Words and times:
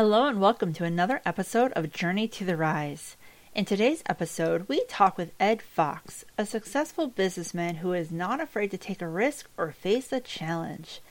Hello 0.00 0.26
and 0.26 0.40
welcome 0.40 0.72
to 0.72 0.84
another 0.84 1.20
episode 1.26 1.72
of 1.72 1.92
Journey 1.92 2.26
to 2.28 2.42
the 2.42 2.56
Rise. 2.56 3.18
In 3.54 3.66
today's 3.66 4.02
episode, 4.06 4.66
we 4.66 4.82
talk 4.86 5.18
with 5.18 5.34
Ed 5.38 5.60
Fox, 5.60 6.24
a 6.38 6.46
successful 6.46 7.06
businessman 7.06 7.74
who 7.74 7.92
is 7.92 8.10
not 8.10 8.40
afraid 8.40 8.70
to 8.70 8.78
take 8.78 9.02
a 9.02 9.06
risk 9.06 9.50
or 9.58 9.72
face 9.72 10.10
a 10.10 10.18
challenge. 10.18 11.02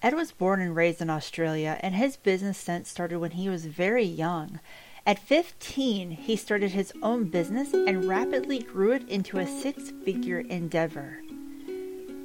Ed 0.00 0.14
was 0.14 0.32
born 0.32 0.62
and 0.62 0.74
raised 0.74 1.02
in 1.02 1.10
Australia, 1.10 1.78
and 1.82 1.94
his 1.94 2.16
business 2.16 2.56
sense 2.56 2.88
started 2.88 3.18
when 3.18 3.32
he 3.32 3.50
was 3.50 3.66
very 3.66 4.06
young. 4.06 4.60
At 5.04 5.18
15, 5.18 6.12
he 6.12 6.36
started 6.36 6.70
his 6.70 6.94
own 7.02 7.24
business 7.24 7.74
and 7.74 8.06
rapidly 8.06 8.60
grew 8.60 8.92
it 8.92 9.06
into 9.10 9.36
a 9.36 9.46
six 9.46 9.90
figure 10.06 10.40
endeavor. 10.40 11.20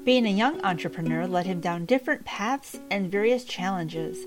Being 0.05 0.25
a 0.25 0.29
young 0.29 0.63
entrepreneur 0.63 1.27
led 1.27 1.47
him 1.47 1.59
down 1.59 1.85
different 1.85 2.23
paths 2.23 2.79
and 2.89 3.11
various 3.11 3.43
challenges, 3.43 4.23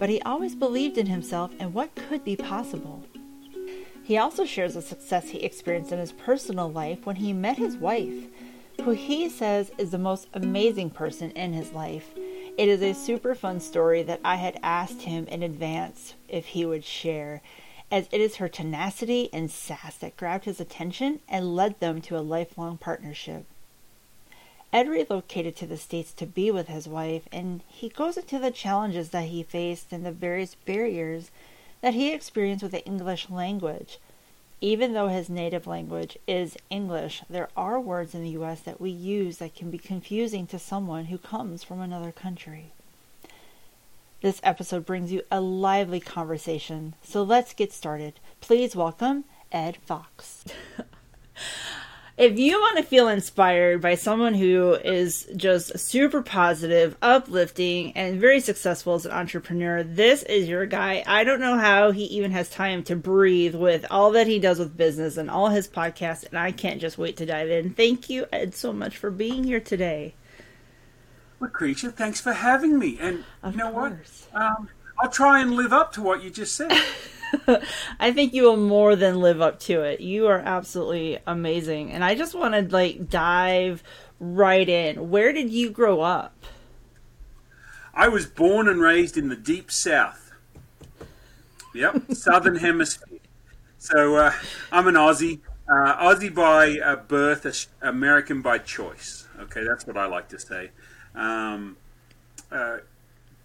but 0.00 0.08
he 0.08 0.20
always 0.22 0.56
believed 0.56 0.96
in 0.96 1.06
himself 1.06 1.52
and 1.60 1.74
what 1.74 1.94
could 1.94 2.24
be 2.24 2.34
possible. 2.34 3.04
He 4.02 4.16
also 4.16 4.46
shares 4.46 4.74
the 4.74 4.82
success 4.82 5.28
he 5.28 5.38
experienced 5.40 5.92
in 5.92 5.98
his 5.98 6.10
personal 6.10 6.72
life 6.72 7.04
when 7.04 7.16
he 7.16 7.34
met 7.34 7.58
his 7.58 7.76
wife, 7.76 8.24
who 8.80 8.92
he 8.92 9.28
says 9.28 9.70
is 9.76 9.90
the 9.90 9.98
most 9.98 10.26
amazing 10.32 10.88
person 10.90 11.30
in 11.32 11.52
his 11.52 11.72
life. 11.72 12.08
It 12.16 12.68
is 12.68 12.82
a 12.82 12.94
super 12.94 13.34
fun 13.34 13.60
story 13.60 14.02
that 14.04 14.20
I 14.24 14.36
had 14.36 14.58
asked 14.62 15.02
him 15.02 15.26
in 15.26 15.42
advance 15.42 16.14
if 16.28 16.46
he 16.46 16.64
would 16.64 16.84
share, 16.84 17.42
as 17.90 18.08
it 18.10 18.22
is 18.22 18.36
her 18.36 18.48
tenacity 18.48 19.28
and 19.34 19.50
sass 19.50 19.98
that 19.98 20.16
grabbed 20.16 20.46
his 20.46 20.60
attention 20.60 21.20
and 21.28 21.54
led 21.54 21.78
them 21.78 22.00
to 22.02 22.16
a 22.16 22.20
lifelong 22.20 22.78
partnership. 22.78 23.44
Ed 24.72 24.88
relocated 24.88 25.56
to 25.56 25.66
the 25.66 25.76
States 25.76 26.12
to 26.12 26.26
be 26.26 26.50
with 26.50 26.68
his 26.68 26.86
wife, 26.86 27.28
and 27.32 27.62
he 27.66 27.88
goes 27.88 28.16
into 28.16 28.38
the 28.38 28.52
challenges 28.52 29.08
that 29.10 29.24
he 29.24 29.42
faced 29.42 29.92
and 29.92 30.06
the 30.06 30.12
various 30.12 30.54
barriers 30.54 31.30
that 31.80 31.94
he 31.94 32.12
experienced 32.12 32.62
with 32.62 32.72
the 32.72 32.84
English 32.84 33.28
language. 33.30 33.98
Even 34.60 34.92
though 34.92 35.08
his 35.08 35.28
native 35.30 35.66
language 35.66 36.18
is 36.28 36.56
English, 36.68 37.22
there 37.28 37.48
are 37.56 37.80
words 37.80 38.14
in 38.14 38.22
the 38.22 38.30
U.S. 38.30 38.60
that 38.60 38.80
we 38.80 38.90
use 38.90 39.38
that 39.38 39.54
can 39.54 39.70
be 39.70 39.78
confusing 39.78 40.46
to 40.48 40.58
someone 40.58 41.06
who 41.06 41.18
comes 41.18 41.64
from 41.64 41.80
another 41.80 42.12
country. 42.12 42.72
This 44.20 44.40
episode 44.44 44.84
brings 44.84 45.10
you 45.10 45.22
a 45.30 45.40
lively 45.40 45.98
conversation, 45.98 46.94
so 47.02 47.22
let's 47.22 47.54
get 47.54 47.72
started. 47.72 48.20
Please 48.42 48.76
welcome 48.76 49.24
Ed 49.50 49.78
Fox. 49.78 50.44
if 52.20 52.38
you 52.38 52.60
want 52.60 52.76
to 52.76 52.82
feel 52.82 53.08
inspired 53.08 53.80
by 53.80 53.94
someone 53.94 54.34
who 54.34 54.74
is 54.74 55.26
just 55.36 55.78
super 55.78 56.20
positive, 56.20 56.94
uplifting, 57.00 57.92
and 57.96 58.20
very 58.20 58.40
successful 58.40 58.92
as 58.92 59.06
an 59.06 59.12
entrepreneur, 59.12 59.82
this 59.82 60.22
is 60.24 60.46
your 60.46 60.66
guy. 60.66 61.02
I 61.06 61.24
don't 61.24 61.40
know 61.40 61.56
how 61.56 61.92
he 61.92 62.04
even 62.04 62.30
has 62.32 62.50
time 62.50 62.82
to 62.84 62.94
breathe 62.94 63.54
with 63.54 63.86
all 63.90 64.10
that 64.10 64.26
he 64.26 64.38
does 64.38 64.58
with 64.58 64.76
business 64.76 65.16
and 65.16 65.30
all 65.30 65.48
his 65.48 65.66
podcasts, 65.66 66.28
and 66.28 66.38
I 66.38 66.52
can't 66.52 66.78
just 66.78 66.98
wait 66.98 67.16
to 67.16 67.26
dive 67.26 67.48
in. 67.48 67.70
Thank 67.70 68.10
you, 68.10 68.26
Ed, 68.30 68.54
so 68.54 68.70
much 68.70 68.98
for 68.98 69.10
being 69.10 69.44
here 69.44 69.60
today. 69.60 70.14
Lucretia, 71.40 71.90
thanks 71.90 72.20
for 72.20 72.34
having 72.34 72.78
me. 72.78 72.98
And 73.00 73.24
of 73.42 73.54
you 73.54 73.60
know 73.60 73.72
course. 73.72 74.26
what? 74.30 74.42
Um, 74.42 74.68
I'll 75.00 75.08
try 75.08 75.40
and 75.40 75.54
live 75.54 75.72
up 75.72 75.94
to 75.94 76.02
what 76.02 76.22
you 76.22 76.28
just 76.28 76.54
said. 76.54 76.70
I 78.00 78.12
think 78.12 78.32
you 78.32 78.44
will 78.44 78.56
more 78.56 78.96
than 78.96 79.20
live 79.20 79.40
up 79.40 79.60
to 79.60 79.82
it. 79.82 80.00
You 80.00 80.26
are 80.26 80.38
absolutely 80.38 81.18
amazing. 81.26 81.92
And 81.92 82.04
I 82.04 82.14
just 82.14 82.34
want 82.34 82.54
to 82.54 82.62
like 82.62 83.08
dive 83.08 83.82
right 84.18 84.68
in. 84.68 85.10
Where 85.10 85.32
did 85.32 85.50
you 85.50 85.70
grow 85.70 86.00
up? 86.00 86.34
I 87.94 88.08
was 88.08 88.26
born 88.26 88.68
and 88.68 88.80
raised 88.80 89.16
in 89.16 89.28
the 89.28 89.36
deep 89.36 89.70
south. 89.70 90.32
Yep, 91.74 92.12
southern 92.12 92.56
hemisphere. 92.56 93.18
So 93.78 94.16
uh, 94.16 94.32
I'm 94.70 94.86
an 94.86 94.94
Aussie. 94.94 95.40
Uh, 95.68 95.96
Aussie 95.96 96.34
by 96.34 96.78
uh, 96.80 96.96
birth, 96.96 97.68
American 97.80 98.42
by 98.42 98.58
choice. 98.58 99.28
Okay, 99.40 99.64
that's 99.64 99.86
what 99.86 99.96
I 99.96 100.06
like 100.06 100.28
to 100.28 100.38
say. 100.38 100.70
Um, 101.14 101.76
uh, 102.50 102.78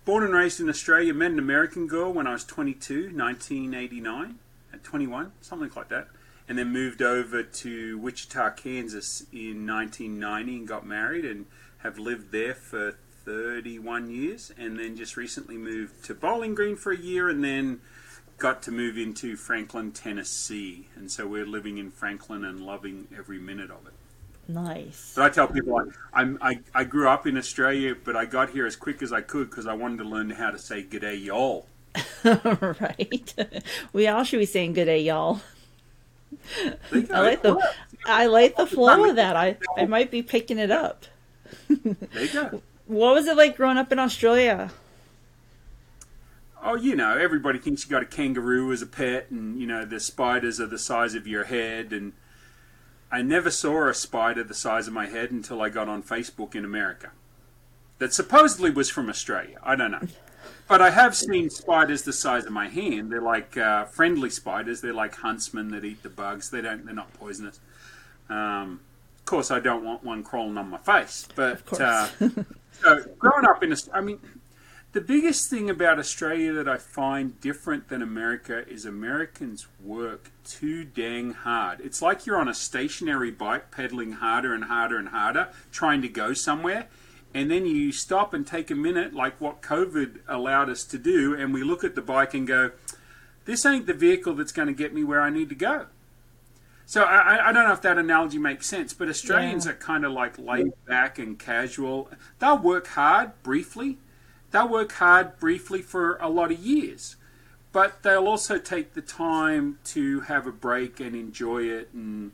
Born 0.06 0.24
and 0.24 0.36
raised 0.36 0.60
in 0.60 0.70
Australia, 0.70 1.16
met 1.16 1.32
an 1.32 1.40
American 1.40 1.88
girl 1.88 2.14
when 2.14 2.28
I 2.28 2.34
was 2.34 2.44
22, 2.44 3.10
1989, 3.12 4.38
at 4.72 4.84
21, 4.84 5.32
something 5.42 5.72
like 5.76 5.90
that. 5.90 6.10
And 6.48 6.60
then 6.60 6.72
moved 6.72 7.02
over 7.02 7.42
to 7.42 7.98
Wichita, 7.98 8.52
Kansas 8.52 9.26
in 9.34 9.66
1990 9.66 10.58
and 10.58 10.68
got 10.68 10.86
married 10.86 11.26
and 11.26 11.48
have 11.80 11.98
lived 11.98 12.32
there 12.32 12.54
for 12.54 12.96
31 13.26 14.12
years. 14.12 14.52
And 14.56 14.78
then 14.78 14.96
just 14.96 15.18
recently 15.18 15.58
moved 15.58 16.06
to 16.06 16.14
Bowling 16.14 16.54
Green 16.54 16.76
for 16.76 16.92
a 16.92 16.98
year 16.98 17.28
and 17.28 17.44
then 17.44 17.82
got 18.38 18.62
to 18.62 18.72
move 18.72 19.00
into 19.00 19.36
Franklin, 19.36 19.92
Tennessee. 19.92 20.88
And 20.96 21.10
so 21.10 21.26
we're 21.26 21.48
living 21.48 21.80
in 21.80 21.90
Franklin 21.90 22.46
and 22.46 22.62
loving 22.62 23.08
every 23.18 23.40
minute 23.40 23.72
of 23.72 23.88
it. 23.88 23.95
Nice. 24.48 25.14
But 25.16 25.24
I 25.24 25.30
tell 25.30 25.48
people 25.48 25.78
I, 25.78 26.22
I'm, 26.22 26.38
I, 26.42 26.60
I 26.74 26.84
grew 26.84 27.08
up 27.08 27.26
in 27.26 27.38
Australia, 27.38 27.96
but 27.96 28.16
I 28.16 28.26
got 28.26 28.52
here 28.52 28.66
as 28.66 28.76
quick 28.76 29.02
as 29.02 29.12
I 29.12 29.22
could 29.22 29.50
because 29.50 29.66
I 29.66 29.74
wanted 29.74 29.98
to 30.00 30.04
learn 30.04 30.30
how 30.30 30.52
to 30.52 30.60
say 30.60 30.84
"G'day, 30.84 31.24
y'all." 31.24 31.68
right. 32.24 33.34
We 33.94 34.08
all 34.08 34.24
should 34.24 34.40
be 34.40 34.46
saying 34.46 34.74
"Good 34.74 34.86
day, 34.86 35.02
y'all." 35.02 35.42
I 36.94 37.22
like 37.22 37.42
the 37.42 37.74
I 38.06 38.28
like 38.28 38.56
the 38.56 38.68
flow 38.68 39.10
of 39.10 39.16
that. 39.16 39.36
I 39.36 39.58
I 39.78 39.86
might 39.86 40.12
be 40.12 40.22
picking 40.22 40.60
it 40.60 40.72
up. 40.72 41.06
there 41.70 41.96
you 42.16 42.34
go. 42.34 42.62
What 42.88 43.16
was 43.16 43.26
it 43.26 43.36
like 43.36 43.58
growing 43.58 43.80
up 43.80 43.92
in 43.92 43.98
Australia? 43.98 44.70
Oh, 46.64 46.76
you 46.76 46.96
know, 46.96 47.18
everybody 47.18 47.58
thinks 47.58 47.84
you 47.84 47.90
got 47.90 48.04
a 48.04 48.06
kangaroo 48.06 48.72
as 48.72 48.84
a 48.84 48.86
pet, 48.86 49.32
and 49.32 49.60
you 49.60 49.66
know 49.66 49.86
the 49.86 50.00
spiders 50.00 50.60
are 50.60 50.68
the 50.68 50.78
size 50.78 51.16
of 51.16 51.26
your 51.26 51.46
head, 51.46 51.92
and 51.92 52.14
I 53.16 53.22
never 53.22 53.50
saw 53.50 53.88
a 53.88 53.94
spider 53.94 54.44
the 54.44 54.54
size 54.54 54.88
of 54.88 54.94
my 54.94 55.06
head 55.06 55.32
until 55.32 55.62
I 55.62 55.70
got 55.70 55.88
on 55.88 56.04
Facebook 56.04 56.54
in 56.54 56.66
America. 56.66 57.12
That 57.98 58.14
supposedly 58.14 58.72
was 58.72 58.90
from 58.90 59.10
Australia. 59.10 59.58
I 59.64 59.78
don't 59.78 59.92
know. 59.92 60.06
But 60.68 60.82
I 60.82 60.90
have 60.90 61.16
seen 61.16 61.50
spiders 61.50 62.02
the 62.02 62.12
size 62.12 62.46
of 62.46 62.52
my 62.52 62.68
hand. 62.68 63.14
They're 63.14 63.22
like 63.22 63.56
uh, 63.56 63.86
friendly 63.86 64.30
spiders. 64.30 64.82
They're 64.82 64.94
like 64.94 65.16
huntsmen 65.16 65.70
that 65.70 65.86
eat 65.86 66.04
the 66.04 66.10
bugs. 66.10 66.50
They 66.50 66.60
don't. 66.60 66.84
They're 66.84 66.94
not 66.94 67.14
poisonous. 67.14 67.62
Um, 68.30 68.82
of 69.18 69.26
course, 69.26 69.50
I 69.50 69.62
don't 69.62 69.86
want 69.86 70.04
one 70.04 70.22
crawling 70.22 70.58
on 70.58 70.70
my 70.70 70.80
face. 70.80 71.26
But 71.36 71.62
uh, 71.80 72.10
so 72.82 73.02
growing 73.18 73.46
up 73.46 73.64
in, 73.64 73.72
a, 73.72 73.78
I 73.94 74.02
mean, 74.02 74.20
the 74.96 75.02
biggest 75.02 75.50
thing 75.50 75.70
about 75.70 76.00
Australia 76.00 76.54
that 76.54 76.70
I 76.70 76.78
find 76.78 77.38
different 77.42 77.90
than 77.90 78.02
America 78.02 78.66
is 78.66 78.86
Americans 78.86 79.68
work 79.84 80.32
too 80.46 80.86
dang 80.86 81.32
hard. 81.32 81.82
It's 81.82 82.02
like 82.02 82.26
you're 82.26 82.40
on 82.40 82.48
a 82.48 82.54
stationary 82.54 83.30
bike 83.30 83.72
pedaling 83.72 84.14
harder 84.14 84.54
and 84.54 84.64
harder 84.64 84.98
and 84.98 85.10
harder, 85.10 85.50
trying 85.70 86.02
to 86.04 86.08
go 86.08 86.32
somewhere. 86.32 86.88
And 87.34 87.52
then 87.52 87.66
you 87.66 87.92
stop 87.92 88.34
and 88.34 88.48
take 88.48 88.72
a 88.72 88.76
minute, 88.76 89.14
like 89.14 89.42
what 89.42 89.62
COVID 89.62 90.20
allowed 90.30 90.70
us 90.70 90.86
to 90.86 90.98
do, 90.98 91.36
and 91.36 91.54
we 91.54 91.62
look 91.62 91.84
at 91.84 91.96
the 91.96 92.02
bike 92.02 92.34
and 92.34 92.48
go, 92.48 92.72
this 93.44 93.66
ain't 93.66 93.88
the 93.88 93.94
vehicle 93.94 94.34
that's 94.34 94.54
going 94.54 94.70
to 94.70 94.74
get 94.74 94.94
me 94.94 95.04
where 95.04 95.20
I 95.20 95.30
need 95.30 95.50
to 95.50 95.56
go. 95.56 95.88
So 96.86 97.04
I, 97.04 97.50
I 97.50 97.52
don't 97.52 97.66
know 97.66 97.74
if 97.74 97.82
that 97.82 97.98
analogy 97.98 98.38
makes 98.38 98.66
sense, 98.66 98.94
but 98.94 99.10
Australians 99.10 99.66
yeah. 99.66 99.74
are 99.74 99.76
kind 99.76 100.06
of 100.06 100.14
like 100.14 100.40
laid 100.40 100.72
back 100.88 101.20
and 101.20 101.38
casual. 101.38 102.10
They'll 102.40 102.60
work 102.60 102.88
hard 102.88 103.32
briefly, 103.44 103.98
They'll 104.56 104.70
work 104.70 104.94
hard 104.94 105.38
briefly 105.38 105.82
for 105.82 106.16
a 106.22 106.30
lot 106.30 106.50
of 106.50 106.60
years, 106.60 107.18
but 107.74 108.04
they'll 108.04 108.26
also 108.26 108.58
take 108.58 108.94
the 108.94 109.02
time 109.02 109.80
to 109.88 110.22
have 110.22 110.48
a 110.48 110.52
break 110.54 111.02
and 111.02 111.14
enjoy 111.14 111.64
it. 111.64 111.90
And, 111.92 112.32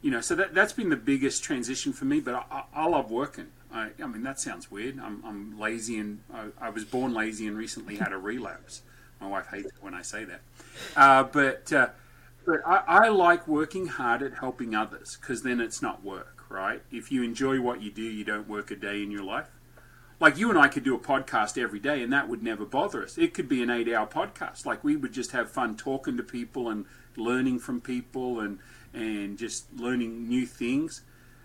you 0.00 0.10
know, 0.10 0.22
so 0.22 0.34
that, 0.34 0.54
that's 0.54 0.72
been 0.72 0.88
the 0.88 0.96
biggest 0.96 1.44
transition 1.44 1.92
for 1.92 2.06
me, 2.06 2.20
but 2.20 2.46
I, 2.50 2.62
I 2.72 2.86
love 2.86 3.10
working. 3.10 3.48
I, 3.70 3.90
I, 4.02 4.06
mean, 4.06 4.22
that 4.22 4.40
sounds 4.40 4.70
weird. 4.70 4.98
I'm, 4.98 5.22
I'm 5.26 5.60
lazy 5.60 5.98
and 5.98 6.20
I, 6.32 6.46
I, 6.58 6.70
was 6.70 6.86
born 6.86 7.12
lazy 7.12 7.46
and 7.46 7.54
recently 7.54 7.96
had 7.96 8.14
a 8.14 8.18
relapse. 8.18 8.80
My 9.20 9.26
wife 9.26 9.48
hates 9.48 9.66
it 9.66 9.82
when 9.82 9.92
I 9.92 10.00
say 10.00 10.24
that. 10.24 10.40
Uh, 10.96 11.24
but 11.24 11.70
uh, 11.70 11.88
but 12.46 12.66
I, 12.66 12.82
I, 12.86 13.08
like 13.08 13.46
working 13.46 13.88
hard 13.88 14.22
at 14.22 14.38
helping 14.38 14.74
others 14.74 15.18
because 15.20 15.42
then 15.42 15.60
it's 15.60 15.82
not 15.82 16.02
work, 16.02 16.46
right? 16.48 16.80
If 16.90 17.12
you 17.12 17.22
enjoy 17.22 17.60
what 17.60 17.82
you 17.82 17.90
do, 17.90 18.00
you 18.00 18.24
don't 18.24 18.48
work 18.48 18.70
a 18.70 18.76
day 18.76 19.02
in 19.02 19.10
your 19.10 19.22
life 19.22 19.50
like 20.22 20.38
you 20.38 20.48
and 20.50 20.58
I 20.58 20.68
could 20.68 20.84
do 20.84 20.94
a 20.94 21.00
podcast 21.00 21.60
every 21.60 21.80
day 21.80 22.00
and 22.00 22.12
that 22.12 22.28
would 22.28 22.44
never 22.44 22.64
bother 22.64 23.02
us. 23.02 23.18
It 23.18 23.34
could 23.34 23.48
be 23.48 23.60
an 23.60 23.70
eight 23.70 23.92
hour 23.92 24.06
podcast. 24.06 24.64
Like 24.64 24.84
we 24.84 24.94
would 24.94 25.12
just 25.12 25.32
have 25.32 25.50
fun 25.50 25.76
talking 25.76 26.16
to 26.16 26.22
people 26.22 26.68
and 26.70 26.86
learning 27.16 27.58
from 27.58 27.80
people 27.80 28.38
and, 28.38 28.60
and 28.94 29.36
just 29.36 29.66
learning 29.76 30.28
new 30.28 30.46
things. 30.46 31.02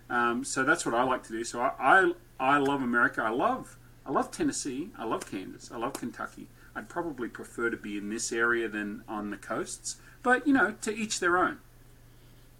Um, 0.08 0.44
so 0.44 0.62
that's 0.62 0.86
what 0.86 0.94
I 0.94 1.02
like 1.02 1.24
to 1.24 1.32
do. 1.32 1.42
So 1.42 1.60
I, 1.60 1.72
I, 1.80 2.12
I 2.38 2.58
love 2.58 2.80
America. 2.80 3.20
I 3.20 3.30
love, 3.30 3.76
I 4.06 4.12
love 4.12 4.30
Tennessee. 4.30 4.90
I 4.96 5.04
love 5.04 5.28
Kansas. 5.28 5.72
I 5.72 5.76
love 5.76 5.94
Kentucky. 5.94 6.46
I'd 6.76 6.88
probably 6.88 7.28
prefer 7.28 7.70
to 7.70 7.76
be 7.76 7.98
in 7.98 8.10
this 8.10 8.30
area 8.30 8.68
than 8.68 9.02
on 9.08 9.30
the 9.30 9.36
coasts, 9.36 9.96
but 10.22 10.46
you 10.46 10.52
know, 10.52 10.76
to 10.82 10.94
each 10.94 11.18
their 11.18 11.36
own. 11.36 11.58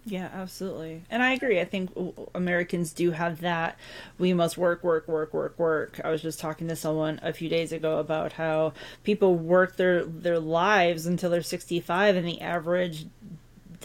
Yeah, 0.09 0.29
absolutely. 0.33 1.03
And 1.09 1.21
I 1.21 1.33
agree. 1.33 1.59
I 1.59 1.65
think 1.65 1.91
Americans 2.33 2.93
do 2.93 3.11
have 3.11 3.41
that. 3.41 3.77
We 4.17 4.33
must 4.33 4.57
work, 4.57 4.83
work, 4.83 5.07
work, 5.07 5.33
work, 5.33 5.57
work. 5.59 6.01
I 6.03 6.09
was 6.09 6.23
just 6.23 6.39
talking 6.39 6.67
to 6.67 6.75
someone 6.75 7.19
a 7.21 7.31
few 7.31 7.47
days 7.47 7.71
ago 7.71 7.99
about 7.99 8.33
how 8.33 8.73
people 9.03 9.35
work 9.35 9.75
their 9.75 10.03
their 10.03 10.39
lives 10.39 11.05
until 11.05 11.29
they're 11.29 11.43
65 11.43 12.15
and 12.15 12.27
the 12.27 12.41
average 12.41 13.05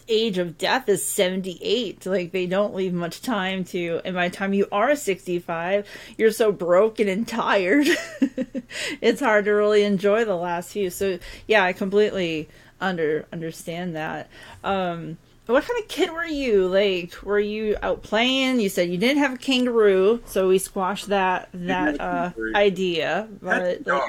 age 0.09 0.39
of 0.39 0.59
death 0.59 0.87
is 0.89 1.07
78 1.07 2.05
like 2.05 2.31
they 2.31 2.45
don't 2.45 2.75
leave 2.75 2.93
much 2.93 3.23
time 3.23 3.65
to 3.65 4.03
and 4.05 4.15
by 4.15 4.29
the 4.29 4.37
time 4.37 4.53
you 4.53 4.67
are 4.71 4.95
65 4.95 5.89
you're 6.19 6.31
so 6.31 6.53
broken 6.53 7.09
and 7.09 7.27
tired 7.27 7.87
it's 9.01 9.21
hard 9.21 9.47
to 9.47 9.53
really 9.53 9.83
enjoy 9.83 10.23
the 10.23 10.37
last 10.37 10.73
few 10.73 10.91
so 10.91 11.19
yeah 11.47 11.65
i 11.65 11.73
completely 11.73 12.51
under 12.83 13.25
understand 13.33 13.97
that 13.97 14.29
um 14.63 15.17
what 15.53 15.65
kind 15.65 15.83
of 15.83 15.89
kid 15.89 16.11
were 16.11 16.25
you? 16.25 16.67
Like, 16.69 17.23
were 17.23 17.41
you 17.41 17.77
out 17.83 18.03
playing? 18.03 18.61
You 18.61 18.69
said 18.71 18.89
you 18.89 18.97
didn't 18.97 19.19
have 19.19 19.35
a 19.35 19.37
kangaroo, 19.37 20.23
so 20.25 20.49
we 20.49 20.59
squashed 20.59 21.09
that 21.09 21.51
that 21.53 22.01
uh, 22.01 22.31
idea. 22.55 23.29
But 23.43 23.87
like, 23.87 24.07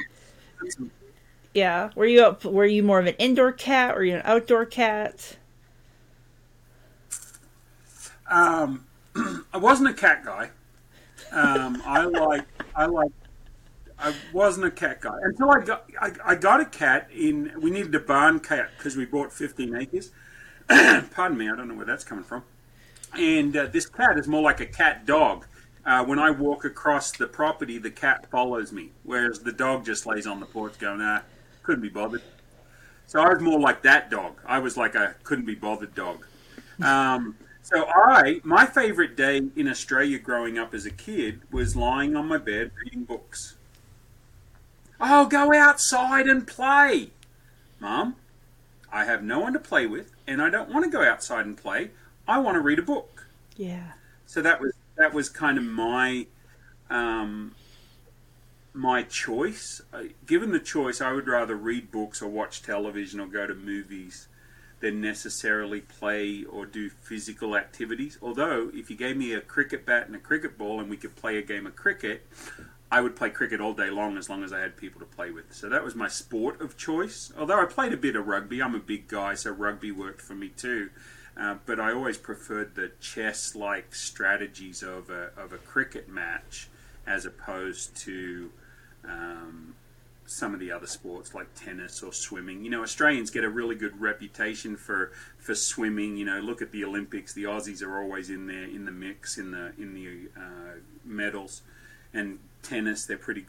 yeah, 1.53 1.89
were 1.95 2.05
you 2.05 2.23
up? 2.23 2.45
Were 2.45 2.65
you 2.65 2.83
more 2.83 2.99
of 2.99 3.07
an 3.07 3.15
indoor 3.15 3.51
cat? 3.51 3.97
Or 3.97 4.03
you 4.03 4.15
an 4.15 4.21
outdoor 4.23 4.65
cat? 4.65 5.35
Um, 8.29 8.85
I 9.53 9.57
wasn't 9.57 9.89
a 9.89 9.93
cat 9.93 10.23
guy. 10.23 10.51
Um, 11.31 11.81
I 11.85 12.05
like 12.05 12.45
I 12.77 12.85
like 12.85 13.11
I 13.99 14.13
wasn't 14.31 14.67
a 14.67 14.71
cat 14.71 15.01
guy 15.01 15.17
until 15.23 15.51
I 15.51 15.59
got 15.59 15.89
I, 15.99 16.11
I 16.23 16.35
got 16.35 16.61
a 16.61 16.65
cat 16.65 17.09
in. 17.13 17.51
We 17.59 17.71
needed 17.71 17.93
a 17.93 17.99
barn 17.99 18.39
cat 18.39 18.69
because 18.77 18.95
we 18.95 19.03
bought 19.03 19.33
15 19.33 19.75
acres 19.75 20.11
Pardon 21.11 21.37
me, 21.37 21.49
I 21.49 21.55
don't 21.55 21.67
know 21.67 21.75
where 21.75 21.85
that's 21.85 22.03
coming 22.03 22.23
from. 22.23 22.43
And 23.13 23.55
uh, 23.55 23.67
this 23.67 23.85
cat 23.85 24.17
is 24.17 24.27
more 24.27 24.41
like 24.41 24.59
a 24.59 24.65
cat 24.65 25.05
dog. 25.05 25.45
Uh, 25.85 26.03
when 26.03 26.17
I 26.17 26.31
walk 26.31 26.65
across 26.65 27.11
the 27.11 27.27
property, 27.27 27.77
the 27.77 27.91
cat 27.91 28.29
follows 28.31 28.71
me, 28.71 28.89
whereas 29.03 29.39
the 29.39 29.51
dog 29.51 29.85
just 29.85 30.05
lays 30.05 30.25
on 30.25 30.39
the 30.39 30.45
porch 30.47 30.79
going, 30.79 30.99
ah, 31.01 31.21
couldn't 31.61 31.83
be 31.83 31.89
bothered. 31.89 32.23
So 33.05 33.21
I 33.21 33.29
was 33.31 33.39
more 33.39 33.59
like 33.59 33.83
that 33.83 34.09
dog. 34.09 34.41
I 34.47 34.57
was 34.57 34.77
like 34.77 34.95
a 34.95 35.15
couldn't 35.23 35.45
be 35.45 35.55
bothered 35.55 35.95
dog. 35.95 36.25
Um, 36.83 37.37
so 37.61 37.85
I, 37.87 38.41
my 38.43 38.65
favorite 38.65 39.15
day 39.15 39.41
in 39.55 39.69
Australia 39.69 40.19
growing 40.19 40.59
up 40.59 40.73
as 40.73 40.85
a 40.85 40.91
kid 40.91 41.39
was 41.49 41.73
lying 41.73 42.17
on 42.17 42.27
my 42.27 42.37
bed 42.37 42.71
reading 42.83 43.05
books. 43.05 43.55
Oh, 44.99 45.25
go 45.25 45.53
outside 45.53 46.27
and 46.27 46.45
play. 46.45 47.11
Mom, 47.79 48.17
I 48.91 49.05
have 49.05 49.23
no 49.23 49.39
one 49.39 49.53
to 49.53 49.59
play 49.59 49.87
with 49.87 50.14
and 50.27 50.41
I 50.41 50.49
don't 50.49 50.69
want 50.69 50.85
to 50.85 50.91
go 50.91 51.03
outside 51.03 51.45
and 51.45 51.57
play. 51.57 51.91
I 52.27 52.39
want 52.39 52.55
to 52.55 52.61
read 52.61 52.79
a 52.79 52.83
book. 52.83 53.27
Yeah. 53.55 53.93
So 54.25 54.41
that 54.41 54.59
was 54.59 54.73
that 54.97 55.13
was 55.13 55.29
kind 55.29 55.57
of 55.57 55.63
my 55.63 56.27
um, 56.89 57.53
my 58.73 59.03
choice. 59.03 59.81
Uh, 59.93 60.03
given 60.25 60.51
the 60.51 60.59
choice, 60.59 61.01
I 61.01 61.11
would 61.11 61.27
rather 61.27 61.55
read 61.55 61.91
books 61.91 62.21
or 62.21 62.29
watch 62.29 62.61
television 62.61 63.19
or 63.19 63.27
go 63.27 63.47
to 63.47 63.55
movies 63.55 64.27
than 64.81 65.01
necessarily 65.01 65.81
play 65.81 66.43
or 66.43 66.65
do 66.65 66.89
physical 66.89 67.55
activities. 67.55 68.17
Although, 68.21 68.71
if 68.73 68.89
you 68.89 68.95
gave 68.95 69.17
me 69.17 69.33
a 69.33 69.41
cricket 69.41 69.85
bat 69.85 70.07
and 70.07 70.15
a 70.15 70.19
cricket 70.19 70.57
ball 70.57 70.79
and 70.79 70.89
we 70.89 70.97
could 70.97 71.15
play 71.15 71.37
a 71.37 71.41
game 71.41 71.65
of 71.65 71.75
cricket, 71.75 72.27
I 72.91 73.01
would 73.01 73.15
play 73.15 73.29
cricket 73.29 73.59
all 73.59 73.73
day 73.73 73.89
long 73.89 74.17
as 74.17 74.29
long 74.29 74.43
as 74.43 74.53
I 74.53 74.59
had 74.59 74.77
people 74.77 74.99
to 74.99 75.07
play 75.07 75.31
with. 75.31 75.53
So 75.53 75.69
that 75.69 75.83
was 75.83 75.95
my 75.95 76.07
sport 76.07 76.61
of 76.61 76.77
choice. 76.77 77.33
Although 77.37 77.61
I 77.61 77.65
played 77.65 77.93
a 77.93 77.97
bit 77.97 78.15
of 78.15 78.27
rugby, 78.27 78.61
I'm 78.61 78.75
a 78.75 78.79
big 78.79 79.07
guy, 79.07 79.33
so 79.33 79.51
rugby 79.51 79.91
worked 79.91 80.21
for 80.21 80.35
me 80.35 80.49
too. 80.49 80.89
Uh, 81.37 81.55
but 81.65 81.79
I 81.79 81.91
always 81.91 82.17
preferred 82.17 82.75
the 82.75 82.91
chess-like 83.01 83.93
strategies 83.93 84.81
of 84.81 85.09
a 85.09 85.31
of 85.35 85.51
a 85.51 85.57
cricket 85.57 86.07
match 86.07 86.69
as 87.05 87.25
opposed 87.25 87.95
to 87.97 88.51
um, 89.03 89.75
some 90.25 90.53
of 90.53 90.61
the 90.61 90.71
other 90.71 90.87
sports 90.87 91.35
like 91.35 91.53
tennis 91.53 92.01
or 92.01 92.13
swimming. 92.13 92.63
You 92.63 92.69
know, 92.69 92.83
Australians 92.83 93.31
get 93.31 93.43
a 93.43 93.49
really 93.49 93.75
good 93.75 93.99
reputation 93.99 94.77
for 94.77 95.11
for 95.37 95.55
swimming. 95.55 96.15
You 96.15 96.25
know, 96.25 96.39
look 96.39 96.61
at 96.61 96.71
the 96.71 96.85
Olympics; 96.85 97.33
the 97.33 97.43
Aussies 97.43 97.83
are 97.83 98.01
always 98.01 98.29
in 98.29 98.47
there 98.47 98.63
in 98.63 98.85
the 98.85 98.91
mix 98.91 99.37
in 99.37 99.51
the 99.51 99.73
in 99.77 99.93
the 99.93 100.29
uh, 100.39 100.75
medals 101.03 101.63
and 102.15 102.39
tennis, 102.65 103.05
they're 103.05 103.17
pretty 103.17 103.45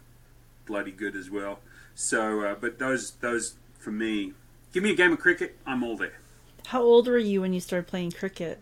bloody 0.67 0.93
good 0.93 1.17
as 1.17 1.31
well. 1.31 1.61
So, 1.95 2.43
uh, 2.43 2.55
but 2.55 2.79
those 2.79 3.13
those 3.21 3.55
for 3.79 3.91
me, 3.91 4.33
give 4.73 4.83
me 4.83 4.91
a 4.91 4.97
game 4.97 5.13
of 5.13 5.19
cricket, 5.19 5.57
I'm 5.67 5.83
all 5.83 5.97
there. 5.97 6.19
How 6.67 6.83
old 6.83 7.07
were 7.07 7.19
you 7.19 7.41
when 7.41 7.53
you 7.53 7.61
started 7.61 7.87
playing 7.87 8.13
cricket? 8.13 8.61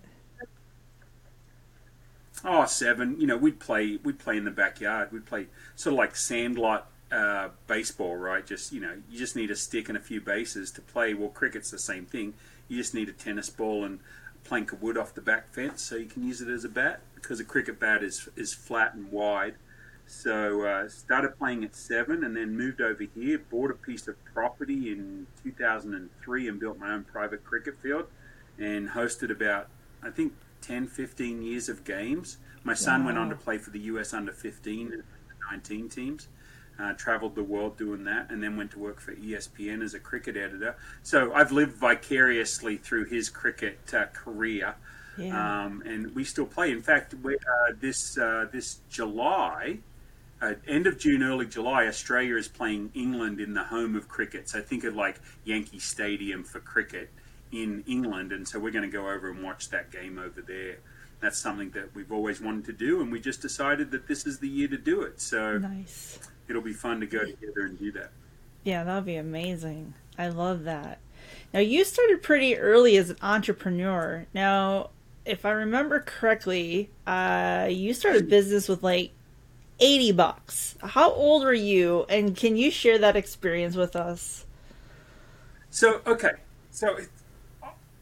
Oh, 2.45 2.67
seven. 2.67 3.19
You 3.19 3.27
know, 3.27 3.37
we'd 3.37 3.59
play 3.59 3.99
we'd 4.03 4.19
play 4.19 4.37
in 4.37 4.45
the 4.45 4.51
backyard. 4.51 5.11
We'd 5.12 5.25
play 5.25 5.47
sort 5.77 5.95
of 5.95 5.99
like 5.99 6.15
sandlot 6.15 6.91
uh, 7.11 7.49
baseball, 7.67 8.17
right? 8.17 8.47
Just 8.47 8.73
you 8.73 8.81
know, 8.81 8.97
you 9.11 9.19
just 9.19 9.35
need 9.35 9.50
a 9.50 9.57
stick 9.57 9.89
and 9.89 9.97
a 9.97 10.00
few 10.00 10.21
bases 10.21 10.71
to 10.73 10.83
play. 10.83 11.15
Well, 11.15 11.31
cricket's 11.31 11.71
the 11.71 11.79
same 11.79 12.05
thing. 12.05 12.35
You 12.69 12.77
just 12.77 12.95
need 12.95 13.09
a 13.09 13.12
tennis 13.12 13.49
ball 13.49 13.85
and 13.85 14.00
a 14.35 14.49
plank 14.49 14.73
of 14.73 14.83
wood 14.83 14.99
off 14.99 15.15
the 15.15 15.23
back 15.23 15.53
fence, 15.55 15.81
so 15.83 15.97
you 15.97 16.07
can 16.07 16.27
use 16.27 16.43
it 16.43 16.49
as 16.49 16.65
a 16.65 16.69
bat 16.69 17.00
because 17.15 17.41
a 17.41 17.45
cricket 17.45 17.81
bat 17.81 18.03
is 18.03 18.29
is 18.37 18.53
flat 18.53 18.95
and 18.95 19.11
wide 19.11 19.55
so 20.06 20.62
uh, 20.62 20.89
started 20.89 21.39
playing 21.39 21.65
at 21.65 21.75
seven, 21.75 22.25
and 22.25 22.37
then 22.37 22.56
moved 22.56 22.81
over 22.81 23.05
here. 23.15 23.39
Bought 23.51 23.71
a 23.71 23.75
piece 23.75 24.06
of 24.09 24.23
property 24.25 24.93
in 24.93 25.27
2003 25.43 26.49
and 26.49 26.61
built 26.61 26.79
my 26.79 26.93
own 26.93 27.05
private 27.05 27.45
cricket 27.45 27.77
field, 27.83 28.06
and 28.59 28.89
hosted 28.89 29.31
about 29.31 29.69
I 30.03 30.11
think 30.11 30.35
10, 30.62 30.87
15 30.87 31.43
years 31.43 31.69
of 31.69 31.85
games. 31.85 32.39
My 32.62 32.75
son 32.75 33.01
wow. 33.01 33.06
went 33.06 33.19
on 33.19 33.29
to 33.31 33.37
play 33.37 33.59
for 33.59 33.71
the 33.71 33.81
US 33.81 34.15
under 34.15 34.33
15 34.33 34.93
and 34.93 35.03
19 35.51 35.89
teams. 35.89 36.29
Uh, 36.77 36.93
traveled 36.95 37.37
the 37.37 37.45
world 37.45 37.77
doing 37.79 38.03
that, 38.03 38.29
and 38.31 38.43
then 38.43 38.57
went 38.57 38.73
to 38.73 38.81
work 38.81 39.00
for 39.00 39.15
ESPN 39.15 39.81
as 39.81 39.95
a 39.95 40.00
cricket 40.00 40.37
editor. 40.37 40.75
So 41.05 41.33
I've 41.33 41.53
lived 41.53 41.77
vicariously 41.77 42.79
through 42.79 43.05
his 43.05 43.31
cricket 43.31 43.79
uh, 43.95 44.07
career. 44.07 44.75
Yeah. 45.17 45.65
Um, 45.65 45.85
and 45.87 46.12
we 46.17 46.25
still 46.25 46.47
play. 46.47 46.73
In 46.73 46.83
fact, 46.83 47.15
we, 47.23 47.37
uh, 47.37 47.75
this 47.79 48.19
uh, 48.19 48.47
this 48.50 48.81
July, 48.91 49.79
uh, 50.41 50.55
end 50.67 50.87
of 50.87 50.99
June, 50.99 51.23
early 51.23 51.47
July, 51.47 51.87
Australia 51.87 52.37
is 52.37 52.49
playing 52.49 52.91
England 52.95 53.41
in 53.41 53.55
the 53.55 53.65
home 53.65 53.97
of 53.97 54.09
cricket. 54.09 54.49
So 54.49 54.61
think 54.61 54.85
of 54.85 54.95
like 54.95 55.21
Yankee 55.45 55.79
Stadium 55.79 56.45
for 56.45 56.61
cricket 56.61 57.11
in 57.53 57.85
England, 57.87 58.33
and 58.33 58.47
so 58.47 58.59
we're 58.59 58.73
going 58.73 58.89
to 58.89 58.95
go 58.95 59.09
over 59.09 59.31
and 59.31 59.43
watch 59.43 59.71
that 59.71 59.91
game 59.91 60.19
over 60.19 60.43
there. 60.43 60.79
That's 61.21 61.39
something 61.39 61.71
that 61.71 61.95
we've 61.95 62.13
always 62.13 62.41
wanted 62.41 62.65
to 62.67 62.73
do, 62.73 63.01
and 63.01 63.11
we 63.11 63.21
just 63.21 63.41
decided 63.41 63.91
that 63.93 64.07
this 64.09 64.27
is 64.27 64.39
the 64.39 64.49
year 64.49 64.69
to 64.69 64.77
do 64.77 65.03
it. 65.03 65.21
So 65.21 65.59
nice. 65.59 66.19
It'll 66.49 66.62
be 66.62 66.75
fun 66.75 67.00
to 67.00 67.07
go 67.07 67.21
together 67.25 67.62
and 67.62 67.79
do 67.79 67.93
that. 67.93 68.11
Yeah, 68.64 68.85
that'll 68.85 69.03
be 69.03 69.17
amazing. 69.17 69.95
I 70.19 70.29
love 70.29 70.64
that. 70.64 70.99
Now 71.55 71.61
you 71.61 71.85
started 71.85 72.23
pretty 72.23 72.59
early 72.59 72.97
as 72.97 73.11
an 73.11 73.17
entrepreneur. 73.23 74.26
Now, 74.35 74.91
if 75.25 75.47
I 75.47 75.53
remember 75.53 76.00
correctly, 76.00 76.91
uh, 77.07 77.69
you 77.71 77.95
started 77.95 78.29
business 78.29 78.69
with 78.69 78.83
like 78.83 79.12
80 79.81 80.12
bucks. 80.12 80.76
How 80.83 81.11
old 81.11 81.45
were 81.45 81.52
you 81.52 82.07
and 82.09 82.37
can 82.37 82.57
you 82.57 82.71
share 82.71 82.99
that 82.99 83.16
experience 83.16 83.76
with 83.76 83.97
us? 83.97 84.47
So, 85.71 86.00
okay. 86.07 86.33
So 86.71 86.99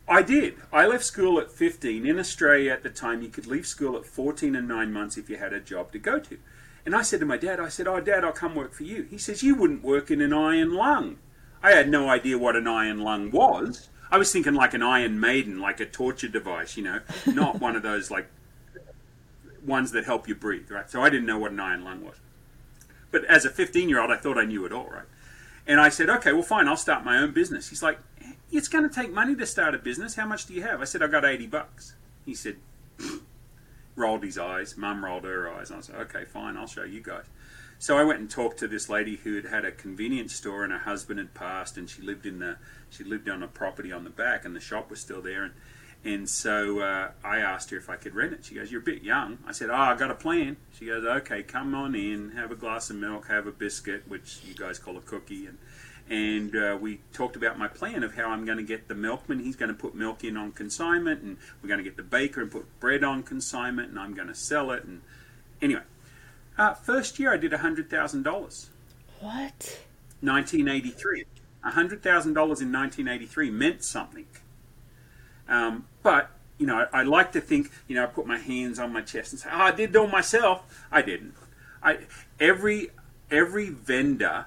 I 0.08 0.22
did. 0.22 0.56
I 0.72 0.86
left 0.86 1.04
school 1.04 1.38
at 1.38 1.50
15. 1.50 2.06
In 2.06 2.18
Australia 2.18 2.72
at 2.72 2.82
the 2.82 2.90
time, 2.90 3.22
you 3.22 3.28
could 3.28 3.46
leave 3.46 3.66
school 3.66 3.96
at 3.96 4.04
14 4.04 4.54
and 4.54 4.68
9 4.68 4.92
months 4.92 5.16
if 5.16 5.30
you 5.30 5.36
had 5.36 5.52
a 5.52 5.60
job 5.60 5.92
to 5.92 5.98
go 5.98 6.18
to. 6.18 6.38
And 6.84 6.94
I 6.94 7.02
said 7.02 7.20
to 7.20 7.26
my 7.26 7.36
dad, 7.36 7.60
I 7.60 7.68
said, 7.68 7.86
Oh, 7.86 8.00
dad, 8.00 8.24
I'll 8.24 8.32
come 8.32 8.54
work 8.54 8.72
for 8.72 8.82
you. 8.82 9.04
He 9.04 9.18
says, 9.18 9.42
You 9.42 9.54
wouldn't 9.54 9.84
work 9.84 10.10
in 10.10 10.20
an 10.20 10.32
iron 10.32 10.74
lung. 10.74 11.18
I 11.62 11.70
had 11.70 11.88
no 11.88 12.08
idea 12.08 12.38
what 12.38 12.56
an 12.56 12.66
iron 12.66 13.00
lung 13.00 13.30
was. 13.30 13.88
I 14.12 14.18
was 14.18 14.30
thinking 14.30 14.52
like 14.52 14.74
an 14.74 14.82
Iron 14.82 15.18
Maiden, 15.18 15.58
like 15.58 15.80
a 15.80 15.86
torture 15.86 16.28
device, 16.28 16.76
you 16.76 16.82
know, 16.82 17.00
not 17.26 17.60
one 17.60 17.76
of 17.76 17.82
those 17.82 18.10
like 18.10 18.28
ones 19.64 19.92
that 19.92 20.04
help 20.04 20.28
you 20.28 20.34
breathe, 20.34 20.70
right? 20.70 20.90
So 20.90 21.02
I 21.02 21.10
didn't 21.10 21.26
know 21.26 21.38
what 21.38 21.52
an 21.52 21.60
iron 21.60 21.84
lung 21.84 22.04
was. 22.04 22.16
But 23.10 23.24
as 23.26 23.44
a 23.44 23.50
15 23.50 23.88
year 23.88 24.00
old, 24.00 24.10
I 24.10 24.16
thought 24.16 24.38
I 24.38 24.44
knew 24.44 24.64
it 24.64 24.72
all, 24.72 24.88
right? 24.88 25.04
And 25.66 25.80
I 25.80 25.90
said, 25.90 26.10
okay, 26.10 26.32
well, 26.32 26.42
fine, 26.42 26.66
I'll 26.66 26.76
start 26.76 27.04
my 27.04 27.18
own 27.18 27.32
business. 27.32 27.68
He's 27.68 27.82
like, 27.82 27.98
it's 28.50 28.68
going 28.68 28.88
to 28.88 28.94
take 28.94 29.12
money 29.12 29.36
to 29.36 29.46
start 29.46 29.74
a 29.74 29.78
business. 29.78 30.16
How 30.16 30.26
much 30.26 30.46
do 30.46 30.54
you 30.54 30.62
have? 30.62 30.80
I 30.80 30.84
said, 30.84 31.02
I 31.02 31.06
got 31.06 31.24
80 31.24 31.46
bucks. 31.46 31.94
He 32.26 32.34
said, 32.34 32.56
rolled 33.96 34.24
his 34.24 34.38
eyes. 34.38 34.76
Mum 34.76 35.04
rolled 35.04 35.24
her 35.24 35.48
eyes. 35.52 35.70
I 35.70 35.80
said, 35.80 35.96
okay, 35.96 36.24
fine, 36.24 36.56
I'll 36.56 36.66
show 36.66 36.84
you 36.84 37.00
guys. 37.00 37.26
So 37.82 37.98
I 37.98 38.04
went 38.04 38.20
and 38.20 38.30
talked 38.30 38.58
to 38.60 38.68
this 38.68 38.88
lady 38.88 39.16
who 39.16 39.34
had 39.34 39.46
had 39.46 39.64
a 39.64 39.72
convenience 39.72 40.32
store 40.32 40.62
and 40.62 40.72
her 40.72 40.78
husband 40.78 41.18
had 41.18 41.34
passed 41.34 41.76
and 41.76 41.90
she 41.90 42.00
lived 42.00 42.26
in 42.26 42.38
the 42.38 42.58
she 42.88 43.02
lived 43.02 43.28
on 43.28 43.42
a 43.42 43.48
property 43.48 43.90
on 43.90 44.04
the 44.04 44.10
back 44.10 44.44
and 44.44 44.54
the 44.54 44.60
shop 44.60 44.88
was 44.88 45.00
still 45.00 45.20
there 45.20 45.42
and 45.42 45.52
and 46.04 46.28
so 46.28 46.80
uh, 46.80 47.10
I 47.24 47.38
asked 47.38 47.70
her 47.70 47.76
if 47.76 47.88
I 47.88 47.96
could 47.96 48.14
rent 48.14 48.32
it. 48.32 48.44
She 48.44 48.56
goes, 48.56 48.72
You're 48.72 48.80
a 48.80 48.84
bit 48.84 49.02
young. 49.02 49.38
I 49.46 49.52
said, 49.52 49.70
Oh, 49.70 49.74
I 49.74 49.96
got 49.96 50.10
a 50.10 50.14
plan. 50.14 50.56
She 50.76 50.86
goes, 50.86 51.04
Okay, 51.04 51.42
come 51.42 51.74
on 51.74 51.94
in, 51.94 52.32
have 52.32 52.50
a 52.50 52.56
glass 52.56 52.90
of 52.90 52.96
milk, 52.96 53.28
have 53.28 53.46
a 53.46 53.52
biscuit, 53.52 54.02
which 54.08 54.40
you 54.44 54.54
guys 54.54 54.78
call 54.78 54.96
a 54.96 55.00
cookie, 55.00 55.46
and, 55.46 55.58
and 56.10 56.56
uh, 56.56 56.76
we 56.80 57.00
talked 57.12 57.36
about 57.36 57.56
my 57.56 57.68
plan 57.68 58.02
of 58.02 58.16
how 58.16 58.30
I'm 58.30 58.44
going 58.44 58.58
to 58.58 58.64
get 58.64 58.88
the 58.88 58.96
milkman. 58.96 59.38
He's 59.38 59.54
going 59.54 59.68
to 59.68 59.74
put 59.74 59.94
milk 59.94 60.24
in 60.24 60.36
on 60.36 60.50
consignment, 60.52 61.22
and 61.22 61.36
we're 61.62 61.68
going 61.68 61.78
to 61.78 61.84
get 61.84 61.96
the 61.96 62.02
baker 62.02 62.42
and 62.42 62.50
put 62.50 62.80
bread 62.80 63.04
on 63.04 63.22
consignment, 63.22 63.90
and 63.90 63.98
I'm 63.98 64.14
going 64.14 64.28
to 64.28 64.34
sell 64.34 64.72
it. 64.72 64.82
And 64.82 65.02
anyway, 65.60 65.82
uh, 66.58 66.74
first 66.74 67.20
year 67.20 67.32
I 67.32 67.36
did 67.36 67.52
hundred 67.52 67.88
thousand 67.88 68.24
dollars. 68.24 68.70
What? 69.20 69.78
1983. 70.20 71.24
hundred 71.62 72.02
thousand 72.02 72.34
dollars 72.34 72.60
in 72.60 72.72
1983 72.72 73.50
meant 73.50 73.84
something. 73.84 74.26
Um, 75.48 75.86
but 76.02 76.30
you 76.58 76.66
know, 76.66 76.86
I, 76.92 77.02
like 77.02 77.32
to 77.32 77.40
think, 77.40 77.72
you 77.88 77.96
know, 77.96 78.04
I 78.04 78.06
put 78.06 78.24
my 78.26 78.38
hands 78.38 78.78
on 78.78 78.92
my 78.92 79.00
chest 79.00 79.32
and 79.32 79.40
say, 79.40 79.48
"Oh, 79.52 79.62
I 79.62 79.72
did 79.72 79.90
it 79.90 79.96
all 79.96 80.06
myself." 80.06 80.86
I 80.92 81.02
didn't. 81.02 81.34
I 81.82 81.98
every 82.38 82.90
every 83.30 83.70
vendor 83.70 84.46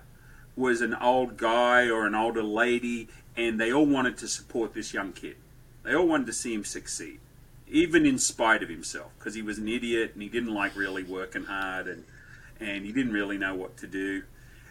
was 0.56 0.82
an 0.82 0.94
old 0.94 1.36
guy 1.36 1.90
or 1.90 2.06
an 2.06 2.16
older 2.16 2.44
lady, 2.44 3.10
and 3.36 3.60
they 3.60 3.74
all 3.74 3.86
wanted 3.86 4.18
to 4.20 4.28
support 4.28 4.74
this 4.74 4.94
young 4.94 5.12
kid. 5.12 5.36
They 5.84 5.94
all 5.94 6.08
wanted 6.08 6.28
to 6.28 6.34
see 6.34 6.54
him 6.54 6.64
succeed, 6.64 7.20
even 7.68 8.06
in 8.06 8.18
spite 8.18 8.64
of 8.64 8.70
himself, 8.70 9.12
because 9.20 9.36
he 9.36 9.42
was 9.42 9.58
an 9.58 9.68
idiot 9.68 10.12
and 10.14 10.24
he 10.24 10.30
didn't 10.30 10.54
like 10.54 10.76
really 10.76 11.04
working 11.04 11.46
hard 11.46 11.88
and 11.88 12.06
and 12.60 12.86
he 12.86 12.92
didn't 12.92 13.12
really 13.14 13.38
know 13.38 13.54
what 13.54 13.76
to 13.78 13.88
do. 13.88 14.24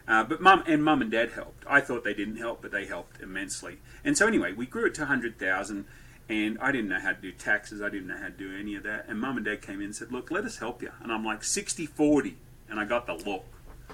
Uh, 0.06 0.24
but 0.24 0.40
mum 0.40 0.62
and 0.66 0.84
mum 0.84 1.00
and 1.00 1.10
dad 1.10 1.32
helped. 1.32 1.64
I 1.66 1.80
thought 1.80 2.04
they 2.04 2.14
didn't 2.14 2.36
help, 2.36 2.62
but 2.62 2.72
they 2.72 2.86
helped 2.86 3.20
immensely. 3.20 3.78
And 4.04 4.16
so 4.16 4.26
anyway, 4.26 4.52
we 4.52 4.66
grew 4.66 4.86
it 4.86 4.94
to 4.94 5.06
hundred 5.06 5.38
thousand, 5.38 5.86
and 6.28 6.58
I 6.60 6.72
didn't 6.72 6.88
know 6.88 7.00
how 7.00 7.12
to 7.12 7.20
do 7.20 7.32
taxes. 7.32 7.82
I 7.82 7.88
didn't 7.88 8.08
know 8.08 8.16
how 8.16 8.26
to 8.26 8.30
do 8.30 8.56
any 8.58 8.74
of 8.76 8.82
that. 8.84 9.06
And 9.08 9.20
mum 9.20 9.36
and 9.36 9.44
dad 9.44 9.62
came 9.62 9.76
in 9.76 9.86
and 9.86 9.96
said, 9.96 10.12
"Look, 10.12 10.30
let 10.30 10.44
us 10.44 10.58
help 10.58 10.82
you." 10.82 10.90
And 11.02 11.12
I'm 11.12 11.24
like 11.24 11.42
60-40, 11.42 12.34
and 12.68 12.80
I 12.80 12.84
got 12.84 13.06
the 13.06 13.14
look. 13.14 13.44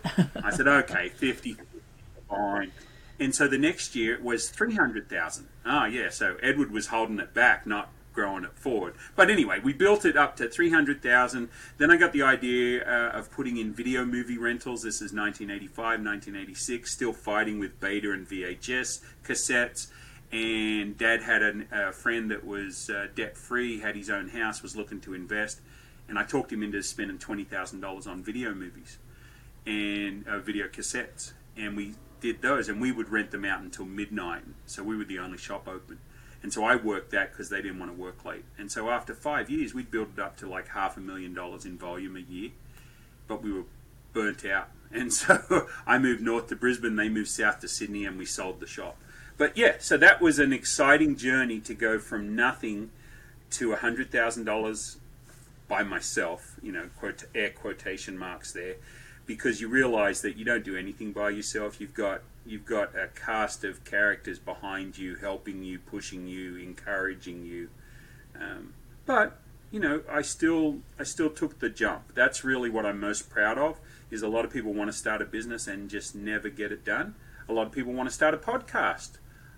I 0.44 0.50
said, 0.50 0.68
"Okay, 0.68 1.08
50 1.08 1.56
fine. 2.30 2.72
And 3.18 3.34
so 3.34 3.46
the 3.46 3.58
next 3.58 3.94
year 3.94 4.14
it 4.14 4.22
was 4.22 4.48
300,000. 4.48 5.48
Ah, 5.66 5.86
yeah, 5.86 6.08
so 6.08 6.36
Edward 6.42 6.70
was 6.70 6.86
holding 6.86 7.18
it 7.18 7.34
back, 7.34 7.66
not 7.66 7.90
growing 8.14 8.44
it 8.44 8.54
forward. 8.54 8.94
But 9.14 9.30
anyway, 9.30 9.60
we 9.62 9.72
built 9.72 10.04
it 10.04 10.16
up 10.16 10.36
to 10.36 10.48
300,000. 10.48 11.48
Then 11.76 11.90
I 11.90 11.96
got 11.96 12.12
the 12.12 12.22
idea 12.22 12.82
uh, 12.82 13.10
of 13.10 13.30
putting 13.30 13.58
in 13.58 13.74
video 13.74 14.04
movie 14.04 14.38
rentals. 14.38 14.82
This 14.82 14.96
is 14.96 15.12
1985, 15.12 15.76
1986, 15.76 16.90
still 16.90 17.12
fighting 17.12 17.58
with 17.58 17.78
beta 17.78 18.10
and 18.12 18.26
VHS 18.26 19.00
cassettes. 19.22 19.88
And 20.32 20.96
dad 20.96 21.22
had 21.22 21.42
a 21.42 21.64
uh, 21.72 21.92
friend 21.92 22.30
that 22.30 22.46
was 22.46 22.88
uh, 22.88 23.08
debt 23.14 23.36
free, 23.36 23.80
had 23.80 23.96
his 23.96 24.08
own 24.08 24.28
house, 24.28 24.62
was 24.62 24.76
looking 24.76 25.00
to 25.00 25.14
invest. 25.14 25.60
And 26.08 26.18
I 26.18 26.24
talked 26.24 26.52
him 26.52 26.62
into 26.62 26.82
spending 26.82 27.18
$20,000 27.18 28.06
on 28.06 28.22
video 28.22 28.54
movies 28.54 28.98
and 29.66 30.26
uh, 30.28 30.38
video 30.38 30.68
cassettes. 30.68 31.32
And 31.56 31.76
we 31.76 31.94
did 32.20 32.42
those, 32.42 32.68
and 32.68 32.80
we 32.80 32.92
would 32.92 33.08
rent 33.08 33.30
them 33.32 33.44
out 33.44 33.60
until 33.60 33.86
midnight. 33.86 34.42
So 34.66 34.82
we 34.84 34.96
were 34.96 35.04
the 35.04 35.18
only 35.18 35.38
shop 35.38 35.66
open. 35.66 35.98
And 36.42 36.52
so 36.52 36.64
I 36.64 36.76
worked 36.76 37.10
that 37.10 37.32
because 37.32 37.50
they 37.50 37.60
didn't 37.60 37.78
want 37.78 37.94
to 37.94 38.00
work 38.00 38.24
late. 38.24 38.44
And 38.56 38.70
so 38.70 38.88
after 38.88 39.14
five 39.14 39.50
years, 39.50 39.74
we'd 39.74 39.90
built 39.90 40.10
it 40.16 40.20
up 40.20 40.36
to 40.38 40.48
like 40.48 40.68
half 40.68 40.96
a 40.96 41.00
million 41.00 41.34
dollars 41.34 41.64
in 41.64 41.76
volume 41.76 42.16
a 42.16 42.20
year. 42.20 42.50
But 43.26 43.42
we 43.42 43.52
were 43.52 43.64
burnt 44.12 44.44
out. 44.44 44.68
And 44.90 45.12
so 45.12 45.68
I 45.86 45.98
moved 45.98 46.22
north 46.22 46.48
to 46.48 46.56
Brisbane, 46.56 46.96
they 46.96 47.08
moved 47.08 47.28
south 47.28 47.60
to 47.60 47.68
Sydney, 47.68 48.04
and 48.04 48.18
we 48.18 48.24
sold 48.24 48.60
the 48.60 48.66
shop. 48.66 48.96
But 49.40 49.56
yeah, 49.56 49.76
so 49.78 49.96
that 49.96 50.20
was 50.20 50.38
an 50.38 50.52
exciting 50.52 51.16
journey 51.16 51.60
to 51.60 51.72
go 51.72 51.98
from 51.98 52.36
nothing 52.36 52.90
to 53.52 53.74
$100,000 53.74 54.96
by 55.66 55.82
myself, 55.82 56.56
you 56.62 56.70
know, 56.70 56.90
quote, 56.98 57.24
air 57.34 57.48
quotation 57.48 58.18
marks 58.18 58.52
there 58.52 58.74
because 59.24 59.58
you 59.58 59.68
realize 59.68 60.20
that 60.20 60.36
you 60.36 60.44
don't 60.44 60.62
do 60.62 60.76
anything 60.76 61.12
by 61.12 61.30
yourself. 61.30 61.80
You've 61.80 61.94
got 61.94 62.20
you've 62.44 62.66
got 62.66 62.94
a 62.94 63.08
cast 63.18 63.64
of 63.64 63.82
characters 63.86 64.38
behind 64.38 64.98
you, 64.98 65.14
helping 65.14 65.62
you, 65.62 65.78
pushing 65.78 66.26
you, 66.26 66.56
encouraging 66.56 67.46
you. 67.46 67.70
Um, 68.38 68.74
but 69.06 69.38
you 69.70 69.80
know, 69.80 70.02
I 70.06 70.20
still 70.20 70.80
I 70.98 71.04
still 71.04 71.30
took 71.30 71.60
the 71.60 71.70
jump. 71.70 72.14
That's 72.14 72.44
really 72.44 72.68
what 72.68 72.84
I'm 72.84 73.00
most 73.00 73.30
proud 73.30 73.56
of. 73.56 73.80
Is 74.10 74.20
a 74.20 74.28
lot 74.28 74.44
of 74.44 74.52
people 74.52 74.74
want 74.74 74.92
to 74.92 74.96
start 74.98 75.22
a 75.22 75.24
business 75.24 75.66
and 75.66 75.88
just 75.88 76.14
never 76.14 76.50
get 76.50 76.72
it 76.72 76.84
done. 76.84 77.14
A 77.48 77.54
lot 77.54 77.66
of 77.66 77.72
people 77.72 77.94
want 77.94 78.06
to 78.06 78.14
start 78.14 78.34
a 78.34 78.36
podcast, 78.36 79.12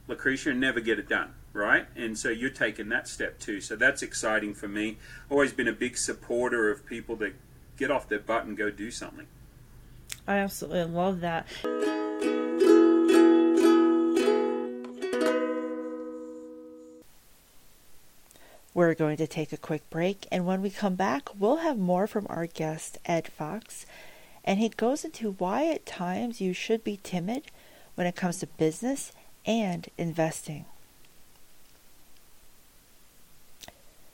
Lucretia, 0.09 0.51
and 0.51 0.61
never 0.61 0.81
get 0.81 0.99
it 0.99 1.09
done. 1.09 1.35
Right, 1.55 1.87
and 1.95 2.17
so 2.17 2.31
you're 2.31 2.49
taking 2.49 2.89
that 2.89 3.07
step 3.07 3.39
too. 3.39 3.61
So 3.61 3.77
that's 3.77 4.03
exciting 4.03 4.55
for 4.55 4.69
me. 4.69 4.97
Always 5.29 5.53
been 5.53 5.69
a 5.69 5.73
big 5.73 5.99
supporter 5.99 6.71
of 6.71 6.87
people 6.87 7.15
that 7.17 7.35
get 7.77 7.91
off 7.91 8.09
their 8.09 8.21
butt 8.21 8.45
and 8.45 8.57
go 8.57 8.71
do 8.71 8.91
something. 8.91 9.27
I 10.27 10.37
absolutely 10.39 10.85
love 10.85 11.21
that. 11.21 11.47
We're 18.75 18.95
going 18.95 19.19
to 19.19 19.27
take 19.27 19.53
a 19.53 19.59
quick 19.59 19.89
break, 19.91 20.27
and 20.33 20.47
when 20.47 20.63
we 20.63 20.71
come 20.71 20.95
back, 20.95 21.29
we'll 21.39 21.59
have 21.59 21.77
more 21.77 22.07
from 22.07 22.27
our 22.31 22.47
guest, 22.47 22.97
Ed 23.05 23.29
Fox, 23.29 23.85
and 24.45 24.59
he 24.59 24.71
goes 24.71 25.05
into 25.05 25.33
why 25.33 25.67
at 25.69 25.85
times 25.85 26.41
you 26.41 26.55
should 26.55 26.83
be 26.83 26.99
timid 27.03 27.51
when 27.95 28.07
it 28.07 28.17
comes 28.17 28.39
to 28.39 28.47
business 28.47 29.13
and 29.47 29.89
investing. 29.99 30.65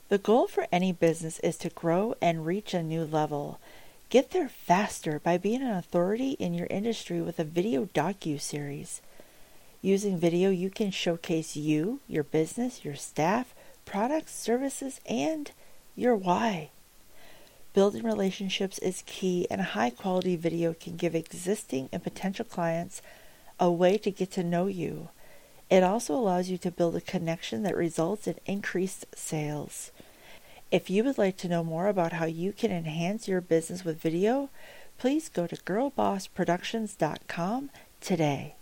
The 0.09 0.19
goal 0.19 0.47
for 0.47 0.67
any 0.73 0.93
business 0.93 1.39
is 1.41 1.59
to 1.59 1.69
grow 1.69 2.15
and 2.23 2.47
reach 2.47 2.73
a 2.73 2.83
new 2.83 3.05
level. 3.05 3.61
Get 4.09 4.31
there 4.31 4.49
faster 4.49 5.19
by 5.19 5.37
being 5.37 5.61
an 5.61 5.77
authority 5.77 6.31
in 6.33 6.55
your 6.55 6.67
industry 6.71 7.21
with 7.21 7.39
a 7.39 7.45
video 7.45 7.85
docu-series. 7.87 9.03
Using 9.83 10.19
video, 10.19 10.49
you 10.49 10.71
can 10.71 10.91
showcase 10.91 11.57
you, 11.57 12.01
your 12.09 12.25
business, 12.25 12.85
your 12.87 12.95
staff, 12.95 13.55
products, 13.85 14.35
services, 14.35 15.01
and 15.07 15.51
your 15.95 16.17
why. 16.17 16.71
Building 17.75 18.03
relationships 18.03 18.79
is 18.79 19.05
key, 19.07 19.47
and 19.51 19.61
a 19.61 19.65
high 19.65 19.91
quality 19.91 20.37
video 20.37 20.73
can 20.73 20.97
give 20.97 21.15
existing 21.15 21.91
and 21.93 22.03
potential 22.03 22.47
clients 22.47 23.03
a 23.61 23.71
way 23.71 23.99
to 23.99 24.11
get 24.11 24.31
to 24.33 24.43
know 24.43 24.67
you. 24.67 25.11
It 25.71 25.83
also 25.83 26.15
allows 26.15 26.49
you 26.49 26.57
to 26.59 26.71
build 26.71 26.95
a 26.97 27.01
connection 27.01 27.63
that 27.63 27.77
results 27.77 28.27
in 28.27 28.37
increased 28.47 29.07
sales. 29.15 29.91
If 30.71 30.89
you 30.89 31.05
would 31.05 31.19
like 31.19 31.37
to 31.39 31.49
know 31.49 31.63
more 31.63 31.89
about 31.89 32.15
how 32.15 32.25
you 32.27 32.53
can 32.53 32.71
enhance 32.71 33.29
your 33.29 33.43
business 33.43 33.85
with 33.85 34.01
video, 34.01 34.49
please 34.99 35.29
go 35.29 35.47
to 35.47 35.57
girlbossproductions.com 35.57 37.71
today. 38.01 38.55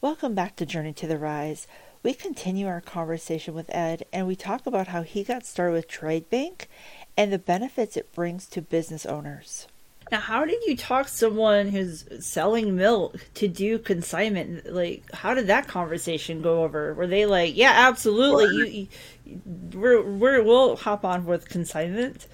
Welcome 0.00 0.34
back 0.34 0.56
to 0.56 0.66
Journey 0.66 0.92
to 0.94 1.06
the 1.06 1.16
Rise. 1.16 1.68
We 2.02 2.12
continue 2.12 2.66
our 2.66 2.80
conversation 2.82 3.54
with 3.54 3.74
Ed 3.74 4.04
and 4.12 4.26
we 4.26 4.36
talk 4.36 4.66
about 4.66 4.88
how 4.88 5.00
he 5.02 5.24
got 5.24 5.46
started 5.46 5.72
with 5.72 5.88
Trade 5.88 6.28
Bank 6.28 6.68
and 7.16 7.32
the 7.32 7.38
benefits 7.38 7.96
it 7.96 8.12
brings 8.12 8.46
to 8.48 8.60
business 8.60 9.06
owners. 9.06 9.66
Now, 10.14 10.20
how 10.20 10.44
did 10.44 10.62
you 10.64 10.76
talk 10.76 11.08
someone 11.08 11.70
who's 11.70 12.04
selling 12.24 12.76
milk 12.76 13.16
to 13.34 13.48
do 13.48 13.80
consignment? 13.80 14.72
Like, 14.72 15.10
how 15.12 15.34
did 15.34 15.48
that 15.48 15.66
conversation 15.66 16.40
go 16.40 16.62
over? 16.62 16.94
Were 16.94 17.08
they 17.08 17.26
like, 17.26 17.56
"Yeah, 17.56 17.72
absolutely, 17.74 18.44
you, 18.44 18.88
you 19.24 19.42
we're, 19.74 20.00
we're 20.04 20.40
we'll 20.44 20.76
hop 20.76 21.04
on 21.04 21.26
with 21.26 21.48
consignment"? 21.48 22.28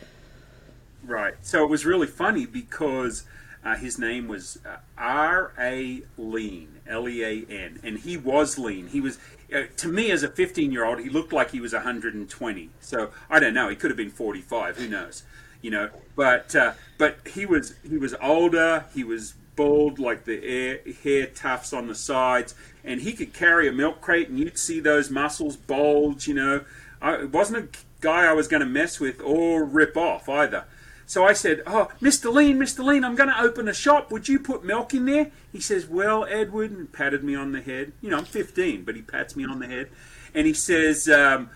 Right. 1.02 1.32
So 1.40 1.64
it 1.64 1.70
was 1.70 1.87
really 1.87 2.06
funny 2.06 2.44
because 2.44 3.25
uh, 3.64 3.76
his 3.76 3.99
name 3.99 4.28
was 4.28 4.58
uh, 4.66 4.76
R. 4.99 5.54
A. 5.58 6.02
Lean, 6.18 6.80
L 6.87 7.08
E 7.08 7.22
A 7.22 7.46
N, 7.49 7.80
and 7.82 8.00
he 8.00 8.18
was 8.18 8.58
lean. 8.58 8.88
He 8.88 9.00
was 9.00 9.18
uh, 9.54 9.62
to 9.78 9.88
me 9.88 10.10
as 10.10 10.22
a 10.22 10.28
15 10.28 10.70
year 10.70 10.84
old, 10.84 11.00
he 11.00 11.08
looked 11.08 11.32
like 11.32 11.50
he 11.50 11.60
was 11.60 11.72
120. 11.72 12.70
So 12.80 13.10
I 13.30 13.40
don't 13.40 13.54
know. 13.54 13.70
He 13.70 13.76
could 13.76 13.90
have 13.90 13.96
been 13.96 14.10
45. 14.10 14.76
Who 14.76 14.87
knows? 14.87 15.22
You 15.62 15.70
know. 15.70 15.90
But 16.16 16.54
uh, 16.54 16.72
but 16.98 17.18
he 17.26 17.46
was 17.46 17.74
he 17.88 17.96
was 17.96 18.14
older. 18.20 18.86
He 18.94 19.04
was 19.04 19.34
bald, 19.56 19.98
like 19.98 20.24
the 20.24 20.40
hair, 20.40 20.80
hair 21.02 21.26
tufts 21.26 21.72
on 21.72 21.86
the 21.88 21.94
sides, 21.94 22.54
and 22.84 23.00
he 23.00 23.12
could 23.12 23.32
carry 23.32 23.68
a 23.68 23.72
milk 23.72 24.00
crate, 24.00 24.28
and 24.28 24.38
you'd 24.38 24.58
see 24.58 24.80
those 24.80 25.10
muscles 25.10 25.56
bulge. 25.56 26.26
You 26.26 26.34
know, 26.34 26.64
I, 27.00 27.16
it 27.16 27.30
wasn't 27.30 27.64
a 27.64 27.78
guy 28.00 28.24
I 28.24 28.32
was 28.32 28.48
going 28.48 28.60
to 28.60 28.66
mess 28.66 29.00
with 29.00 29.20
or 29.20 29.64
rip 29.64 29.96
off 29.96 30.28
either. 30.28 30.64
So 31.06 31.24
I 31.24 31.32
said, 31.32 31.62
"Oh, 31.66 31.90
Mr. 32.00 32.32
Lean, 32.32 32.58
Mr. 32.58 32.84
Lean, 32.84 33.04
I'm 33.04 33.16
going 33.16 33.28
to 33.28 33.40
open 33.40 33.68
a 33.68 33.74
shop. 33.74 34.12
Would 34.12 34.28
you 34.28 34.38
put 34.38 34.64
milk 34.64 34.94
in 34.94 35.06
there?" 35.06 35.30
He 35.52 35.60
says, 35.60 35.86
"Well, 35.86 36.24
Edward," 36.24 36.70
and 36.70 36.92
patted 36.92 37.24
me 37.24 37.34
on 37.34 37.52
the 37.52 37.60
head. 37.60 37.92
You 38.00 38.10
know, 38.10 38.18
I'm 38.18 38.24
15, 38.24 38.84
but 38.84 38.94
he 38.94 39.02
pats 39.02 39.34
me 39.34 39.44
on 39.44 39.58
the 39.58 39.66
head, 39.66 39.90
and 40.34 40.46
he 40.46 40.54
says, 40.54 41.08
um, 41.08 41.50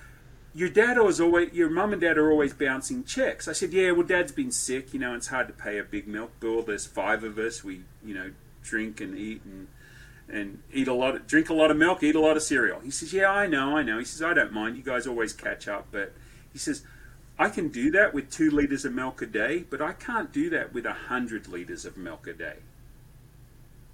your 0.54 0.68
dad 0.68 0.98
was 0.98 1.20
always 1.20 1.52
your 1.52 1.68
mum 1.68 1.92
and 1.92 2.00
dad 2.00 2.16
are 2.16 2.30
always 2.30 2.52
bouncing 2.52 3.04
checks. 3.04 3.48
I 3.48 3.52
said, 3.52 3.72
yeah, 3.72 3.90
well, 3.90 4.06
dad's 4.06 4.32
been 4.32 4.52
sick. 4.52 4.94
You 4.94 5.00
know, 5.00 5.14
it's 5.14 5.26
hard 5.26 5.48
to 5.48 5.52
pay 5.52 5.78
a 5.78 5.84
big 5.84 6.06
milk 6.06 6.38
bill. 6.40 6.62
There's 6.62 6.86
five 6.86 7.24
of 7.24 7.38
us. 7.38 7.64
We, 7.64 7.82
you 8.04 8.14
know, 8.14 8.30
drink 8.62 9.00
and 9.00 9.18
eat 9.18 9.42
and 9.44 9.68
and 10.26 10.62
eat 10.72 10.88
a 10.88 10.94
lot, 10.94 11.14
of, 11.16 11.26
drink 11.26 11.50
a 11.50 11.54
lot 11.54 11.70
of 11.70 11.76
milk, 11.76 12.02
eat 12.02 12.14
a 12.14 12.20
lot 12.20 12.36
of 12.36 12.42
cereal. 12.42 12.80
He 12.80 12.90
says, 12.90 13.12
yeah, 13.12 13.30
I 13.30 13.46
know, 13.46 13.76
I 13.76 13.82
know. 13.82 13.98
He 13.98 14.06
says, 14.06 14.22
I 14.22 14.32
don't 14.32 14.54
mind. 14.54 14.76
You 14.76 14.82
guys 14.82 15.06
always 15.06 15.34
catch 15.34 15.68
up, 15.68 15.88
but 15.90 16.14
he 16.50 16.58
says, 16.58 16.82
I 17.38 17.50
can 17.50 17.68
do 17.68 17.90
that 17.90 18.14
with 18.14 18.30
two 18.30 18.50
liters 18.50 18.86
of 18.86 18.94
milk 18.94 19.20
a 19.20 19.26
day, 19.26 19.64
but 19.68 19.82
I 19.82 19.92
can't 19.92 20.32
do 20.32 20.48
that 20.50 20.72
with 20.72 20.86
a 20.86 20.94
hundred 20.94 21.46
liters 21.48 21.84
of 21.84 21.98
milk 21.98 22.26
a 22.26 22.32
day. 22.32 22.56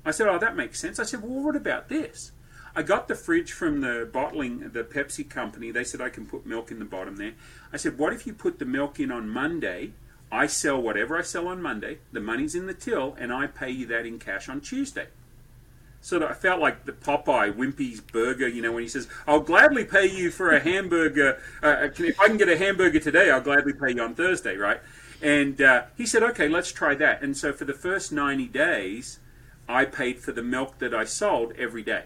I 0.04 0.12
said, 0.12 0.28
oh, 0.28 0.38
that 0.38 0.56
makes 0.56 0.78
sense. 0.80 1.00
I 1.00 1.02
said, 1.02 1.22
well, 1.22 1.42
what 1.42 1.56
about 1.56 1.88
this? 1.88 2.32
I 2.74 2.82
got 2.82 3.08
the 3.08 3.14
fridge 3.14 3.52
from 3.52 3.80
the 3.80 4.08
bottling, 4.10 4.70
the 4.70 4.84
Pepsi 4.84 5.28
company. 5.28 5.70
They 5.70 5.84
said 5.84 6.00
I 6.00 6.08
can 6.08 6.26
put 6.26 6.46
milk 6.46 6.70
in 6.70 6.78
the 6.78 6.84
bottom 6.84 7.16
there. 7.16 7.32
I 7.72 7.76
said, 7.76 7.98
what 7.98 8.12
if 8.12 8.26
you 8.26 8.32
put 8.32 8.58
the 8.58 8.64
milk 8.64 9.00
in 9.00 9.10
on 9.10 9.28
Monday? 9.28 9.92
I 10.30 10.46
sell 10.46 10.80
whatever 10.80 11.18
I 11.18 11.22
sell 11.22 11.48
on 11.48 11.60
Monday. 11.60 11.98
The 12.12 12.20
money's 12.20 12.54
in 12.54 12.66
the 12.66 12.74
till, 12.74 13.16
and 13.18 13.32
I 13.32 13.48
pay 13.48 13.70
you 13.70 13.86
that 13.86 14.06
in 14.06 14.20
cash 14.20 14.48
on 14.48 14.60
Tuesday. 14.60 15.08
So 16.00 16.24
I 16.26 16.32
felt 16.32 16.60
like 16.60 16.86
the 16.86 16.92
Popeye 16.92 17.52
Wimpy's 17.52 18.00
burger, 18.00 18.48
you 18.48 18.62
know, 18.62 18.72
when 18.72 18.84
he 18.84 18.88
says, 18.88 19.08
"I'll 19.26 19.40
gladly 19.40 19.84
pay 19.84 20.06
you 20.06 20.30
for 20.30 20.50
a 20.50 20.60
hamburger. 20.60 21.42
Uh, 21.62 21.66
uh 21.66 21.88
if 21.98 22.18
I 22.20 22.28
can 22.28 22.38
get 22.38 22.48
a 22.48 22.56
hamburger 22.56 23.00
today, 23.00 23.30
I'll 23.30 23.42
gladly 23.42 23.74
pay 23.74 23.92
you 23.92 24.02
on 24.02 24.14
Thursday, 24.14 24.56
right?" 24.56 24.80
And 25.20 25.60
uh, 25.60 25.82
he 25.98 26.06
said, 26.06 26.22
"Okay, 26.22 26.48
let's 26.48 26.72
try 26.72 26.94
that." 26.94 27.22
And 27.22 27.36
so 27.36 27.52
for 27.52 27.66
the 27.66 27.74
first 27.74 28.12
ninety 28.12 28.46
days, 28.46 29.18
I 29.68 29.84
paid 29.84 30.20
for 30.20 30.32
the 30.32 30.42
milk 30.42 30.78
that 30.78 30.94
I 30.94 31.04
sold 31.04 31.52
every 31.58 31.82
day 31.82 32.04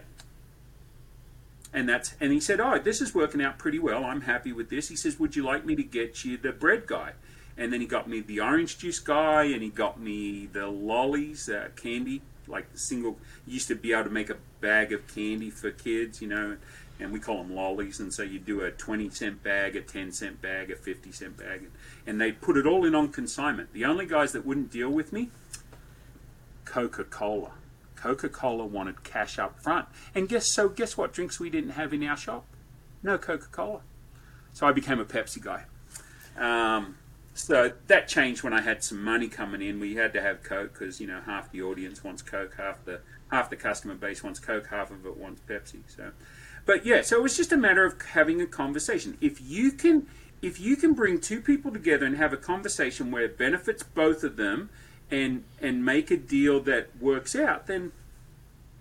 and 1.75 1.89
that's 1.89 2.15
and 2.21 2.31
he 2.31 2.39
said, 2.39 2.61
"Oh, 2.61 2.79
this 2.79 3.01
is 3.01 3.13
working 3.13 3.41
out 3.41 3.59
pretty 3.59 3.79
well. 3.79 4.05
I'm 4.05 4.21
happy 4.21 4.53
with 4.53 4.69
this." 4.69 4.87
He 4.87 4.95
says, 4.95 5.19
"Would 5.19 5.35
you 5.35 5.43
like 5.43 5.65
me 5.65 5.75
to 5.75 5.83
get 5.83 6.23
you 6.23 6.37
the 6.37 6.53
bread 6.53 6.87
guy?" 6.87 7.11
And 7.57 7.71
then 7.71 7.81
he 7.81 7.87
got 7.87 8.09
me 8.09 8.21
the 8.21 8.39
orange 8.39 8.77
juice 8.77 8.99
guy, 8.99 9.43
and 9.43 9.61
he 9.61 9.69
got 9.69 9.99
me 9.99 10.45
the 10.45 10.67
lollies, 10.67 11.49
uh, 11.49 11.69
candy, 11.75 12.21
like 12.47 12.71
the 12.71 12.79
single. 12.79 13.19
used 13.45 13.67
to 13.67 13.75
be 13.75 13.91
able 13.91 14.05
to 14.05 14.09
make 14.09 14.29
a 14.29 14.37
bag 14.61 14.93
of 14.93 15.05
candy 15.07 15.49
for 15.49 15.69
kids, 15.69 16.21
you 16.21 16.29
know, 16.29 16.57
and 16.99 17.11
we 17.11 17.19
call 17.19 17.37
them 17.43 17.53
lollies. 17.53 17.99
And 17.99 18.13
so 18.13 18.23
you 18.23 18.39
do 18.39 18.61
a 18.61 18.71
twenty 18.71 19.09
cent 19.09 19.43
bag, 19.43 19.75
a 19.75 19.81
ten 19.81 20.13
cent 20.13 20.41
bag, 20.41 20.71
a 20.71 20.77
fifty 20.77 21.11
cent 21.11 21.35
bag, 21.35 21.59
and, 21.59 21.71
and 22.07 22.21
they 22.21 22.31
put 22.31 22.55
it 22.55 22.65
all 22.65 22.85
in 22.85 22.95
on 22.95 23.09
consignment. 23.09 23.73
The 23.73 23.83
only 23.83 24.05
guys 24.05 24.31
that 24.31 24.45
wouldn't 24.45 24.71
deal 24.71 24.89
with 24.89 25.11
me, 25.11 25.29
Coca 26.63 27.03
Cola. 27.03 27.51
Coca 28.05 28.29
Cola 28.29 28.67
wanted 28.67 29.03
cash 29.03 29.39
up 29.39 29.59
front. 29.59 29.87
And 30.13 30.29
guess 30.29 30.45
so 30.45 30.69
guess 30.69 30.95
what 30.95 31.11
drinks 31.11 31.39
we 31.39 31.49
didn't 31.49 31.71
have 31.71 31.91
in 31.91 32.03
our 32.03 32.15
shop? 32.15 32.45
No 33.01 33.17
Coca 33.17 33.47
Cola. 33.47 33.81
So 34.53 34.67
I 34.67 34.71
became 34.71 34.99
a 34.99 35.05
Pepsi 35.05 35.41
guy. 35.41 35.63
Um, 36.37 36.97
so 37.33 37.71
that 37.87 38.07
changed 38.07 38.43
when 38.43 38.53
I 38.53 38.61
had 38.61 38.83
some 38.83 39.03
money 39.03 39.27
coming 39.27 39.63
in. 39.63 39.79
We 39.79 39.95
had 39.95 40.13
to 40.13 40.21
have 40.21 40.43
Coke 40.43 40.73
because 40.73 41.01
you 41.01 41.07
know 41.07 41.19
half 41.25 41.51
the 41.51 41.63
audience 41.63 42.03
wants 42.03 42.21
Coke, 42.21 42.53
half 42.57 42.85
the 42.85 43.01
half 43.31 43.49
the 43.49 43.55
customer 43.55 43.95
base 43.95 44.23
wants 44.23 44.39
Coke, 44.39 44.67
half 44.67 44.91
of 44.91 45.03
it 45.07 45.17
wants 45.17 45.41
Pepsi. 45.49 45.79
So, 45.87 46.11
but 46.67 46.85
yeah, 46.85 47.01
so 47.01 47.17
it 47.17 47.23
was 47.23 47.35
just 47.35 47.51
a 47.51 47.57
matter 47.57 47.85
of 47.85 47.99
having 47.99 48.39
a 48.39 48.45
conversation. 48.45 49.17
If 49.19 49.41
you 49.41 49.71
can, 49.71 50.05
if 50.43 50.59
you 50.59 50.75
can 50.75 50.93
bring 50.93 51.19
two 51.19 51.41
people 51.41 51.71
together 51.71 52.05
and 52.05 52.17
have 52.17 52.33
a 52.33 52.37
conversation 52.37 53.09
where 53.09 53.23
it 53.23 53.35
benefits 53.35 53.81
both 53.81 54.23
of 54.23 54.37
them, 54.37 54.69
and 55.11 55.43
and 55.61 55.85
make 55.85 56.11
a 56.11 56.17
deal 56.17 56.59
that 56.61 56.89
works 56.99 57.35
out, 57.35 57.67
then 57.67 57.91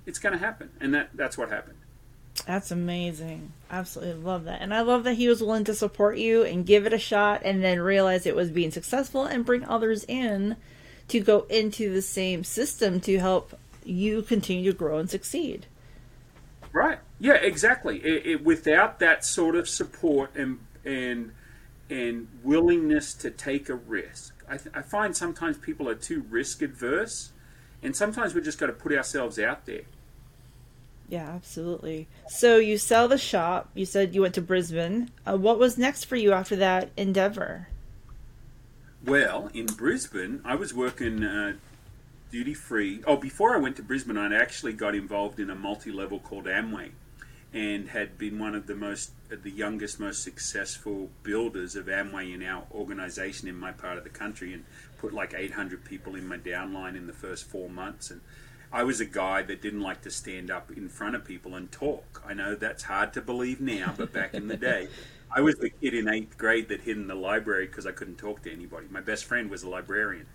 it's 0.06 0.18
going 0.18 0.32
to 0.32 0.38
happen, 0.38 0.70
and 0.80 0.94
that 0.94 1.10
that's 1.14 1.38
what 1.38 1.50
happened. 1.50 1.78
That's 2.46 2.70
amazing. 2.70 3.52
Absolutely 3.70 4.22
love 4.22 4.44
that. 4.44 4.60
And 4.60 4.74
I 4.74 4.80
love 4.80 5.04
that 5.04 5.14
he 5.14 5.28
was 5.28 5.40
willing 5.40 5.64
to 5.64 5.74
support 5.74 6.18
you 6.18 6.42
and 6.42 6.66
give 6.66 6.84
it 6.84 6.92
a 6.92 6.98
shot 6.98 7.42
and 7.44 7.62
then 7.62 7.80
realize 7.80 8.26
it 8.26 8.36
was 8.36 8.50
being 8.50 8.70
successful 8.70 9.24
and 9.24 9.46
bring 9.46 9.64
others 9.64 10.04
in 10.08 10.56
to 11.08 11.20
go 11.20 11.46
into 11.48 11.92
the 11.92 12.02
same 12.02 12.44
system 12.44 13.00
to 13.02 13.18
help 13.18 13.58
you 13.84 14.22
continue 14.22 14.72
to 14.72 14.76
grow 14.76 14.98
and 14.98 15.08
succeed. 15.08 15.66
Right. 16.72 16.98
Yeah, 17.20 17.34
exactly. 17.34 17.98
It, 17.98 18.26
it, 18.26 18.44
without 18.44 18.98
that 18.98 19.24
sort 19.24 19.54
of 19.54 19.68
support 19.68 20.34
and 20.34 20.58
and 20.84 21.32
and 21.88 22.26
willingness 22.42 23.14
to 23.14 23.30
take 23.30 23.68
a 23.68 23.74
risk, 23.74 24.33
I, 24.48 24.56
th- 24.56 24.74
I 24.74 24.82
find 24.82 25.16
sometimes 25.16 25.58
people 25.58 25.88
are 25.88 25.94
too 25.94 26.24
risk 26.28 26.62
adverse, 26.62 27.32
and 27.82 27.96
sometimes 27.96 28.34
we 28.34 28.40
just 28.40 28.58
got 28.58 28.66
to 28.66 28.72
put 28.72 28.92
ourselves 28.92 29.38
out 29.38 29.66
there. 29.66 29.82
Yeah, 31.08 31.28
absolutely. 31.28 32.08
So 32.28 32.56
you 32.56 32.78
sell 32.78 33.08
the 33.08 33.18
shop. 33.18 33.70
You 33.74 33.84
said 33.84 34.14
you 34.14 34.22
went 34.22 34.34
to 34.34 34.42
Brisbane. 34.42 35.10
Uh, 35.26 35.36
what 35.36 35.58
was 35.58 35.76
next 35.76 36.04
for 36.04 36.16
you 36.16 36.32
after 36.32 36.56
that 36.56 36.90
endeavor? 36.96 37.68
Well, 39.04 39.50
in 39.52 39.66
Brisbane, 39.66 40.40
I 40.44 40.54
was 40.54 40.72
working 40.72 41.22
uh, 41.22 41.54
duty 42.32 42.54
free. 42.54 43.02
Oh, 43.06 43.16
before 43.16 43.54
I 43.54 43.58
went 43.58 43.76
to 43.76 43.82
Brisbane, 43.82 44.16
I 44.16 44.34
actually 44.34 44.72
got 44.72 44.94
involved 44.94 45.38
in 45.38 45.50
a 45.50 45.54
multi 45.54 45.92
level 45.92 46.18
called 46.18 46.46
Amway 46.46 46.90
and 47.54 47.90
had 47.90 48.18
been 48.18 48.38
one 48.38 48.54
of 48.54 48.66
the 48.66 48.74
most 48.74 49.12
uh, 49.32 49.36
the 49.42 49.50
youngest 49.50 49.98
most 50.00 50.22
successful 50.22 51.08
builders 51.22 51.76
of 51.76 51.86
Amway 51.86 52.34
in 52.34 52.42
our 52.42 52.64
organization 52.72 53.48
in 53.48 53.56
my 53.56 53.72
part 53.72 53.96
of 53.96 54.04
the 54.04 54.10
country 54.10 54.52
and 54.52 54.64
put 54.98 55.14
like 55.14 55.32
800 55.34 55.84
people 55.84 56.16
in 56.16 56.26
my 56.26 56.36
downline 56.36 56.96
in 56.96 57.06
the 57.06 57.12
first 57.12 57.46
4 57.46 57.70
months 57.70 58.10
and 58.10 58.20
I 58.72 58.82
was 58.82 59.00
a 59.00 59.04
guy 59.04 59.42
that 59.42 59.62
didn't 59.62 59.82
like 59.82 60.02
to 60.02 60.10
stand 60.10 60.50
up 60.50 60.72
in 60.76 60.88
front 60.88 61.14
of 61.14 61.24
people 61.24 61.54
and 61.54 61.70
talk. 61.70 62.20
I 62.26 62.34
know 62.34 62.56
that's 62.56 62.82
hard 62.82 63.12
to 63.12 63.22
believe 63.22 63.60
now, 63.60 63.94
but 63.96 64.12
back 64.12 64.34
in 64.34 64.48
the 64.48 64.56
day, 64.56 64.88
I 65.30 65.42
was 65.42 65.54
the 65.54 65.70
kid 65.70 65.94
in 65.94 66.08
eighth 66.08 66.36
grade 66.36 66.68
that 66.70 66.80
hid 66.80 66.96
in 66.96 67.06
the 67.06 67.14
library 67.14 67.66
because 67.66 67.86
I 67.86 67.92
couldn't 67.92 68.18
talk 68.18 68.42
to 68.42 68.52
anybody. 68.52 68.88
My 68.90 69.00
best 69.00 69.26
friend 69.26 69.48
was 69.48 69.62
a 69.62 69.68
librarian, 69.68 70.26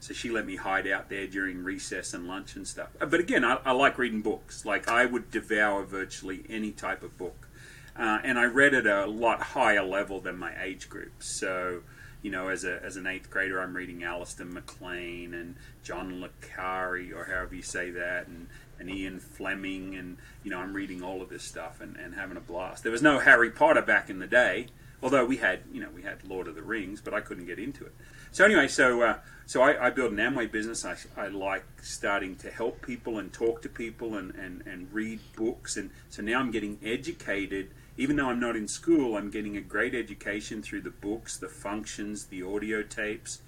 so 0.00 0.14
she 0.14 0.30
let 0.30 0.46
me 0.46 0.56
hide 0.56 0.86
out 0.86 1.08
there 1.08 1.26
during 1.26 1.64
recess 1.64 2.14
and 2.14 2.26
lunch 2.26 2.56
and 2.56 2.66
stuff. 2.66 2.88
But 2.98 3.20
again, 3.20 3.44
I, 3.44 3.58
I 3.64 3.72
like 3.72 3.98
reading 3.98 4.22
books. 4.22 4.64
Like 4.64 4.88
I 4.88 5.06
would 5.06 5.30
devour 5.30 5.84
virtually 5.84 6.44
any 6.48 6.72
type 6.72 7.02
of 7.02 7.16
book, 7.18 7.48
uh, 7.96 8.18
and 8.22 8.38
I 8.38 8.44
read 8.44 8.74
at 8.74 8.86
a 8.86 9.06
lot 9.06 9.42
higher 9.42 9.84
level 9.84 10.20
than 10.20 10.38
my 10.38 10.52
age 10.62 10.88
group. 10.88 11.22
So 11.22 11.82
you 12.22 12.30
know, 12.30 12.48
as 12.48 12.64
a 12.64 12.82
as 12.82 12.96
an 12.96 13.06
eighth 13.06 13.30
grader, 13.30 13.60
I'm 13.60 13.74
reading 13.74 14.02
Alistair 14.02 14.46
MacLean 14.46 15.34
and 15.34 15.56
John 15.82 16.20
le 16.20 16.30
Carre, 16.40 17.12
or 17.14 17.24
however 17.24 17.54
you 17.54 17.62
say 17.62 17.90
that, 17.90 18.26
and, 18.26 18.48
and 18.80 18.90
Ian 18.90 19.20
Fleming, 19.20 19.94
and 19.94 20.16
you 20.42 20.50
know, 20.50 20.58
I'm 20.58 20.74
reading 20.74 21.02
all 21.02 21.22
of 21.22 21.28
this 21.28 21.44
stuff 21.44 21.80
and, 21.80 21.96
and 21.96 22.14
having 22.14 22.36
a 22.36 22.40
blast. 22.40 22.82
There 22.82 22.92
was 22.92 23.02
no 23.02 23.18
Harry 23.20 23.50
Potter 23.50 23.82
back 23.82 24.10
in 24.10 24.18
the 24.18 24.26
day, 24.26 24.66
although 25.02 25.24
we 25.24 25.36
had, 25.36 25.60
you 25.72 25.80
know, 25.80 25.90
we 25.94 26.02
had 26.02 26.28
Lord 26.28 26.48
of 26.48 26.54
the 26.54 26.62
Rings, 26.62 27.00
but 27.00 27.14
I 27.14 27.20
couldn't 27.20 27.46
get 27.46 27.58
into 27.58 27.84
it. 27.84 27.94
So 28.30 28.44
anyway, 28.44 28.68
so 28.68 29.02
uh, 29.02 29.18
so 29.46 29.62
I, 29.62 29.86
I 29.86 29.90
built 29.90 30.12
an 30.12 30.18
Amway 30.18 30.50
business. 30.50 30.84
I, 30.84 30.96
I 31.16 31.28
like 31.28 31.64
starting 31.82 32.36
to 32.36 32.50
help 32.50 32.82
people 32.82 33.18
and 33.18 33.32
talk 33.32 33.62
to 33.62 33.68
people 33.68 34.16
and, 34.16 34.34
and, 34.34 34.66
and 34.66 34.92
read 34.92 35.20
books, 35.36 35.76
and 35.76 35.90
so 36.10 36.22
now 36.22 36.40
I'm 36.40 36.50
getting 36.50 36.78
educated 36.84 37.70
even 37.98 38.14
though 38.14 38.28
I'm 38.28 38.38
not 38.38 38.54
in 38.54 38.68
school, 38.68 39.16
I'm 39.16 39.28
getting 39.28 39.56
a 39.56 39.60
great 39.60 39.92
education 39.92 40.62
through 40.62 40.82
the 40.82 40.90
books, 40.90 41.36
the 41.36 41.48
functions, 41.48 42.26
the 42.26 42.44
audio 42.44 42.82
tapes. 42.82 43.42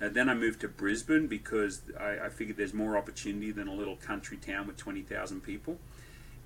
Uh, 0.00 0.10
then 0.10 0.28
I 0.28 0.34
moved 0.34 0.60
to 0.60 0.68
Brisbane 0.68 1.26
because 1.26 1.80
I, 1.98 2.26
I, 2.26 2.28
figured 2.28 2.58
there's 2.58 2.74
more 2.74 2.98
opportunity 2.98 3.50
than 3.50 3.66
a 3.66 3.72
little 3.72 3.96
country 3.96 4.36
town 4.36 4.66
with 4.66 4.76
20,000 4.76 5.40
people. 5.40 5.78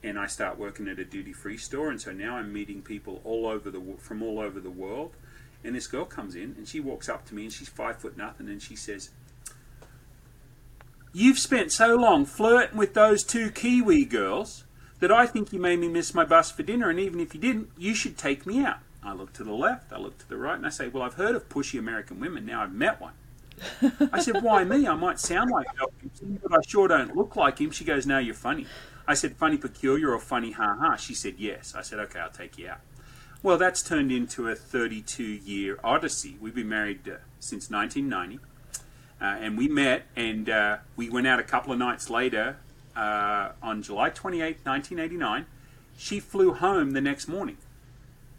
And 0.05 0.17
I 0.17 0.29
start 0.29 0.57
working 0.57 0.87
at 0.87 1.01
a 1.01 1.05
duty 1.05 1.33
free 1.33 1.57
store, 1.57 1.91
and 1.91 2.01
so 2.01 2.13
now 2.13 2.37
I'm 2.37 2.53
meeting 2.53 2.83
people 2.83 3.21
all 3.25 3.49
over 3.49 3.69
the 3.69 3.83
from 3.99 4.23
all 4.23 4.39
over 4.39 4.61
the 4.61 4.71
world. 4.71 5.17
And 5.65 5.75
this 5.75 5.87
girl 5.87 6.05
comes 6.05 6.35
in, 6.35 6.55
and 6.57 6.69
she 6.69 6.81
walks 6.81 7.09
up 7.09 7.27
to 7.27 7.35
me, 7.35 7.45
and 7.45 7.53
she's 7.53 7.69
five 7.69 7.97
foot 7.97 8.17
nothing, 8.17 8.49
and 8.49 8.63
she 8.63 8.77
says, 8.77 9.11
"You've 11.13 11.39
spent 11.39 11.73
so 11.73 11.97
long 11.97 12.25
flirting 12.25 12.79
with 12.79 12.95
those 12.95 13.25
two 13.25 13.51
Kiwi 13.51 14.05
girls." 14.05 14.65
that 15.01 15.13
I 15.13 15.27
think 15.27 15.53
you 15.53 15.61
made 15.61 15.79
me 15.79 15.89
miss 15.89 16.15
my 16.15 16.25
bus 16.25 16.51
for 16.51 16.63
dinner, 16.63 16.91
and 16.91 16.99
even 16.99 17.21
if 17.21 17.35
you 17.35 17.41
didn't, 17.41 17.71
you 17.77 17.95
should 17.95 18.19
take 18.19 18.47
me 18.47 18.65
out. 18.65 18.79
I 19.03 19.13
look 19.13 19.33
to 19.35 19.45
the 19.45 19.53
left, 19.53 19.93
I 19.93 19.99
look 19.99 20.19
to 20.19 20.29
the 20.29 20.37
right, 20.37 20.57
and 20.57 20.67
I 20.67 20.71
say, 20.71 20.89
Well, 20.89 21.03
I've 21.03 21.15
heard 21.15 21.35
of 21.35 21.49
pushy 21.49 21.79
American 21.79 22.19
women, 22.19 22.45
now 22.45 22.63
I've 22.63 22.73
met 22.73 23.01
one. 23.01 23.13
I 24.13 24.21
said, 24.21 24.43
Why 24.43 24.65
me? 24.65 24.87
I 24.87 24.95
might 24.95 25.21
sound 25.21 25.51
like 25.51 25.67
Mel 25.77 25.91
Gibson, 26.03 26.41
but 26.43 26.53
I 26.53 26.61
sure 26.67 26.89
don't 26.89 27.17
look 27.17 27.37
like 27.37 27.61
him. 27.61 27.71
She 27.71 27.85
goes, 27.85 28.07
No, 28.07 28.19
you're 28.19 28.35
funny. 28.35 28.67
I 29.07 29.15
said, 29.15 29.37
Funny 29.37 29.57
peculiar 29.57 30.13
or 30.13 30.19
funny 30.19 30.53
ha 30.53 30.77
ha? 30.79 30.97
She 30.97 31.15
said, 31.15 31.35
Yes. 31.39 31.75
I 31.77 31.83
said, 31.83 32.01
Okay, 32.01 32.19
I'll 32.19 32.31
take 32.31 32.59
you 32.59 32.69
out. 32.69 32.81
Well, 33.41 33.57
that's 33.57 33.85
turned 33.85 34.11
into 34.11 34.49
a 34.49 34.57
32 34.57 35.23
year 35.23 35.79
odyssey. 35.85 36.37
We've 36.41 36.57
been 36.57 36.69
married 36.69 37.09
uh, 37.09 37.19
since 37.39 37.71
1990. 37.71 38.45
Uh, 39.21 39.25
and 39.25 39.57
we 39.57 39.69
met 39.69 40.07
and 40.17 40.51
uh, 40.51 40.79
we 40.97 41.09
went 41.09 41.29
out 41.29 41.39
a 41.39 41.45
couple 41.45 41.73
of 41.73 41.79
nights 41.79 42.11
later 42.11 42.57
uh, 42.97 43.51
on 43.63 43.83
July 43.83 44.11
28, 44.11 44.59
1989. 44.65 45.47
She 45.97 46.19
flew 46.19 46.53
home 46.53 46.91
the 46.93 47.01
next 47.01 47.29
morning. 47.29 47.59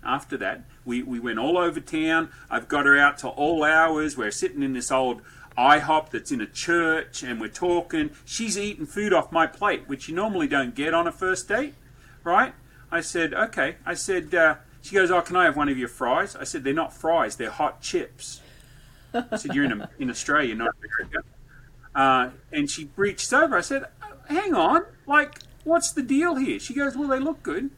After 0.03 0.35
that, 0.35 0.63
we, 0.83 1.01
we 1.01 1.17
went 1.17 1.39
all 1.39 1.57
over 1.57 1.79
town. 1.79 2.29
I've 2.49 2.67
got 2.67 2.85
her 2.85 2.97
out 2.97 3.17
to 3.19 3.29
all 3.29 3.63
hours. 3.63 4.17
We're 4.17 4.31
sitting 4.31 4.61
in 4.61 4.73
this 4.73 4.91
old 4.91 5.21
IHOP 5.57 6.09
that's 6.09 6.31
in 6.31 6.41
a 6.41 6.45
church 6.45 7.23
and 7.23 7.39
we're 7.39 7.47
talking. 7.47 8.09
She's 8.25 8.57
eating 8.57 8.85
food 8.85 9.13
off 9.13 9.31
my 9.31 9.47
plate, 9.47 9.87
which 9.87 10.09
you 10.09 10.15
normally 10.15 10.47
don't 10.49 10.75
get 10.75 10.93
on 10.93 11.07
a 11.07 11.11
first 11.13 11.47
date, 11.47 11.75
right? 12.25 12.53
I 12.91 12.99
said, 12.99 13.33
okay. 13.33 13.77
I 13.85 13.93
said, 13.93 14.35
uh, 14.35 14.55
she 14.81 14.95
goes, 14.95 15.11
oh, 15.11 15.21
can 15.21 15.35
I 15.35 15.45
have 15.45 15.57
one 15.57 15.69
of 15.69 15.77
your 15.77 15.87
fries? 15.87 16.35
I 16.35 16.43
said, 16.43 16.63
they're 16.63 16.73
not 16.73 16.93
fries, 16.93 17.35
they're 17.35 17.49
hot 17.49 17.81
chips. 17.81 18.41
I 19.13 19.35
said, 19.37 19.55
you're 19.55 19.65
in, 19.65 19.87
in 19.97 20.09
Australia, 20.09 20.55
not 20.55 20.75
America. 20.77 21.27
Uh, 21.95 22.29
and 22.51 22.69
she 22.69 22.89
reached 22.95 23.33
over. 23.33 23.57
I 23.57 23.61
said, 23.61 23.85
hang 24.27 24.53
on, 24.53 24.85
like, 25.07 25.39
what's 25.63 25.91
the 25.91 26.03
deal 26.03 26.35
here? 26.35 26.59
She 26.59 26.73
goes, 26.73 26.95
well, 26.95 27.07
they 27.07 27.19
look 27.19 27.41
good. 27.43 27.71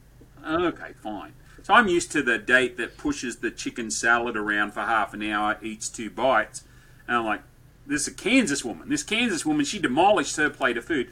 Okay, 0.45 0.93
fine. 1.01 1.33
So 1.63 1.73
I'm 1.73 1.87
used 1.87 2.11
to 2.13 2.23
the 2.23 2.37
date 2.37 2.77
that 2.77 2.97
pushes 2.97 3.37
the 3.37 3.51
chicken 3.51 3.91
salad 3.91 4.35
around 4.35 4.73
for 4.73 4.81
half 4.81 5.13
an 5.13 5.23
hour, 5.23 5.57
eats 5.61 5.89
two 5.89 6.09
bites, 6.09 6.63
and 7.07 7.17
I'm 7.17 7.25
like, 7.25 7.41
this 7.85 8.01
is 8.01 8.07
a 8.09 8.13
Kansas 8.13 8.63
woman. 8.63 8.89
This 8.89 9.03
Kansas 9.03 9.45
woman, 9.45 9.65
she 9.65 9.79
demolished 9.79 10.35
her 10.37 10.49
plate 10.49 10.77
of 10.77 10.85
food. 10.85 11.09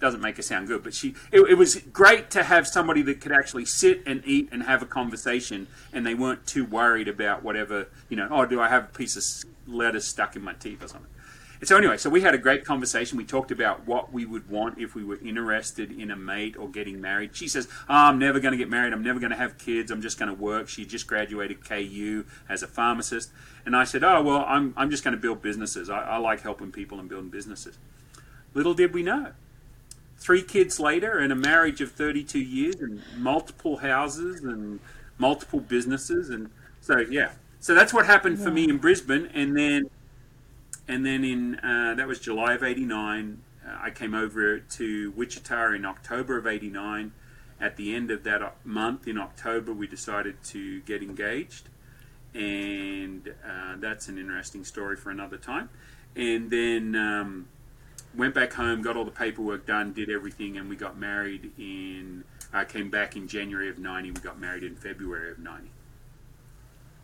Doesn't 0.00 0.20
make 0.20 0.36
her 0.36 0.42
sound 0.42 0.66
good, 0.66 0.82
but 0.82 0.94
she 0.94 1.14
it, 1.30 1.40
it, 1.42 1.54
was 1.54 1.76
great 1.76 2.30
to 2.30 2.42
have 2.42 2.66
somebody 2.66 3.02
that 3.02 3.20
could 3.20 3.32
actually 3.32 3.66
sit 3.66 4.02
and 4.06 4.22
eat 4.24 4.48
and 4.50 4.62
have 4.62 4.82
a 4.82 4.86
conversation, 4.86 5.66
and 5.92 6.06
they 6.06 6.14
weren't 6.14 6.46
too 6.46 6.64
worried 6.64 7.06
about 7.06 7.42
whatever 7.42 7.88
you 8.08 8.16
know. 8.16 8.28
Oh, 8.30 8.46
do 8.46 8.60
I 8.60 8.68
have 8.68 8.84
a 8.84 8.98
piece 8.98 9.16
of 9.16 9.50
lettuce 9.70 10.08
stuck 10.08 10.34
in 10.34 10.42
my 10.42 10.54
teeth 10.54 10.82
or 10.82 10.88
something? 10.88 11.10
And 11.60 11.68
so 11.68 11.76
anyway, 11.76 11.98
so 11.98 12.08
we 12.08 12.22
had 12.22 12.34
a 12.34 12.38
great 12.38 12.64
conversation. 12.64 13.18
We 13.18 13.24
talked 13.24 13.50
about 13.50 13.86
what 13.86 14.10
we 14.10 14.24
would 14.24 14.48
want 14.48 14.78
if 14.78 14.94
we 14.94 15.04
were 15.04 15.18
interested 15.18 15.92
in 15.92 16.10
a 16.10 16.16
mate 16.16 16.56
or 16.56 16.70
getting 16.70 17.02
married. 17.02 17.36
She 17.36 17.48
says, 17.48 17.68
oh, 17.86 17.94
"I'm 17.94 18.18
never 18.18 18.40
going 18.40 18.52
to 18.52 18.58
get 18.58 18.70
married. 18.70 18.94
I'm 18.94 19.02
never 19.02 19.20
going 19.20 19.30
to 19.30 19.36
have 19.36 19.58
kids. 19.58 19.90
I'm 19.90 20.00
just 20.00 20.18
going 20.18 20.34
to 20.34 20.42
work." 20.42 20.68
She 20.68 20.86
just 20.86 21.06
graduated 21.06 21.62
KU 21.68 22.24
as 22.48 22.62
a 22.62 22.66
pharmacist, 22.66 23.30
and 23.66 23.76
I 23.76 23.84
said, 23.84 24.02
"Oh 24.02 24.22
well, 24.22 24.44
I'm 24.48 24.72
I'm 24.78 24.90
just 24.90 25.04
going 25.04 25.14
to 25.14 25.20
build 25.20 25.42
businesses. 25.42 25.90
I, 25.90 26.00
I 26.02 26.16
like 26.16 26.40
helping 26.40 26.72
people 26.72 26.98
and 26.98 27.08
building 27.10 27.28
businesses." 27.28 27.76
Little 28.54 28.74
did 28.74 28.94
we 28.94 29.02
know 29.02 29.32
three 30.20 30.42
kids 30.42 30.78
later 30.78 31.18
and 31.18 31.32
a 31.32 31.36
marriage 31.36 31.80
of 31.80 31.90
32 31.92 32.38
years 32.38 32.76
and 32.76 33.02
multiple 33.16 33.78
houses 33.78 34.42
and 34.42 34.78
multiple 35.18 35.60
businesses 35.60 36.30
and 36.30 36.50
so 36.80 36.98
yeah. 36.98 37.32
So 37.58 37.74
that's 37.74 37.92
what 37.92 38.06
happened 38.06 38.38
for 38.38 38.50
me 38.50 38.68
in 38.68 38.78
brisbane 38.78 39.26
and 39.34 39.56
then 39.56 39.90
and 40.88 41.04
then 41.04 41.24
in 41.24 41.56
uh, 41.56 41.94
that 41.96 42.06
was 42.06 42.18
july 42.18 42.54
of 42.54 42.62
89 42.62 43.42
uh, 43.66 43.78
i 43.82 43.90
came 43.90 44.14
over 44.14 44.58
to 44.58 45.12
wichita 45.14 45.74
in 45.74 45.84
october 45.84 46.38
of 46.38 46.46
89 46.46 47.12
at 47.60 47.76
the 47.76 47.94
end 47.94 48.10
of 48.10 48.24
that 48.24 48.56
month 48.64 49.06
in 49.06 49.18
october 49.18 49.74
we 49.74 49.86
decided 49.86 50.42
to 50.44 50.80
get 50.80 51.02
engaged 51.02 51.68
and 52.34 53.28
uh, 53.44 53.76
that's 53.78 54.08
an 54.08 54.18
interesting 54.18 54.64
story 54.64 54.96
for 54.96 55.10
another 55.10 55.36
time. 55.36 55.68
And 56.14 56.50
then 56.50 56.94
um, 56.94 57.48
went 58.14 58.34
back 58.34 58.52
home, 58.52 58.82
got 58.82 58.96
all 58.96 59.04
the 59.04 59.10
paperwork 59.10 59.66
done, 59.66 59.92
did 59.92 60.10
everything, 60.10 60.56
and 60.56 60.68
we 60.68 60.76
got 60.76 60.98
married 60.98 61.52
in. 61.58 62.24
I 62.52 62.62
uh, 62.62 62.64
came 62.64 62.90
back 62.90 63.16
in 63.16 63.28
January 63.28 63.68
of 63.68 63.78
'90. 63.78 64.10
We 64.10 64.20
got 64.20 64.40
married 64.40 64.64
in 64.64 64.74
February 64.74 65.32
of 65.32 65.38
'90. 65.38 65.68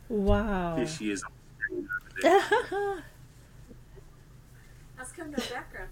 Wow. 0.08 0.76
This 0.76 1.00
year's. 1.00 1.22
How's 2.22 2.42
come 5.12 5.30
no 5.30 5.36
background? 5.36 5.90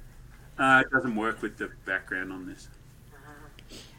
Uh, 0.58 0.82
it 0.86 0.90
doesn't 0.90 1.16
work 1.16 1.42
with 1.42 1.58
the 1.58 1.70
background 1.84 2.32
on 2.32 2.46
this. 2.46 2.68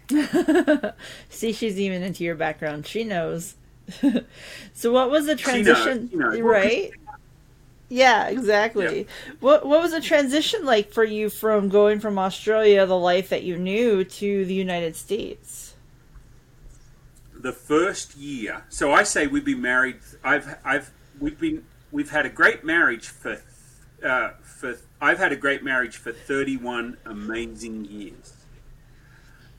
See, 1.30 1.52
she's 1.52 1.80
even 1.80 2.04
into 2.04 2.24
your 2.24 2.36
background. 2.36 2.88
She 2.88 3.04
knows. 3.04 3.56
so, 4.74 4.92
what 4.92 5.10
was 5.10 5.26
the 5.26 5.36
transition? 5.36 6.10
She 6.10 6.18
knows, 6.18 6.36
she 6.36 6.42
knows. 6.42 6.48
Right? 6.48 6.92
Yeah, 7.90 8.28
exactly. 8.28 9.02
Yeah. 9.02 9.36
What 9.40 9.66
what 9.66 9.82
was 9.82 9.92
the 9.92 10.02
transition 10.02 10.66
like 10.66 10.92
for 10.92 11.04
you 11.04 11.30
from 11.30 11.70
going 11.70 12.00
from 12.00 12.18
Australia, 12.18 12.86
the 12.86 12.98
life 12.98 13.30
that 13.30 13.44
you 13.44 13.58
knew, 13.58 14.04
to 14.04 14.46
the 14.46 14.54
United 14.54 14.96
States? 14.96 15.76
The 17.38 17.52
first 17.52 18.16
year. 18.16 18.64
So 18.70 18.92
I 18.92 19.04
say 19.04 19.28
we've 19.28 19.46
been 19.46 19.62
married. 19.62 19.98
I've 20.24 20.58
I've 20.66 20.92
we've 21.20 21.40
been 21.40 21.64
we've 21.92 22.10
had 22.10 22.26
a 22.26 22.30
great 22.30 22.64
marriage 22.64 23.08
for 23.08 23.42
uh, 24.04 24.32
for 24.42 24.78
I've 25.00 25.20
had 25.20 25.32
a 25.32 25.36
great 25.36 25.64
marriage 25.64 25.98
for 25.98 26.12
31 26.12 26.98
amazing 27.06 27.86
years. 27.86 28.34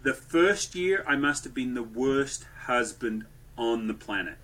The 0.03 0.15
first 0.15 0.75
year 0.75 1.05
I 1.07 1.15
must 1.15 1.45
have 1.45 1.55
been 1.55 1.75
the 1.75 1.83
worst 1.83 2.47
husband 2.65 3.27
on 3.57 3.87
the 3.87 3.95
planet. 3.95 4.39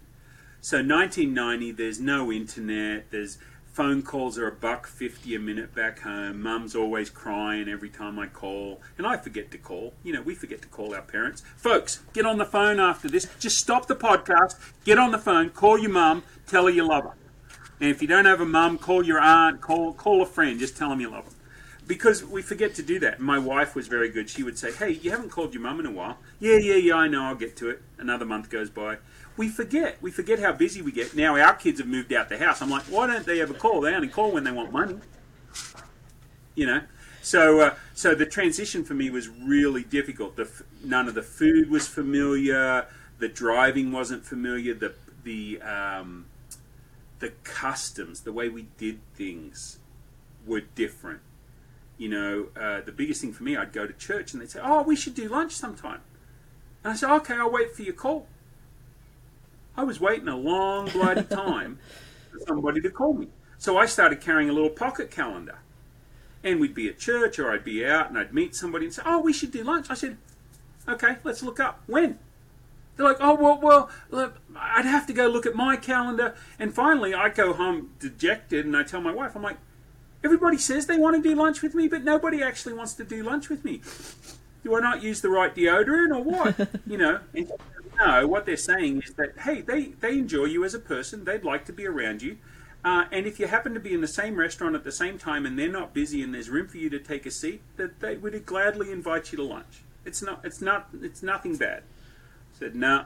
So 0.61 0.77
1990 0.77 1.73
there's 1.73 1.99
no 1.99 2.31
internet, 2.31 3.11
there's 3.11 3.38
phone 3.73 4.03
calls 4.03 4.39
are 4.39 4.47
a 4.47 4.53
buck 4.53 4.87
fifty 4.87 5.35
a 5.35 5.39
minute 5.39 5.75
back 5.75 6.01
home. 6.01 6.43
Mum's 6.43 6.77
always 6.77 7.09
crying 7.09 7.69
every 7.69 7.89
time 7.89 8.19
I 8.19 8.27
call, 8.27 8.81
and 8.99 9.07
I 9.07 9.17
forget 9.17 9.51
to 9.51 9.59
call. 9.59 9.95
You 10.05 10.13
know, 10.13 10.23
we 10.23 10.35
forget 10.35 10.61
to 10.63 10.69
call 10.69 10.95
our 10.95 11.03
parents. 11.03 11.43
Folks, 11.57 12.01
get 12.13 12.27
on 12.27 12.39
the 12.39 12.45
phone 12.45 12.79
after 12.79 13.09
this. 13.09 13.27
Just 13.41 13.59
stop 13.59 13.87
the 13.87 13.97
podcast, 13.97 14.57
get 14.85 14.99
on 14.99 15.11
the 15.11 15.19
phone, 15.19 15.51
call 15.51 15.79
your 15.79 15.91
mum, 15.91 16.23
tell 16.47 16.67
her 16.67 16.71
you 16.71 16.87
love 16.87 17.05
her. 17.05 17.15
And 17.81 17.91
if 17.91 18.03
you 18.03 18.09
don't 18.09 18.27
have 18.27 18.41
a 18.41 18.47
mum, 18.47 18.79
call 18.79 19.05
your 19.05 19.19
aunt, 19.19 19.61
call 19.61 19.93
call 19.95 20.23
a 20.23 20.27
friend, 20.27 20.61
just 20.61 20.77
tell 20.77 20.91
them 20.91 21.01
you 21.01 21.11
love 21.11 21.25
them. 21.25 21.35
Because 21.85 22.25
we 22.25 22.43
forget 22.43 22.75
to 22.77 22.83
do 22.83 23.01
that. 23.01 23.19
My 23.19 23.39
wife 23.39 23.75
was 23.75 23.89
very 23.89 24.09
good. 24.09 24.31
She 24.31 24.45
would 24.45 24.57
say, 24.57 24.71
"Hey, 24.73 24.91
you 24.91 25.11
haven't 25.11 25.31
called 25.31 25.53
your 25.53 25.63
mum 25.63 25.81
in 25.81 25.87
a 25.87 25.91
while." 25.91 26.19
Yeah, 26.39 26.59
yeah, 26.59 26.77
yeah. 26.77 26.95
I 26.95 27.09
know. 27.09 27.25
I'll 27.25 27.35
get 27.35 27.57
to 27.57 27.71
it. 27.71 27.83
Another 27.99 28.25
month 28.25 28.51
goes 28.51 28.71
by 28.71 28.99
we 29.37 29.49
forget. 29.49 29.99
We 30.01 30.11
forget 30.11 30.38
how 30.38 30.53
busy 30.53 30.83
we 30.83 30.92
get. 30.92 31.14
Now 31.14 31.37
our 31.37 31.55
kids 31.55 31.81
have 31.81 31.88
moved 31.88 32.12
out 32.12 32.29
the 32.29 32.38
house. 32.38 32.61
I'm 32.62 32.71
like, 32.71 32.85
why 32.85 33.07
don't 33.07 33.25
they 33.25 33.40
ever 33.40 33.55
call? 33.55 33.81
They 33.81 33.95
only 33.95 34.09
call 34.09 34.33
when 34.33 34.45
they 34.45 34.53
want 34.53 34.73
money. 34.73 34.99
You 36.55 36.66
know. 36.66 36.81
So, 37.23 37.61
uh, 37.61 37.75
so 37.95 38.14
the 38.14 38.27
transition 38.27 38.85
for 38.85 38.95
me 38.95 39.09
was 39.09 39.29
really 39.29 39.85
difficult. 39.85 40.35
The, 40.37 40.51
none 40.85 41.07
of 41.07 41.14
the 41.14 41.23
food 41.23 41.71
was 41.71 41.87
familiar. 41.87 42.87
The 43.18 43.29
driving 43.29 43.92
wasn't 43.92 44.25
familiar. 44.25 44.75
The 44.75 44.95
the 45.23 45.62
um, 45.62 46.27
the 47.21 47.31
customs, 47.45 48.23
the 48.23 48.33
way 48.33 48.49
we 48.49 48.66
did 48.77 48.99
things, 49.14 49.79
were 50.45 50.61
different. 50.61 51.21
You 51.97 52.09
know, 52.09 52.47
uh, 52.61 52.81
the 52.81 52.90
biggest 52.90 53.21
thing 53.21 53.33
for 53.33 53.45
me, 53.45 53.57
I'd 53.57 53.73
go 53.73 53.87
to 53.87 53.92
church 53.92 54.33
and 54.33 54.42
they'd 54.42 54.51
say, 54.51 54.61
"Oh, 54.62 54.83
we 54.83 54.97
should 54.97 55.14
do 55.14 55.29
lunch 55.29 55.53
sometime," 55.53 56.01
and 56.83 56.92
I 56.92 56.97
said, 56.97 57.14
"Okay, 57.18 57.35
I'll 57.35 57.53
wait 57.53 57.75
for 57.77 57.83
your 57.83 57.95
call." 57.95 58.27
I 59.77 59.85
was 59.85 60.01
waiting 60.01 60.29
a 60.29 60.37
long 60.37 60.89
bloody 60.91 61.23
time 61.31 61.79
for 62.31 62.41
somebody 62.47 62.81
to 62.81 62.91
call 62.91 63.15
me. 63.15 63.29
So 63.59 63.77
I 63.79 63.87
started 63.87 64.21
carrying 64.21 64.51
a 64.51 64.53
little 64.53 64.71
pocket 64.71 65.11
calendar. 65.11 65.59
And 66.45 66.61
we'd 66.61 66.75
be 66.75 66.89
at 66.89 66.99
church 66.99 67.39
or 67.39 67.53
I'd 67.53 67.65
be 67.65 67.87
out 67.87 68.09
and 68.09 68.19
I'd 68.19 68.35
meet 68.35 68.55
somebody 68.55 68.87
and 68.87 68.95
say, 68.95 69.03
Oh, 69.07 69.21
we 69.21 69.33
should 69.33 69.53
do 69.53 69.63
lunch. 69.63 69.87
I 69.91 69.95
said, 69.95 70.17
Okay, 70.89 71.17
let's 71.23 71.43
look 71.43 71.61
up. 71.61 71.83
When? 71.87 72.19
They're 72.97 73.07
like, 73.07 73.19
Oh, 73.21 73.35
well, 73.35 73.61
well, 73.63 73.91
look, 74.11 74.39
I'd 74.57 74.85
have 74.85 75.07
to 75.07 75.13
go 75.13 75.29
look 75.29 75.47
at 75.47 75.55
my 75.55 75.77
calendar. 75.77 76.35
And 76.59 76.75
finally, 76.75 77.15
I 77.15 77.29
go 77.29 77.53
home 77.53 77.91
dejected 78.01 78.67
and 78.67 78.77
I 78.77 78.83
tell 78.83 79.01
my 79.01 79.15
wife, 79.15 79.37
I'm 79.37 79.43
like, 79.43 79.59
Everybody 80.25 80.57
says 80.57 80.87
they 80.87 80.99
want 80.99 81.17
to 81.17 81.29
do 81.29 81.35
lunch 81.35 81.63
with 81.63 81.75
me, 81.75 81.89
but 81.89 82.05
nobody 82.05 82.43
actually 82.43 82.75
wants 82.75 82.95
to 82.95 83.05
do 83.05 83.25
lunch 83.25 83.49
with 83.49 83.65
me. 83.65 83.81
Do 84.63 84.77
I 84.77 84.81
not 84.81 85.03
use 85.03 85.21
the 85.21 85.29
right 85.29 85.53
deodorant 85.55 86.17
or 86.17 86.23
what? 86.23 86.69
you 86.87 86.97
know, 86.97 87.19
and 87.35 87.51
no, 88.07 88.27
what 88.27 88.47
they're 88.47 88.57
saying 88.57 89.03
is 89.03 89.15
that 89.15 89.38
hey, 89.41 89.61
they 89.61 89.87
they 90.01 90.19
enjoy 90.19 90.45
you 90.45 90.65
as 90.65 90.75
a 90.75 90.79
person. 90.79 91.25
They'd 91.25 91.45
like 91.45 91.65
to 91.67 91.73
be 91.73 91.87
around 91.87 92.23
you. 92.23 92.38
Uh, 92.85 93.05
and 93.12 93.27
if 93.27 93.38
you 93.38 93.47
happen 93.47 93.75
to 93.75 93.81
be 93.81 93.95
in 93.95 94.01
the 94.01 94.09
same 94.09 94.37
restaurant 94.37 94.75
at 94.75 94.83
the 94.83 94.91
same 94.91 95.17
time 95.17 95.47
and 95.47 95.57
they're 95.57 95.69
not 95.69 95.95
busy 95.95 96.21
and 96.21 96.35
there's 96.35 96.51
room 96.51 96.67
for 96.67 96.79
you 96.79 96.91
to 96.91 96.99
take 96.99 97.25
a 97.27 97.31
seat, 97.31 97.62
that 97.77 98.01
they 98.01 98.17
would 98.17 98.45
gladly 98.45 98.91
invite 98.91 99.31
you 99.31 99.37
to 99.37 99.45
lunch. 99.45 99.83
It's 100.05 100.21
not. 100.21 100.45
It's 100.45 100.61
not. 100.61 100.88
It's 101.01 101.23
nothing 101.23 101.57
bad. 101.57 101.83
I 102.55 102.59
said 102.59 102.75
no. 102.75 102.97
Nah. 102.97 103.05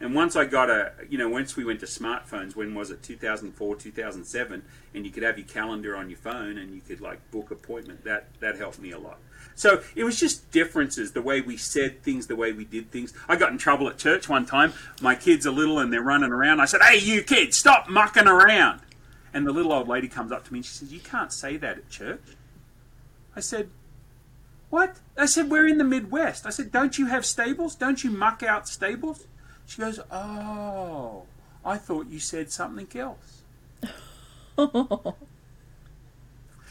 And 0.00 0.14
once 0.14 0.36
I 0.36 0.44
got 0.44 0.70
a, 0.70 0.92
you 1.10 1.18
know, 1.18 1.28
once 1.28 1.56
we 1.56 1.64
went 1.64 1.80
to 1.80 1.86
smartphones, 1.86 2.54
when 2.54 2.72
was 2.72 2.92
it? 2.92 3.02
2004, 3.02 3.74
2007, 3.74 4.62
and 4.94 5.04
you 5.04 5.10
could 5.10 5.24
have 5.24 5.36
your 5.36 5.46
calendar 5.48 5.96
on 5.96 6.08
your 6.08 6.18
phone 6.18 6.56
and 6.56 6.72
you 6.72 6.80
could 6.80 7.00
like 7.00 7.30
book 7.32 7.50
appointment. 7.50 8.04
That 8.04 8.28
that 8.40 8.56
helped 8.56 8.78
me 8.78 8.92
a 8.92 8.98
lot. 8.98 9.18
So 9.58 9.82
it 9.96 10.04
was 10.04 10.20
just 10.20 10.48
differences, 10.52 11.12
the 11.12 11.20
way 11.20 11.40
we 11.40 11.56
said 11.56 12.04
things, 12.04 12.28
the 12.28 12.36
way 12.36 12.52
we 12.52 12.64
did 12.64 12.92
things. 12.92 13.12
I 13.28 13.34
got 13.34 13.50
in 13.50 13.58
trouble 13.58 13.88
at 13.88 13.98
church 13.98 14.28
one 14.28 14.46
time. 14.46 14.72
My 15.00 15.16
kids 15.16 15.48
are 15.48 15.50
little 15.50 15.80
and 15.80 15.92
they're 15.92 16.00
running 16.00 16.30
around. 16.30 16.60
I 16.60 16.64
said, 16.64 16.80
Hey, 16.80 16.98
you 16.98 17.24
kids, 17.24 17.56
stop 17.56 17.88
mucking 17.88 18.28
around. 18.28 18.82
And 19.34 19.44
the 19.44 19.52
little 19.52 19.72
old 19.72 19.88
lady 19.88 20.06
comes 20.06 20.30
up 20.30 20.44
to 20.44 20.52
me 20.52 20.60
and 20.60 20.64
she 20.66 20.74
says, 20.74 20.92
You 20.92 21.00
can't 21.00 21.32
say 21.32 21.56
that 21.56 21.76
at 21.76 21.90
church. 21.90 22.22
I 23.34 23.40
said, 23.40 23.68
What? 24.70 25.00
I 25.16 25.26
said, 25.26 25.50
We're 25.50 25.66
in 25.66 25.78
the 25.78 25.84
Midwest. 25.84 26.46
I 26.46 26.50
said, 26.50 26.70
Don't 26.70 26.96
you 26.96 27.06
have 27.06 27.26
stables? 27.26 27.74
Don't 27.74 28.04
you 28.04 28.12
muck 28.12 28.44
out 28.44 28.68
stables? 28.68 29.26
She 29.66 29.80
goes, 29.80 29.98
Oh, 30.12 31.24
I 31.64 31.78
thought 31.78 32.06
you 32.06 32.20
said 32.20 32.52
something 32.52 32.86
else. 32.96 33.42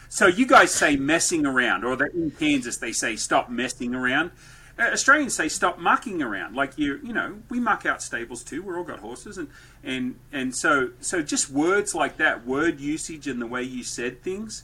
So 0.10 0.28
you 0.28 0.48
guys 0.48 0.74
say 0.74 0.96
messing 0.96 1.46
around, 1.46 1.84
or 1.84 2.06
in 2.06 2.32
Kansas 2.32 2.78
they 2.78 2.92
say 2.92 3.16
stop 3.16 3.50
messing 3.50 3.94
around. 3.94 4.32
Uh, 4.80 4.84
Australians 4.92 5.34
say 5.34 5.50
stop 5.50 5.80
mucking 5.80 6.22
around. 6.22 6.56
Like 6.56 6.78
you, 6.78 7.00
you 7.04 7.14
know, 7.14 7.40
we 7.50 7.60
muck 7.60 7.86
out 7.86 8.02
stables 8.02 8.44
too. 8.44 8.62
We're 8.62 8.78
all 8.78 8.84
got 8.84 9.00
horses, 9.00 9.38
and 9.38 9.50
and 9.84 10.16
and 10.32 10.56
so 10.56 10.92
so 11.00 11.22
just 11.22 11.50
words 11.50 11.96
like 11.96 12.18
that, 12.18 12.46
word 12.46 12.80
usage 12.80 13.28
and 13.28 13.42
the 13.42 13.48
way 13.48 13.64
you 13.64 13.84
said 13.84 14.22
things, 14.22 14.64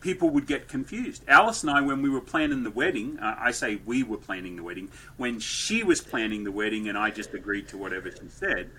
people 0.00 0.30
would 0.30 0.46
get 0.46 0.68
confused. 0.68 1.22
Alice 1.28 1.62
and 1.62 1.70
I, 1.70 1.80
when 1.80 2.02
we 2.02 2.10
were 2.10 2.20
planning 2.20 2.64
the 2.64 2.70
wedding, 2.70 3.18
uh, 3.18 3.36
I 3.38 3.52
say 3.52 3.80
we 3.86 4.02
were 4.02 4.18
planning 4.18 4.56
the 4.56 4.62
wedding. 4.62 4.90
When 5.16 5.38
she 5.38 5.82
was 5.82 6.00
planning 6.00 6.44
the 6.44 6.52
wedding, 6.52 6.88
and 6.88 6.98
I 6.98 7.10
just 7.10 7.32
agreed 7.32 7.68
to 7.68 7.78
whatever 7.78 8.10
she 8.10 8.28
said, 8.28 8.70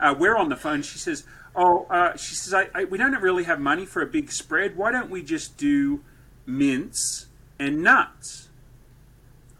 uh, 0.00 0.14
we're 0.18 0.36
on 0.36 0.48
the 0.48 0.56
phone. 0.56 0.82
She 0.82 0.98
says, 0.98 1.24
oh, 1.54 1.86
uh, 1.90 2.16
she 2.16 2.34
says, 2.34 2.54
I, 2.54 2.68
I, 2.74 2.84
we 2.84 2.98
don't 2.98 3.14
really 3.20 3.44
have 3.44 3.60
money 3.60 3.86
for 3.86 4.02
a 4.02 4.06
big 4.06 4.30
spread. 4.32 4.76
Why 4.76 4.92
don't 4.92 5.10
we 5.10 5.22
just 5.22 5.56
do 5.56 6.02
mince 6.46 7.26
and 7.58 7.82
nuts? 7.82 8.48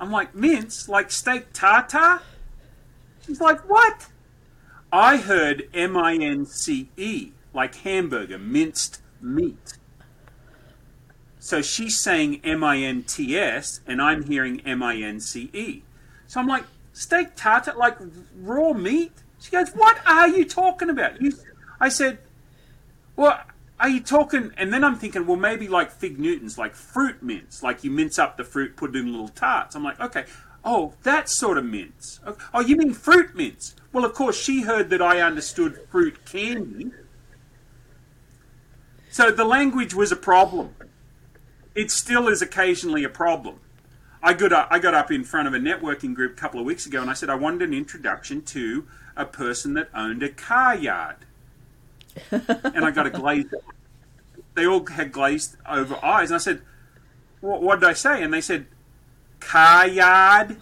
I'm 0.01 0.11
like, 0.11 0.35
mince? 0.35 0.89
Like 0.89 1.11
steak 1.11 1.53
tartare? 1.53 2.21
She's 3.25 3.41
like, 3.41 3.69
what? 3.69 4.09
I 4.93 5.17
heard 5.17 5.69
M 5.73 5.97
I 5.97 6.17
N 6.17 6.45
C 6.45 6.89
E, 6.97 7.33
like 7.55 7.77
hamburger, 7.77 8.39
minced 8.39 9.01
meat. 9.21 9.79
So 11.39 11.63
she's 11.63 11.99
saying 11.99 12.41
M 12.45 12.63
I 12.63 12.79
N 12.79 13.05
T 13.05 13.39
S, 13.39 13.81
and 13.87 14.03
I'm 14.03 14.25
hearing 14.25 14.61
M 14.67 14.83
I 14.83 14.97
N 14.97 15.21
C 15.21 15.51
E. 15.53 15.83
So 16.27 16.41
I'm 16.41 16.47
like, 16.47 16.65
steak 16.93 17.37
tartare, 17.37 17.75
like 17.75 17.97
raw 18.37 18.73
meat? 18.73 19.13
She 19.41 19.51
goes, 19.51 19.71
What 19.71 19.99
are 20.07 20.29
you 20.29 20.45
talking 20.45 20.91
about? 20.91 21.21
You, 21.21 21.33
I 21.83 21.89
said, 21.89 22.19
Well, 23.17 23.41
are 23.81 23.89
you 23.89 24.01
talking? 24.01 24.53
And 24.57 24.73
then 24.73 24.85
I'm 24.85 24.95
thinking, 24.95 25.27
well, 25.27 25.37
maybe 25.37 25.67
like 25.67 25.91
fig 25.91 26.17
Newtons, 26.17 26.57
like 26.57 26.77
fruit 26.77 27.21
mints, 27.25 27.61
like 27.61 27.83
you 27.83 27.91
mince 27.91 28.21
up 28.21 28.37
the 28.37 28.45
fruit, 28.45 28.77
put 28.77 28.95
it 28.95 28.99
in 29.01 29.11
little 29.11 29.29
tarts. 29.29 29.75
I'm 29.75 29.83
like, 29.83 29.99
okay, 29.99 30.25
oh, 30.65 30.95
that 31.03 31.29
sort 31.29 31.59
of 31.59 31.65
mints. 31.65 32.21
Oh, 32.55 32.61
you 32.61 32.77
mean 32.77 32.95
fruit 32.95 33.35
mints? 33.35 33.75
Well, 33.93 34.05
of 34.05 34.15
course, 34.15 34.41
she 34.41 34.63
heard 34.63 34.89
that 34.91 35.03
I 35.03 35.21
understood 35.21 35.81
fruit 35.91 36.25
candy. 36.25 36.93
So 39.11 39.33
the 39.33 39.45
language 39.45 39.93
was 39.93 40.13
a 40.13 40.17
problem. 40.17 40.77
It 41.75 41.91
still 41.91 42.29
is 42.29 42.41
occasionally 42.41 43.03
a 43.03 43.09
problem. 43.09 43.59
I 44.23 44.35
got 44.35 44.53
up, 44.53 44.69
I 44.71 44.79
got 44.79 44.95
up 44.95 45.11
in 45.11 45.25
front 45.25 45.49
of 45.49 45.55
a 45.55 45.59
networking 45.59 46.15
group 46.15 46.35
a 46.35 46.41
couple 46.41 46.61
of 46.61 46.67
weeks 46.67 46.87
ago 46.87 47.03
and 47.03 47.11
I 47.11 47.15
said 47.15 47.29
I 47.29 47.35
wanted 47.35 47.63
an 47.63 47.75
introduction 47.75 48.43
to 48.43 48.87
a 49.17 49.25
person 49.25 49.75
that 49.75 49.89
owned 49.93 50.23
a 50.23 50.29
car 50.29 50.77
yard. 50.77 51.17
And 52.31 52.85
I 52.85 52.91
got 52.91 53.07
a 53.07 53.11
glazed. 53.11 53.55
They 54.55 54.67
all 54.67 54.85
had 54.87 55.13
glazed 55.13 55.57
over 55.69 55.99
eyes, 56.05 56.31
and 56.31 56.37
I 56.37 56.39
said, 56.39 56.63
"What, 57.41 57.63
what 57.63 57.81
did 57.81 57.89
I 57.89 57.95
say?" 57.95 58.23
And 58.23 58.33
they 58.33 58.41
said, 58.41 58.67
"Car 59.41 59.87
yard." 59.87 60.57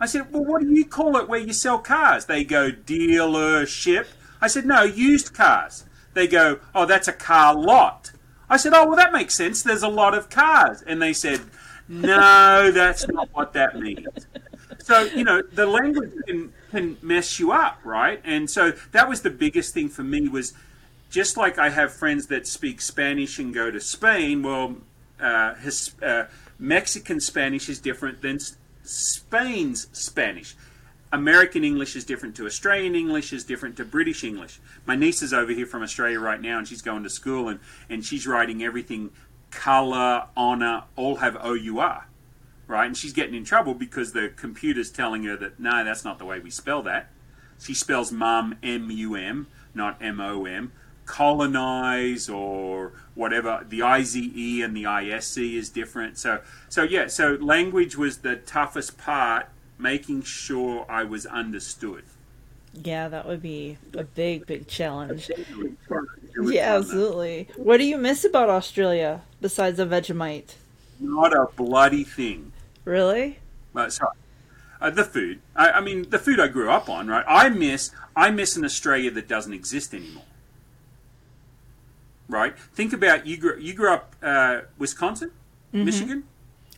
I 0.00 0.06
said, 0.06 0.32
"Well, 0.32 0.44
what 0.44 0.62
do 0.62 0.68
you 0.72 0.84
call 0.84 1.16
it 1.16 1.28
where 1.28 1.40
you 1.40 1.52
sell 1.52 1.78
cars?" 1.78 2.26
They 2.26 2.44
go, 2.44 2.70
"Dealership." 2.70 4.06
I 4.40 4.48
said, 4.48 4.66
"No, 4.66 4.82
used 4.82 5.34
cars." 5.34 5.84
They 6.14 6.26
go, 6.26 6.58
"Oh, 6.74 6.86
that's 6.86 7.08
a 7.08 7.12
car 7.12 7.54
lot." 7.54 8.12
I 8.50 8.56
said, 8.56 8.72
"Oh, 8.74 8.86
well, 8.86 8.96
that 8.96 9.12
makes 9.12 9.34
sense. 9.34 9.62
There's 9.62 9.82
a 9.82 9.88
lot 9.88 10.14
of 10.14 10.28
cars." 10.28 10.82
And 10.82 11.00
they 11.00 11.12
said, 11.12 11.40
"No, 11.88 12.70
that's 12.74 13.06
not 13.08 13.28
what 13.32 13.52
that 13.52 13.78
means." 13.78 14.26
So 14.78 15.04
you 15.04 15.22
know, 15.22 15.42
the 15.42 15.66
language 15.66 16.12
can 16.26 16.52
can 16.70 16.96
mess 17.02 17.38
you 17.38 17.52
up, 17.52 17.78
right? 17.84 18.20
And 18.24 18.50
so 18.50 18.72
that 18.90 19.08
was 19.08 19.22
the 19.22 19.30
biggest 19.30 19.74
thing 19.74 19.88
for 19.88 20.02
me 20.02 20.28
was 20.28 20.54
just 21.12 21.36
like 21.36 21.58
I 21.58 21.68
have 21.68 21.92
friends 21.92 22.28
that 22.28 22.46
speak 22.46 22.80
Spanish 22.80 23.38
and 23.38 23.52
go 23.52 23.70
to 23.70 23.78
Spain, 23.80 24.42
well, 24.42 24.76
uh, 25.20 25.54
his, 25.56 25.94
uh, 26.02 26.24
Mexican 26.58 27.20
Spanish 27.20 27.68
is 27.68 27.78
different 27.78 28.22
than 28.22 28.38
Spain's 28.82 29.88
Spanish. 29.92 30.56
American 31.12 31.64
English 31.64 31.94
is 31.96 32.04
different 32.04 32.34
to 32.36 32.46
Australian 32.46 32.94
English, 32.94 33.34
is 33.34 33.44
different 33.44 33.76
to 33.76 33.84
British 33.84 34.24
English. 34.24 34.58
My 34.86 34.96
niece 34.96 35.20
is 35.20 35.34
over 35.34 35.52
here 35.52 35.66
from 35.66 35.82
Australia 35.82 36.18
right 36.18 36.40
now, 36.40 36.56
and 36.56 36.66
she's 36.66 36.80
going 36.80 37.02
to 37.02 37.10
school, 37.10 37.50
and, 37.50 37.60
and 37.90 38.02
she's 38.02 38.26
writing 38.26 38.62
everything 38.62 39.10
color, 39.50 40.28
honor, 40.34 40.84
all 40.96 41.16
have 41.16 41.36
O 41.42 41.52
U 41.52 41.78
R, 41.78 42.08
right? 42.66 42.86
And 42.86 42.96
she's 42.96 43.12
getting 43.12 43.34
in 43.34 43.44
trouble 43.44 43.74
because 43.74 44.14
the 44.14 44.32
computer's 44.34 44.90
telling 44.90 45.24
her 45.24 45.36
that, 45.36 45.60
no, 45.60 45.84
that's 45.84 46.06
not 46.06 46.18
the 46.18 46.24
way 46.24 46.38
we 46.38 46.48
spell 46.48 46.82
that. 46.84 47.10
She 47.60 47.74
spells 47.74 48.10
mum 48.10 48.56
M 48.62 48.90
U 48.90 49.14
M, 49.14 49.46
not 49.74 50.00
M 50.00 50.18
O 50.18 50.46
M 50.46 50.72
colonize 51.12 52.30
or 52.30 52.92
whatever. 53.14 53.66
The 53.68 53.82
IZE 53.82 54.16
and 54.64 54.74
the 54.74 54.86
ISE 54.86 55.36
is 55.36 55.68
different. 55.68 56.16
So, 56.16 56.40
so 56.70 56.84
yeah, 56.84 57.08
so 57.08 57.34
language 57.34 57.96
was 57.96 58.18
the 58.18 58.36
toughest 58.36 58.96
part, 58.96 59.48
making 59.78 60.22
sure 60.22 60.86
I 60.88 61.04
was 61.04 61.26
understood. 61.26 62.04
Yeah, 62.72 63.08
that 63.08 63.26
would 63.26 63.42
be 63.42 63.76
a 63.92 64.04
big, 64.04 64.46
big 64.46 64.66
challenge. 64.68 65.30
Yeah, 66.40 66.76
absolutely. 66.76 67.48
What 67.56 67.76
do 67.76 67.84
you 67.84 67.98
miss 67.98 68.24
about 68.24 68.48
Australia 68.48 69.20
besides 69.42 69.78
a 69.78 69.84
Vegemite? 69.84 70.54
Not 70.98 71.36
a 71.36 71.48
bloody 71.54 72.04
thing. 72.04 72.52
Really? 72.86 73.38
Uh, 73.76 73.90
sorry. 73.90 74.16
Uh, 74.80 74.88
the 74.88 75.04
food. 75.04 75.40
I, 75.54 75.72
I 75.72 75.80
mean, 75.82 76.08
the 76.08 76.18
food 76.18 76.40
I 76.40 76.48
grew 76.48 76.70
up 76.70 76.88
on, 76.88 77.08
right? 77.08 77.24
I 77.28 77.50
miss. 77.50 77.90
I 78.16 78.30
miss 78.30 78.56
an 78.56 78.64
Australia 78.64 79.10
that 79.10 79.28
doesn't 79.28 79.52
exist 79.52 79.92
anymore 79.92 80.24
right? 82.32 82.58
Think 82.58 82.92
about 82.92 83.26
you 83.26 83.36
grew 83.36 83.58
you 83.58 83.74
grew 83.74 83.92
up 83.92 84.16
uh, 84.22 84.62
Wisconsin, 84.78 85.30
mm-hmm. 85.72 85.84
Michigan, 85.84 86.24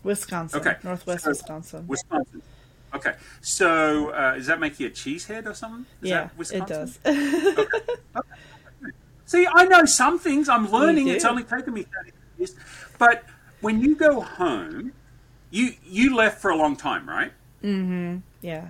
Wisconsin, 0.02 0.60
okay, 0.60 0.76
Northwest 0.82 1.24
so, 1.24 1.30
Wisconsin, 1.30 1.86
Wisconsin. 1.86 2.42
Okay, 2.94 3.14
so 3.40 4.10
uh, 4.10 4.34
does 4.34 4.46
that 4.46 4.60
make 4.60 4.78
you 4.78 4.86
a 4.86 4.90
cheesehead 4.90 5.46
or 5.46 5.54
something? 5.54 5.86
Is 6.02 6.10
yeah, 6.10 6.28
it 6.52 6.66
does. 6.66 6.98
okay. 7.04 7.60
okay. 8.16 8.28
See, 9.26 9.48
I 9.52 9.64
know 9.64 9.84
some 9.86 10.18
things. 10.18 10.48
I'm 10.48 10.70
learning. 10.70 11.08
It's 11.08 11.24
only 11.24 11.44
taken 11.44 11.72
me 11.72 11.84
thirty 11.84 12.12
years, 12.38 12.54
but 12.98 13.24
when 13.62 13.80
you 13.80 13.96
go 13.96 14.20
home, 14.20 14.92
you 15.50 15.72
you 15.84 16.14
left 16.14 16.40
for 16.40 16.50
a 16.50 16.56
long 16.56 16.76
time, 16.76 17.08
right? 17.08 17.32
Mm-hmm. 17.62 18.18
Yeah. 18.42 18.68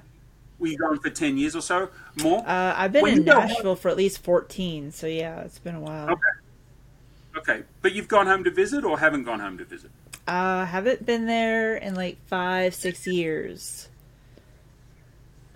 Were 0.59 0.69
you 0.69 0.79
gone 0.79 1.01
for 1.01 1.11
ten 1.11 1.37
years 1.37 1.57
or 1.57 1.61
so 1.61 1.91
more? 2.23 2.49
Uh, 2.49 2.75
I've 2.77 2.93
been 2.93 3.03
when 3.03 3.19
in 3.19 3.25
Nashville 3.25 3.73
home, 3.73 3.77
for 3.77 3.89
at 3.89 3.97
least 3.97 4.23
fourteen, 4.23 4.93
so 4.93 5.07
yeah, 5.07 5.41
it's 5.41 5.59
been 5.59 5.75
a 5.75 5.81
while. 5.81 6.11
Okay. 6.11 6.21
Okay, 7.37 7.63
but 7.83 7.93
you've 7.93 8.09
gone 8.09 8.27
home 8.27 8.45
to 8.45 8.51
visit 8.51 8.85
or 8.85 8.99
haven't 8.99 9.25
gone 9.25 9.41
home 9.41 9.59
to 9.59 9.65
visit? 9.65 9.91
Uh, 10.27 10.65
haven't 10.65 11.05
been 11.05 11.27
there 11.27 11.77
in 11.77 11.95
like 11.95 12.19
five, 12.27 12.75
six 12.75 13.07
years. 13.07 13.89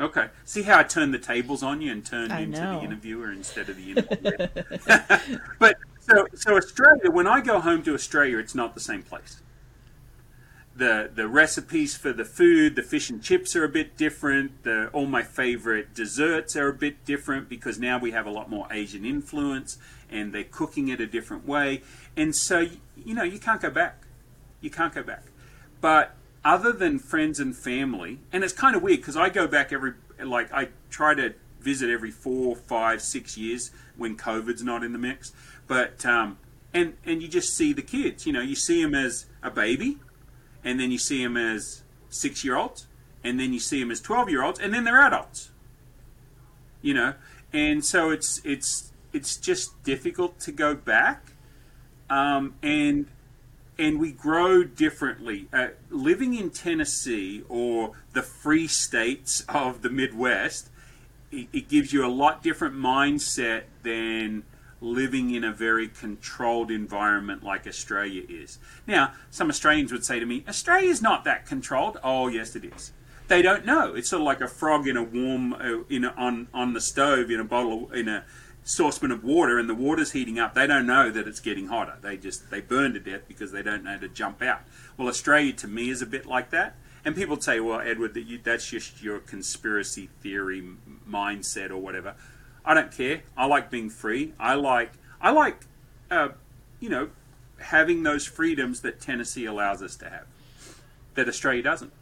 Okay. 0.01 0.29
See 0.45 0.63
how 0.63 0.79
I 0.79 0.83
turned 0.85 1.13
the 1.13 1.19
tables 1.19 1.63
on 1.63 1.81
you 1.81 1.91
and 1.91 2.05
turned 2.05 2.33
I 2.33 2.41
into 2.41 2.61
know. 2.61 2.79
the 2.79 2.85
interviewer 2.85 3.33
instead 3.33 3.69
of 3.69 3.77
the 3.77 3.91
interviewer. 3.91 5.41
but 5.59 5.77
so 6.01 6.27
so 6.35 6.57
Australia, 6.57 7.11
when 7.11 7.27
I 7.27 7.41
go 7.41 7.61
home 7.61 7.83
to 7.83 7.95
Australia, 7.95 8.39
it's 8.39 8.55
not 8.55 8.75
the 8.75 8.81
same 8.81 9.03
place. 9.03 9.43
The 10.77 11.11
the 11.13 11.27
recipes 11.27 11.97
for 11.97 12.13
the 12.13 12.25
food, 12.25 12.77
the 12.77 12.85
fish 12.85 13.11
and 13.11 13.21
chips 13.21 13.57
are 13.57 13.65
a 13.65 13.69
bit 13.69 13.97
different. 13.97 14.63
The 14.63 14.89
all 14.93 15.07
my 15.07 15.25
favorite 15.25 15.95
desserts 15.95 16.55
are 16.55 16.69
a 16.69 16.75
bit 16.75 17.05
different 17.05 17.49
because 17.49 17.81
now 17.81 17.99
we 17.99 18.13
have 18.13 18.27
a 18.27 18.31
lot 18.31 18.49
more 18.49 18.69
Asian 18.71 19.05
influence 19.05 19.79
and 20.11 20.33
they're 20.33 20.45
cooking 20.45 20.89
it 20.89 21.01
a 21.01 21.07
different 21.07 21.47
way. 21.47 21.83
And 22.17 22.35
so, 22.35 22.67
you 22.97 23.15
know, 23.15 23.23
you 23.23 23.39
can't 23.39 23.61
go 23.61 23.71
back. 23.71 24.03
You 24.61 24.71
can't 24.71 24.95
go 24.95 25.03
back. 25.03 25.25
But 25.81 26.15
other 26.45 26.73
than 26.73 26.99
friends 26.99 27.39
and 27.39 27.57
family, 27.57 28.21
and 28.33 28.43
it's 28.43 28.53
kind 28.53 28.75
of 28.75 28.83
weird 28.83 29.01
because 29.01 29.17
I 29.17 29.29
go 29.29 29.47
back 29.47 29.73
every, 29.73 29.95
like, 30.23 30.53
I 30.53 30.69
try 30.91 31.15
to 31.15 31.35
visit 31.61 31.91
every 31.91 32.11
four, 32.11 32.57
five, 32.57 33.03
six 33.03 33.37
years 33.37 33.71
when 33.97 34.17
COVID's 34.17 34.63
not 34.63 34.83
in 34.83 34.93
the 34.93 34.99
mix. 34.99 35.33
But, 35.67 36.05
um, 36.07 36.39
and, 36.73 36.95
and 37.05 37.23
you 37.23 37.29
just 37.29 37.57
see 37.57 37.73
the 37.73 37.83
kids, 37.83 38.27
you 38.27 38.33
know, 38.33 38.41
you 38.41 38.55
see 38.55 38.83
them 38.83 38.95
as 38.95 39.27
a 39.43 39.51
baby, 39.51 39.99
and 40.65 40.79
then 40.79 40.91
you 40.91 40.99
see 40.99 41.23
them 41.23 41.37
as 41.37 41.83
six 42.09 42.45
year 42.45 42.57
olds, 42.57 42.87
and 43.25 43.39
then 43.39 43.53
you 43.53 43.61
see 43.61 43.81
them 43.81 43.91
as 43.91 44.01
12 44.01 44.31
year 44.31 44.43
olds, 44.43 44.61
and 44.61 44.73
then 44.73 44.85
they're 44.85 45.01
adults. 45.01 45.51
You 46.81 46.95
know, 46.95 47.15
and 47.53 47.85
so 47.85 48.11
it's 48.11 48.41
it's 48.45 48.88
it's 49.19 49.37
just 49.37 49.83
difficult 49.83 50.39
to 50.39 50.53
go 50.53 50.77
back, 50.77 51.33
um, 52.09 52.55
and 52.63 53.07
and 53.77 53.99
we 53.99 54.13
grow 54.13 54.63
differently. 54.63 55.49
Uh, 55.53 55.69
living 55.91 56.35
in 56.35 56.51
Tennessee 56.51 57.43
or 57.49 57.95
the 58.13 58.23
free 58.23 58.69
states 58.69 59.45
of 59.49 59.83
the 59.83 59.91
Midwest, 59.91 60.71
it, 61.33 61.49
it, 61.53 61.69
gives 61.69 61.93
you 61.93 62.05
a 62.05 62.09
lot 62.09 62.43
different 62.43 62.77
mindset 62.77 63.65
than 63.83 64.45
living 64.81 65.33
in 65.33 65.43
a 65.43 65.53
very 65.53 65.89
controlled 65.89 66.71
environment 66.71 67.43
like 67.43 67.67
Australia 67.67 68.23
is. 68.29 68.59
Now, 68.87 69.15
some 69.31 69.49
Australians 69.49 69.91
would 69.91 70.05
say 70.05 70.21
to 70.21 70.27
me, 70.27 70.45
Australia's 70.49 71.03
not 71.03 71.25
that 71.25 71.45
controlled. 71.45 71.99
Oh, 72.05 72.29
yes, 72.29 72.55
it 72.55 72.65
is. 72.65 72.93
They 73.27 73.43
don't 73.43 73.67
know. 73.67 73.95
It's 73.95 74.09
sort 74.11 74.23
of 74.23 74.27
like 74.27 74.41
a 74.41 74.49
frog 74.49 74.87
in 74.87 74.97
a 74.97 75.03
warm, 75.03 75.53
uh, 75.55 75.83
in 75.89 76.05
a, 76.05 76.15
on 76.17 76.49
on 76.55 76.73
the 76.73 76.81
stove 76.81 77.31
in 77.31 77.41
a 77.41 77.45
bottle 77.45 77.91
in 77.93 78.09
a 78.09 78.25
saucepan 78.69 79.11
of 79.11 79.25
water 79.25 79.59
and 79.59 79.69
the 79.69 79.75
water's 79.75 80.13
heating 80.13 80.39
up, 80.39 80.55
they 80.55 80.67
don't 80.67 80.87
know 80.87 81.11
that 81.11 81.27
it's 81.27 81.41
getting 81.41 81.69
hotter. 81.69 81.97
They 82.03 82.19
just 82.19 82.51
they 82.51 82.61
burn 82.61 82.93
to 82.93 83.01
death 83.01 83.23
because 83.27 83.51
they 83.51 83.63
don't 83.63 83.83
know 83.83 83.99
to 83.99 84.09
jump 84.09 84.43
out. 84.43 84.61
Well, 84.97 85.09
Australia 85.09 85.55
to 85.55 85.69
me 85.69 85.89
is 85.89 86.03
a 86.03 86.07
bit 86.07 86.27
like 86.27 86.51
that. 86.51 86.77
And 87.05 87.17
people 87.17 87.41
say, 87.41 87.61
well, 87.61 87.81
Edward, 87.81 88.13
that 88.15 88.23
you, 88.23 88.39
that's 88.43 88.69
just 88.69 89.03
your 89.03 89.21
conspiracy 89.21 90.11
theory 90.21 90.63
mindset 91.09 91.71
or 91.71 91.79
whatever. 91.79 92.15
I 92.65 92.75
don't 92.75 92.93
care. 92.93 93.23
I 93.37 93.47
like 93.47 93.71
being 93.71 93.89
free. 93.89 94.35
I 94.39 94.55
like 94.55 94.93
I 95.21 95.31
like 95.31 95.63
uh, 96.11 96.29
you 96.79 96.91
know 96.91 97.09
having 97.59 98.03
those 98.03 98.27
freedoms 98.27 98.83
that 98.83 99.01
Tennessee 99.01 99.47
allows 99.47 99.83
us 99.83 99.97
to 99.97 100.11
have 100.11 100.27
that 101.15 101.27
Australia 101.27 101.63
doesn't. 101.63 101.93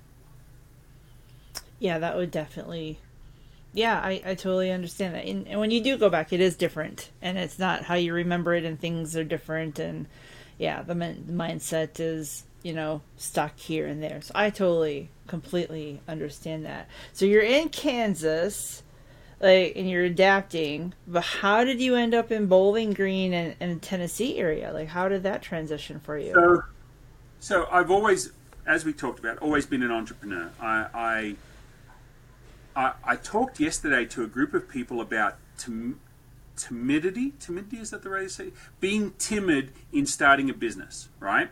Yeah, 1.79 1.98
that 2.00 2.16
would 2.16 2.31
definitely 2.31 2.98
yeah, 3.76 4.00
I, 4.02 4.22
I 4.24 4.34
totally 4.34 4.72
understand 4.72 5.14
that. 5.14 5.26
And, 5.26 5.46
and, 5.46 5.60
when 5.60 5.70
you 5.70 5.82
do 5.82 5.98
go 5.98 6.08
back, 6.08 6.32
it 6.32 6.40
is 6.40 6.56
different, 6.56 7.10
and 7.20 7.36
it's 7.36 7.58
not 7.58 7.82
how 7.82 7.94
you 7.94 8.14
remember 8.14 8.54
it, 8.54 8.64
and 8.64 8.80
things 8.80 9.14
are 9.16 9.22
different, 9.22 9.78
and 9.78 10.06
yeah, 10.58 10.82
the, 10.82 10.94
the 10.94 11.32
mindset 11.32 12.00
is 12.00 12.44
you 12.62 12.72
know 12.72 13.02
stuck 13.18 13.58
here 13.58 13.86
and 13.86 14.02
there. 14.02 14.22
So 14.22 14.32
I 14.34 14.48
totally, 14.48 15.10
completely 15.26 16.00
understand 16.08 16.64
that. 16.64 16.88
So 17.12 17.26
you're 17.26 17.42
in 17.42 17.68
Kansas, 17.68 18.82
like, 19.40 19.74
and 19.76 19.88
you're 19.90 20.04
adapting, 20.04 20.94
but 21.06 21.22
how 21.22 21.62
did 21.62 21.78
you 21.78 21.96
end 21.96 22.14
up 22.14 22.32
in 22.32 22.46
Bowling 22.46 22.94
Green 22.94 23.34
and, 23.60 23.82
Tennessee 23.82 24.38
area? 24.38 24.72
Like, 24.72 24.88
how 24.88 25.10
did 25.10 25.22
that 25.24 25.42
transition 25.42 26.00
for 26.00 26.16
you? 26.16 26.32
So, 26.32 26.62
So 27.40 27.68
I've 27.70 27.90
always, 27.90 28.32
as 28.66 28.86
we 28.86 28.94
talked 28.94 29.18
about, 29.18 29.38
always 29.38 29.66
been 29.66 29.82
an 29.82 29.90
entrepreneur. 29.90 30.50
I, 30.58 30.86
I, 30.94 31.36
I, 32.76 32.92
I 33.02 33.16
talked 33.16 33.58
yesterday 33.58 34.04
to 34.06 34.22
a 34.22 34.26
group 34.26 34.54
of 34.54 34.68
people 34.68 35.00
about 35.00 35.36
tim- 35.56 36.00
timidity. 36.56 37.32
Timidity 37.40 37.78
is 37.78 37.90
that 37.90 38.02
the 38.02 38.10
right 38.10 38.30
say? 38.30 38.52
Being 38.78 39.14
timid 39.18 39.72
in 39.92 40.06
starting 40.06 40.50
a 40.50 40.54
business, 40.54 41.08
right? 41.18 41.48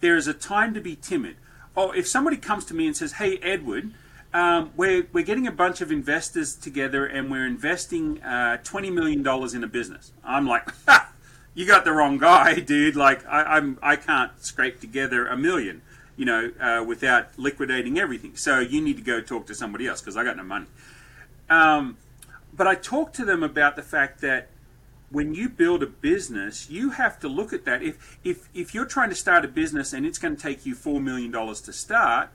There 0.00 0.16
is 0.16 0.26
a 0.26 0.34
time 0.34 0.74
to 0.74 0.80
be 0.80 0.96
timid. 0.96 1.36
Oh, 1.76 1.92
if 1.92 2.08
somebody 2.08 2.36
comes 2.36 2.64
to 2.66 2.74
me 2.74 2.86
and 2.86 2.96
says, 2.96 3.12
"Hey, 3.12 3.38
Edward," 3.38 3.92
um, 4.34 4.72
we're, 4.76 5.06
we're 5.12 5.24
getting 5.24 5.46
a 5.46 5.52
bunch 5.52 5.80
of 5.80 5.90
investors 5.90 6.54
together 6.54 7.06
and 7.06 7.30
we're 7.30 7.46
investing 7.46 8.22
uh, 8.22 8.58
$20 8.62 8.92
million 8.92 9.26
in 9.56 9.64
a 9.64 9.66
business. 9.66 10.12
I'm 10.22 10.46
like, 10.46 10.68
ha, 10.86 11.12
you 11.54 11.66
got 11.66 11.84
the 11.84 11.92
wrong 11.92 12.18
guy, 12.18 12.60
dude. 12.60 12.94
Like, 12.94 13.26
I, 13.26 13.42
I'm, 13.56 13.78
I 13.82 13.96
can't 13.96 14.32
scrape 14.44 14.80
together 14.80 15.26
a 15.26 15.36
million, 15.36 15.82
you 16.18 16.24
know, 16.24 16.50
uh, 16.60 16.84
without 16.84 17.38
liquidating 17.38 17.98
everything. 17.98 18.36
So 18.36 18.58
you 18.58 18.82
need 18.82 18.96
to 18.96 19.02
go 19.02 19.20
talk 19.20 19.46
to 19.46 19.54
somebody 19.54 19.86
else 19.86 20.00
because 20.00 20.16
I 20.16 20.24
got 20.24 20.36
no 20.36 20.42
money. 20.42 20.66
Um, 21.48 21.96
but 22.52 22.66
I 22.66 22.74
talked 22.74 23.14
to 23.16 23.24
them 23.24 23.42
about 23.42 23.76
the 23.76 23.82
fact 23.82 24.20
that 24.20 24.48
when 25.10 25.32
you 25.32 25.48
build 25.48 25.82
a 25.82 25.86
business, 25.86 26.68
you 26.68 26.90
have 26.90 27.20
to 27.20 27.28
look 27.28 27.52
at 27.52 27.64
that. 27.64 27.82
If, 27.82 28.18
if, 28.24 28.48
if 28.52 28.74
you're 28.74 28.84
trying 28.84 29.10
to 29.10 29.14
start 29.14 29.44
a 29.44 29.48
business 29.48 29.92
and 29.92 30.04
it's 30.04 30.18
going 30.18 30.36
to 30.36 30.42
take 30.42 30.66
you 30.66 30.74
$4 30.74 31.00
million 31.00 31.32
to 31.32 31.72
start, 31.72 32.30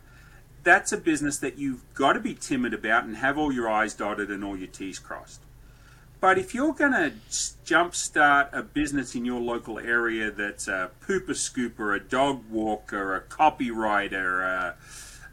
that's 0.64 0.94
a 0.94 0.98
business 0.98 1.38
that 1.40 1.58
you've 1.58 1.84
got 1.94 2.14
to 2.14 2.22
be 2.22 2.34
timid 2.34 2.74
about 2.74 3.04
and 3.04 3.18
have 3.18 3.38
all 3.38 3.52
your 3.52 3.70
I's 3.70 3.94
dotted 3.94 4.32
and 4.32 4.46
all 4.46 4.58
your 4.58 4.68
T's 4.68 4.98
crossed. 4.98 5.42
But 6.24 6.38
if 6.38 6.56
you're 6.56 6.72
going 6.72 6.94
to 6.94 7.12
jumpstart 7.66 8.54
a 8.54 8.64
business 8.64 9.14
in 9.14 9.26
your 9.26 9.42
local 9.42 9.78
area 9.78 10.32
that's 10.32 10.70
a 10.70 10.90
pooper 11.06 11.32
scooper, 11.32 11.94
a 11.94 12.00
dog 12.00 12.50
walker, 12.50 13.14
a 13.14 13.20
copywriter, 13.20 14.42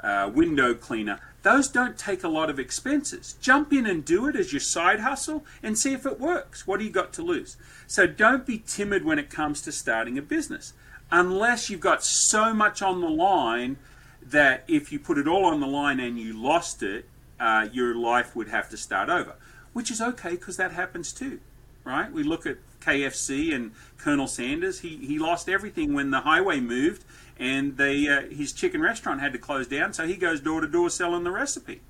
a, 0.03 0.05
a 0.05 0.29
window 0.29 0.75
cleaner, 0.75 1.21
those 1.43 1.69
don't 1.69 1.97
take 1.97 2.25
a 2.25 2.29
lot 2.29 2.51
of 2.51 2.59
expenses. 2.59 3.37
Jump 3.41 3.73
in 3.73 3.87
and 3.87 4.05
do 4.05 4.27
it 4.27 4.35
as 4.35 4.53
your 4.53 4.59
side 4.59 4.99
hustle 4.99 5.45
and 5.63 5.79
see 5.79 5.93
if 5.93 6.05
it 6.07 6.19
works. 6.19 6.67
What 6.67 6.81
do 6.81 6.87
you 6.87 6.91
got 6.91 7.13
to 7.13 7.23
lose? 7.23 7.57
So 7.87 8.09
don't 8.09 8.45
be 8.45 8.59
timid 8.59 9.05
when 9.05 9.21
it 9.21 9.31
comes 9.31 9.63
to 9.63 9.71
starting 9.71 10.19
a 10.19 10.23
business. 10.23 10.73
Unless 11.13 11.71
you've 11.71 11.79
got 11.79 12.03
so 12.03 12.53
much 12.53 12.83
on 12.83 13.01
the 13.01 13.09
line 13.09 13.77
that 14.21 14.65
if 14.67 14.91
you 14.91 14.99
put 14.99 15.19
it 15.19 15.29
all 15.29 15.45
on 15.45 15.61
the 15.61 15.69
line 15.69 16.01
and 16.01 16.19
you 16.19 16.33
lost 16.33 16.83
it, 16.83 17.05
uh, 17.39 17.69
your 17.73 17.95
life 17.95 18.35
would 18.35 18.49
have 18.49 18.69
to 18.69 18.77
start 18.77 19.09
over, 19.09 19.37
which 19.73 19.91
is 19.91 20.01
okay 20.01 20.31
because 20.31 20.57
that 20.57 20.73
happens 20.73 21.13
too, 21.13 21.41
right? 21.85 22.13
We 22.13 22.23
look 22.23 22.47
at 22.47 22.59
KFC 22.81 23.55
and 23.55 23.73
Colonel 23.99 24.27
Sanders. 24.27 24.81
He 24.81 24.97
he 24.99 25.19
lost 25.19 25.49
everything 25.49 25.95
when 25.95 26.11
the 26.11 26.21
highway 26.21 26.61
moved 26.61 27.05
and 27.39 27.77
they 27.77 28.09
uh, 28.09 28.23
his 28.29 28.53
chicken 28.53 28.81
restaurant 28.83 29.21
had 29.21 29.33
to 29.33 29.39
close 29.39 29.67
down, 29.67 29.93
so 29.93 30.07
he 30.07 30.17
goes 30.17 30.41
door 30.41 30.61
to 30.61 30.69
door 30.69 30.91
selling 30.91 31.25
the 31.25 31.31
recipe. 31.31 31.81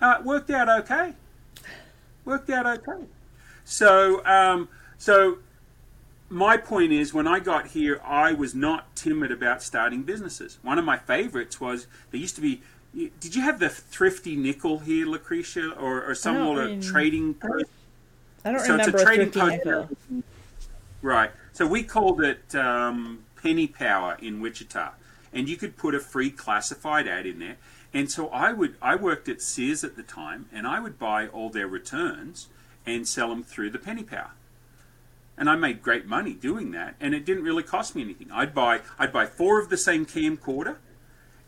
Uh, 0.00 0.20
worked 0.24 0.50
out 0.50 0.68
okay. 0.68 1.12
Worked 2.24 2.50
out 2.50 2.66
okay. 2.66 3.04
So 3.64 4.24
um, 4.24 4.68
so 4.98 5.38
my 6.28 6.56
point 6.56 6.92
is, 6.92 7.14
when 7.14 7.28
I 7.28 7.38
got 7.38 7.68
here, 7.68 8.00
I 8.04 8.32
was 8.32 8.54
not 8.54 8.96
timid 8.96 9.30
about 9.30 9.62
starting 9.62 10.02
businesses. 10.02 10.58
One 10.62 10.78
of 10.78 10.84
my 10.84 10.98
favorites 10.98 11.60
was 11.60 11.86
there 12.10 12.20
used 12.20 12.34
to 12.36 12.40
be. 12.40 12.62
Did 12.96 13.34
you 13.34 13.42
have 13.42 13.58
the 13.58 13.68
thrifty 13.68 14.36
nickel 14.36 14.78
here, 14.78 15.06
Lucretia, 15.06 15.72
or, 15.78 16.02
or 16.02 16.14
some 16.14 16.36
sort 16.36 16.70
of 16.70 16.82
trading 16.82 17.34
post? 17.34 17.66
I 18.44 18.52
don't 18.52 18.60
So 18.60 18.76
it's 18.76 18.88
a 18.88 18.92
remember 18.92 18.98
a 18.98 19.04
trading 19.04 19.30
thrifty 19.30 19.58
post. 19.58 19.90
nickel. 20.10 20.22
Right. 21.02 21.30
So 21.52 21.66
we 21.66 21.82
called 21.82 22.22
it 22.22 22.54
um, 22.54 23.24
Penny 23.42 23.66
Power 23.66 24.16
in 24.20 24.40
Wichita, 24.40 24.92
and 25.32 25.46
you 25.48 25.56
could 25.56 25.76
put 25.76 25.94
a 25.94 26.00
free 26.00 26.30
classified 26.30 27.06
ad 27.06 27.26
in 27.26 27.38
there. 27.38 27.56
And 27.92 28.10
so 28.10 28.28
I 28.28 28.52
would. 28.52 28.76
I 28.80 28.96
worked 28.96 29.28
at 29.28 29.42
Sears 29.42 29.84
at 29.84 29.96
the 29.96 30.02
time, 30.02 30.46
and 30.52 30.66
I 30.66 30.80
would 30.80 30.98
buy 30.98 31.26
all 31.26 31.50
their 31.50 31.68
returns 31.68 32.48
and 32.86 33.06
sell 33.06 33.28
them 33.28 33.42
through 33.42 33.70
the 33.70 33.78
Penny 33.78 34.04
Power. 34.04 34.30
And 35.36 35.50
I 35.50 35.56
made 35.56 35.82
great 35.82 36.06
money 36.06 36.32
doing 36.32 36.70
that, 36.70 36.94
and 36.98 37.14
it 37.14 37.26
didn't 37.26 37.44
really 37.44 37.62
cost 37.62 37.94
me 37.94 38.00
anything. 38.02 38.30
I'd 38.32 38.54
buy. 38.54 38.80
I'd 38.98 39.12
buy 39.12 39.26
four 39.26 39.60
of 39.60 39.68
the 39.68 39.76
same 39.76 40.06
camcorder 40.06 40.76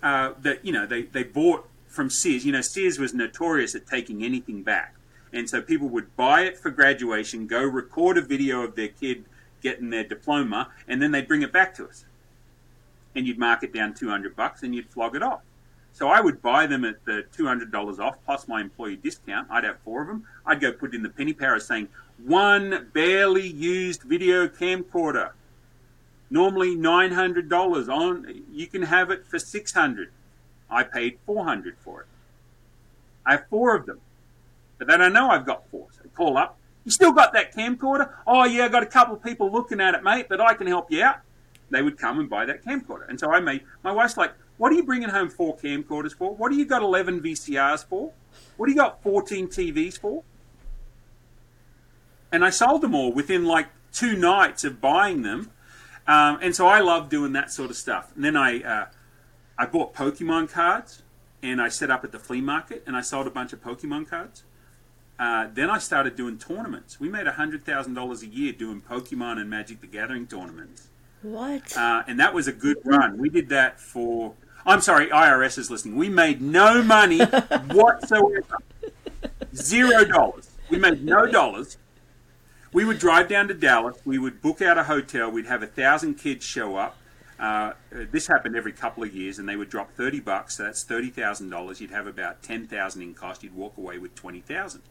uh, 0.03 0.33
that 0.43 0.65
you 0.65 0.73
know 0.73 0.87
they 0.87 1.03
they 1.03 1.23
bought 1.23 1.69
from 1.87 2.11
Sears. 2.11 2.45
You 2.45 2.53
know, 2.53 2.61
Sears 2.61 2.99
was 2.99 3.15
notorious 3.15 3.75
at 3.75 3.87
taking 3.87 4.23
anything 4.23 4.63
back. 4.63 4.95
And 5.33 5.49
so 5.49 5.61
people 5.61 5.89
would 5.89 6.17
buy 6.17 6.43
it 6.43 6.57
for 6.57 6.71
graduation, 6.71 7.47
go 7.47 7.63
record 7.63 8.17
a 8.17 8.23
video 8.23 8.63
of 8.63 8.77
their 8.77 8.89
kid 8.89 9.25
getting 9.61 9.91
their 9.91 10.05
diploma, 10.05 10.71
and 10.87 11.03
then 11.03 11.11
they'd 11.11 11.29
bring 11.29 11.43
it 11.43 11.53
back 11.53 11.75
to 11.75 11.87
us. 11.87 12.05
And 13.15 13.27
you'd 13.27 13.39
mark 13.39 13.63
it 13.63 13.75
down 13.75 13.95
200 13.95 14.37
bucks 14.37 14.63
and 14.63 14.75
you'd 14.75 14.89
flog 14.89 15.17
it 15.17 15.23
off. 15.23 15.41
So 15.93 16.09
I 16.09 16.21
would 16.21 16.41
buy 16.41 16.67
them 16.67 16.85
at 16.85 17.05
the 17.05 17.25
$200 17.37 17.99
off 17.99 18.19
plus 18.25 18.47
my 18.47 18.61
employee 18.61 18.97
discount. 18.97 19.49
I'd 19.51 19.65
have 19.65 19.79
four 19.81 20.03
of 20.03 20.09
them. 20.09 20.25
I'd 20.47 20.61
go 20.61 20.71
put 20.73 20.95
in 20.95 21.03
the 21.03 21.09
penny 21.09 21.33
power 21.33 21.59
saying, 21.59 21.89
one 22.25 22.91
barely 22.93 23.47
used 23.47 24.03
video 24.03 24.47
camcorder. 24.47 25.33
Normally 26.31 26.77
$900 26.77 27.89
on, 27.89 28.45
you 28.51 28.67
can 28.67 28.83
have 28.83 29.11
it 29.11 29.27
for 29.27 29.39
600 29.39 30.11
I 30.71 30.83
paid 30.83 31.19
400 31.25 31.77
for 31.79 32.03
it. 32.03 32.07
I 33.25 33.33
have 33.33 33.47
four 33.49 33.75
of 33.75 33.87
them. 33.87 34.01
But 34.79 34.89
they 34.89 34.97
don't 34.97 35.13
know 35.13 35.31
I've 35.31 35.47
got 35.47 35.69
four. 35.71 35.89
So 35.93 36.03
I 36.05 36.09
call 36.09 36.37
up. 36.37 36.59
You 36.85 36.93
still 36.93 37.13
got 37.13 37.33
that 37.33 37.55
camcorder? 37.55 38.13
Oh 38.27 38.45
yeah, 38.45 38.65
I 38.65 38.69
got 38.69 38.83
a 38.83 38.87
couple 38.87 39.15
of 39.15 39.23
people 39.23 39.51
looking 39.51 39.81
at 39.81 39.95
it, 39.95 40.03
mate, 40.03 40.27
but 40.29 40.41
I 40.41 40.55
can 40.55 40.67
help 40.67 40.91
you 40.91 41.03
out. 41.03 41.21
They 41.71 41.83
would 41.83 41.99
come 41.99 42.19
and 42.19 42.31
buy 42.31 42.47
that 42.47 42.65
camcorder. 42.65 43.09
And 43.09 43.21
so 43.21 43.31
I 43.31 43.41
made, 43.41 43.63
my 43.83 43.93
wife's 43.93 44.17
like, 44.17 44.33
what 44.57 44.73
are 44.73 44.75
you 44.75 44.85
bringing 44.85 45.11
home 45.11 45.29
four 45.29 45.57
camcorders 45.57 46.17
for? 46.17 46.35
What 46.35 46.51
do 46.51 46.57
you 46.57 46.65
got 46.65 46.83
11 46.83 47.21
VCRs 47.21 47.87
for? 47.87 48.13
What 48.57 48.67
do 48.67 48.73
you 48.73 48.79
got 48.79 49.03
14 49.03 49.49
TVs 49.49 49.99
for? 49.99 50.23
And 52.33 52.45
I 52.45 52.51
sold 52.51 52.83
them 52.83 52.95
all 52.95 53.13
within 53.13 53.45
like 53.45 53.69
two 53.93 54.17
nights 54.17 54.65
of 54.65 54.81
buying 54.81 55.23
them. 55.23 55.51
Um, 56.09 56.39
and 56.41 56.57
so 56.57 56.67
I 56.67 56.81
love 56.81 57.11
doing 57.11 57.33
that 57.35 57.53
sort 57.53 57.71
of 57.71 57.77
stuff. 57.77 58.13
And 58.17 58.25
then 58.25 58.35
I, 58.35 58.63
uh, 58.63 58.87
I 59.59 59.67
bought 59.67 59.95
Pokemon 59.95 60.51
cards 60.51 61.03
and 61.43 61.61
I 61.61 61.69
set 61.69 61.91
up 61.91 62.03
at 62.03 62.13
the 62.13 62.19
flea 62.19 62.41
market 62.41 62.83
and 62.87 62.97
I 62.97 63.03
sold 63.03 63.27
a 63.27 63.31
bunch 63.31 63.53
of 63.53 63.63
Pokemon 63.63 64.09
cards. 64.09 64.43
Uh, 65.19 65.49
then 65.53 65.69
I 65.69 65.79
started 65.79 66.17
doing 66.17 66.39
tournaments. 66.39 66.99
We 66.99 67.09
made 67.09 67.27
$100,000 67.27 68.23
a 68.23 68.27
year 68.27 68.53
doing 68.53 68.81
Pokemon 68.81 69.39
and 69.39 69.51
Magic 69.51 69.81
the 69.81 69.87
Gathering 69.87 70.27
tournaments. 70.27 70.89
What? 71.23 71.77
Uh, 71.77 72.05
and 72.07 72.19
that 72.21 72.33
was 72.33 72.49
a 72.49 72.53
good 72.53 72.79
run. 72.85 73.19
We 73.19 73.29
did 73.29 73.49
that 73.51 73.81
for. 73.81 74.35
I'm 74.65 74.81
sorry, 74.81 75.09
IRS 75.09 75.59
is 75.59 75.71
listening. 75.71 75.97
We 75.97 76.09
made 76.09 76.41
no 76.41 76.83
money 76.83 77.19
whatsoever. 77.73 78.59
Zero 79.55 80.05
dollars. 80.05 80.51
We 80.71 80.79
made 80.79 81.05
no 81.05 81.27
dollars. 81.27 81.77
We 82.73 82.85
would 82.85 82.99
drive 82.99 83.29
down 83.29 83.49
to 83.49 83.55
Dallas. 83.55 83.97
We 84.05 84.19
would 84.19 84.43
book 84.43 84.61
out 84.61 84.77
a 84.77 84.85
hotel. 84.85 85.31
We'd 85.31 85.47
have 85.47 85.63
a 85.63 85.67
thousand 85.67 86.15
kids 86.15 86.45
show 86.45 86.77
up. 86.77 86.97
Uh, 87.39 87.73
this 87.91 88.27
happened 88.27 88.57
every 88.57 88.73
couple 88.73 89.05
of 89.05 89.15
years, 89.15 89.39
and 89.39 89.49
they 89.49 89.57
would 89.57 89.71
drop 89.71 89.93
thirty 89.93 90.21
bucks. 90.21 90.57
So 90.57 90.65
that's 90.65 90.83
thirty 90.83 91.09
thousand 91.09 91.51
dollars. 91.51 91.81
You'd 91.81 91.93
have 91.93 92.07
about 92.07 92.43
ten 92.43 92.67
thousand 92.67 93.03
in 93.03 93.15
cost. 93.15 93.43
You'd 93.43 93.55
walk 93.55 93.79
away 93.79 93.99
with 93.99 94.15
twenty 94.15 94.41
thousand. 94.41 94.83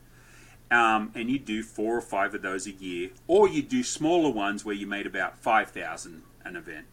Um, 0.70 1.12
and 1.16 1.30
you'd 1.30 1.46
do 1.46 1.64
four 1.64 1.96
or 1.96 2.02
five 2.02 2.34
of 2.34 2.42
those 2.42 2.68
a 2.68 2.72
year, 2.72 3.12
or 3.28 3.48
you'd 3.48 3.70
do 3.70 3.84
smaller 3.84 4.30
ones 4.30 4.66
where 4.66 4.76
you 4.76 4.88
made 4.88 5.06
about 5.06 5.38
five 5.38 5.72
thousand 5.72 6.24
an 6.44 6.56
event. 6.56 6.88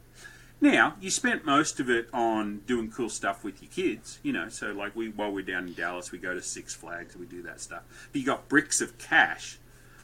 Now 0.61 0.97
you 1.01 1.11
spent 1.11 1.45
most 1.45 1.81
of 1.81 1.91
it 1.91 2.09
on 2.13 2.61
doing 2.67 2.91
cool 2.91 3.09
stuff 3.09 3.43
with 3.43 3.63
your 3.63 3.71
kids, 3.71 4.19
you 4.23 4.33
know. 4.33 4.49
So 4.49 4.73
like 4.73 4.95
we, 4.95 5.09
while 5.09 5.31
we're 5.31 5.45
down 5.45 5.69
in 5.69 5.75
Dallas, 5.75 6.13
we 6.13 6.19
go 6.19 6.35
to 6.35 6.43
Six 6.43 6.75
Flags, 6.75 7.17
we 7.17 7.27
do 7.27 7.43
that 7.43 7.61
stuff. 7.61 7.83
But 8.13 8.21
you 8.21 8.27
got 8.27 8.49
bricks 8.49 8.81
of 8.81 8.99
cash. 8.99 9.59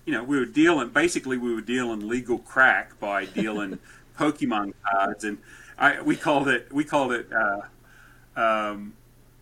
You 0.04 0.14
know, 0.14 0.24
we 0.24 0.38
were 0.38 0.46
dealing. 0.46 0.88
Basically, 0.88 1.38
we 1.38 1.54
were 1.54 1.60
dealing 1.60 2.08
legal 2.08 2.38
crack 2.38 2.98
by 2.98 3.26
dealing 3.26 3.78
Pokemon 4.18 4.74
cards, 4.82 5.24
and 5.24 5.38
I, 5.78 6.00
we 6.00 6.16
called 6.16 6.48
it 6.48 6.72
we 6.72 6.84
called 6.84 7.12
it 7.12 7.28
uh, 7.32 7.60
um, 8.36 8.94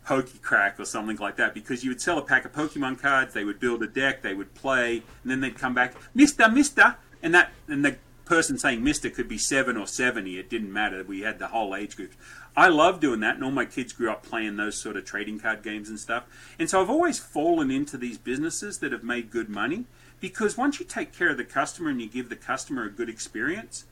Pokey 0.05 0.39
Crack 0.39 0.81
or 0.81 0.87
something 0.87 1.19
like 1.19 1.37
that 1.37 1.53
because 1.53 1.85
you 1.85 1.91
would 1.91 2.01
sell 2.01 2.17
a 2.17 2.23
pack 2.23 2.47
of 2.47 2.53
Pokemon 2.53 2.99
cards, 2.99 3.35
they 3.35 3.45
would 3.45 3.61
build 3.61 3.83
a 3.83 3.87
deck, 3.87 4.23
they 4.23 4.33
would 4.33 4.55
play, 4.55 5.03
and 5.23 5.31
then 5.31 5.41
they'd 5.41 5.59
come 5.59 5.75
back, 5.75 5.95
Mister, 6.15 6.49
Mister, 6.49 6.97
and 7.23 7.35
that 7.35 7.51
and 7.69 7.85
the 7.85 7.97
person 8.25 8.57
saying 8.57 8.83
Mister 8.83 9.11
could 9.11 9.29
be 9.29 9.37
seven 9.37 9.77
or 9.77 9.87
seventy. 9.87 10.39
It 10.39 10.49
didn't 10.49 10.73
matter. 10.73 11.05
We 11.05 11.21
had 11.21 11.39
the 11.39 11.49
whole 11.49 11.75
age 11.75 11.97
group. 11.97 12.13
I 12.57 12.69
love 12.69 13.01
doing 13.01 13.21
that, 13.21 13.35
and 13.35 13.45
all 13.45 13.51
my 13.51 13.67
kids 13.67 13.93
grew 13.93 14.11
up 14.11 14.23
playing 14.23 14.57
those 14.57 14.81
sort 14.81 14.97
of 14.97 15.05
trading 15.05 15.39
card 15.39 15.63
games 15.63 15.89
and 15.89 16.01
stuff. 16.01 16.25
And 16.59 16.71
so 16.71 16.81
I've 16.81 16.91
always 16.91 17.19
fallen 17.19 17.71
into 17.71 17.99
these 17.99 18.17
businesses 18.17 18.79
that 18.79 18.93
have 18.93 19.05
made 19.05 19.31
good 19.31 19.49
money 19.49 19.85
because 20.21 20.57
once 20.57 20.81
you 20.81 20.87
take 20.87 21.17
care 21.17 21.31
of 21.31 21.37
the 21.37 21.45
customer 21.45 21.91
and 21.91 22.01
you 22.01 22.09
give 22.09 22.29
the 22.29 22.37
customer 22.37 22.85
a 22.85 22.91
good 22.91 23.09
experience, 23.09 23.85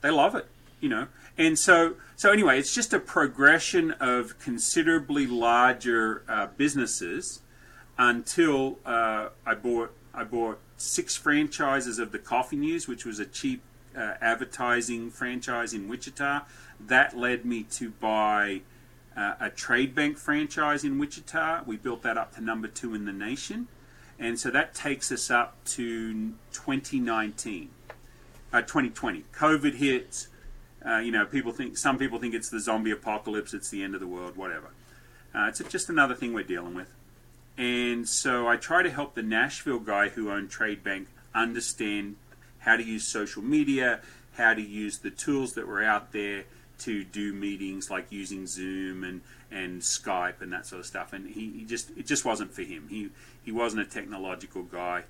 they 0.00 0.10
love 0.10 0.34
it, 0.34 0.46
you 0.80 0.88
know. 0.88 1.08
And 1.36 1.58
so, 1.58 1.94
so 2.16 2.30
anyway, 2.30 2.58
it's 2.58 2.74
just 2.74 2.92
a 2.92 3.00
progression 3.00 3.92
of 3.92 4.38
considerably 4.38 5.26
larger 5.26 6.22
uh, 6.28 6.48
businesses 6.56 7.40
until 7.98 8.78
uh, 8.84 9.28
I 9.46 9.54
bought 9.54 9.92
I 10.12 10.24
bought 10.24 10.60
six 10.76 11.16
franchises 11.16 11.98
of 11.98 12.12
the 12.12 12.18
Coffee 12.18 12.56
News, 12.56 12.86
which 12.86 13.04
was 13.04 13.18
a 13.18 13.26
cheap 13.26 13.62
uh, 13.96 14.14
advertising 14.20 15.10
franchise 15.10 15.74
in 15.74 15.88
Wichita. 15.88 16.42
That 16.80 17.16
led 17.16 17.44
me 17.44 17.64
to 17.64 17.90
buy 17.90 18.62
uh, 19.16 19.34
a 19.40 19.50
trade 19.50 19.94
bank 19.94 20.18
franchise 20.18 20.84
in 20.84 20.98
Wichita. 20.98 21.62
We 21.66 21.76
built 21.76 22.02
that 22.02 22.16
up 22.16 22.34
to 22.36 22.40
number 22.40 22.68
two 22.68 22.94
in 22.94 23.04
the 23.04 23.12
nation. 23.12 23.68
And 24.18 24.38
so 24.38 24.50
that 24.50 24.74
takes 24.74 25.10
us 25.10 25.30
up 25.30 25.56
to 25.66 26.32
2019, 26.52 27.70
uh, 28.52 28.60
2020. 28.60 29.24
COVID 29.34 29.74
hits. 29.74 30.28
Uh, 30.84 30.98
you 30.98 31.10
know, 31.10 31.24
people 31.24 31.52
think 31.52 31.76
some 31.78 31.98
people 31.98 32.18
think 32.18 32.34
it's 32.34 32.50
the 32.50 32.60
zombie 32.60 32.90
apocalypse, 32.90 33.54
it's 33.54 33.70
the 33.70 33.82
end 33.82 33.94
of 33.94 34.00
the 34.00 34.06
world, 34.06 34.36
whatever. 34.36 34.68
Uh, 35.34 35.46
it's 35.48 35.62
just 35.64 35.88
another 35.88 36.14
thing 36.14 36.32
we're 36.32 36.44
dealing 36.44 36.74
with. 36.74 36.94
And 37.56 38.08
so 38.08 38.48
I 38.48 38.56
try 38.56 38.82
to 38.82 38.90
help 38.90 39.14
the 39.14 39.22
Nashville 39.22 39.78
guy 39.78 40.08
who 40.08 40.30
owned 40.30 40.50
Trade 40.50 40.84
Bank 40.84 41.08
understand 41.34 42.16
how 42.60 42.76
to 42.76 42.82
use 42.82 43.06
social 43.06 43.42
media, 43.42 44.00
how 44.36 44.54
to 44.54 44.62
use 44.62 44.98
the 44.98 45.10
tools 45.10 45.54
that 45.54 45.66
were 45.66 45.82
out 45.82 46.12
there 46.12 46.44
to 46.80 47.04
do 47.04 47.32
meetings 47.32 47.90
like 47.90 48.10
using 48.10 48.46
Zoom 48.46 49.04
and, 49.04 49.20
and 49.50 49.80
Skype 49.82 50.40
and 50.40 50.52
that 50.52 50.66
sort 50.66 50.80
of 50.80 50.86
stuff. 50.86 51.12
And 51.12 51.28
he, 51.30 51.50
he 51.50 51.64
just 51.64 51.90
it 51.96 52.06
just 52.06 52.24
wasn't 52.24 52.52
for 52.52 52.62
him. 52.62 52.88
He 52.88 53.10
he 53.44 53.52
wasn't 53.52 53.82
a 53.82 53.90
technological 53.90 54.62
guy. 54.62 55.04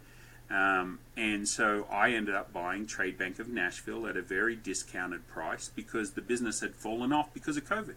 Um, 0.50 0.98
and 1.16 1.48
so 1.48 1.86
I 1.90 2.10
ended 2.10 2.34
up 2.34 2.52
buying 2.52 2.86
Trade 2.86 3.16
Bank 3.16 3.38
of 3.38 3.48
Nashville 3.48 4.06
at 4.06 4.16
a 4.16 4.22
very 4.22 4.56
discounted 4.56 5.26
price 5.26 5.70
because 5.74 6.12
the 6.12 6.20
business 6.20 6.60
had 6.60 6.74
fallen 6.74 7.12
off 7.12 7.32
because 7.32 7.56
of 7.56 7.68
COVID. 7.68 7.94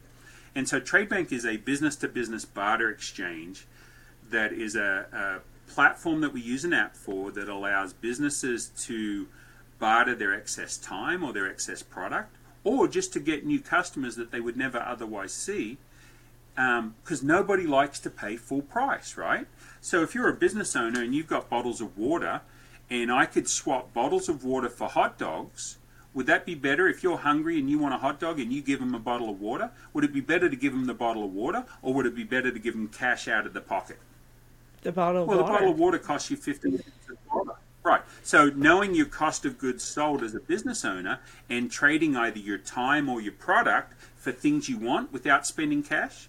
And 0.56 0.68
so 0.68 0.80
Trade 0.80 1.10
Bank 1.10 1.32
is 1.32 1.46
a 1.46 1.58
business 1.58 1.96
to 1.98 2.08
business 2.08 2.46
barter 2.46 2.90
exchange 2.90 3.66
that 4.30 4.54
is 4.54 4.76
a, 4.76 5.06
a, 5.12 5.72
platform 5.72 6.22
that 6.22 6.32
we 6.32 6.40
use 6.40 6.64
an 6.64 6.72
app 6.72 6.96
for 6.96 7.30
that 7.30 7.50
allows 7.50 7.92
businesses 7.92 8.68
to 8.78 9.28
barter 9.80 10.16
their 10.16 10.34
excess 10.34 10.78
time 10.78 11.24
or 11.24 11.34
their 11.34 11.46
excess 11.46 11.84
product 11.84 12.34
or 12.64 12.88
just 12.88 13.12
to 13.12 13.20
get 13.20 13.46
new 13.46 13.60
customers 13.60 14.16
that 14.16 14.32
they 14.32 14.40
would 14.40 14.56
never 14.56 14.80
otherwise 14.80 15.34
see 15.34 15.78
because 16.56 17.22
um, 17.22 17.28
nobody 17.28 17.68
likes 17.68 18.00
to 18.00 18.10
pay 18.10 18.36
full 18.36 18.64
price, 18.64 19.16
right? 19.16 19.46
So 19.82 20.02
if 20.04 20.16
you're 20.16 20.30
a 20.30 20.34
business 20.34 20.76
owner 20.76 21.02
and 21.02 21.14
you've 21.14 21.28
got 21.28 21.50
bottles 21.50 21.82
of 21.82 21.98
water, 21.98 22.42
and 22.90 23.12
I 23.12 23.26
could 23.26 23.50
swap 23.50 23.94
bottles 23.94 24.30
of 24.30 24.44
water 24.44 24.70
for 24.70 24.88
hot 24.88 25.18
dogs, 25.18 25.78
would 26.14 26.26
that 26.26 26.46
be 26.46 26.56
better 26.56 26.88
if 26.88 27.04
you're 27.04 27.18
hungry 27.18 27.60
and 27.60 27.70
you 27.70 27.78
want 27.78 27.94
a 27.94 27.98
hot 27.98 28.20
dog 28.20 28.40
and 28.40 28.52
you 28.52 28.62
give 28.62 28.80
them 28.80 28.96
a 28.96 29.00
bottle 29.00 29.30
of 29.30 29.40
water? 29.40 29.72
Would 29.94 30.04
it 30.04 30.14
be 30.14 30.22
better 30.22 30.50
to 30.50 30.56
give 30.56 30.74
them 30.74 30.86
the 30.86 30.94
bottle 30.94 31.24
of 31.24 31.34
water, 31.34 31.66
or 31.82 31.94
would 31.94 32.06
it 32.06 32.16
be 32.16 32.24
better 32.24 32.52
to 32.52 32.60
give 32.60 32.74
them 32.74 32.88
cash 32.88 33.28
out 33.28 33.46
of 33.46 33.54
the 33.54 33.62
pocket? 33.62 34.00
The 34.82 34.92
bottle 34.92 35.24
of 35.24 35.28
well, 35.28 35.38
water. 35.38 35.48
the 35.48 35.54
bottle 35.54 35.72
of 35.74 35.80
water 35.80 36.00
costs 36.00 36.32
you 36.32 36.38
50 36.38 36.72
cents 36.72 36.88
of 37.10 37.18
water. 37.32 37.52
Right. 37.84 38.02
So 38.24 38.50
knowing 38.50 38.96
your 38.96 39.06
cost 39.06 39.46
of 39.46 39.58
goods 39.58 39.84
sold 39.84 40.22
as 40.22 40.36
a 40.36 40.40
business 40.40 40.84
owner 40.84 41.20
and 41.50 41.72
trading 41.72 42.18
either 42.18 42.40
your 42.40 42.58
time 42.58 43.08
or 43.08 43.22
your 43.22 43.34
product 43.34 43.94
for 44.18 44.32
things 44.32 44.68
you 44.68 44.78
want 44.78 45.14
without 45.14 45.48
spending 45.48 45.84
cash, 45.84 46.28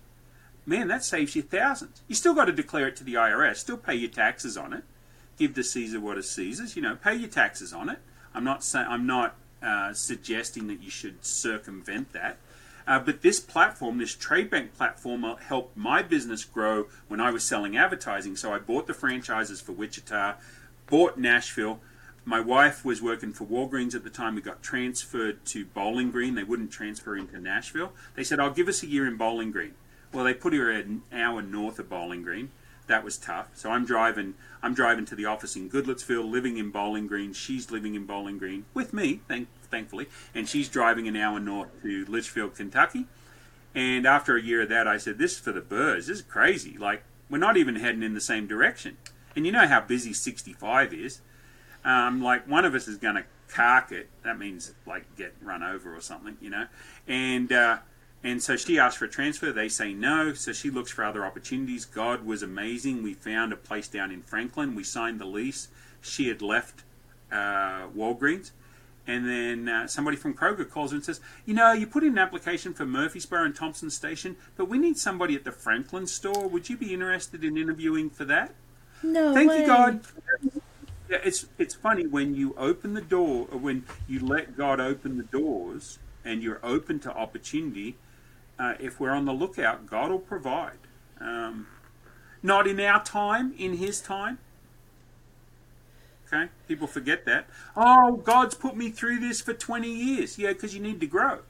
man, 0.69 0.89
that 0.89 1.03
saves 1.03 1.35
you 1.35 1.43
thousands. 1.43 2.03
You 2.07 2.15
still 2.15 2.35
got 2.35 2.45
to 2.45 2.53
declare 2.53 2.89
it 2.89 2.97
to 2.97 3.05
the 3.05 3.15
IRS, 3.15 3.57
still 3.57 3.79
pay 3.79 3.95
your 3.95 4.11
taxes 4.11 4.57
on 4.57 4.73
it. 4.73 4.85
Give 5.39 5.55
to 5.55 5.65
Caesar 5.65 6.01
what 6.01 6.19
is 6.19 6.31
Caesar's. 6.31 6.77
You 6.77 6.83
know, 6.83 6.97
pay 6.97 7.15
your 7.15 7.29
taxes 7.29 7.73
on 7.73 7.89
it. 7.89 7.99
I'm 8.35 8.45
not 8.45 8.63
saying 8.63 8.87
I'm 8.89 9.07
not 9.07 9.37
uh, 9.63 9.93
suggesting 9.95 10.67
that 10.67 10.83
you 10.83 10.91
should 10.91 11.25
circumvent 11.25 12.13
that. 12.13 12.39
Uh, 12.87 12.99
but 12.99 13.23
this 13.23 13.39
platform, 13.39 13.99
this 13.99 14.15
trade 14.15 14.51
bank 14.51 14.75
platform, 14.75 15.25
uh, 15.25 15.37
helped 15.37 15.77
my 15.77 16.03
business 16.03 16.45
grow 16.45 16.87
when 17.07 17.21
I 17.21 17.31
was 17.31 17.45
selling 17.45 17.77
advertising. 17.77 18.35
So 18.35 18.53
I 18.53 18.59
bought 18.59 18.87
the 18.87 18.95
franchises 18.95 19.61
for 19.61 19.73
Wichita, 19.73 20.35
bought 20.87 21.19
Nashville. 21.19 21.81
My 22.25 22.41
wife 22.41 22.85
was 22.85 23.01
working 23.01 23.33
for 23.33 23.45
Walgreens 23.47 23.95
at 23.95 24.05
the 24.05 24.11
time. 24.11 24.35
We 24.35 24.43
got 24.43 24.63
transferred 24.63 25.45
to 25.47 25.65
Bowling 25.67 26.11
Green. 26.11 26.35
They 26.35 26.45
wouldn't 26.45 26.71
transfer 26.71 27.17
into 27.17 27.41
Nashville. 27.41 27.93
They 28.15 28.25
said, 28.25 28.41
"I'll 28.41 28.51
give 28.51 28.69
us 28.69 28.83
a 28.83 28.87
year 28.87 29.07
in 29.07 29.17
Bowling 29.17 29.51
Green." 29.51 29.75
Well, 30.13 30.25
they 30.25 30.35
put 30.35 30.55
her 30.55 30.71
an 30.71 31.03
hour 31.13 31.43
north 31.43 31.79
of 31.79 31.89
Bowling 31.89 32.23
Green. 32.23 32.51
That 32.87 33.05
was 33.05 33.19
tough. 33.19 33.49
So 33.55 33.71
I'm 33.71 33.85
driving. 33.85 34.35
I'm 34.63 34.75
driving 34.75 35.05
to 35.07 35.15
the 35.15 35.27
office 35.27 35.55
in 35.57 35.69
Goodlettsville, 35.69 36.29
living 36.29 36.57
in 36.57 36.71
Bowling 36.71 37.07
Green. 37.07 37.33
She's 37.35 37.71
living 37.71 37.95
in 37.95 38.07
Bowling 38.07 38.39
Green 38.39 38.65
with 38.73 38.93
me, 38.95 39.21
thank, 39.29 39.49
thankfully, 39.71 40.09
and 40.35 40.49
she's 40.49 40.69
driving 40.69 41.07
an 41.07 41.15
hour 41.15 41.39
north 41.39 41.69
to 41.83 42.07
Leitchfield, 42.07 42.57
Kentucky. 42.57 43.07
And 43.75 44.07
after 44.07 44.37
a 44.37 44.43
year 44.43 44.63
of 44.63 44.71
that, 44.71 44.89
I 44.89 44.97
said, 44.97 45.19
"This 45.19 45.33
is 45.33 45.39
for 45.39 45.53
the 45.53 45.61
birds. 45.61 46.07
This 46.07 46.19
is 46.19 46.25
crazy. 46.25 46.79
Like 46.79 47.03
we're 47.29 47.39
not 47.39 47.59
even 47.59 47.77
heading 47.77 48.03
in 48.03 48.15
the 48.15 48.21
same 48.21 48.47
direction." 48.47 48.97
And 49.37 49.45
you 49.45 49.53
know 49.53 49.69
how 49.69 49.81
busy 49.81 50.15
65 50.15 50.95
is. 50.95 51.21
Um, 51.85 52.23
like 52.23 52.49
one 52.49 52.65
of 52.65 52.75
us 52.75 52.89
is 52.89 52.97
going 52.97 53.15
to 53.17 53.25
cark 53.49 53.93
it. 53.93 54.09
That 54.25 54.39
means 54.39 54.73
like 54.87 55.15
get 55.17 55.35
run 55.43 55.63
over 55.63 55.95
or 55.95 56.01
something, 56.01 56.37
you 56.41 56.51
know. 56.51 56.67
And 57.07 57.53
uh, 57.53 57.79
and 58.25 58.43
so 58.43 58.57
she 58.57 58.79
asked 58.79 58.99
for 58.99 59.05
a 59.05 59.09
transfer. 59.09 59.53
They 59.53 59.69
say 59.69 59.93
no. 59.93 60.35
So 60.35 60.53
she 60.53 60.71
looks 60.71 60.91
for 60.91 61.05
other 61.05 61.25
opportunities. 61.25 61.85
God 61.85 62.25
was 62.25 62.43
amazing. 62.43 63.03
We 63.03 63.15
found 63.15 63.53
a 63.53 63.57
place 63.57 63.87
down 63.87 64.11
in 64.11 64.23
Franklin. 64.23 64.75
We 64.75 64.83
signed 64.83 65.21
the 65.21 65.25
lease. 65.25 65.69
She 66.01 66.29
had 66.29 66.43
left 66.43 66.83
uh, 67.31 67.87
Walgreens. 67.97 68.51
And 69.07 69.27
then 69.27 69.69
uh, 69.69 69.87
somebody 69.87 70.19
from 70.19 70.35
Kroger 70.35 70.69
calls 70.69 70.91
her 70.91 70.97
and 70.97 71.05
says, 71.05 71.21
You 71.47 71.55
know, 71.55 71.73
you 71.73 71.87
put 71.87 72.03
in 72.03 72.13
an 72.13 72.19
application 72.19 72.75
for 72.75 72.85
Murfreesboro 72.85 73.45
and 73.45 73.57
Thompson 73.57 73.89
Station, 73.89 74.37
but 74.57 74.69
we 74.69 74.79
need 74.79 74.99
somebody 74.99 75.35
at 75.35 75.45
the 75.45 75.53
Franklin 75.53 76.07
store. 76.07 76.47
Would 76.47 76.69
you 76.69 76.77
be 76.77 76.93
interested 76.93 77.43
in 77.43 77.57
interviewing 77.57 78.11
for 78.11 78.27
that? 78.27 78.55
No. 79.03 79.33
Thank 79.33 79.51
way. 79.51 79.61
you, 79.61 79.67
God. 79.67 80.01
Yeah, 81.09 81.19
it's 81.25 81.47
it's 81.57 81.75
funny 81.75 82.07
when 82.07 82.35
you 82.35 82.55
open 82.59 82.93
the 82.93 83.01
door, 83.01 83.49
or 83.51 83.59
when 83.59 83.85
you 84.07 84.21
let 84.21 84.59
God 84.59 84.79
open 84.79 85.17
the 85.17 85.23
doors, 85.23 85.99
and 86.23 86.43
you're 86.43 86.61
open 86.63 87.01
to 87.01 87.11
opportunity 87.11 87.97
uh, 88.59 88.75
if 88.81 88.99
we're 88.99 89.11
on 89.11 89.25
the 89.25 89.33
lookout, 89.33 89.87
God 89.87 90.11
will 90.11 90.19
provide. 90.19 90.79
Um, 91.21 91.67
not 92.43 92.67
in 92.67 92.81
our 92.81 93.03
time, 93.03 93.55
in 93.59 93.75
His 93.75 94.01
time. 94.01 94.39
Okay, 96.27 96.51
people 96.67 96.87
forget 96.87 97.25
that. 97.25 97.47
Oh, 97.77 98.17
God's 98.17 98.55
put 98.55 98.77
me 98.77 98.91
through 98.91 99.21
this 99.21 99.41
for 99.41 99.55
20 99.55 99.91
years. 99.91 100.39
Yeah, 100.39 100.53
because 100.53 100.75
you 100.75 100.81
need 100.81 101.01
to 101.01 101.07
grow. 101.07 101.41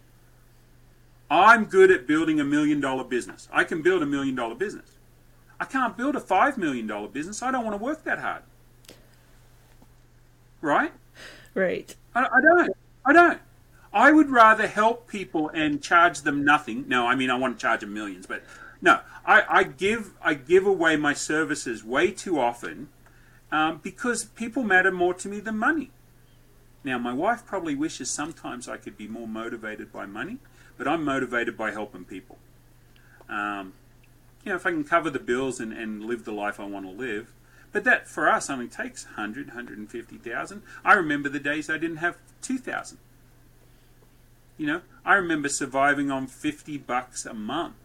I'm 1.30 1.64
good 1.64 1.90
at 1.90 2.06
building 2.06 2.40
a 2.40 2.44
million 2.44 2.80
dollar 2.80 3.04
business. 3.04 3.48
I 3.52 3.64
can 3.64 3.82
build 3.82 4.02
a 4.02 4.06
million 4.06 4.34
dollar 4.34 4.54
business. 4.54 4.92
I 5.60 5.64
can't 5.64 5.96
build 5.96 6.16
a 6.16 6.20
five 6.20 6.56
million 6.56 6.86
dollar 6.86 7.08
business. 7.08 7.42
I 7.42 7.50
don't 7.50 7.64
want 7.64 7.78
to 7.78 7.84
work 7.84 8.04
that 8.04 8.18
hard. 8.18 8.42
Right? 10.60 10.92
Right. 11.54 11.94
I, 12.14 12.20
I 12.20 12.40
don't. 12.40 12.70
I 13.04 13.12
don't. 13.12 13.40
I 13.92 14.12
would 14.12 14.30
rather 14.30 14.66
help 14.66 15.08
people 15.08 15.48
and 15.48 15.82
charge 15.82 16.20
them 16.20 16.44
nothing. 16.44 16.84
No, 16.88 17.06
I 17.06 17.14
mean 17.14 17.30
I 17.30 17.36
want 17.36 17.58
to 17.58 17.62
charge 17.62 17.80
them 17.80 17.94
millions, 17.94 18.26
but 18.26 18.42
no, 18.80 19.00
I, 19.24 19.44
I 19.48 19.62
give 19.64 20.12
I 20.22 20.34
give 20.34 20.66
away 20.66 20.96
my 20.96 21.14
services 21.14 21.84
way 21.84 22.10
too 22.10 22.38
often 22.38 22.88
um, 23.50 23.80
because 23.82 24.24
people 24.24 24.62
matter 24.62 24.90
more 24.90 25.14
to 25.14 25.28
me 25.28 25.40
than 25.40 25.58
money. 25.58 25.90
Now, 26.84 26.98
my 26.98 27.12
wife 27.12 27.44
probably 27.44 27.74
wishes 27.74 28.10
sometimes 28.10 28.68
I 28.68 28.76
could 28.76 28.96
be 28.96 29.08
more 29.08 29.26
motivated 29.26 29.92
by 29.92 30.06
money, 30.06 30.38
but 30.76 30.86
I'm 30.86 31.04
motivated 31.04 31.56
by 31.56 31.72
helping 31.72 32.04
people. 32.04 32.38
Um, 33.28 33.74
you 34.44 34.50
know, 34.50 34.56
if 34.56 34.64
I 34.64 34.70
can 34.70 34.84
cover 34.84 35.10
the 35.10 35.18
bills 35.18 35.60
and, 35.60 35.72
and 35.72 36.04
live 36.04 36.24
the 36.24 36.32
life 36.32 36.60
I 36.60 36.64
want 36.64 36.86
to 36.86 36.92
live, 36.92 37.32
but 37.72 37.84
that 37.84 38.08
for 38.08 38.28
us 38.28 38.48
only 38.48 38.68
takes 38.68 39.04
100, 39.04 39.48
150,000. 39.48 40.62
I 40.84 40.94
remember 40.94 41.28
the 41.28 41.40
days 41.40 41.68
I 41.68 41.78
didn't 41.78 41.98
have 41.98 42.16
2,000. 42.42 42.98
You 44.58 44.66
know, 44.66 44.80
I 45.04 45.14
remember 45.14 45.48
surviving 45.48 46.10
on 46.10 46.26
50 46.26 46.76
bucks 46.78 47.24
a 47.24 47.32
month. 47.32 47.76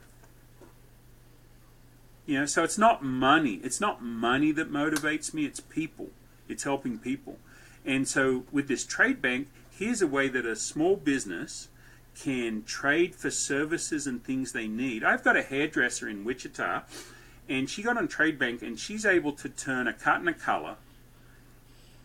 You 2.25 2.39
know, 2.39 2.45
so 2.45 2.63
it's 2.63 2.77
not 2.77 3.03
money. 3.03 3.61
It's 3.63 3.79
not 3.79 4.03
money 4.03 4.51
that 4.53 4.71
motivates 4.71 5.33
me, 5.33 5.45
it's 5.45 5.59
people. 5.59 6.09
It's 6.49 6.63
helping 6.63 6.97
people. 6.97 7.37
And 7.85 8.07
so 8.07 8.43
with 8.51 8.67
this 8.67 8.85
trade 8.85 9.21
bank, 9.21 9.49
here's 9.71 10.01
a 10.01 10.07
way 10.07 10.27
that 10.29 10.45
a 10.45 10.55
small 10.55 10.95
business 10.95 11.67
can 12.19 12.63
trade 12.63 13.15
for 13.15 13.29
services 13.29 14.07
and 14.07 14.23
things 14.23 14.51
they 14.51 14.67
need. 14.67 15.03
I've 15.03 15.23
got 15.23 15.37
a 15.37 15.43
hairdresser 15.43 16.07
in 16.07 16.23
Wichita, 16.23 16.83
and 17.49 17.69
she 17.69 17.83
got 17.83 17.97
on 17.97 18.07
Trade 18.07 18.39
Bank, 18.39 18.61
and 18.61 18.79
she's 18.79 19.05
able 19.05 19.33
to 19.33 19.49
turn 19.49 19.87
a 19.87 19.93
cut 19.93 20.19
and 20.19 20.29
a 20.29 20.33
color, 20.33 20.75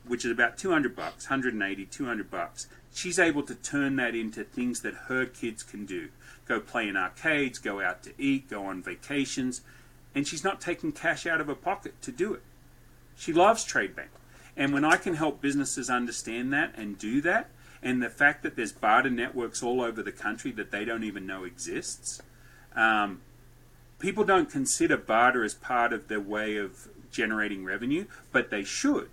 which 0.06 0.24
is 0.24 0.32
about 0.32 0.56
200 0.56 0.96
bucks, 0.96 1.28
180, 1.28 1.84
200 1.86 2.30
bucks. 2.30 2.66
She's 2.92 3.18
able 3.18 3.42
to 3.44 3.54
turn 3.54 3.96
that 3.96 4.14
into 4.14 4.44
things 4.44 4.80
that 4.80 4.94
her 5.08 5.26
kids 5.26 5.62
can 5.62 5.86
do. 5.86 6.08
Go 6.46 6.60
play 6.60 6.88
in 6.88 6.96
arcades, 6.96 7.58
go 7.58 7.80
out 7.80 8.02
to 8.04 8.12
eat, 8.18 8.48
go 8.48 8.64
on 8.64 8.82
vacations, 8.82 9.60
and 10.14 10.26
she's 10.26 10.44
not 10.44 10.60
taking 10.60 10.92
cash 10.92 11.26
out 11.26 11.40
of 11.40 11.46
her 11.46 11.54
pocket 11.54 12.00
to 12.02 12.10
do 12.10 12.32
it. 12.34 12.42
She 13.16 13.32
loves 13.32 13.64
Trade 13.64 13.94
Bank. 13.94 14.10
And 14.56 14.72
when 14.72 14.84
I 14.84 14.96
can 14.96 15.14
help 15.14 15.40
businesses 15.40 15.88
understand 15.88 16.52
that 16.52 16.74
and 16.76 16.98
do 16.98 17.20
that, 17.20 17.50
and 17.82 18.02
the 18.02 18.10
fact 18.10 18.42
that 18.42 18.56
there's 18.56 18.72
barter 18.72 19.10
networks 19.10 19.62
all 19.62 19.80
over 19.80 20.02
the 20.02 20.10
country 20.10 20.50
that 20.52 20.70
they 20.70 20.84
don't 20.84 21.04
even 21.04 21.26
know 21.26 21.44
exists, 21.44 22.20
um, 22.74 23.20
people 23.98 24.24
don't 24.24 24.50
consider 24.50 24.96
barter 24.96 25.44
as 25.44 25.54
part 25.54 25.92
of 25.92 26.08
their 26.08 26.20
way 26.20 26.56
of 26.56 26.88
generating 27.10 27.64
revenue, 27.64 28.06
but 28.32 28.50
they 28.50 28.64
should. 28.64 29.08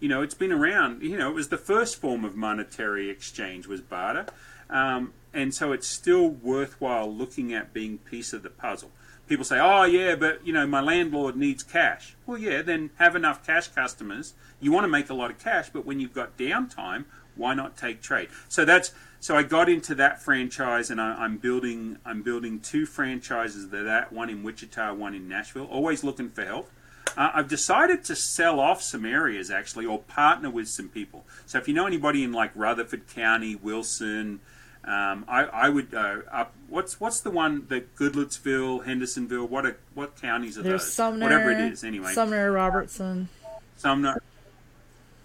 You 0.00 0.08
know, 0.08 0.22
it's 0.22 0.34
been 0.34 0.52
around. 0.52 1.02
You 1.02 1.16
know, 1.16 1.30
it 1.30 1.34
was 1.34 1.48
the 1.48 1.58
first 1.58 2.00
form 2.00 2.24
of 2.24 2.34
monetary 2.34 3.10
exchange 3.10 3.66
was 3.66 3.80
barter, 3.80 4.26
um, 4.68 5.12
and 5.32 5.54
so 5.54 5.72
it's 5.72 5.86
still 5.86 6.28
worthwhile 6.28 7.12
looking 7.12 7.52
at 7.52 7.72
being 7.72 7.98
piece 7.98 8.32
of 8.32 8.42
the 8.42 8.50
puzzle. 8.50 8.90
People 9.28 9.44
say, 9.44 9.60
"Oh, 9.60 9.84
yeah, 9.84 10.16
but 10.16 10.44
you 10.44 10.52
know, 10.52 10.66
my 10.66 10.80
landlord 10.80 11.36
needs 11.36 11.62
cash." 11.62 12.16
Well, 12.26 12.38
yeah, 12.38 12.62
then 12.62 12.90
have 12.96 13.14
enough 13.14 13.46
cash 13.46 13.68
customers. 13.68 14.34
You 14.58 14.72
want 14.72 14.84
to 14.84 14.88
make 14.88 15.10
a 15.10 15.14
lot 15.14 15.30
of 15.30 15.38
cash, 15.38 15.68
but 15.70 15.86
when 15.86 16.00
you've 16.00 16.14
got 16.14 16.36
downtime, 16.36 17.04
why 17.36 17.54
not 17.54 17.76
take 17.76 18.02
trade? 18.02 18.28
So 18.48 18.64
that's 18.64 18.92
so 19.20 19.36
I 19.36 19.42
got 19.42 19.68
into 19.68 19.94
that 19.96 20.22
franchise, 20.22 20.90
and 20.90 20.98
I, 20.98 21.24
am 21.24 21.36
building 21.36 21.98
I'm 22.06 22.22
building 22.22 22.58
two 22.58 22.86
franchises. 22.86 23.68
That 23.68 23.84
that 23.84 24.12
one 24.12 24.30
in 24.30 24.42
Wichita, 24.42 24.94
one 24.94 25.14
in 25.14 25.28
Nashville. 25.28 25.66
Always 25.66 26.02
looking 26.02 26.30
for 26.30 26.44
help. 26.44 26.70
Uh, 27.16 27.30
I've 27.34 27.48
decided 27.48 28.04
to 28.04 28.16
sell 28.16 28.60
off 28.60 28.82
some 28.82 29.04
areas 29.04 29.50
actually, 29.50 29.86
or 29.86 29.98
partner 29.98 30.50
with 30.50 30.68
some 30.68 30.88
people. 30.88 31.24
So 31.46 31.58
if 31.58 31.68
you 31.68 31.74
know 31.74 31.86
anybody 31.86 32.24
in 32.24 32.32
like 32.32 32.52
Rutherford 32.54 33.08
County, 33.08 33.56
Wilson, 33.56 34.40
um, 34.84 35.24
I, 35.28 35.44
I, 35.44 35.68
would 35.68 35.94
uh, 35.94 36.20
up. 36.32 36.54
What's 36.68 37.00
what's 37.00 37.20
the 37.20 37.30
one 37.30 37.66
that 37.68 37.96
Goodlettsville, 37.96 38.86
Hendersonville? 38.86 39.46
What 39.46 39.66
are, 39.66 39.76
what 39.94 40.20
counties 40.20 40.56
are 40.56 40.62
There's 40.62 40.82
those? 40.82 40.92
Sumner, 40.92 41.26
Whatever 41.26 41.50
it 41.50 41.60
is, 41.60 41.84
anyway. 41.84 42.12
Sumner, 42.12 42.50
Robertson. 42.50 43.28
Sumner. 43.76 44.22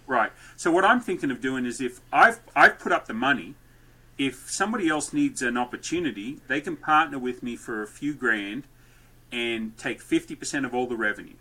Right. 0.08 0.32
So 0.58 0.72
what 0.72 0.86
I'm 0.86 1.00
thinking 1.00 1.32
of 1.32 1.42
doing 1.42 1.66
is 1.66 1.80
if 1.80 2.02
I've 2.12 2.40
I've 2.56 2.80
put 2.80 2.92
up 2.92 3.08
the 3.08 3.14
money 3.14 3.56
if 4.18 4.50
somebody 4.50 4.88
else 4.88 5.12
needs 5.14 5.42
an 5.42 5.58
opportunity, 5.58 6.40
they 6.48 6.62
can 6.62 6.76
partner 6.76 7.20
with 7.20 7.44
me 7.44 7.56
for 7.56 7.84
a 7.84 7.88
few 7.88 8.14
grand 8.14 8.64
and 9.32 9.78
take 9.78 10.02
50% 10.02 10.66
of 10.66 10.74
all 10.74 10.88
the 10.88 10.96
revenue. 10.96 11.34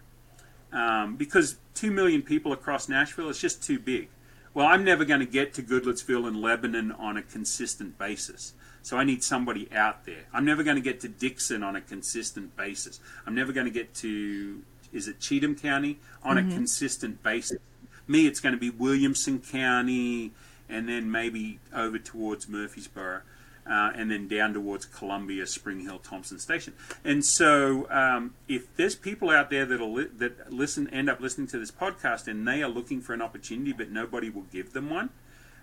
Um, 0.75 1.15
because 1.17 1.57
2 1.75 1.91
million 1.91 2.21
people 2.21 2.53
across 2.53 2.89
Nashville 2.89 3.29
is 3.29 3.41
just 3.41 3.63
too 3.63 3.79
big. 3.79 4.09
Well, 4.53 4.67
I'm 4.67 4.85
never 4.85 5.05
going 5.05 5.21
to 5.21 5.27
get 5.27 5.55
to 5.55 5.63
Goodlettsville 5.63 6.27
and 6.27 6.37
Lebanon 6.37 6.93
on 6.93 7.17
a 7.17 7.23
consistent 7.23 7.97
basis. 7.99 8.55
So 8.83 8.99
I 8.99 9.05
need 9.05 9.25
somebody 9.25 9.73
out 9.73 10.05
there. 10.05 10.27
I'm 10.33 10.45
never 10.45 10.63
going 10.63 10.77
to 10.77 10.83
get 10.83 11.01
to 11.01 11.09
Dickson 11.09 11.63
on 11.63 11.75
a 11.75 11.81
consistent 11.81 12.57
basis. 12.57 13.01
I'm 13.27 13.35
never 13.35 13.53
going 13.53 13.67
to 13.67 13.73
get 13.73 13.95
to, 13.97 14.63
is 14.93 15.09
it 15.09 15.21
Cheatham 15.21 15.57
County 15.57 15.99
on 16.23 16.37
mm-hmm. 16.37 16.51
a 16.51 16.55
consistent 16.55 17.23
basis. 17.23 17.59
Me, 18.07 18.27
it's 18.27 18.41
going 18.41 18.55
to 18.55 18.61
be 18.61 18.69
Williamson 18.71 19.41
County, 19.41 20.33
and 20.69 20.89
then 20.89 21.11
maybe 21.11 21.61
over 21.75 21.99
towards 21.99 22.49
Murfreesboro. 22.49 23.23
Uh, 23.67 23.91
and 23.95 24.11
then 24.11 24.29
down 24.29 24.53
towards 24.53 24.85
Columbia, 24.85 25.47
Spring 25.47 25.81
Hill, 25.81 25.99
Thompson 25.99 26.39
Station. 26.39 26.75
And 27.03 27.25
so, 27.25 27.91
um, 27.91 28.35
if 28.47 28.75
there's 28.77 28.95
people 28.95 29.31
out 29.31 29.49
there 29.49 29.65
that 29.65 29.81
li- 29.81 30.11
that 30.19 30.53
listen, 30.53 30.87
end 30.91 31.09
up 31.09 31.19
listening 31.19 31.47
to 31.47 31.59
this 31.59 31.71
podcast, 31.71 32.29
and 32.29 32.47
they 32.47 32.63
are 32.63 32.69
looking 32.69 33.01
for 33.01 33.15
an 33.15 33.23
opportunity, 33.23 33.73
but 33.73 33.91
nobody 33.91 34.29
will 34.29 34.45
give 34.53 34.75
them 34.75 34.91
one, 34.91 35.09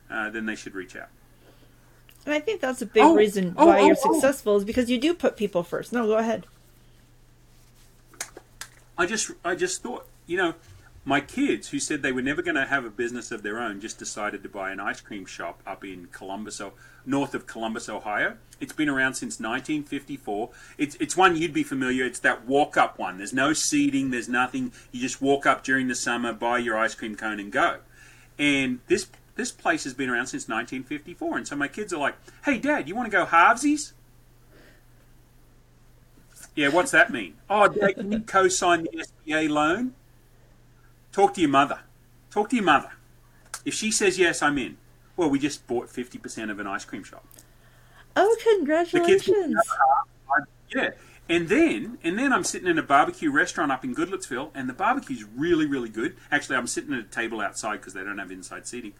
uh, 0.10 0.32
then 0.32 0.48
they 0.48 0.56
should 0.56 0.74
reach 0.74 0.96
out. 0.96 1.10
And 2.26 2.34
I 2.34 2.40
think 2.40 2.62
that's 2.62 2.82
a 2.82 2.86
big 2.86 3.04
oh, 3.04 3.16
reason 3.16 3.56
oh, 3.58 3.68
why 3.68 3.82
oh, 3.82 3.86
you're 3.86 3.96
oh. 4.04 4.14
successful 4.14 4.58
is 4.58 4.64
because 4.64 4.90
you 4.90 4.98
do 4.98 5.14
put 5.14 5.38
people 5.38 5.64
first. 5.64 5.92
No, 5.92 6.06
go 6.06 6.18
ahead. 6.18 6.46
I 8.98 9.06
just, 9.06 9.32
I 9.44 9.56
just 9.56 9.82
thought, 9.82 10.08
you 10.28 10.38
know, 10.38 10.54
my 11.04 11.20
kids, 11.20 11.70
who 11.70 11.80
said 11.80 12.04
they 12.04 12.12
were 12.12 12.22
never 12.22 12.42
going 12.42 12.56
to 12.56 12.66
have 12.66 12.86
a 12.86 12.90
business 12.90 13.32
of 13.32 13.42
their 13.42 13.60
own, 13.60 13.82
just 13.82 13.98
decided 13.98 14.44
to 14.44 14.50
buy 14.50 14.72
an 14.72 14.80
ice 14.80 15.02
cream 15.02 15.26
shop 15.26 15.62
up 15.66 15.84
in 15.84 16.08
Columbus, 16.08 16.62
north 17.06 17.34
of 17.34 17.48
Columbus, 17.48 17.90
Ohio. 17.90 18.38
It's 18.60 18.74
been 18.74 18.88
around 18.88 19.16
since 19.16 19.40
1954. 19.40 20.50
It's, 20.78 20.96
it's 21.00 21.18
one 21.18 21.36
you'd 21.36 21.54
be 21.54 21.64
familiar. 21.64 22.06
It's 22.06 22.20
that 22.20 22.46
walk 22.46 22.78
up 22.78 23.00
one. 23.00 23.18
There's 23.18 23.34
no 23.34 23.54
seating. 23.54 24.12
There's 24.12 24.30
nothing. 24.30 24.72
You 24.92 25.02
just 25.02 25.22
walk 25.22 25.48
up 25.48 25.64
during 25.64 25.88
the 25.88 25.96
summer, 25.96 26.34
buy 26.34 26.60
your 26.60 26.78
ice 26.78 26.94
cream 26.94 27.16
cone, 27.16 27.40
and 27.40 27.52
go. 27.52 27.80
And 28.38 28.80
this 28.88 29.08
this 29.36 29.52
place 29.52 29.84
has 29.86 29.96
been 29.96 30.10
around 30.10 30.28
since 30.28 30.48
1954. 30.48 31.38
And 31.38 31.48
so 31.48 31.56
my 31.56 31.68
kids 31.68 31.92
are 31.94 32.00
like, 32.00 32.16
"Hey, 32.46 32.60
Dad, 32.60 32.88
you 32.88 32.96
want 32.96 33.08
to 33.08 33.12
go 33.12 33.26
halvesies?" 33.26 33.94
Yeah, 36.56 36.68
what's 36.68 36.92
that 36.92 37.12
mean? 37.12 37.36
Oh, 37.50 37.68
Dad, 37.68 37.96
can 37.96 38.12
you 38.12 38.20
co-sign 38.20 38.84
the 38.84 39.06
SBA 39.26 39.50
loan? 39.50 39.96
Talk 41.12 41.34
to 41.36 41.42
your 41.42 41.50
mother. 41.50 41.80
Talk 42.30 42.50
to 42.50 42.56
your 42.56 42.66
mother. 42.66 42.92
If 43.66 43.74
she 43.74 43.92
says 43.92 44.18
yes, 44.18 44.42
I'm 44.42 44.58
in. 44.58 44.78
Well, 45.18 45.30
we 45.30 45.40
just 45.40 45.68
bought 45.68 45.88
50% 45.88 46.50
of 46.50 46.60
an 46.60 46.68
ice 46.68 46.86
cream 46.86 47.04
shop. 47.04 47.26
Oh, 48.16 48.38
congratulations. 48.44 49.26
The 49.26 49.32
kids 49.32 49.62
yeah. 50.74 50.90
And 51.30 51.48
then, 51.48 51.98
and 52.04 52.18
then 52.18 52.34
I'm 52.34 52.44
sitting 52.44 52.68
in 52.68 52.78
a 52.78 52.84
barbecue 52.84 53.32
restaurant 53.32 53.72
up 53.72 53.84
in 53.84 53.96
Goodlettsville, 53.96 54.52
and 54.54 54.68
the 54.68 54.74
barbecue's 54.74 55.24
really, 55.24 55.66
really 55.66 55.90
good. 55.90 56.18
Actually, 56.32 56.58
I'm 56.58 56.68
sitting 56.68 56.94
at 56.94 57.00
a 57.00 57.04
table 57.04 57.40
outside 57.40 57.78
because 57.78 57.94
they 57.94 58.04
don't 58.04 58.18
have 58.18 58.32
inside 58.32 58.68
seating. 58.68 58.94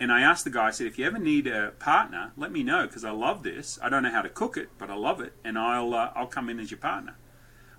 And 0.00 0.10
I 0.10 0.22
asked 0.22 0.44
the 0.44 0.50
guy, 0.50 0.66
I 0.66 0.70
said, 0.70 0.88
if 0.88 0.98
you 0.98 1.06
ever 1.06 1.18
need 1.18 1.46
a 1.46 1.72
partner, 1.78 2.32
let 2.36 2.50
me 2.50 2.64
know 2.64 2.86
because 2.86 3.04
I 3.04 3.10
love 3.10 3.44
this. 3.44 3.78
I 3.80 3.88
don't 3.88 4.02
know 4.02 4.10
how 4.10 4.22
to 4.22 4.28
cook 4.28 4.56
it, 4.56 4.70
but 4.78 4.90
I 4.90 4.94
love 4.94 5.20
it, 5.20 5.34
and 5.44 5.56
I'll 5.56 5.94
uh, 5.94 6.10
I'll 6.16 6.26
come 6.26 6.48
in 6.48 6.58
as 6.58 6.70
your 6.70 6.78
partner. 6.78 7.14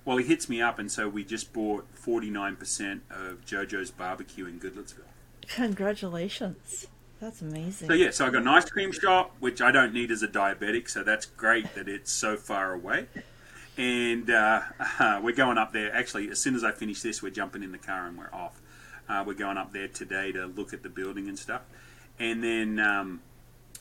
Well, 0.05 0.17
he 0.17 0.25
hits 0.25 0.49
me 0.49 0.61
up, 0.61 0.79
and 0.79 0.91
so 0.91 1.07
we 1.07 1.23
just 1.23 1.53
bought 1.53 1.87
49% 1.95 2.99
of 3.09 3.45
JoJo's 3.45 3.91
Barbecue 3.91 4.45
in 4.45 4.59
Goodlettsville. 4.59 5.03
Congratulations. 5.47 6.87
That's 7.21 7.41
amazing. 7.41 7.87
So, 7.87 7.93
yeah, 7.93 8.11
so 8.11 8.25
I 8.25 8.29
got 8.29 8.41
an 8.41 8.49
ice 8.49 8.69
cream 8.69 8.91
shop, 8.91 9.33
which 9.39 9.61
I 9.61 9.71
don't 9.71 9.93
need 9.93 10.11
as 10.11 10.23
a 10.23 10.27
diabetic, 10.27 10.89
so 10.89 11.03
that's 11.03 11.25
great 11.25 11.73
that 11.75 11.87
it's 11.87 12.11
so 12.11 12.35
far 12.35 12.73
away. 12.73 13.07
And 13.77 14.29
uh, 14.29 14.61
uh, 14.99 15.21
we're 15.23 15.35
going 15.35 15.57
up 15.57 15.71
there. 15.71 15.95
Actually, 15.95 16.29
as 16.29 16.39
soon 16.39 16.55
as 16.55 16.63
I 16.63 16.71
finish 16.71 17.01
this, 17.01 17.23
we're 17.23 17.31
jumping 17.31 17.63
in 17.63 17.71
the 17.71 17.77
car 17.77 18.07
and 18.07 18.17
we're 18.17 18.33
off. 18.33 18.61
Uh, 19.07 19.23
we're 19.25 19.33
going 19.33 19.57
up 19.57 19.73
there 19.73 19.87
today 19.87 20.31
to 20.33 20.45
look 20.47 20.73
at 20.73 20.83
the 20.83 20.89
building 20.89 21.27
and 21.27 21.39
stuff. 21.39 21.61
And 22.19 22.43
then. 22.43 22.79
Um, 22.79 23.21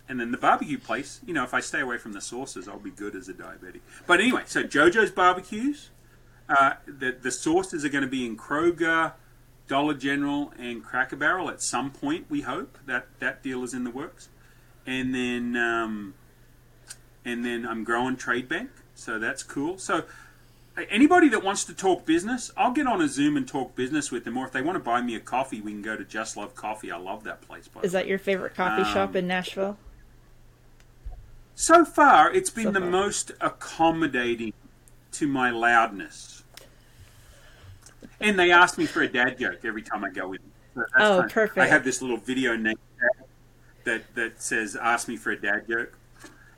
and 0.08 0.20
then 0.20 0.32
the 0.32 0.36
barbecue 0.36 0.78
place, 0.78 1.20
you 1.24 1.32
know, 1.32 1.44
if 1.44 1.54
I 1.54 1.60
stay 1.60 1.80
away 1.80 1.96
from 1.96 2.12
the 2.12 2.20
sauces, 2.20 2.68
I'll 2.68 2.78
be 2.78 2.90
good 2.90 3.14
as 3.14 3.28
a 3.28 3.32
diabetic. 3.32 3.80
But 4.06 4.20
anyway, 4.20 4.42
so 4.46 4.62
JoJo's 4.62 5.12
barbecues, 5.12 5.90
uh, 6.48 6.74
the, 6.86 7.16
the 7.20 7.30
sources 7.30 7.84
are 7.84 7.88
going 7.88 8.04
to 8.04 8.10
be 8.10 8.26
in 8.26 8.36
Kroger, 8.36 9.12
Dollar 9.68 9.94
General, 9.94 10.52
and 10.58 10.84
Cracker 10.84 11.16
Barrel 11.16 11.48
at 11.48 11.62
some 11.62 11.90
point. 11.90 12.26
We 12.28 12.42
hope 12.42 12.78
that 12.86 13.06
that 13.20 13.42
deal 13.42 13.62
is 13.64 13.74
in 13.74 13.84
the 13.84 13.90
works, 13.90 14.28
and 14.86 15.14
then 15.14 15.56
um, 15.56 16.14
and 17.24 17.44
then 17.44 17.66
I'm 17.66 17.84
growing 17.84 18.16
Trade 18.16 18.48
Bank, 18.48 18.70
so 18.94 19.18
that's 19.18 19.42
cool. 19.42 19.78
So 19.78 20.04
anybody 20.90 21.28
that 21.28 21.42
wants 21.42 21.64
to 21.64 21.74
talk 21.74 22.04
business, 22.04 22.50
I'll 22.56 22.72
get 22.72 22.86
on 22.86 23.00
a 23.00 23.08
Zoom 23.08 23.36
and 23.36 23.46
talk 23.46 23.74
business 23.74 24.10
with 24.10 24.24
them. 24.24 24.36
Or 24.36 24.46
if 24.46 24.52
they 24.52 24.62
want 24.62 24.76
to 24.76 24.82
buy 24.82 25.00
me 25.00 25.14
a 25.14 25.20
coffee, 25.20 25.60
we 25.60 25.72
can 25.72 25.82
go 25.82 25.96
to 25.96 26.04
Just 26.04 26.36
Love 26.36 26.54
Coffee. 26.54 26.90
I 26.90 26.98
love 26.98 27.24
that 27.24 27.42
place. 27.42 27.68
Is 27.82 27.92
that 27.92 28.06
your 28.06 28.18
favorite 28.18 28.54
coffee 28.54 28.82
um, 28.82 28.92
shop 28.92 29.16
in 29.16 29.26
Nashville? 29.26 29.76
So 31.54 31.84
far, 31.84 32.32
it's 32.32 32.50
been 32.50 32.66
so 32.66 32.70
the 32.72 32.80
most 32.80 33.32
accommodating 33.40 34.52
to 35.12 35.28
my 35.28 35.50
loudness. 35.50 36.44
And 38.20 38.38
they 38.38 38.50
ask 38.52 38.78
me 38.78 38.86
for 38.86 39.02
a 39.02 39.08
dad 39.08 39.38
joke 39.38 39.64
every 39.64 39.82
time 39.82 40.04
I 40.04 40.10
go 40.10 40.32
in. 40.32 40.38
So 40.74 40.82
oh, 40.96 41.20
fun. 41.20 41.28
perfect. 41.28 41.58
I 41.58 41.66
have 41.66 41.84
this 41.84 42.00
little 42.00 42.16
video 42.16 42.56
name 42.56 42.76
that 43.84 44.02
that 44.14 44.40
says 44.42 44.76
"Ask 44.76 45.08
me 45.08 45.16
for 45.16 45.32
a 45.32 45.40
dad 45.40 45.66
joke," 45.68 45.92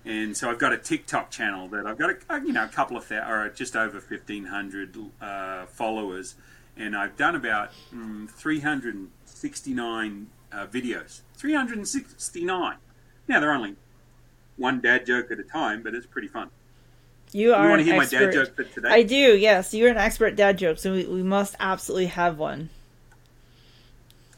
and 0.04 0.36
so 0.36 0.50
I've 0.50 0.58
got 0.58 0.72
a 0.72 0.78
TikTok 0.78 1.30
channel 1.30 1.68
that 1.68 1.86
I've 1.86 1.98
got 1.98 2.10
a 2.10 2.40
you 2.40 2.52
know 2.52 2.64
a 2.64 2.68
couple 2.68 2.96
of 2.96 3.10
or 3.10 3.50
just 3.54 3.76
over 3.76 4.00
fifteen 4.00 4.44
hundred 4.44 4.96
uh, 5.20 5.66
followers, 5.66 6.36
and 6.76 6.96
I've 6.96 7.16
done 7.16 7.34
about 7.34 7.70
mm, 7.94 8.28
three 8.30 8.60
hundred 8.60 8.94
and 8.94 9.10
sixty 9.24 9.74
nine 9.74 10.28
uh, 10.52 10.66
videos. 10.66 11.22
Three 11.36 11.54
hundred 11.54 11.78
and 11.78 11.88
sixty 11.88 12.44
nine. 12.44 12.76
Now 13.26 13.40
they're 13.40 13.52
only 13.52 13.76
one 14.56 14.80
dad 14.80 15.06
joke 15.06 15.30
at 15.30 15.40
a 15.40 15.44
time, 15.44 15.82
but 15.82 15.94
it's 15.94 16.06
pretty 16.06 16.28
fun. 16.28 16.50
You 17.34 17.52
are. 17.52 17.64
You 17.64 17.70
want 17.70 17.80
to 17.80 17.84
hear 17.84 18.00
expert. 18.00 18.16
my 18.16 18.24
dad 18.26 18.32
joke 18.32 18.54
for 18.54 18.62
today? 18.62 18.88
I 18.88 19.02
do. 19.02 19.36
Yes, 19.36 19.74
you're 19.74 19.90
an 19.90 19.96
expert 19.96 20.36
dad 20.36 20.56
joke, 20.56 20.78
so 20.78 20.92
we, 20.92 21.04
we 21.04 21.24
must 21.24 21.56
absolutely 21.58 22.06
have 22.06 22.38
one. 22.38 22.70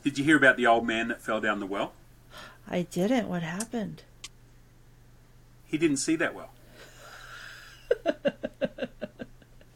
Did 0.02 0.16
you 0.16 0.24
hear 0.24 0.38
about 0.38 0.56
the 0.56 0.66
old 0.66 0.86
man 0.86 1.08
that 1.08 1.20
fell 1.20 1.38
down 1.38 1.60
the 1.60 1.66
well? 1.66 1.92
I 2.66 2.82
didn't. 2.90 3.28
What 3.28 3.42
happened? 3.42 4.02
He 5.66 5.76
didn't 5.76 5.98
see 5.98 6.16
that 6.16 6.34
well. 6.34 6.52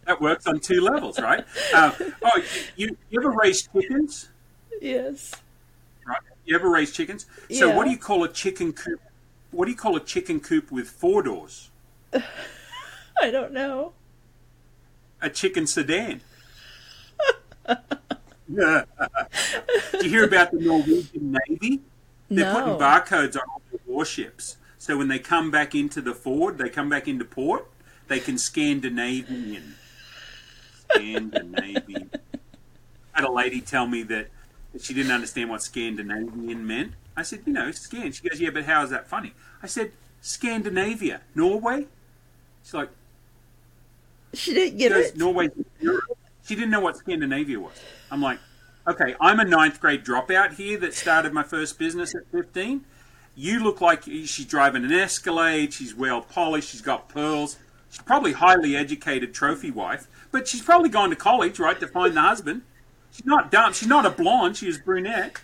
that 0.06 0.18
works 0.18 0.46
on 0.46 0.58
two 0.58 0.80
levels, 0.80 1.20
right? 1.20 1.44
Uh, 1.74 1.92
oh, 2.22 2.42
you, 2.74 2.96
you 3.10 3.20
ever 3.20 3.32
raise 3.32 3.68
chickens? 3.68 4.30
Yes. 4.80 5.34
Right. 6.06 6.20
You 6.46 6.56
ever 6.56 6.70
raise 6.70 6.90
chickens? 6.90 7.26
So, 7.50 7.68
yeah. 7.68 7.76
what 7.76 7.84
do 7.84 7.90
you 7.90 7.98
call 7.98 8.24
a 8.24 8.28
chicken 8.28 8.72
coop? 8.72 8.98
What 9.50 9.66
do 9.66 9.72
you 9.72 9.76
call 9.76 9.94
a 9.96 10.00
chicken 10.00 10.40
coop 10.40 10.72
with 10.72 10.88
four 10.88 11.22
doors? 11.22 11.68
I 13.22 13.30
don't 13.30 13.52
know. 13.52 13.92
A 15.20 15.28
chicken 15.28 15.66
sedan. 15.66 16.22
Did 18.48 18.86
you 20.02 20.08
hear 20.08 20.24
about 20.24 20.50
the 20.50 20.58
Norwegian 20.58 21.36
Navy? 21.48 21.80
They're 22.30 22.52
no. 22.52 22.54
putting 22.54 22.78
barcodes 22.78 23.36
on 23.36 23.42
all 23.48 23.62
the 23.70 23.78
warships. 23.86 24.56
So 24.78 24.96
when 24.96 25.08
they 25.08 25.18
come 25.18 25.50
back 25.50 25.74
into 25.74 26.00
the 26.00 26.14
ford, 26.14 26.58
they 26.58 26.70
come 26.70 26.88
back 26.88 27.06
into 27.06 27.24
port, 27.24 27.68
they 28.08 28.18
can 28.18 28.38
Scandinavian. 28.38 29.74
Scandinavian. 30.90 32.10
I 33.14 33.20
had 33.20 33.24
a 33.24 33.30
lady 33.30 33.60
tell 33.60 33.86
me 33.86 34.02
that 34.04 34.28
that 34.72 34.82
she 34.82 34.94
didn't 34.94 35.12
understand 35.12 35.50
what 35.50 35.62
Scandinavian 35.62 36.66
meant. 36.66 36.92
I 37.16 37.22
said, 37.22 37.40
you 37.44 37.52
know, 37.52 37.70
Scan. 37.72 38.12
She 38.12 38.28
goes, 38.28 38.40
yeah, 38.40 38.50
but 38.50 38.64
how 38.64 38.82
is 38.84 38.90
that 38.90 39.08
funny? 39.08 39.32
I 39.62 39.66
said, 39.66 39.92
Scandinavia, 40.20 41.22
Norway. 41.34 41.86
She's 42.62 42.74
like, 42.74 42.90
She 44.32 44.54
didn't 44.54 44.78
get 44.78 44.92
it. 44.92 45.16
Norway, 45.16 45.48
She 46.46 46.54
didn't 46.54 46.70
know 46.70 46.80
what 46.80 46.96
Scandinavia 46.96 47.60
was. 47.60 47.80
I'm 48.10 48.22
like, 48.22 48.38
okay, 48.86 49.14
I'm 49.20 49.40
a 49.40 49.44
ninth 49.44 49.80
grade 49.80 50.04
dropout 50.04 50.54
here 50.54 50.78
that 50.78 50.94
started 50.94 51.32
my 51.32 51.42
first 51.42 51.78
business 51.78 52.14
at 52.14 52.30
15. 52.30 52.84
You 53.36 53.62
look 53.62 53.80
like 53.80 54.04
she's 54.04 54.44
driving 54.46 54.84
an 54.84 54.92
Escalade. 54.92 55.72
She's 55.72 55.94
well 55.94 56.20
polished. 56.20 56.70
She's 56.70 56.80
got 56.80 57.08
pearls. 57.08 57.58
She's 57.90 58.02
probably 58.02 58.32
highly 58.32 58.76
educated 58.76 59.34
trophy 59.34 59.70
wife, 59.70 60.06
but 60.30 60.46
she's 60.46 60.62
probably 60.62 60.88
gone 60.88 61.10
to 61.10 61.16
college, 61.16 61.58
right, 61.58 61.78
to 61.80 61.88
find 61.88 62.16
the 62.16 62.20
husband. 62.20 62.62
She's 63.10 63.26
not 63.26 63.50
dumb. 63.50 63.72
She's 63.72 63.88
not 63.88 64.06
a 64.06 64.10
blonde. 64.10 64.56
She 64.56 64.66
was 64.66 64.78
brunette, 64.78 65.36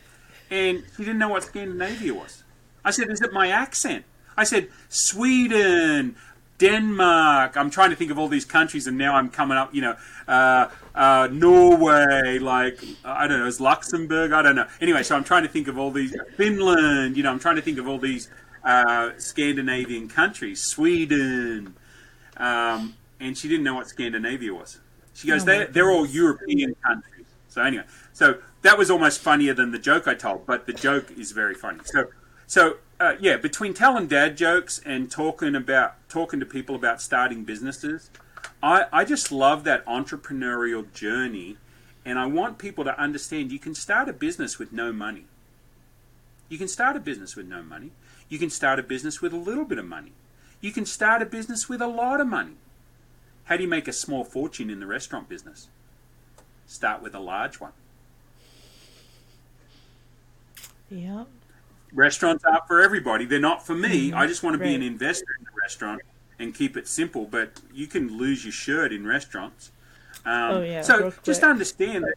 and 0.51 0.85
she 0.97 1.05
didn't 1.05 1.19
know 1.19 1.31
what 1.31 1.43
Scandinavia 1.43 2.15
was. 2.15 2.45
I 2.85 2.93
said, 2.93 3.11
"Is 3.11 3.21
it 3.21 3.33
my 3.33 3.49
accent?" 3.49 4.05
I 4.37 4.45
said, 4.45 4.69
"Sweden, 4.89 6.15
Denmark." 6.59 7.57
I'm 7.57 7.71
trying 7.71 7.91
to 7.91 7.97
think 7.97 8.11
of 8.11 8.19
all 8.19 8.29
these 8.29 8.45
countries, 8.45 8.87
and 8.87 8.97
now 8.97 9.15
I'm 9.15 9.29
coming 9.29 9.59
up. 9.59 9.75
You 9.75 9.83
know, 9.83 9.97
uh, 10.29 10.69
uh, 10.95 11.29
Norway, 11.33 12.39
like 12.39 12.79
I 13.05 13.27
don't 13.27 13.41
know, 13.41 13.47
is 13.47 13.61
Luxembourg? 13.61 14.33
I 14.33 14.43
don't 14.43 14.57
know. 14.57 14.67
Anyway, 14.81 15.03
so 15.03 15.17
I'm 15.17 15.25
trying 15.25 15.43
to 15.43 15.49
think 15.49 15.69
of 15.69 15.79
all 15.79 15.91
these 15.91 16.17
Finland. 16.37 17.17
You 17.17 17.23
know, 17.23 17.31
I'm 17.31 17.39
trying 17.39 17.57
to 17.57 17.63
think 17.63 17.79
of 17.79 17.89
all 17.89 17.99
these 17.99 18.29
uh, 18.65 19.11
Scandinavian 19.19 20.09
countries. 20.09 20.63
Sweden, 20.63 21.75
um, 22.37 22.97
and 23.21 23.37
she 23.37 23.49
didn't 23.49 23.65
know 23.65 23.75
what 23.75 23.89
Scandinavia 23.89 24.53
was. 24.53 24.81
She 25.15 25.29
goes, 25.29 25.43
Oh, 25.43 25.47
they're, 25.47 25.67
they're 25.67 25.91
all 25.91 26.07
European 26.07 26.75
countries. 26.85 27.27
So 27.49 27.63
anyway, 27.63 27.85
so 28.13 28.39
that 28.63 28.77
was 28.77 28.91
almost 28.91 29.21
funnier 29.21 29.55
than 29.55 29.71
the 29.71 29.79
joke 29.79 30.07
I 30.07 30.15
told, 30.15 30.47
but 30.47 30.67
the 30.67 30.75
joke 30.75 31.11
is 31.17 31.33
very 31.33 31.55
funny. 31.55 31.81
So, 31.85 32.09
so 32.47 32.79
uh, 32.99 33.17
yeah, 33.21 33.37
between 33.37 33.75
telling 33.75 34.07
dad 34.07 34.37
jokes 34.37 34.81
and 34.85 35.11
talking 35.11 35.55
about 35.55 35.97
talking 36.09 36.41
to 36.41 36.47
people 36.47 36.75
about 36.75 37.03
starting 37.03 37.45
businesses, 37.45 38.11
I, 38.63 38.87
I 38.93 39.05
just 39.05 39.31
love 39.31 39.65
that 39.65 39.85
entrepreneurial 39.87 40.91
journey, 40.93 41.57
and 42.05 42.19
I 42.19 42.27
want 42.27 42.59
people 42.59 42.85
to 42.85 42.99
understand 42.99 43.53
you 43.53 43.59
can 43.59 43.75
start 43.75 44.09
a 44.09 44.13
business 44.13 44.59
with 44.59 44.73
no 44.73 44.93
money. 44.93 45.27
You 46.49 46.59
can 46.59 46.69
start 46.69 46.97
a 46.97 47.01
business 47.01 47.37
with 47.37 47.47
no 47.47 47.63
money. 47.63 47.91
You 48.29 48.39
can 48.39 48.51
start 48.51 48.79
a 48.79 48.83
business 48.83 49.21
with 49.21 49.33
a 49.33 49.37
little 49.37 49.65
bit 49.65 49.79
of 49.79 49.85
money. 49.85 50.13
You 50.61 50.73
can 50.73 50.87
start 50.87 51.23
a 51.23 51.27
business 51.27 51.69
with 51.69 51.83
a 51.83 51.87
lot 51.87 52.21
of 52.21 52.27
money. 52.27 52.55
How 53.45 53.57
do 53.57 53.63
you 53.63 53.69
make 53.69 53.87
a 53.89 53.93
small 53.93 54.25
fortune 54.25 54.71
in 54.71 54.81
the 54.81 54.87
restaurant 54.87 55.29
business? 55.29 55.69
Start 56.67 57.03
with 57.03 57.15
a 57.15 57.21
large 57.21 57.61
one. 57.61 57.73
Yeah. 60.91 61.25
Restaurants 61.93 62.45
aren't 62.45 62.67
for 62.67 62.83
everybody. 62.83 63.25
They're 63.25 63.39
not 63.41 63.65
for 63.65 63.75
me. 63.75 64.13
I 64.13 64.27
just 64.27 64.43
want 64.43 64.55
to 64.55 64.63
be 64.63 64.75
an 64.75 64.83
investor 64.83 65.27
in 65.39 65.45
the 65.45 65.51
restaurant 65.63 66.03
and 66.39 66.55
keep 66.55 66.77
it 66.77 66.87
simple. 66.87 67.25
But 67.25 67.61
you 67.73 67.87
can 67.87 68.17
lose 68.19 68.45
your 68.45 68.53
shirt 68.53 68.93
in 68.93 69.07
restaurants. 69.07 69.71
Um, 70.25 70.33
Oh, 70.53 70.63
yeah, 70.63 70.83
So 70.83 71.13
just 71.23 71.43
understand 71.43 72.05
that. 72.05 72.15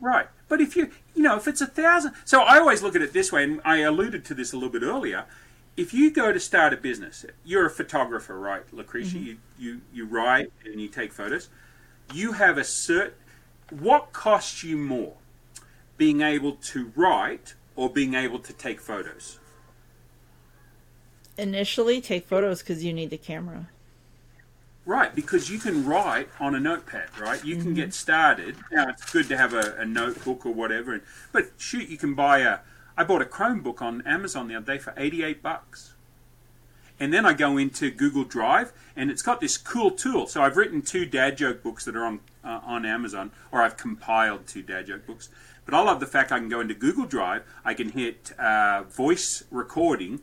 Right. 0.00 0.26
But 0.48 0.60
if 0.60 0.76
you, 0.76 0.90
you 1.14 1.22
know, 1.22 1.36
if 1.36 1.48
it's 1.48 1.60
a 1.60 1.66
thousand. 1.66 2.12
So 2.24 2.42
I 2.42 2.58
always 2.58 2.82
look 2.82 2.94
at 2.94 3.02
it 3.02 3.12
this 3.12 3.32
way, 3.32 3.44
and 3.44 3.60
I 3.64 3.78
alluded 3.78 4.24
to 4.26 4.34
this 4.34 4.52
a 4.52 4.56
little 4.56 4.70
bit 4.70 4.82
earlier. 4.82 5.24
If 5.76 5.92
you 5.92 6.10
go 6.10 6.32
to 6.32 6.40
start 6.40 6.72
a 6.72 6.76
business, 6.76 7.24
you're 7.44 7.66
a 7.66 7.70
photographer, 7.70 8.38
right, 8.38 8.62
Lucretia? 8.72 9.18
You, 9.18 9.36
you, 9.58 9.80
you 9.92 10.06
write 10.06 10.50
and 10.64 10.80
you 10.80 10.88
take 10.88 11.12
photos. 11.12 11.48
You 12.14 12.32
have 12.32 12.56
a 12.56 12.62
cert. 12.62 13.12
What 13.70 14.12
costs 14.12 14.62
you 14.64 14.76
more? 14.76 15.14
Being 15.98 16.20
able 16.22 16.52
to 16.52 16.92
write 16.94 17.54
or 17.76 17.88
being 17.90 18.14
able 18.14 18.40
to 18.40 18.52
take 18.52 18.80
photos? 18.80 19.38
Initially, 21.38 22.00
take 22.00 22.26
photos 22.26 22.62
because 22.62 22.82
you 22.82 22.92
need 22.92 23.10
the 23.10 23.18
camera. 23.18 23.68
Right, 24.86 25.14
because 25.14 25.50
you 25.50 25.58
can 25.58 25.84
write 25.84 26.28
on 26.38 26.54
a 26.54 26.60
notepad, 26.60 27.08
right? 27.20 27.44
You 27.44 27.56
can 27.56 27.74
get 27.74 27.92
started. 27.92 28.56
Now 28.70 28.88
it's 28.88 29.10
good 29.10 29.28
to 29.28 29.36
have 29.36 29.52
a, 29.52 29.74
a 29.78 29.84
notebook 29.84 30.46
or 30.46 30.54
whatever, 30.54 31.02
but 31.32 31.50
shoot, 31.58 31.88
you 31.88 31.96
can 31.96 32.14
buy 32.14 32.38
a. 32.38 32.60
I 32.96 33.02
bought 33.04 33.20
a 33.20 33.26
Chromebook 33.26 33.82
on 33.82 34.00
Amazon 34.06 34.46
the 34.46 34.54
other 34.54 34.74
day 34.74 34.78
for 34.78 34.94
eighty-eight 34.96 35.42
bucks, 35.42 35.94
and 37.00 37.12
then 37.12 37.26
I 37.26 37.32
go 37.32 37.58
into 37.58 37.90
Google 37.90 38.22
Drive, 38.24 38.72
and 38.94 39.10
it's 39.10 39.22
got 39.22 39.40
this 39.40 39.58
cool 39.58 39.90
tool. 39.90 40.28
So 40.28 40.40
I've 40.40 40.56
written 40.56 40.80
two 40.82 41.04
dad 41.04 41.36
joke 41.36 41.64
books 41.64 41.84
that 41.84 41.96
are 41.96 42.04
on 42.04 42.20
uh, 42.44 42.60
on 42.64 42.86
Amazon, 42.86 43.32
or 43.50 43.62
I've 43.62 43.76
compiled 43.76 44.46
two 44.46 44.62
dad 44.62 44.86
joke 44.86 45.04
books. 45.04 45.28
But 45.66 45.74
I 45.74 45.82
love 45.82 46.00
the 46.00 46.06
fact 46.06 46.32
I 46.32 46.38
can 46.38 46.48
go 46.48 46.60
into 46.60 46.74
Google 46.74 47.04
Drive, 47.04 47.42
I 47.64 47.74
can 47.74 47.90
hit 47.90 48.32
uh, 48.38 48.84
voice 48.84 49.42
recording 49.50 50.20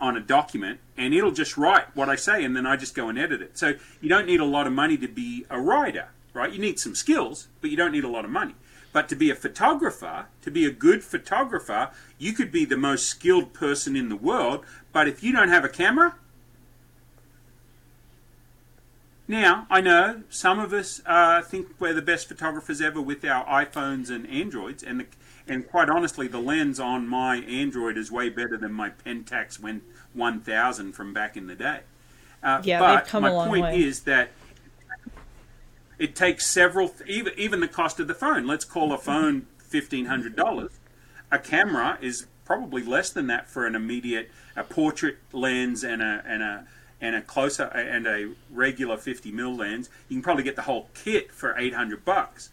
on 0.00 0.16
a 0.16 0.20
document 0.20 0.80
and 0.96 1.14
it'll 1.14 1.30
just 1.30 1.56
write 1.56 1.94
what 1.94 2.08
I 2.08 2.16
say 2.16 2.44
and 2.44 2.56
then 2.56 2.66
I 2.66 2.76
just 2.76 2.94
go 2.94 3.08
and 3.08 3.18
edit 3.18 3.42
it. 3.42 3.58
So 3.58 3.74
you 4.00 4.08
don't 4.08 4.26
need 4.26 4.40
a 4.40 4.44
lot 4.44 4.66
of 4.66 4.72
money 4.72 4.96
to 4.98 5.08
be 5.08 5.44
a 5.50 5.60
writer, 5.60 6.08
right? 6.32 6.52
You 6.52 6.58
need 6.58 6.80
some 6.80 6.94
skills, 6.94 7.48
but 7.60 7.70
you 7.70 7.76
don't 7.76 7.92
need 7.92 8.04
a 8.04 8.08
lot 8.08 8.24
of 8.24 8.30
money. 8.30 8.54
But 8.92 9.08
to 9.10 9.16
be 9.16 9.30
a 9.30 9.34
photographer, 9.34 10.26
to 10.42 10.50
be 10.50 10.64
a 10.64 10.70
good 10.70 11.04
photographer, 11.04 11.90
you 12.18 12.32
could 12.32 12.50
be 12.50 12.64
the 12.64 12.76
most 12.76 13.06
skilled 13.06 13.52
person 13.52 13.94
in 13.94 14.08
the 14.08 14.16
world, 14.16 14.64
but 14.92 15.06
if 15.06 15.22
you 15.22 15.32
don't 15.32 15.48
have 15.48 15.64
a 15.64 15.68
camera, 15.68 16.16
now, 19.30 19.66
I 19.70 19.80
know 19.80 20.22
some 20.28 20.58
of 20.58 20.72
us 20.72 21.00
uh, 21.06 21.40
think 21.42 21.68
we're 21.78 21.94
the 21.94 22.02
best 22.02 22.28
photographers 22.28 22.80
ever 22.80 23.00
with 23.00 23.24
our 23.24 23.46
iPhones 23.46 24.10
and 24.10 24.28
Androids, 24.28 24.82
and 24.82 25.00
the, 25.00 25.06
and 25.46 25.66
quite 25.66 25.88
honestly, 25.88 26.26
the 26.26 26.40
lens 26.40 26.80
on 26.80 27.06
my 27.08 27.36
Android 27.36 27.96
is 27.96 28.10
way 28.10 28.28
better 28.28 28.56
than 28.56 28.72
my 28.72 28.90
Pentax 28.90 29.60
when 29.60 29.82
1000 30.14 30.92
from 30.92 31.14
back 31.14 31.36
in 31.36 31.46
the 31.46 31.54
day. 31.54 31.80
Uh, 32.42 32.60
Yeah, 32.64 32.80
but 32.80 33.06
come 33.06 33.24
a 33.24 33.28
my 33.28 33.32
long 33.32 33.48
point 33.48 33.62
way. 33.62 33.82
is 33.82 34.00
that 34.00 34.30
it 35.98 36.16
takes 36.16 36.46
several, 36.46 36.92
even 37.06 37.32
even 37.36 37.60
the 37.60 37.68
cost 37.68 38.00
of 38.00 38.08
the 38.08 38.14
phone. 38.14 38.46
Let's 38.46 38.64
call 38.64 38.92
a 38.92 38.98
phone 38.98 39.46
fifteen 39.58 40.06
hundred 40.06 40.34
dollars. 40.34 40.72
A 41.30 41.38
camera 41.38 41.98
is 42.00 42.26
probably 42.44 42.82
less 42.82 43.10
than 43.10 43.28
that 43.28 43.48
for 43.48 43.64
an 43.64 43.76
immediate 43.76 44.30
a 44.56 44.64
portrait 44.64 45.18
lens 45.32 45.84
and 45.84 46.02
a 46.02 46.22
and 46.26 46.42
a 46.42 46.66
and 47.00 47.14
a 47.14 47.22
closer 47.22 47.64
and 47.64 48.06
a 48.06 48.32
regular 48.50 48.96
50 48.96 49.32
mil 49.32 49.54
lens. 49.54 49.88
You 50.08 50.16
can 50.16 50.22
probably 50.22 50.44
get 50.44 50.56
the 50.56 50.62
whole 50.62 50.88
kit 50.94 51.32
for 51.32 51.56
800 51.56 52.04
bucks. 52.04 52.50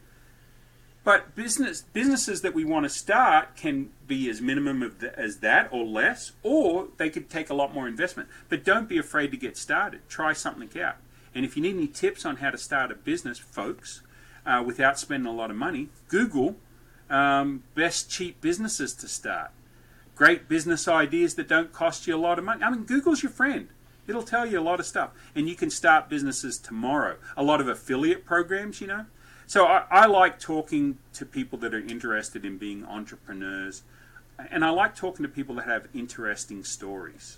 But 1.04 1.36
business 1.36 1.84
businesses 1.94 2.42
that 2.42 2.54
we 2.54 2.66
want 2.66 2.84
to 2.84 2.90
start 2.90 3.56
can 3.56 3.92
be 4.08 4.30
as 4.30 4.42
minimum 4.42 4.84
of 4.84 5.00
the, 5.00 5.18
as 5.18 5.38
that 5.38 5.70
or 5.72 5.86
less, 5.86 6.34
or 6.44 6.90
they 6.98 7.10
could 7.10 7.30
take 7.30 7.50
a 7.50 7.54
lot 7.54 7.74
more 7.74 7.88
investment. 7.88 8.28
But 8.50 8.66
don't 8.66 8.90
be 8.90 8.98
afraid 8.98 9.32
to 9.32 9.38
get 9.38 9.56
started. 9.56 10.02
Try 10.10 10.34
something 10.34 10.70
out. 10.82 10.98
And 11.34 11.46
if 11.46 11.56
you 11.56 11.64
need 11.64 11.76
any 11.76 11.88
tips 11.88 12.26
on 12.26 12.38
how 12.38 12.50
to 12.50 12.58
start 12.58 12.92
a 12.92 12.96
business, 12.96 13.40
folks, 13.40 14.02
uh, 14.46 14.64
without 14.66 15.00
spending 15.00 15.32
a 15.32 15.36
lot 15.36 15.50
of 15.50 15.56
money, 15.56 15.88
Google 16.10 16.58
um, 17.10 17.64
best 17.74 18.10
cheap 18.10 18.42
businesses 18.42 18.94
to 18.96 19.08
start. 19.08 19.52
Great 20.16 20.50
business 20.50 20.88
ideas 20.88 21.36
that 21.36 21.48
don't 21.48 21.72
cost 21.72 22.08
you 22.08 22.16
a 22.16 22.18
lot 22.18 22.40
of 22.40 22.44
money. 22.44 22.64
I 22.64 22.70
mean, 22.70 22.84
Google's 22.84 23.24
your 23.24 23.32
friend. 23.32 23.70
It'll 24.08 24.24
tell 24.24 24.46
you 24.46 24.60
a 24.60 24.62
lot 24.62 24.80
of 24.80 24.86
stuff. 24.86 25.12
And 25.36 25.50
you 25.50 25.56
can 25.56 25.70
start 25.70 26.10
businesses 26.10 26.58
tomorrow. 26.58 27.18
A 27.36 27.44
lot 27.44 27.60
of 27.62 27.68
affiliate 27.68 28.26
programs, 28.26 28.80
you 28.80 28.88
know. 28.88 29.06
So 29.46 29.66
I, 29.66 29.86
I 29.92 30.06
like 30.06 30.40
talking 30.40 30.98
to 31.14 31.26
people 31.26 31.58
that 31.60 31.74
are 31.74 31.80
interested 31.80 32.46
in 32.46 32.58
being 32.58 32.86
entrepreneurs. 32.86 33.84
And 34.52 34.64
I 34.64 34.70
like 34.70 34.96
talking 34.96 35.24
to 35.24 35.30
people 35.30 35.56
that 35.56 35.66
have 35.66 35.88
interesting 35.94 36.64
stories. 36.64 37.38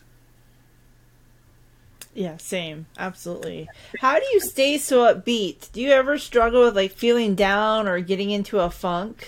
Yeah, 2.13 2.37
same. 2.37 2.87
Absolutely. 2.97 3.69
How 3.99 4.19
do 4.19 4.25
you 4.33 4.39
stay 4.39 4.77
so 4.77 5.13
upbeat? 5.13 5.71
Do 5.71 5.81
you 5.81 5.91
ever 5.91 6.17
struggle 6.17 6.63
with 6.63 6.75
like 6.75 6.91
feeling 6.91 7.35
down 7.35 7.87
or 7.87 7.99
getting 7.99 8.31
into 8.31 8.59
a 8.59 8.69
funk? 8.69 9.27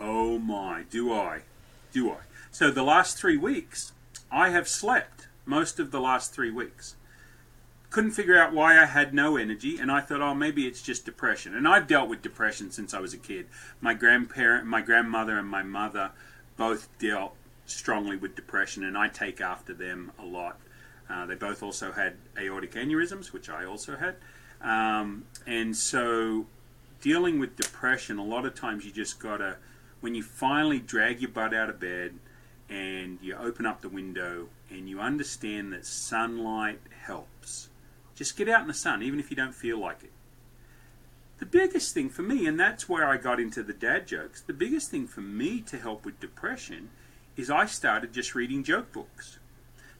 Oh 0.00 0.38
my, 0.38 0.84
do 0.90 1.12
I? 1.12 1.42
Do 1.92 2.10
I? 2.10 2.18
So 2.50 2.70
the 2.70 2.82
last 2.82 3.18
three 3.18 3.36
weeks, 3.36 3.92
I 4.30 4.50
have 4.50 4.68
slept 4.68 5.15
most 5.46 5.80
of 5.80 5.90
the 5.90 6.00
last 6.00 6.34
three 6.34 6.50
weeks. 6.50 6.96
Couldn't 7.88 8.10
figure 8.10 8.38
out 8.38 8.52
why 8.52 8.78
I 8.78 8.84
had 8.84 9.14
no 9.14 9.36
energy, 9.36 9.78
and 9.78 9.90
I 9.90 10.00
thought, 10.00 10.20
oh, 10.20 10.34
maybe 10.34 10.66
it's 10.66 10.82
just 10.82 11.06
depression. 11.06 11.54
And 11.54 11.66
I've 11.66 11.86
dealt 11.86 12.10
with 12.10 12.20
depression 12.20 12.70
since 12.70 12.92
I 12.92 13.00
was 13.00 13.14
a 13.14 13.18
kid. 13.18 13.46
My 13.80 13.94
grandparent, 13.94 14.66
my 14.66 14.82
grandmother, 14.82 15.38
and 15.38 15.48
my 15.48 15.62
mother 15.62 16.10
both 16.56 16.88
dealt 16.98 17.34
strongly 17.64 18.16
with 18.16 18.34
depression, 18.34 18.84
and 18.84 18.98
I 18.98 19.08
take 19.08 19.40
after 19.40 19.72
them 19.72 20.12
a 20.18 20.24
lot. 20.24 20.58
Uh, 21.08 21.26
they 21.26 21.36
both 21.36 21.62
also 21.62 21.92
had 21.92 22.16
aortic 22.38 22.72
aneurysms, 22.72 23.32
which 23.32 23.48
I 23.48 23.64
also 23.64 23.96
had. 23.96 24.16
Um, 24.60 25.24
and 25.46 25.76
so, 25.76 26.46
dealing 27.00 27.38
with 27.38 27.56
depression, 27.56 28.18
a 28.18 28.24
lot 28.24 28.44
of 28.44 28.54
times 28.54 28.84
you 28.84 28.90
just 28.90 29.20
gotta, 29.20 29.56
when 30.00 30.14
you 30.14 30.22
finally 30.22 30.80
drag 30.80 31.20
your 31.20 31.30
butt 31.30 31.54
out 31.54 31.70
of 31.70 31.78
bed 31.78 32.14
and 32.68 33.18
you 33.22 33.36
open 33.36 33.64
up 33.64 33.80
the 33.80 33.88
window 33.88 34.48
and 34.70 34.88
you 34.88 35.00
understand 35.00 35.72
that 35.72 35.86
sunlight 35.86 36.80
helps, 37.04 37.68
just 38.14 38.36
get 38.36 38.48
out 38.48 38.62
in 38.62 38.68
the 38.68 38.74
sun, 38.74 39.02
even 39.02 39.20
if 39.20 39.30
you 39.30 39.36
don't 39.36 39.54
feel 39.54 39.78
like 39.78 40.02
it. 40.02 40.12
the 41.38 41.46
biggest 41.46 41.92
thing 41.92 42.08
for 42.08 42.22
me, 42.22 42.46
and 42.46 42.58
that's 42.58 42.88
where 42.88 43.06
I 43.06 43.18
got 43.18 43.40
into 43.40 43.62
the 43.62 43.74
dad 43.74 44.06
jokes, 44.06 44.40
the 44.40 44.52
biggest 44.52 44.90
thing 44.90 45.06
for 45.06 45.20
me 45.20 45.60
to 45.62 45.78
help 45.78 46.04
with 46.04 46.18
depression 46.20 46.88
is 47.36 47.50
I 47.50 47.66
started 47.66 48.12
just 48.12 48.34
reading 48.34 48.64
joke 48.64 48.92
books. 48.92 49.38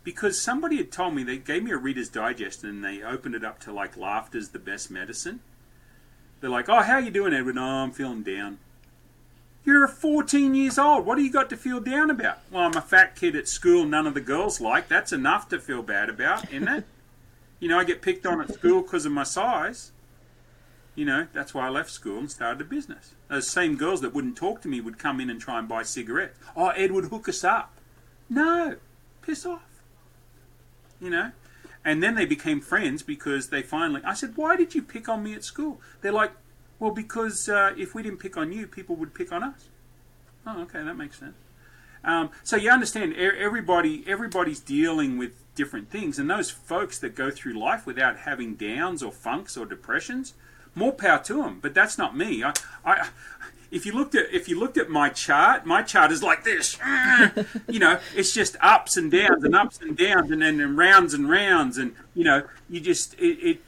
Because 0.02 0.40
somebody 0.40 0.76
had 0.76 0.92
told 0.92 1.14
me, 1.14 1.24
they 1.24 1.36
gave 1.36 1.64
me 1.64 1.72
a 1.72 1.76
Reader's 1.76 2.08
Digest 2.08 2.62
and 2.64 2.82
they 2.84 3.02
opened 3.02 3.34
it 3.34 3.44
up 3.44 3.58
to 3.60 3.72
like 3.72 3.96
laughter's 3.96 4.50
the 4.50 4.58
best 4.58 4.90
medicine. 4.90 5.40
They're 6.40 6.48
like, 6.48 6.68
oh, 6.68 6.82
how 6.82 6.98
you 6.98 7.10
doing, 7.10 7.34
Edward? 7.34 7.58
Oh, 7.58 7.62
I'm 7.62 7.90
feeling 7.90 8.22
down. 8.22 8.58
You're 9.66 9.88
14 9.88 10.54
years 10.54 10.78
old. 10.78 11.04
What 11.04 11.16
do 11.16 11.24
you 11.24 11.32
got 11.32 11.50
to 11.50 11.56
feel 11.56 11.80
down 11.80 12.08
about? 12.08 12.38
Well, 12.52 12.62
I'm 12.62 12.76
a 12.76 12.80
fat 12.80 13.16
kid 13.16 13.34
at 13.34 13.48
school 13.48 13.84
none 13.84 14.06
of 14.06 14.14
the 14.14 14.20
girls 14.20 14.60
like. 14.60 14.86
That's 14.86 15.12
enough 15.12 15.48
to 15.48 15.58
feel 15.58 15.82
bad 15.82 16.08
about, 16.08 16.52
isn't 16.52 16.68
it? 16.68 16.84
you 17.60 17.68
know, 17.68 17.76
I 17.76 17.82
get 17.82 18.00
picked 18.00 18.24
on 18.26 18.40
at 18.40 18.54
school 18.54 18.82
because 18.82 19.04
of 19.06 19.10
my 19.10 19.24
size. 19.24 19.90
You 20.94 21.04
know, 21.04 21.26
that's 21.32 21.52
why 21.52 21.66
I 21.66 21.68
left 21.68 21.90
school 21.90 22.18
and 22.20 22.30
started 22.30 22.60
a 22.60 22.64
business. 22.64 23.14
Those 23.26 23.50
same 23.50 23.76
girls 23.76 24.00
that 24.02 24.14
wouldn't 24.14 24.36
talk 24.36 24.62
to 24.62 24.68
me 24.68 24.80
would 24.80 25.00
come 25.00 25.20
in 25.20 25.28
and 25.28 25.40
try 25.40 25.58
and 25.58 25.68
buy 25.68 25.82
cigarettes. 25.82 26.38
Oh, 26.54 26.68
Ed 26.68 26.92
would 26.92 27.06
hook 27.06 27.28
us 27.28 27.42
up. 27.42 27.76
No, 28.30 28.76
piss 29.20 29.44
off. 29.44 29.82
You 31.00 31.10
know? 31.10 31.32
And 31.84 32.04
then 32.04 32.14
they 32.14 32.24
became 32.24 32.60
friends 32.60 33.02
because 33.02 33.48
they 33.48 33.62
finally. 33.62 34.00
I 34.04 34.14
said, 34.14 34.36
why 34.36 34.54
did 34.54 34.76
you 34.76 34.82
pick 34.82 35.08
on 35.08 35.24
me 35.24 35.34
at 35.34 35.42
school? 35.42 35.80
They're 36.02 36.12
like, 36.12 36.32
well, 36.78 36.90
because 36.90 37.48
uh, 37.48 37.72
if 37.76 37.94
we 37.94 38.02
didn't 38.02 38.18
pick 38.18 38.36
on 38.36 38.52
you, 38.52 38.66
people 38.66 38.96
would 38.96 39.14
pick 39.14 39.32
on 39.32 39.42
us. 39.42 39.68
Oh, 40.46 40.62
okay, 40.62 40.82
that 40.82 40.96
makes 40.96 41.18
sense. 41.18 41.36
Um, 42.04 42.30
so 42.44 42.56
you 42.56 42.70
understand, 42.70 43.14
everybody, 43.16 44.04
everybody's 44.06 44.60
dealing 44.60 45.18
with 45.18 45.32
different 45.54 45.90
things, 45.90 46.18
and 46.18 46.30
those 46.30 46.50
folks 46.50 46.98
that 47.00 47.14
go 47.16 47.30
through 47.30 47.58
life 47.58 47.84
without 47.86 48.18
having 48.18 48.54
downs 48.54 49.02
or 49.02 49.10
funks 49.10 49.56
or 49.56 49.66
depressions, 49.66 50.34
more 50.74 50.92
power 50.92 51.18
to 51.24 51.42
them. 51.42 51.58
But 51.60 51.74
that's 51.74 51.98
not 51.98 52.16
me. 52.16 52.44
I, 52.44 52.52
I, 52.84 53.08
if 53.70 53.84
you 53.84 53.92
looked 53.92 54.14
at 54.14 54.32
if 54.32 54.48
you 54.48 54.58
looked 54.58 54.78
at 54.78 54.88
my 54.88 55.08
chart, 55.08 55.66
my 55.66 55.82
chart 55.82 56.12
is 56.12 56.22
like 56.22 56.44
this. 56.44 56.78
you 57.68 57.80
know, 57.80 57.98
it's 58.14 58.32
just 58.32 58.56
ups 58.60 58.96
and 58.96 59.10
downs 59.10 59.42
and 59.42 59.56
ups 59.56 59.80
and 59.80 59.96
downs 59.96 60.30
and 60.30 60.42
then 60.42 60.60
and 60.60 60.78
rounds 60.78 61.14
and 61.14 61.28
rounds 61.28 61.76
and 61.78 61.94
you 62.14 62.22
know, 62.22 62.44
you 62.68 62.80
just 62.80 63.14
it, 63.14 63.38
it 63.42 63.62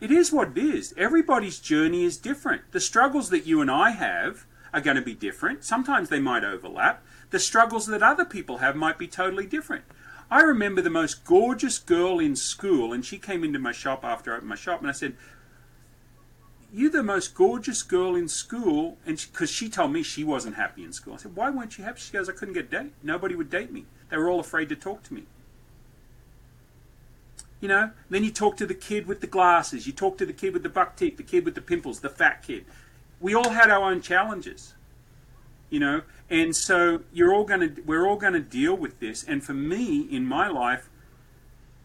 it 0.00 0.10
is 0.10 0.32
what 0.32 0.56
it 0.56 0.58
is. 0.58 0.94
Everybody's 0.96 1.58
journey 1.58 2.04
is 2.04 2.16
different. 2.16 2.72
The 2.72 2.80
struggles 2.80 3.30
that 3.30 3.46
you 3.46 3.60
and 3.60 3.70
I 3.70 3.90
have 3.90 4.46
are 4.72 4.80
going 4.80 4.96
to 4.96 5.02
be 5.02 5.14
different. 5.14 5.64
Sometimes 5.64 6.08
they 6.08 6.20
might 6.20 6.44
overlap. 6.44 7.02
The 7.30 7.38
struggles 7.38 7.86
that 7.86 8.02
other 8.02 8.24
people 8.24 8.58
have 8.58 8.76
might 8.76 8.98
be 8.98 9.06
totally 9.06 9.46
different. 9.46 9.84
I 10.30 10.42
remember 10.42 10.80
the 10.80 10.90
most 10.90 11.24
gorgeous 11.24 11.78
girl 11.78 12.20
in 12.20 12.36
school, 12.36 12.92
and 12.92 13.04
she 13.04 13.18
came 13.18 13.42
into 13.42 13.58
my 13.58 13.72
shop 13.72 14.04
after 14.04 14.32
I 14.32 14.36
opened 14.36 14.48
my 14.48 14.54
shop, 14.54 14.80
and 14.80 14.88
I 14.88 14.92
said, 14.92 15.16
you're 16.72 16.90
the 16.90 17.02
most 17.02 17.34
gorgeous 17.34 17.82
girl 17.82 18.14
in 18.14 18.28
school. 18.28 18.96
And 19.06 19.16
because 19.16 19.50
she, 19.50 19.66
she, 19.66 19.70
told 19.70 19.92
me 19.92 20.02
she 20.02 20.24
wasn't 20.24 20.56
happy 20.56 20.84
in 20.84 20.92
school. 20.92 21.14
I 21.14 21.16
said, 21.16 21.34
why 21.34 21.50
weren't 21.50 21.78
you 21.78 21.84
happy? 21.84 22.00
She 22.00 22.12
goes, 22.12 22.28
I 22.28 22.32
couldn't 22.32 22.54
get 22.54 22.66
a 22.66 22.82
date. 22.82 22.92
Nobody 23.02 23.34
would 23.34 23.50
date 23.50 23.72
me. 23.72 23.86
They 24.08 24.16
were 24.16 24.28
all 24.28 24.40
afraid 24.40 24.68
to 24.68 24.76
talk 24.76 25.02
to 25.04 25.14
me. 25.14 25.24
You 27.60 27.68
know, 27.68 27.90
then 28.08 28.24
you 28.24 28.30
talk 28.30 28.56
to 28.56 28.66
the 28.66 28.74
kid 28.74 29.06
with 29.06 29.20
the 29.20 29.26
glasses. 29.26 29.86
You 29.86 29.92
talk 29.92 30.16
to 30.18 30.26
the 30.26 30.32
kid 30.32 30.54
with 30.54 30.62
the 30.62 30.68
buck 30.68 30.96
teeth, 30.96 31.16
the 31.16 31.22
kid 31.22 31.44
with 31.44 31.54
the 31.54 31.60
pimples, 31.60 32.00
the 32.00 32.08
fat 32.08 32.42
kid. 32.42 32.64
We 33.20 33.34
all 33.34 33.50
had 33.50 33.70
our 33.70 33.90
own 33.90 34.00
challenges. 34.00 34.74
You 35.68 35.78
know, 35.78 36.02
and 36.28 36.56
so 36.56 37.02
you're 37.12 37.32
all 37.32 37.44
going 37.44 37.60
to, 37.60 37.82
we're 37.82 38.06
all 38.06 38.16
going 38.16 38.32
to 38.32 38.40
deal 38.40 38.74
with 38.74 38.98
this. 38.98 39.22
And 39.22 39.44
for 39.44 39.54
me, 39.54 40.00
in 40.00 40.26
my 40.26 40.48
life, 40.48 40.88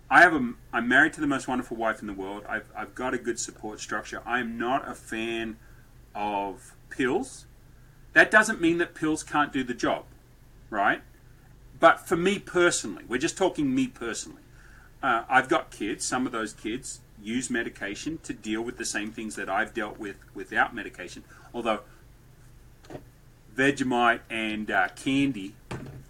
I 0.10 0.22
have 0.22 0.34
a, 0.34 0.54
I'm 0.72 0.88
married 0.88 1.14
to 1.14 1.22
the 1.22 1.28
most 1.28 1.48
wonderful 1.48 1.78
wife 1.78 2.00
in 2.02 2.08
the 2.08 2.14
world. 2.14 2.44
I've, 2.48 2.66
I've 2.76 2.96
got 2.96 3.14
a 3.14 3.18
good 3.18 3.40
support 3.40 3.80
structure. 3.80 4.22
I 4.26 4.40
am 4.40 4.58
not 4.58 4.90
a 4.90 4.96
fan 4.96 5.58
of 6.16 6.76
pills. 6.90 7.46
That 8.14 8.32
doesn't 8.32 8.62
mean 8.62 8.78
that 8.78 8.96
pills 8.96 9.24
can't 9.24 9.52
do 9.52 9.64
the 9.64 9.74
job, 9.74 10.06
right? 10.70 11.02
But 11.80 12.08
for 12.08 12.16
me 12.16 12.40
personally, 12.40 13.04
we're 13.08 13.20
just 13.20 13.38
talking 13.38 13.76
me 13.76 13.88
personally. 13.88 14.42
Uh, 15.06 15.24
I've 15.30 15.48
got 15.48 15.70
kids. 15.70 16.04
Some 16.04 16.26
of 16.26 16.32
those 16.32 16.54
kids 16.54 17.00
use 17.22 17.52
medication 17.52 18.18
to 18.24 18.34
deal 18.34 18.64
with 18.64 18.80
the 18.80 18.86
same 18.86 19.12
things 19.12 19.36
that 19.36 19.48
I've 19.48 19.72
dealt 19.72 20.00
with 20.00 20.16
without 20.34 20.74
medication. 20.74 21.24
Although 21.54 21.82
Vegemite 23.56 24.22
and 24.32 24.72
uh, 24.72 24.88
candy 24.96 25.54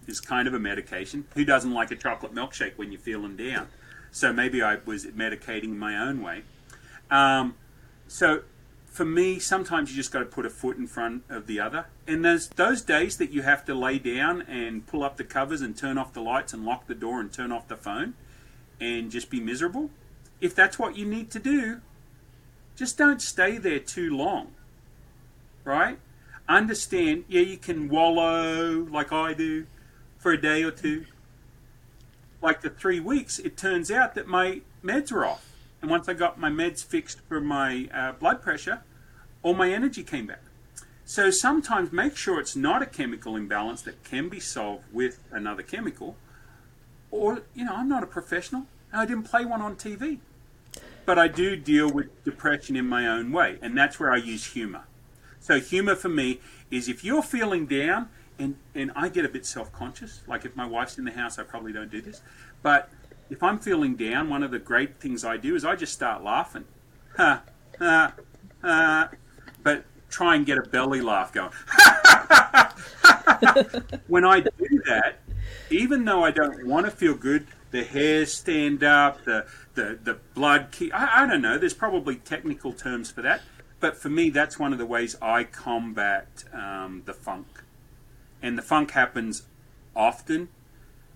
is 0.08 0.22
kind 0.22 0.48
of 0.48 0.54
a 0.54 0.60
medication. 0.60 1.26
Who 1.34 1.44
doesn't 1.44 1.74
like 1.74 1.92
a 1.92 1.98
chocolate 1.98 2.34
milkshake 2.34 2.78
when 2.78 2.94
you're 2.94 3.02
feeling 3.02 3.36
down? 3.36 3.68
So 4.12 4.32
maybe 4.32 4.62
I 4.62 4.78
was 4.86 5.06
medicating 5.08 5.76
my 5.76 5.98
own 5.98 6.24
way. 6.24 6.44
Um, 7.12 7.56
so 8.08 8.44
for 8.86 9.04
me, 9.04 9.40
sometimes 9.40 9.90
you 9.90 9.98
just 9.98 10.14
got 10.14 10.20
to 10.20 10.26
put 10.26 10.46
a 10.46 10.50
foot 10.50 10.78
in 10.78 10.88
front 10.88 11.24
of 11.28 11.48
the 11.48 11.60
other. 11.60 11.88
And 12.08 12.24
there's 12.24 12.48
those 12.48 12.82
days 12.82 13.18
that 13.18 13.32
you 13.32 13.42
have 13.42 13.66
to 13.66 13.76
lay 13.76 14.00
down 14.00 14.44
and 14.44 14.88
pull 14.88 15.04
up 15.04 15.18
the 15.18 15.26
covers 15.26 15.60
and 15.60 15.78
turn 15.78 15.98
off 15.98 16.14
the 16.14 16.22
lights 16.22 16.54
and 16.54 16.64
lock 16.64 16.88
the 16.88 16.96
door 16.96 17.20
and 17.20 17.34
turn 17.34 17.52
off 17.52 17.68
the 17.68 17.76
phone 17.76 18.14
and 18.80 19.12
just 19.12 19.30
be 19.30 19.40
miserable. 19.40 19.90
If 20.42 20.54
that's 20.54 20.78
what 20.78 20.98
you 20.98 21.06
need 21.06 21.32
to 21.32 21.40
do, 21.40 21.82
just 22.76 22.98
don't 22.98 23.22
stay 23.22 23.58
there 23.58 23.80
too 23.80 24.16
long. 24.16 24.54
Right? 25.64 25.98
Understand, 26.48 27.26
yeah, 27.28 27.42
you 27.42 27.58
can 27.58 27.90
wallow 27.90 28.88
like 28.92 29.12
I 29.12 29.34
do 29.34 29.66
for 30.18 30.32
a 30.32 30.42
day 30.42 30.64
or 30.64 30.72
two 30.72 31.06
like 32.46 32.62
the 32.62 32.70
three 32.70 33.00
weeks, 33.00 33.40
it 33.40 33.58
turns 33.58 33.90
out 33.90 34.14
that 34.14 34.28
my 34.28 34.62
meds 34.84 35.12
were 35.12 35.26
off. 35.26 35.52
And 35.82 35.90
once 35.90 36.08
I 36.08 36.14
got 36.14 36.40
my 36.40 36.50
meds 36.50 36.86
fixed 36.86 37.20
for 37.28 37.42
my 37.42 37.90
uh, 37.94 38.12
blood 38.14 38.42
pressure, 38.42 38.82
all 39.42 39.56
my 39.56 39.72
energy 39.72 40.04
came 40.04 40.28
back. 40.28 40.44
So 41.04 41.32
sometimes 41.32 41.92
make 41.92 42.16
sure 42.16 42.40
it's 42.40 42.56
not 42.56 42.82
a 42.82 42.86
chemical 42.86 43.36
imbalance 43.36 43.82
that 43.82 44.04
can 44.04 44.30
be 44.30 44.40
solved 44.40 44.84
with 44.94 45.20
another 45.32 45.64
chemical. 45.64 46.16
Or, 47.16 47.44
you 47.54 47.64
know, 47.64 47.76
I'm 47.76 47.88
not 47.88 48.04
a 48.04 48.08
professional. 48.08 48.66
And 48.92 49.02
I 49.02 49.06
didn't 49.06 49.24
play 49.24 49.46
one 49.46 49.62
on 49.62 49.76
TV. 49.76 50.20
But 51.06 51.18
I 51.18 51.28
do 51.28 51.56
deal 51.56 51.90
with 51.90 52.24
depression 52.24 52.76
in 52.76 52.88
my 52.88 53.08
own 53.08 53.32
way, 53.32 53.58
and 53.62 53.78
that's 53.78 54.00
where 54.00 54.12
I 54.12 54.18
use 54.18 54.54
humor. 54.54 54.84
So, 55.40 55.60
humor 55.60 55.96
for 55.96 56.10
me 56.10 56.40
is 56.72 56.90
if 56.90 57.04
you're 57.04 57.22
feeling 57.22 57.68
down, 57.68 58.10
and 58.40 58.56
and 58.74 58.92
I 58.96 59.10
get 59.10 59.24
a 59.24 59.30
bit 59.30 59.46
self 59.46 59.72
conscious. 59.72 60.22
Like 60.28 60.46
if 60.46 60.56
my 60.56 60.66
wife's 60.66 60.98
in 60.98 61.06
the 61.06 61.12
house, 61.12 61.40
I 61.40 61.44
probably 61.44 61.72
don't 61.72 61.92
do 61.92 62.02
this. 62.02 62.22
But 62.64 62.90
if 63.30 63.44
I'm 63.44 63.60
feeling 63.60 63.96
down, 63.96 64.30
one 64.30 64.44
of 64.44 64.52
the 64.52 64.60
great 64.60 65.00
things 65.00 65.24
I 65.24 65.38
do 65.38 65.56
is 65.56 65.64
I 65.64 65.76
just 65.76 65.94
start 65.94 66.24
laughing, 66.24 66.66
ha 67.18 67.44
ha 67.80 68.14
ha. 68.62 69.10
But 69.64 69.86
try 70.10 70.36
and 70.36 70.46
get 70.46 70.58
a 70.58 70.64
belly 70.64 71.02
laugh 71.02 71.32
going. 71.32 71.52
when 74.08 74.26
I 74.26 74.42
do 74.42 74.82
that, 74.86 75.20
even 75.70 76.06
though 76.06 76.24
I 76.24 76.32
don't 76.32 76.66
want 76.66 76.86
to 76.86 76.92
feel 76.92 77.16
good, 77.16 77.48
the 77.72 77.84
hairs 77.84 78.34
stand 78.34 78.84
up, 78.84 79.24
the 79.26 79.46
the 79.74 80.00
the 80.02 80.18
blood. 80.34 80.70
Keep, 80.72 80.94
I, 80.94 81.24
I 81.24 81.28
don't 81.28 81.42
know. 81.42 81.58
There's 81.58 81.74
probably 81.74 82.16
technical 82.16 82.74
terms 82.74 83.12
for 83.12 83.22
that, 83.22 83.42
but 83.80 83.98
for 83.98 84.10
me, 84.10 84.30
that's 84.30 84.58
one 84.58 84.72
of 84.72 84.80
the 84.80 84.86
ways 84.86 85.16
I 85.22 85.44
combat 85.44 86.44
um, 86.54 87.04
the 87.06 87.14
funk 87.14 87.48
and 88.46 88.58
the 88.58 88.62
funk 88.62 88.92
happens 88.92 89.44
often. 89.96 90.50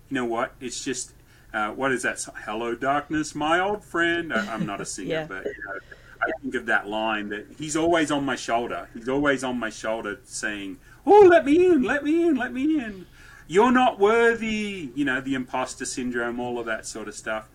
You 0.08 0.14
know 0.14 0.24
what? 0.24 0.54
It's 0.60 0.84
just 0.84 1.12
uh, 1.54 1.70
what 1.70 1.92
is 1.92 2.02
that? 2.02 2.24
Hello, 2.44 2.74
darkness, 2.74 3.34
my 3.34 3.60
old 3.60 3.84
friend. 3.84 4.32
I, 4.32 4.52
am 4.54 4.66
not 4.66 4.80
a 4.80 4.84
singer, 4.96 5.10
yeah. 5.10 5.26
but 5.26 5.44
you 5.44 5.54
know, 5.64 5.78
I 6.20 6.30
think 6.42 6.54
of 6.56 6.66
that 6.66 6.88
line 6.88 7.28
that 7.30 7.46
he's 7.56 7.76
always 7.76 8.10
on 8.10 8.24
my 8.24 8.36
shoulder. 8.36 8.88
He's 8.94 9.08
always 9.08 9.44
on 9.44 9.58
my 9.58 9.70
shoulder 9.70 10.18
saying, 10.24 10.78
"Oh, 11.06 11.26
let 11.30 11.44
me 11.44 11.66
in, 11.66 11.82
let 11.82 12.02
me 12.02 12.26
in, 12.26 12.34
let 12.34 12.52
me 12.52 12.80
in." 12.80 13.06
You're 13.50 13.72
not 13.72 13.98
worthy. 13.98 14.90
You 14.94 15.04
know 15.04 15.20
the 15.20 15.34
imposter 15.34 15.84
syndrome, 15.84 16.38
all 16.38 16.60
of 16.60 16.66
that 16.66 16.86
sort 16.86 17.08
of 17.08 17.16
stuff. 17.16 17.48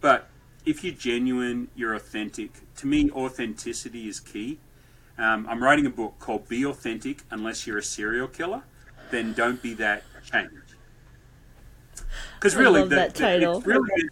But 0.00 0.30
if 0.64 0.82
you're 0.82 0.94
genuine, 0.94 1.68
you're 1.76 1.92
authentic. 1.92 2.52
To 2.76 2.86
me, 2.86 3.10
authenticity 3.10 4.08
is 4.08 4.18
key. 4.18 4.60
Um, 5.18 5.46
I'm 5.46 5.62
writing 5.62 5.84
a 5.84 5.90
book 5.90 6.14
called 6.18 6.48
"Be 6.48 6.64
Authentic 6.64 7.24
Unless 7.30 7.66
You're 7.66 7.76
a 7.76 7.82
Serial 7.82 8.28
Killer." 8.28 8.62
then 9.10 9.34
don't 9.34 9.60
be 9.60 9.74
that 9.74 10.04
change. 10.24 10.50
Because 12.36 12.56
really, 12.56 12.80
the, 12.82 12.96
that 12.96 13.14
title. 13.14 13.58
It's 13.58 13.66
really, 13.66 14.08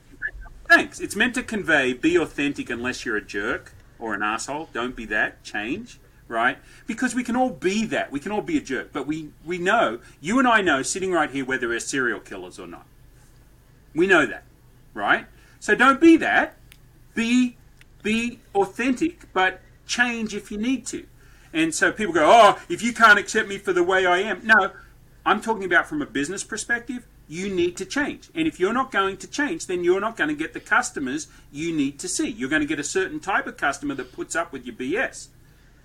thanks. 0.68 1.00
It's 1.00 1.16
meant 1.16 1.34
to 1.36 1.42
convey 1.42 1.94
be 1.94 2.16
authentic 2.16 2.68
unless 2.68 3.06
you're 3.06 3.16
a 3.16 3.24
jerk 3.24 3.72
or 3.98 4.12
an 4.12 4.22
asshole. 4.22 4.68
Don't 4.74 4.94
be 4.94 5.06
that. 5.06 5.42
Change, 5.42 5.98
right? 6.30 6.56
Because 6.86 7.14
we 7.14 7.24
can 7.24 7.36
all 7.36 7.50
be 7.50 7.84
that. 7.86 8.10
We 8.10 8.20
can 8.20 8.32
all 8.32 8.40
be 8.40 8.56
a 8.56 8.60
jerk. 8.60 8.92
But 8.92 9.06
we, 9.06 9.30
we 9.44 9.58
know, 9.58 9.98
you 10.20 10.38
and 10.38 10.46
I 10.48 10.62
know, 10.62 10.82
sitting 10.82 11.12
right 11.12 11.30
here, 11.30 11.44
whether 11.44 11.68
we're 11.68 11.80
serial 11.80 12.20
killers 12.20 12.58
or 12.58 12.66
not. 12.66 12.86
We 13.94 14.06
know 14.06 14.24
that, 14.24 14.44
right? 14.94 15.26
So 15.58 15.74
don't 15.74 16.00
be 16.00 16.16
that. 16.18 16.56
Be 17.14 17.56
be 18.02 18.38
authentic, 18.54 19.30
but 19.34 19.60
change 19.86 20.34
if 20.34 20.50
you 20.50 20.56
need 20.56 20.86
to. 20.86 21.04
And 21.52 21.74
so 21.74 21.92
people 21.92 22.14
go, 22.14 22.24
oh, 22.24 22.58
if 22.70 22.82
you 22.82 22.94
can't 22.94 23.18
accept 23.18 23.46
me 23.46 23.58
for 23.58 23.74
the 23.74 23.82
way 23.82 24.06
I 24.06 24.18
am. 24.18 24.40
No, 24.46 24.70
I'm 25.26 25.42
talking 25.42 25.64
about 25.64 25.86
from 25.86 26.00
a 26.00 26.06
business 26.06 26.44
perspective, 26.44 27.06
you 27.28 27.54
need 27.54 27.76
to 27.76 27.84
change. 27.84 28.30
And 28.34 28.48
if 28.48 28.58
you're 28.58 28.72
not 28.72 28.90
going 28.90 29.16
to 29.18 29.26
change, 29.26 29.66
then 29.66 29.84
you're 29.84 30.00
not 30.00 30.16
going 30.16 30.28
to 30.28 30.34
get 30.34 30.54
the 30.54 30.60
customers 30.60 31.28
you 31.52 31.74
need 31.74 31.98
to 31.98 32.08
see. 32.08 32.28
You're 32.28 32.48
going 32.48 32.62
to 32.62 32.66
get 32.66 32.80
a 32.80 32.84
certain 32.84 33.20
type 33.20 33.46
of 33.46 33.56
customer 33.56 33.94
that 33.96 34.12
puts 34.12 34.34
up 34.34 34.52
with 34.52 34.64
your 34.64 34.74
BS. 34.74 35.28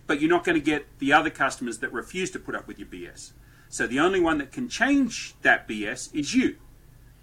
But 0.07 0.21
you're 0.21 0.29
not 0.29 0.43
going 0.43 0.59
to 0.59 0.65
get 0.65 0.85
the 0.99 1.13
other 1.13 1.29
customers 1.29 1.79
that 1.79 1.91
refuse 1.91 2.31
to 2.31 2.39
put 2.39 2.55
up 2.55 2.67
with 2.67 2.79
your 2.79 2.87
BS. 2.87 3.31
So 3.69 3.87
the 3.87 3.99
only 3.99 4.19
one 4.19 4.37
that 4.37 4.51
can 4.51 4.69
change 4.69 5.35
that 5.41 5.67
BS 5.67 6.13
is 6.13 6.33
you, 6.33 6.57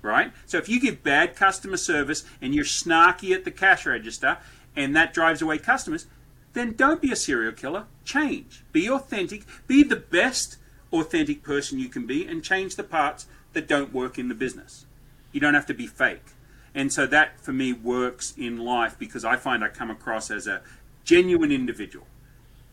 right? 0.03 0.33
So 0.47 0.59
if 0.59 0.68
you 0.68 0.80
give 0.80 1.03
bad 1.03 1.37
customer 1.37 1.76
service 1.76 2.24
and 2.41 2.55
you're 2.55 2.64
snarky 2.64 3.35
at 3.35 3.45
the 3.45 3.51
cash 3.51 3.87
register 3.87 4.39
and 4.76 4.95
that 4.97 5.14
drives 5.14 5.41
away 5.43 5.59
customers, 5.59 6.07
then 6.53 6.72
don't 6.72 7.01
be 7.01 7.12
a 7.12 7.16
serial 7.16 7.53
killer. 7.53 7.87
Change. 8.05 8.64
Be 8.72 8.91
authentic. 8.91 9.45
Be 9.66 9.83
the 9.83 9.97
best 9.97 10.59
authentic 10.93 11.43
person 11.43 11.78
you 11.78 11.89
can 11.89 12.07
be 12.07 12.26
and 12.26 12.45
change 12.45 12.76
the 12.76 12.83
parts 12.83 13.26
that 13.53 13.68
don't 13.68 13.93
work 13.93 14.18
in 14.18 14.28
the 14.28 14.35
business. 14.35 14.87
You 15.30 15.41
don't 15.41 15.55
have 15.55 15.66
to 15.66 15.74
be 15.74 15.87
fake. 15.87 16.26
And 16.74 16.93
so 16.93 17.07
that 17.07 17.41
for 17.41 17.53
me 17.53 17.72
works 17.72 18.35
in 18.37 18.59
life 18.59 18.99
because 18.99 19.24
I 19.24 19.37
find 19.37 19.62
I 19.62 19.68
come 19.68 19.91
across 19.91 20.30
as 20.30 20.47
a 20.47 20.62
genuine 21.05 21.53
individual. 21.53 22.07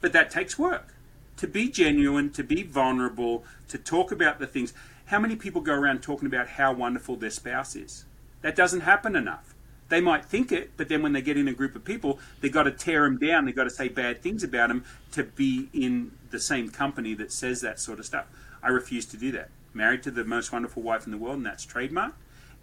But 0.02 0.14
that 0.14 0.32
takes 0.32 0.58
work. 0.58 0.94
To 1.38 1.48
be 1.48 1.70
genuine, 1.70 2.32
to 2.32 2.44
be 2.44 2.64
vulnerable, 2.64 3.44
to 3.70 3.78
talk 3.78 4.12
about 4.12 4.40
the 4.40 4.48
things. 4.48 4.74
How 5.06 5.20
many 5.20 5.36
people 5.36 5.62
go 5.62 5.74
around 5.74 6.02
talking 6.02 6.28
about 6.28 6.50
how 6.50 6.74
wonderful 6.74 7.16
their 7.16 7.30
spouse 7.30 7.76
is? 7.76 8.06
That 8.42 8.56
doesn't 8.56 8.82
happen 8.82 9.16
enough. 9.16 9.54
They 9.90 10.02
might 10.02 10.26
think 10.26 10.52
it, 10.52 10.72
but 10.78 10.88
then 10.88 11.02
when 11.02 11.14
they 11.14 11.22
get 11.22 11.36
in 11.36 11.48
a 11.48 11.54
group 11.54 11.76
of 11.76 11.84
people, 11.84 12.20
they've 12.42 12.52
got 12.52 12.64
to 12.64 12.72
tear 12.72 13.04
them 13.04 13.18
down. 13.18 13.46
They've 13.46 13.56
got 13.56 13.64
to 13.64 13.72
say 13.72 13.88
bad 13.88 14.22
things 14.22 14.44
about 14.44 14.70
them 14.70 14.86
to 15.14 15.24
be 15.24 15.68
in 15.74 16.12
the 16.30 16.40
same 16.40 16.70
company 16.70 17.16
that 17.16 17.32
says 17.32 17.62
that 17.62 17.80
sort 17.80 18.00
of 18.00 18.06
stuff. 18.06 18.28
I 18.62 18.68
refuse 18.70 19.06
to 19.08 19.18
do 19.18 19.32
that. 19.32 19.50
Married 19.74 20.04
to 20.04 20.12
the 20.12 20.24
most 20.24 20.52
wonderful 20.52 20.84
wife 20.84 21.06
in 21.06 21.12
the 21.12 21.18
world, 21.18 21.38
and 21.38 21.46
that's 21.46 21.66
trademark. 21.66 22.14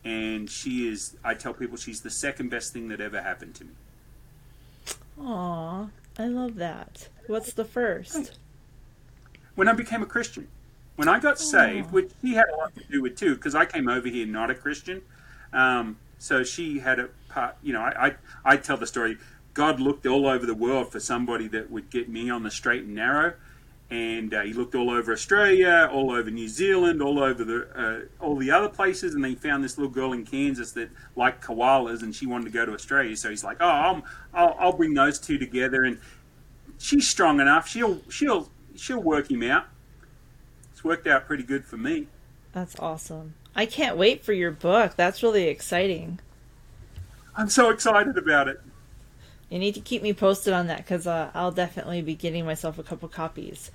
And 0.05 0.49
she 0.49 0.89
is, 0.89 1.17
I 1.25 1.35
tell 1.35 1.53
people, 1.53 1.77
she's 1.77 2.03
the 2.03 2.11
second 2.11 2.49
best 2.49 2.73
thing 2.73 2.89
that 2.89 3.01
ever 3.01 3.21
happened 3.21 3.57
to 3.57 3.65
me. 3.65 3.71
Aw, 5.21 5.89
I 6.19 6.27
love 6.27 6.55
that. 6.57 7.09
What's 7.27 7.53
the 7.53 7.65
first? 7.65 8.39
When 9.55 9.69
I 9.69 9.73
became 9.73 10.03
a 10.03 10.07
Christian, 10.07 10.49
when 10.97 11.09
I 11.09 11.19
got 11.19 11.39
saved, 11.39 11.93
which 11.93 12.11
she 12.23 12.35
had 12.35 12.47
a 12.53 12.57
lot 12.57 12.75
to 12.77 12.85
do 12.85 13.03
with 13.03 13.17
too, 13.17 13.35
because 13.35 13.55
I 13.55 13.65
came 13.65 13.89
over 13.89 14.09
here 14.09 14.27
not 14.27 14.51
a 14.51 14.55
Christian. 14.55 15.03
Um, 15.53 15.97
so 16.19 16.43
she 16.43 16.79
had 16.79 16.99
a 16.99 17.09
part, 17.29 17.57
you 17.63 17.73
know, 17.73 17.81
I, 17.81 18.07
I, 18.07 18.15
I 18.45 18.57
tell 18.57 18.77
the 18.77 18.87
story. 18.87 19.19
God 19.55 19.81
looked 19.81 20.07
all 20.07 20.27
over 20.27 20.45
the 20.45 20.55
world 20.55 20.93
for 20.93 21.01
somebody 21.01 21.49
that 21.49 21.71
would 21.71 21.91
get 21.91 22.09
me 22.09 22.29
on 22.31 22.43
the 22.43 22.51
straight 22.51 22.85
and 22.85 22.95
narrow. 22.95 23.35
And 23.89 24.35
uh, 24.35 24.43
he 24.43 24.53
looked 24.53 24.75
all 24.75 24.91
over 24.91 25.13
Australia, 25.13 25.89
all 25.93 26.11
over 26.11 26.29
New 26.29 26.49
Zealand, 26.49 27.01
all 27.01 27.23
over 27.23 27.45
the 27.45 27.69
uh, 28.21 28.25
all 28.25 28.35
the 28.35 28.51
other 28.51 28.69
places, 28.69 29.15
and 29.15 29.25
he 29.25 29.37
found 29.37 29.63
this 29.63 29.79
little 29.79 29.93
girl 29.93 30.13
in 30.13 30.27
Kansas 30.27 30.73
that 30.73 30.91
liked 31.15 31.45
koalas, 31.45 32.03
and 32.03 32.13
she 32.13 32.27
wanted 32.27 32.47
to 32.47 32.51
go 32.51 32.67
to 32.67 32.73
Australia. 32.75 33.17
So 33.17 33.31
he's 33.31 33.45
like, 33.45 33.59
"Oh, 33.61 33.69
I'll, 33.69 34.05
I'll, 34.35 34.57
I'll 34.59 34.73
bring 34.73 34.93
those 34.93 35.21
two 35.21 35.39
together." 35.39 35.85
And 35.85 36.01
she's 36.79 37.09
strong 37.09 37.41
enough; 37.41 37.69
she'll 37.69 38.01
she'll 38.09 38.51
she'll 38.75 39.03
work 39.03 39.31
him 39.31 39.43
out. 39.43 39.67
It's 40.73 40.85
worked 40.85 41.07
out 41.07 41.27
pretty 41.27 41.43
good 41.43 41.65
for 41.65 41.77
me. 41.77 42.07
That's 42.53 42.79
awesome. 42.79 43.35
I 43.55 43.67
can't 43.67 43.97
wait 43.97 44.25
for 44.25 44.33
your 44.33 44.51
book. 44.51 44.97
That's 44.97 45.23
really 45.23 45.49
exciting. 45.49 46.21
I'm 47.37 47.49
so 47.49 47.71
excited 47.71 48.17
about 48.17 48.49
it. 48.49 48.61
You 49.51 49.59
need 49.59 49.75
to 49.75 49.81
keep 49.81 50.03
me 50.03 50.13
posted 50.13 50.53
on 50.53 50.67
that 50.67 50.79
because 50.79 51.07
uh, 51.07 51.31
I'll 51.35 51.53
definitely 51.53 52.03
be 52.03 52.15
getting 52.15 52.45
myself 52.45 52.79
a 52.79 52.83
couple 52.83 53.09
copies. 53.09 53.71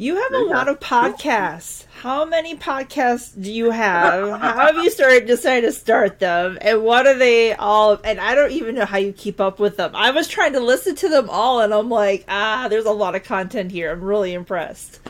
You 0.00 0.14
have 0.14 0.32
a 0.32 0.44
lot 0.44 0.68
of 0.68 0.78
podcasts. 0.78 1.84
How 2.02 2.24
many 2.24 2.56
podcasts 2.56 3.32
do 3.42 3.52
you 3.52 3.72
have? 3.72 4.30
how 4.40 4.66
have 4.66 4.76
you 4.76 4.92
started 4.92 5.26
decided 5.26 5.66
to 5.66 5.72
start 5.72 6.20
them? 6.20 6.56
And 6.60 6.84
what 6.84 7.08
are 7.08 7.18
they 7.18 7.54
all? 7.54 7.98
And 8.04 8.20
I 8.20 8.36
don't 8.36 8.52
even 8.52 8.76
know 8.76 8.84
how 8.84 8.98
you 8.98 9.12
keep 9.12 9.40
up 9.40 9.58
with 9.58 9.76
them. 9.76 9.90
I 9.96 10.12
was 10.12 10.28
trying 10.28 10.52
to 10.52 10.60
listen 10.60 10.94
to 10.94 11.08
them 11.08 11.28
all, 11.28 11.60
and 11.60 11.74
I'm 11.74 11.90
like, 11.90 12.24
ah, 12.28 12.68
there's 12.70 12.84
a 12.84 12.92
lot 12.92 13.16
of 13.16 13.24
content 13.24 13.72
here. 13.72 13.90
I'm 13.90 14.00
really 14.00 14.34
impressed. 14.34 15.00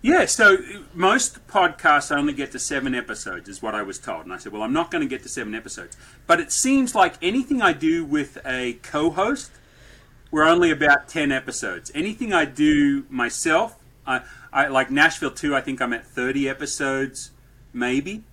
Yeah, 0.00 0.24
so 0.24 0.56
most 0.94 1.46
podcasts 1.46 2.10
only 2.10 2.32
get 2.32 2.52
to 2.52 2.58
seven 2.58 2.94
episodes, 2.94 3.50
is 3.50 3.60
what 3.60 3.74
I 3.74 3.82
was 3.82 3.98
told. 3.98 4.24
And 4.24 4.32
I 4.32 4.38
said, 4.38 4.50
well, 4.52 4.62
I'm 4.62 4.72
not 4.72 4.90
going 4.90 5.02
to 5.02 5.08
get 5.08 5.22
to 5.24 5.28
seven 5.28 5.54
episodes. 5.54 5.94
But 6.26 6.40
it 6.40 6.52
seems 6.52 6.94
like 6.94 7.16
anything 7.20 7.60
I 7.60 7.74
do 7.74 8.02
with 8.02 8.38
a 8.46 8.78
co 8.82 9.10
host, 9.10 9.50
we're 10.30 10.44
only 10.44 10.70
about 10.70 11.08
10 11.08 11.32
episodes. 11.32 11.90
Anything 11.94 12.32
I 12.32 12.44
do 12.44 13.06
myself, 13.08 13.76
I, 14.06 14.22
I 14.52 14.68
like 14.68 14.90
Nashville 14.90 15.30
2, 15.30 15.54
I 15.54 15.60
think 15.60 15.80
I'm 15.80 15.92
at 15.92 16.06
30 16.06 16.48
episodes, 16.48 17.30
maybe. 17.72 18.24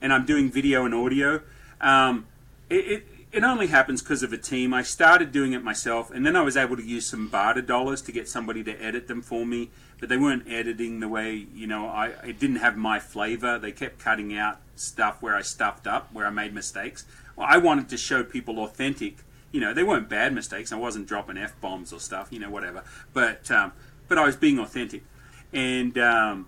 And 0.00 0.12
I'm 0.12 0.26
doing 0.26 0.50
video 0.50 0.84
and 0.84 0.94
audio. 0.94 1.42
Um, 1.80 2.26
it, 2.68 2.74
it, 2.74 3.06
it 3.34 3.42
only 3.42 3.66
happens 3.66 4.00
because 4.00 4.22
of 4.22 4.32
a 4.32 4.38
team. 4.38 4.72
I 4.72 4.82
started 4.82 5.32
doing 5.32 5.54
it 5.54 5.64
myself, 5.64 6.10
and 6.12 6.24
then 6.24 6.36
I 6.36 6.42
was 6.42 6.56
able 6.56 6.76
to 6.76 6.84
use 6.84 7.04
some 7.06 7.26
barter 7.26 7.62
dollars 7.62 8.00
to 8.02 8.12
get 8.12 8.28
somebody 8.28 8.62
to 8.62 8.80
edit 8.80 9.08
them 9.08 9.22
for 9.22 9.44
me. 9.44 9.70
But 9.98 10.08
they 10.08 10.16
weren't 10.16 10.48
editing 10.48 11.00
the 11.00 11.08
way 11.08 11.46
you 11.52 11.66
know. 11.66 11.88
I 11.88 12.08
it 12.24 12.38
didn't 12.38 12.56
have 12.56 12.76
my 12.76 13.00
flavor. 13.00 13.58
They 13.58 13.72
kept 13.72 13.98
cutting 13.98 14.36
out 14.36 14.60
stuff 14.76 15.20
where 15.20 15.34
I 15.34 15.42
stuffed 15.42 15.88
up, 15.88 16.12
where 16.12 16.26
I 16.26 16.30
made 16.30 16.54
mistakes. 16.54 17.06
Well, 17.34 17.48
I 17.50 17.56
wanted 17.58 17.88
to 17.88 17.96
show 17.96 18.22
people 18.22 18.60
authentic. 18.60 19.16
You 19.54 19.60
know, 19.60 19.72
they 19.72 19.84
weren't 19.84 20.08
bad 20.08 20.34
mistakes. 20.34 20.72
I 20.72 20.76
wasn't 20.76 21.06
dropping 21.06 21.38
f 21.38 21.54
bombs 21.60 21.92
or 21.92 22.00
stuff. 22.00 22.32
You 22.32 22.40
know, 22.40 22.50
whatever. 22.50 22.82
But 23.12 23.48
um, 23.52 23.70
but 24.08 24.18
I 24.18 24.26
was 24.26 24.34
being 24.34 24.58
authentic, 24.58 25.04
and 25.52 25.96
um, 25.96 26.46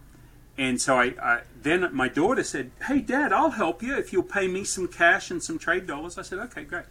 and 0.58 0.80
so 0.80 0.98
I, 0.98 1.14
I 1.22 1.40
then 1.62 1.88
my 1.94 2.08
daughter 2.08 2.42
said, 2.42 2.72
"Hey, 2.88 2.98
Dad, 2.98 3.32
I'll 3.32 3.52
help 3.52 3.80
you 3.80 3.96
if 3.96 4.12
you'll 4.12 4.24
pay 4.24 4.48
me 4.48 4.64
some 4.64 4.88
cash 4.88 5.30
and 5.30 5.40
some 5.40 5.56
trade 5.56 5.86
dollars." 5.86 6.18
I 6.18 6.22
said, 6.22 6.40
"Okay, 6.40 6.64
great." 6.64 6.86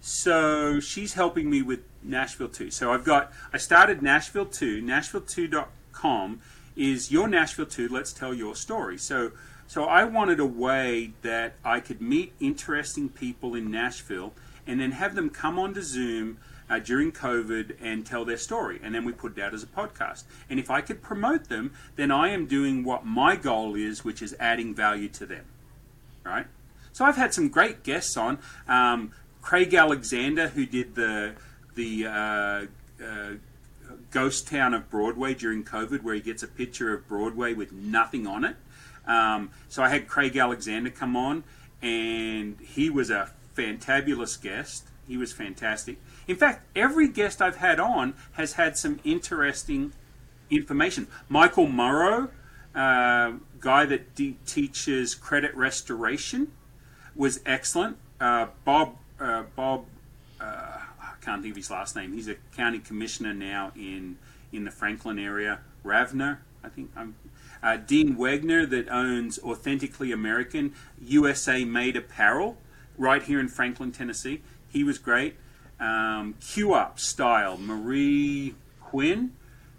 So 0.00 0.78
she's 0.78 1.14
helping 1.14 1.50
me 1.50 1.62
with 1.62 1.80
Nashville 2.00 2.48
2. 2.48 2.70
So 2.70 2.92
I've 2.92 3.02
got 3.02 3.32
I 3.52 3.58
started 3.58 4.02
Nashville 4.02 4.46
2. 4.46 4.82
Nashville2.com 4.82 6.40
is 6.76 7.10
your 7.10 7.26
Nashville 7.26 7.66
2. 7.66 7.88
Let's 7.88 8.12
tell 8.12 8.32
your 8.32 8.54
story. 8.54 8.98
So 8.98 9.32
so 9.66 9.86
I 9.86 10.04
wanted 10.04 10.38
a 10.38 10.46
way 10.46 11.10
that 11.22 11.54
I 11.64 11.80
could 11.80 12.00
meet 12.00 12.34
interesting 12.38 13.08
people 13.08 13.56
in 13.56 13.68
Nashville 13.68 14.32
and 14.66 14.80
then 14.80 14.92
have 14.92 15.14
them 15.14 15.30
come 15.30 15.58
onto 15.58 15.82
Zoom 15.82 16.38
uh, 16.68 16.78
during 16.78 17.12
COVID 17.12 17.76
and 17.80 18.04
tell 18.04 18.24
their 18.24 18.36
story. 18.36 18.80
And 18.82 18.94
then 18.94 19.04
we 19.04 19.12
put 19.12 19.38
it 19.38 19.42
out 19.42 19.54
as 19.54 19.62
a 19.62 19.66
podcast. 19.66 20.24
And 20.50 20.58
if 20.58 20.70
I 20.70 20.80
could 20.80 21.02
promote 21.02 21.48
them, 21.48 21.72
then 21.96 22.10
I 22.10 22.30
am 22.30 22.46
doing 22.46 22.84
what 22.84 23.04
my 23.04 23.36
goal 23.36 23.74
is, 23.74 24.04
which 24.04 24.22
is 24.22 24.34
adding 24.40 24.74
value 24.74 25.08
to 25.10 25.26
them. 25.26 25.44
Right? 26.24 26.46
So 26.92 27.04
I've 27.04 27.16
had 27.16 27.32
some 27.32 27.48
great 27.48 27.82
guests 27.82 28.16
on. 28.16 28.38
Um, 28.66 29.12
Craig 29.42 29.72
Alexander, 29.74 30.48
who 30.48 30.66
did 30.66 30.96
the 30.96 31.34
the 31.76 32.06
uh, 32.06 32.66
uh, 33.04 33.34
ghost 34.10 34.48
town 34.48 34.74
of 34.74 34.90
Broadway 34.90 35.34
during 35.34 35.62
COVID, 35.62 36.02
where 36.02 36.14
he 36.14 36.20
gets 36.20 36.42
a 36.42 36.48
picture 36.48 36.92
of 36.94 37.06
Broadway 37.06 37.52
with 37.52 37.70
nothing 37.70 38.26
on 38.26 38.44
it. 38.44 38.56
Um, 39.06 39.50
so 39.68 39.82
I 39.82 39.88
had 39.88 40.08
Craig 40.08 40.36
Alexander 40.36 40.90
come 40.90 41.16
on, 41.16 41.44
and 41.80 42.58
he 42.60 42.90
was 42.90 43.10
a 43.10 43.30
fantabulous 43.56 44.40
guest. 44.40 44.88
He 45.06 45.16
was 45.16 45.32
fantastic. 45.32 45.98
In 46.26 46.36
fact, 46.36 46.66
every 46.74 47.08
guest 47.08 47.40
I've 47.40 47.56
had 47.56 47.78
on 47.78 48.14
has 48.32 48.54
had 48.54 48.76
some 48.76 49.00
interesting 49.04 49.92
information. 50.50 51.06
Michael 51.28 51.68
Morrow, 51.68 52.30
uh, 52.74 53.32
guy 53.60 53.86
that 53.86 54.14
de- 54.14 54.36
teaches 54.46 55.14
credit 55.14 55.54
restoration, 55.56 56.52
was 57.14 57.40
excellent. 57.46 57.96
Uh, 58.20 58.46
Bob, 58.64 58.96
uh, 59.20 59.44
Bob, 59.54 59.86
uh, 60.40 60.44
I 60.44 61.12
can't 61.20 61.42
think 61.42 61.52
of 61.52 61.56
his 61.56 61.70
last 61.70 61.96
name. 61.96 62.12
He's 62.12 62.28
a 62.28 62.36
county 62.56 62.78
commissioner 62.78 63.32
now 63.32 63.72
in 63.76 64.18
in 64.52 64.64
the 64.64 64.70
Franklin 64.70 65.18
area. 65.18 65.60
Ravner, 65.84 66.38
I 66.62 66.68
think. 66.68 66.90
Uh, 67.62 67.76
Dean 67.76 68.16
Wegner, 68.16 68.68
that 68.68 68.88
owns 68.88 69.38
Authentically 69.40 70.12
American 70.12 70.74
USA 71.00 71.64
Made 71.64 71.96
Apparel, 71.96 72.58
right 72.98 73.22
here 73.22 73.40
in 73.40 73.48
Franklin, 73.48 73.92
Tennessee. 73.92 74.42
He 74.68 74.84
was 74.84 74.98
great. 74.98 75.36
Um, 75.78 76.34
Q 76.40 76.74
Up 76.74 76.98
Style, 76.98 77.58
Marie 77.58 78.54
Quinn 78.80 79.32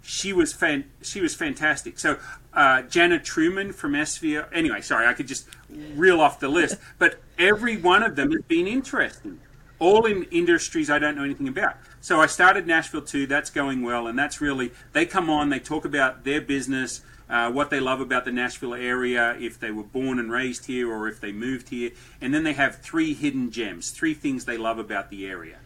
she 0.08 0.32
was 0.32 0.54
fan- 0.54 0.90
she 1.02 1.20
was 1.20 1.34
fantastic. 1.34 1.98
So 1.98 2.18
uh, 2.54 2.82
Jana 2.82 3.18
Truman 3.18 3.74
from 3.74 3.92
SVO. 3.92 4.46
Anyway, 4.54 4.80
sorry, 4.80 5.06
I 5.06 5.12
could 5.12 5.28
just 5.28 5.46
reel 5.68 6.20
off 6.20 6.40
the 6.40 6.48
list, 6.48 6.78
but 6.98 7.20
every 7.38 7.76
one 7.76 8.02
of 8.02 8.16
them 8.16 8.32
has 8.32 8.40
been 8.42 8.66
interesting. 8.66 9.38
All 9.78 10.06
in 10.06 10.24
industries 10.24 10.88
I 10.88 10.98
don't 10.98 11.14
know 11.14 11.24
anything 11.24 11.46
about. 11.46 11.76
So 12.00 12.20
I 12.20 12.26
started 12.26 12.66
Nashville 12.66 13.02
too. 13.02 13.26
That's 13.26 13.50
going 13.50 13.82
well, 13.82 14.06
and 14.06 14.18
that's 14.18 14.40
really 14.40 14.72
they 14.94 15.04
come 15.04 15.28
on. 15.28 15.50
They 15.50 15.60
talk 15.60 15.84
about 15.84 16.24
their 16.24 16.40
business, 16.40 17.02
uh, 17.28 17.50
what 17.50 17.70
they 17.70 17.80
love 17.80 18.00
about 18.00 18.24
the 18.24 18.32
Nashville 18.32 18.74
area, 18.74 19.36
if 19.38 19.58
they 19.58 19.70
were 19.70 19.82
born 19.82 20.18
and 20.18 20.30
raised 20.32 20.66
here 20.66 20.90
or 20.90 21.08
if 21.08 21.20
they 21.20 21.32
moved 21.32 21.68
here, 21.68 21.90
and 22.20 22.32
then 22.32 22.42
they 22.42 22.54
have 22.54 22.76
three 22.76 23.14
hidden 23.14 23.50
gems, 23.50 23.90
three 23.90 24.14
things 24.14 24.44
they 24.44 24.56
love 24.56 24.78
about 24.78 25.10
the 25.10 25.26
area 25.26 25.58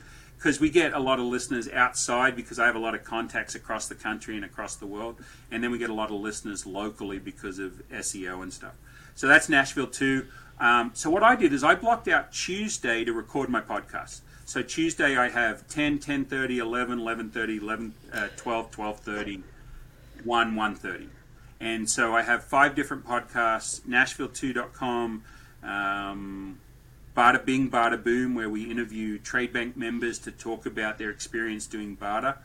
because 0.42 0.58
we 0.58 0.68
get 0.68 0.92
a 0.92 0.98
lot 0.98 1.20
of 1.20 1.26
listeners 1.26 1.68
outside 1.68 2.34
because 2.34 2.58
I 2.58 2.66
have 2.66 2.74
a 2.74 2.80
lot 2.80 2.96
of 2.96 3.04
contacts 3.04 3.54
across 3.54 3.86
the 3.86 3.94
country 3.94 4.34
and 4.34 4.44
across 4.44 4.74
the 4.74 4.88
world, 4.88 5.20
and 5.52 5.62
then 5.62 5.70
we 5.70 5.78
get 5.78 5.88
a 5.88 5.94
lot 5.94 6.10
of 6.10 6.20
listeners 6.20 6.66
locally 6.66 7.20
because 7.20 7.60
of 7.60 7.80
SEO 7.92 8.42
and 8.42 8.52
stuff. 8.52 8.72
So 9.14 9.28
that's 9.28 9.48
Nashville 9.48 9.86
too. 9.86 10.26
Um, 10.58 10.90
so 10.94 11.10
what 11.10 11.22
I 11.22 11.36
did 11.36 11.52
is 11.52 11.62
I 11.62 11.76
blocked 11.76 12.08
out 12.08 12.32
Tuesday 12.32 13.04
to 13.04 13.12
record 13.12 13.50
my 13.50 13.60
podcast. 13.60 14.22
So 14.44 14.62
Tuesday 14.62 15.16
I 15.16 15.28
have 15.28 15.68
10, 15.68 16.00
10.30, 16.00 16.58
11, 16.58 16.98
11.30, 16.98 17.60
11, 17.60 17.94
uh, 18.12 18.28
12, 18.36 18.70
12.30, 18.72 19.42
1, 20.24 20.54
1.30. 20.54 21.08
And 21.62 21.88
so 21.88 22.12
I 22.12 22.22
have 22.22 22.42
five 22.42 22.74
different 22.74 23.06
podcasts, 23.06 23.82
Nashville2.com, 23.82 25.22
um, 25.62 26.58
Bada 27.16 27.44
Bing, 27.44 27.70
Bada 27.70 28.02
Boom, 28.02 28.34
where 28.34 28.50
we 28.50 28.68
interview 28.68 29.16
trade 29.16 29.52
bank 29.52 29.76
members 29.76 30.18
to 30.20 30.32
talk 30.32 30.66
about 30.66 30.98
their 30.98 31.10
experience 31.10 31.68
doing 31.68 31.94
barter. 31.94 32.36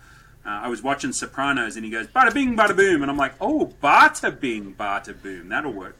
Uh, 0.45 0.49
I 0.49 0.67
was 0.67 0.83
watching 0.83 1.13
Sopranos 1.13 1.75
and 1.75 1.83
he 1.83 1.89
goes, 1.89 2.05
Bada 2.05 2.31
Bing, 2.31 2.55
Bada 2.55 2.75
Boom. 2.75 3.01
And 3.01 3.09
I'm 3.09 3.17
like, 3.17 3.33
oh, 3.41 3.73
Bada 3.81 4.39
Bing, 4.39 4.75
Bada 4.75 5.19
Boom. 5.19 5.49
That'll 5.49 5.73
work. 5.73 5.97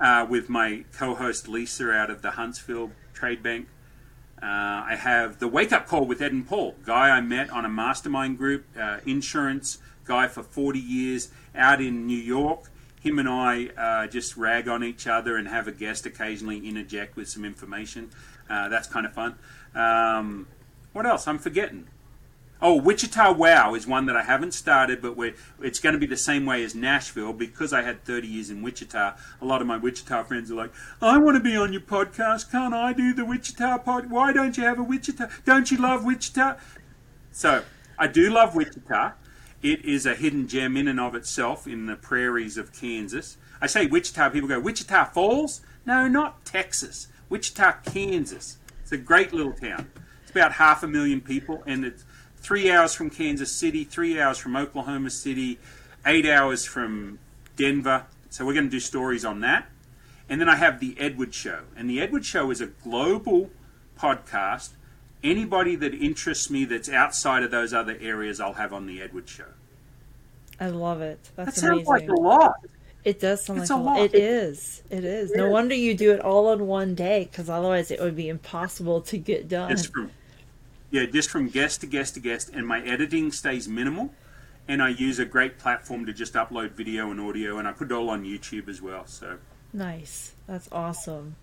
Uh, 0.00 0.26
with 0.28 0.48
my 0.48 0.84
co 0.96 1.14
host 1.14 1.48
Lisa 1.48 1.90
out 1.90 2.08
of 2.08 2.22
the 2.22 2.32
Huntsville 2.32 2.90
Trade 3.12 3.42
Bank. 3.42 3.68
Uh, 4.42 4.46
I 4.46 4.96
have 4.98 5.40
the 5.40 5.48
Wake 5.48 5.72
Up 5.72 5.86
Call 5.86 6.06
with 6.06 6.22
Ed 6.22 6.32
and 6.32 6.46
Paul, 6.46 6.74
guy 6.84 7.10
I 7.10 7.20
met 7.20 7.50
on 7.50 7.66
a 7.66 7.70
mastermind 7.70 8.38
group, 8.38 8.64
uh, 8.78 8.98
insurance 9.04 9.78
guy 10.06 10.28
for 10.28 10.42
40 10.42 10.78
years 10.78 11.30
out 11.54 11.80
in 11.80 12.06
New 12.06 12.16
York. 12.16 12.70
Him 13.00 13.18
and 13.18 13.28
I 13.28 13.66
uh, 13.76 14.06
just 14.06 14.36
rag 14.36 14.68
on 14.68 14.82
each 14.82 15.06
other 15.06 15.36
and 15.36 15.46
have 15.48 15.68
a 15.68 15.72
guest 15.72 16.06
occasionally 16.06 16.66
interject 16.66 17.16
with 17.16 17.28
some 17.28 17.44
information. 17.44 18.10
Uh, 18.48 18.68
that's 18.68 18.88
kind 18.88 19.06
of 19.06 19.12
fun. 19.12 19.36
Um, 19.74 20.48
what 20.92 21.06
else? 21.06 21.28
I'm 21.28 21.38
forgetting. 21.38 21.88
Oh, 22.60 22.74
Wichita 22.74 23.32
Wow 23.32 23.74
is 23.74 23.86
one 23.86 24.06
that 24.06 24.16
I 24.16 24.22
haven't 24.22 24.52
started, 24.52 25.02
but 25.02 25.14
it's 25.60 25.78
going 25.78 25.92
to 25.92 25.98
be 25.98 26.06
the 26.06 26.16
same 26.16 26.46
way 26.46 26.64
as 26.64 26.74
Nashville 26.74 27.34
because 27.34 27.74
I 27.74 27.82
had 27.82 28.02
30 28.04 28.26
years 28.26 28.48
in 28.48 28.62
Wichita. 28.62 29.14
A 29.42 29.44
lot 29.44 29.60
of 29.60 29.66
my 29.66 29.76
Wichita 29.76 30.24
friends 30.24 30.50
are 30.50 30.54
like, 30.54 30.72
I 31.02 31.18
want 31.18 31.36
to 31.36 31.42
be 31.42 31.54
on 31.54 31.72
your 31.72 31.82
podcast. 31.82 32.50
Can't 32.50 32.72
I 32.72 32.94
do 32.94 33.12
the 33.12 33.26
Wichita 33.26 33.78
pod? 33.78 34.10
Why 34.10 34.32
don't 34.32 34.56
you 34.56 34.64
have 34.64 34.78
a 34.78 34.82
Wichita? 34.82 35.26
Don't 35.44 35.70
you 35.70 35.76
love 35.76 36.06
Wichita? 36.06 36.56
So, 37.30 37.62
I 37.98 38.06
do 38.06 38.30
love 38.30 38.54
Wichita. 38.54 39.12
It 39.66 39.84
is 39.84 40.06
a 40.06 40.14
hidden 40.14 40.46
gem 40.46 40.76
in 40.76 40.86
and 40.86 41.00
of 41.00 41.16
itself 41.16 41.66
in 41.66 41.86
the 41.86 41.96
prairies 41.96 42.56
of 42.56 42.72
Kansas. 42.72 43.36
I 43.60 43.66
say 43.66 43.86
Wichita, 43.86 44.30
people 44.30 44.48
go, 44.48 44.60
Wichita 44.60 45.06
Falls? 45.06 45.60
No, 45.84 46.06
not 46.06 46.44
Texas. 46.44 47.08
Wichita, 47.28 47.78
Kansas. 47.84 48.58
It's 48.82 48.92
a 48.92 48.96
great 48.96 49.32
little 49.32 49.52
town. 49.52 49.90
It's 50.22 50.30
about 50.30 50.52
half 50.52 50.84
a 50.84 50.86
million 50.86 51.20
people, 51.20 51.64
and 51.66 51.84
it's 51.84 52.04
three 52.36 52.70
hours 52.70 52.94
from 52.94 53.10
Kansas 53.10 53.50
City, 53.50 53.82
three 53.82 54.20
hours 54.20 54.38
from 54.38 54.54
Oklahoma 54.54 55.10
City, 55.10 55.58
eight 56.06 56.26
hours 56.26 56.64
from 56.64 57.18
Denver. 57.56 58.06
So 58.30 58.46
we're 58.46 58.54
going 58.54 58.66
to 58.66 58.70
do 58.70 58.78
stories 58.78 59.24
on 59.24 59.40
that. 59.40 59.66
And 60.28 60.40
then 60.40 60.48
I 60.48 60.54
have 60.54 60.78
The 60.78 60.94
Edward 60.96 61.34
Show. 61.34 61.62
And 61.76 61.90
The 61.90 62.00
Edward 62.00 62.24
Show 62.24 62.52
is 62.52 62.60
a 62.60 62.66
global 62.66 63.50
podcast. 63.98 64.74
Anybody 65.24 65.74
that 65.74 65.92
interests 65.92 66.50
me 66.50 66.64
that's 66.66 66.88
outside 66.88 67.42
of 67.42 67.50
those 67.50 67.74
other 67.74 67.98
areas, 68.00 68.38
I'll 68.38 68.52
have 68.52 68.72
on 68.72 68.86
The 68.86 69.02
Edward 69.02 69.28
Show. 69.28 69.46
I 70.60 70.68
love 70.68 71.00
it. 71.02 71.18
That's 71.36 71.54
that 71.56 71.60
sounds 71.60 71.88
amazing. 71.88 72.08
like 72.08 72.08
a 72.08 72.20
lot. 72.20 72.54
It 73.04 73.20
does 73.20 73.44
sound 73.44 73.60
It's 73.60 73.70
like 73.70 73.78
a 73.78 73.82
lot. 73.82 73.98
lot. 74.00 74.04
It 74.06 74.14
is. 74.16 74.82
It 74.90 75.04
is. 75.04 75.30
No 75.32 75.48
wonder 75.48 75.74
you 75.74 75.94
do 75.94 76.12
it 76.12 76.20
all 76.20 76.52
in 76.52 76.66
one 76.66 76.94
day, 76.94 77.28
because 77.30 77.48
otherwise 77.48 77.90
it 77.90 78.00
would 78.00 78.16
be 78.16 78.28
impossible 78.28 79.00
to 79.02 79.18
get 79.18 79.48
done. 79.48 79.70
Just 79.70 79.92
from 79.92 80.10
yeah, 80.90 81.04
just 81.06 81.30
from 81.30 81.48
guest 81.48 81.80
to 81.82 81.86
guest 81.86 82.14
to 82.14 82.20
guest, 82.20 82.50
and 82.52 82.66
my 82.66 82.80
editing 82.82 83.30
stays 83.32 83.68
minimal. 83.68 84.12
And 84.68 84.82
I 84.82 84.88
use 84.88 85.20
a 85.20 85.24
great 85.24 85.58
platform 85.58 86.06
to 86.06 86.12
just 86.12 86.34
upload 86.34 86.72
video 86.72 87.12
and 87.12 87.20
audio, 87.20 87.58
and 87.58 87.68
I 87.68 87.72
put 87.72 87.92
it 87.92 87.94
all 87.94 88.10
on 88.10 88.24
YouTube 88.24 88.68
as 88.68 88.82
well. 88.82 89.06
So 89.06 89.38
Nice. 89.72 90.32
That's 90.48 90.68
awesome. 90.72 91.36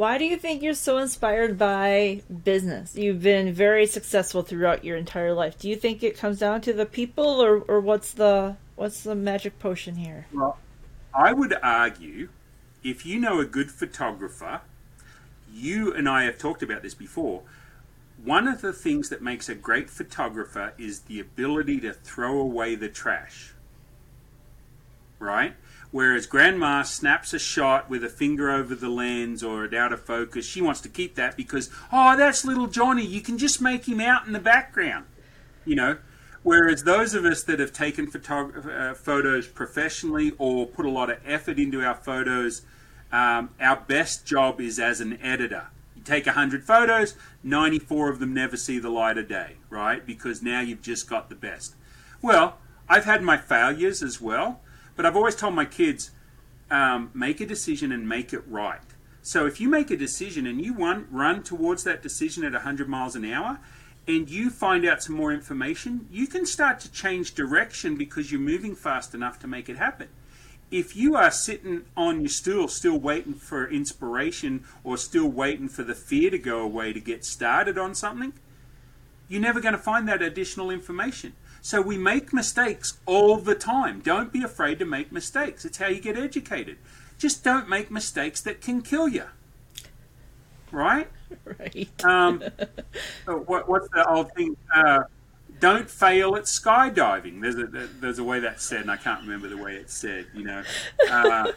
Why 0.00 0.16
do 0.16 0.24
you 0.24 0.38
think 0.38 0.62
you're 0.62 0.72
so 0.72 0.96
inspired 0.96 1.58
by 1.58 2.22
business? 2.42 2.96
You've 2.96 3.20
been 3.22 3.52
very 3.52 3.84
successful 3.84 4.40
throughout 4.40 4.82
your 4.82 4.96
entire 4.96 5.34
life. 5.34 5.58
Do 5.58 5.68
you 5.68 5.76
think 5.76 6.02
it 6.02 6.16
comes 6.16 6.38
down 6.38 6.62
to 6.62 6.72
the 6.72 6.86
people 6.86 7.26
or, 7.26 7.58
or 7.58 7.80
what's 7.80 8.14
the 8.14 8.56
what's 8.76 9.02
the 9.02 9.14
magic 9.14 9.58
potion 9.58 9.96
here? 9.96 10.24
Well, 10.32 10.56
I 11.12 11.34
would 11.34 11.54
argue 11.62 12.30
if 12.82 13.04
you 13.04 13.20
know 13.20 13.40
a 13.40 13.44
good 13.44 13.70
photographer, 13.70 14.62
you 15.52 15.92
and 15.92 16.08
I 16.08 16.24
have 16.24 16.38
talked 16.38 16.62
about 16.62 16.80
this 16.80 16.94
before. 16.94 17.42
One 18.24 18.48
of 18.48 18.62
the 18.62 18.72
things 18.72 19.10
that 19.10 19.20
makes 19.20 19.50
a 19.50 19.54
great 19.54 19.90
photographer 19.90 20.72
is 20.78 21.00
the 21.00 21.20
ability 21.20 21.78
to 21.80 21.92
throw 21.92 22.38
away 22.38 22.74
the 22.74 22.88
trash. 22.88 23.52
Right? 25.18 25.56
Whereas 25.92 26.26
grandma 26.26 26.82
snaps 26.82 27.34
a 27.34 27.38
shot 27.38 27.90
with 27.90 28.04
a 28.04 28.08
finger 28.08 28.50
over 28.50 28.74
the 28.74 28.88
lens 28.88 29.42
or 29.42 29.64
it 29.64 29.74
out 29.74 29.92
of 29.92 30.00
focus, 30.04 30.46
she 30.46 30.62
wants 30.62 30.80
to 30.82 30.88
keep 30.88 31.16
that 31.16 31.36
because, 31.36 31.68
oh, 31.92 32.16
that's 32.16 32.44
little 32.44 32.68
Johnny. 32.68 33.04
You 33.04 33.20
can 33.20 33.38
just 33.38 33.60
make 33.60 33.88
him 33.88 34.00
out 34.00 34.26
in 34.26 34.32
the 34.32 34.38
background. 34.38 35.06
You 35.64 35.74
know, 35.74 35.96
Whereas 36.42 36.84
those 36.84 37.14
of 37.14 37.24
us 37.24 37.42
that 37.44 37.60
have 37.60 37.72
taken 37.72 38.10
photog- 38.10 38.66
uh, 38.66 38.94
photos 38.94 39.46
professionally 39.46 40.32
or 40.38 40.66
put 40.66 40.86
a 40.86 40.90
lot 40.90 41.10
of 41.10 41.18
effort 41.26 41.58
into 41.58 41.84
our 41.84 41.94
photos, 41.94 42.62
um, 43.12 43.50
our 43.60 43.76
best 43.76 44.24
job 44.24 44.60
is 44.60 44.78
as 44.78 45.00
an 45.00 45.20
editor. 45.20 45.66
You 45.94 46.02
take 46.02 46.24
100 46.24 46.64
photos, 46.64 47.14
94 47.42 48.08
of 48.08 48.18
them 48.20 48.32
never 48.32 48.56
see 48.56 48.78
the 48.78 48.88
light 48.88 49.18
of 49.18 49.28
day, 49.28 49.56
right? 49.68 50.04
Because 50.06 50.42
now 50.42 50.60
you've 50.60 50.80
just 50.80 51.10
got 51.10 51.28
the 51.28 51.34
best. 51.34 51.74
Well, 52.22 52.56
I've 52.88 53.04
had 53.04 53.22
my 53.22 53.36
failures 53.36 54.02
as 54.02 54.18
well, 54.20 54.60
but 54.96 55.06
I've 55.06 55.16
always 55.16 55.36
told 55.36 55.54
my 55.54 55.64
kids 55.64 56.10
um, 56.70 57.10
make 57.14 57.40
a 57.40 57.46
decision 57.46 57.92
and 57.92 58.08
make 58.08 58.32
it 58.32 58.42
right. 58.46 58.80
So 59.22 59.46
if 59.46 59.60
you 59.60 59.68
make 59.68 59.90
a 59.90 59.96
decision 59.96 60.46
and 60.46 60.64
you 60.64 60.74
run, 60.74 61.06
run 61.10 61.42
towards 61.42 61.84
that 61.84 62.02
decision 62.02 62.44
at 62.44 62.52
100 62.52 62.88
miles 62.88 63.16
an 63.16 63.30
hour, 63.30 63.58
and 64.06 64.30
you 64.30 64.50
find 64.50 64.84
out 64.86 65.02
some 65.02 65.14
more 65.14 65.32
information, 65.32 66.08
you 66.10 66.26
can 66.26 66.46
start 66.46 66.80
to 66.80 66.90
change 66.90 67.34
direction 67.34 67.96
because 67.96 68.32
you're 68.32 68.40
moving 68.40 68.74
fast 68.74 69.14
enough 69.14 69.38
to 69.40 69.46
make 69.46 69.68
it 69.68 69.76
happen. 69.76 70.08
If 70.70 70.96
you 70.96 71.16
are 71.16 71.30
sitting 71.30 71.84
on 71.96 72.20
your 72.20 72.28
stool 72.28 72.68
still 72.68 72.98
waiting 72.98 73.34
for 73.34 73.68
inspiration 73.68 74.64
or 74.84 74.96
still 74.96 75.28
waiting 75.28 75.68
for 75.68 75.82
the 75.82 75.94
fear 75.94 76.30
to 76.30 76.38
go 76.38 76.60
away 76.60 76.92
to 76.92 77.00
get 77.00 77.24
started 77.24 77.76
on 77.76 77.94
something, 77.94 78.32
you're 79.28 79.40
never 79.40 79.60
going 79.60 79.74
to 79.74 79.78
find 79.78 80.08
that 80.08 80.22
additional 80.22 80.70
information. 80.70 81.34
So 81.62 81.80
we 81.80 81.98
make 81.98 82.32
mistakes 82.32 82.98
all 83.06 83.36
the 83.36 83.54
time. 83.54 84.00
Don't 84.00 84.32
be 84.32 84.42
afraid 84.42 84.78
to 84.78 84.84
make 84.84 85.12
mistakes. 85.12 85.64
It's 85.64 85.78
how 85.78 85.88
you 85.88 86.00
get 86.00 86.16
educated. 86.16 86.78
Just 87.18 87.44
don't 87.44 87.68
make 87.68 87.90
mistakes 87.90 88.40
that 88.42 88.60
can 88.60 88.82
kill 88.82 89.08
you. 89.08 89.24
Right? 90.70 91.08
Right. 91.44 91.88
Um, 92.04 92.42
what, 93.24 93.68
what's 93.68 93.88
the 93.90 94.04
old 94.08 94.32
thing? 94.32 94.56
Uh, 94.74 95.04
don't 95.60 95.88
fail 95.88 96.34
at 96.34 96.44
skydiving. 96.44 97.40
There's 97.40 97.54
a 97.54 97.66
there's 98.00 98.18
a 98.18 98.24
way 98.24 98.40
that's 98.40 98.64
said, 98.64 98.80
and 98.80 98.90
I 98.90 98.96
can't 98.96 99.22
remember 99.22 99.48
the 99.48 99.56
way 99.56 99.76
it's 99.76 99.94
said. 99.94 100.26
You 100.34 100.42
know, 100.42 100.62
uh, 101.08 101.52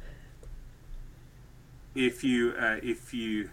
if 1.96 2.22
you 2.22 2.54
uh, 2.60 2.76
if 2.82 3.12
you 3.12 3.50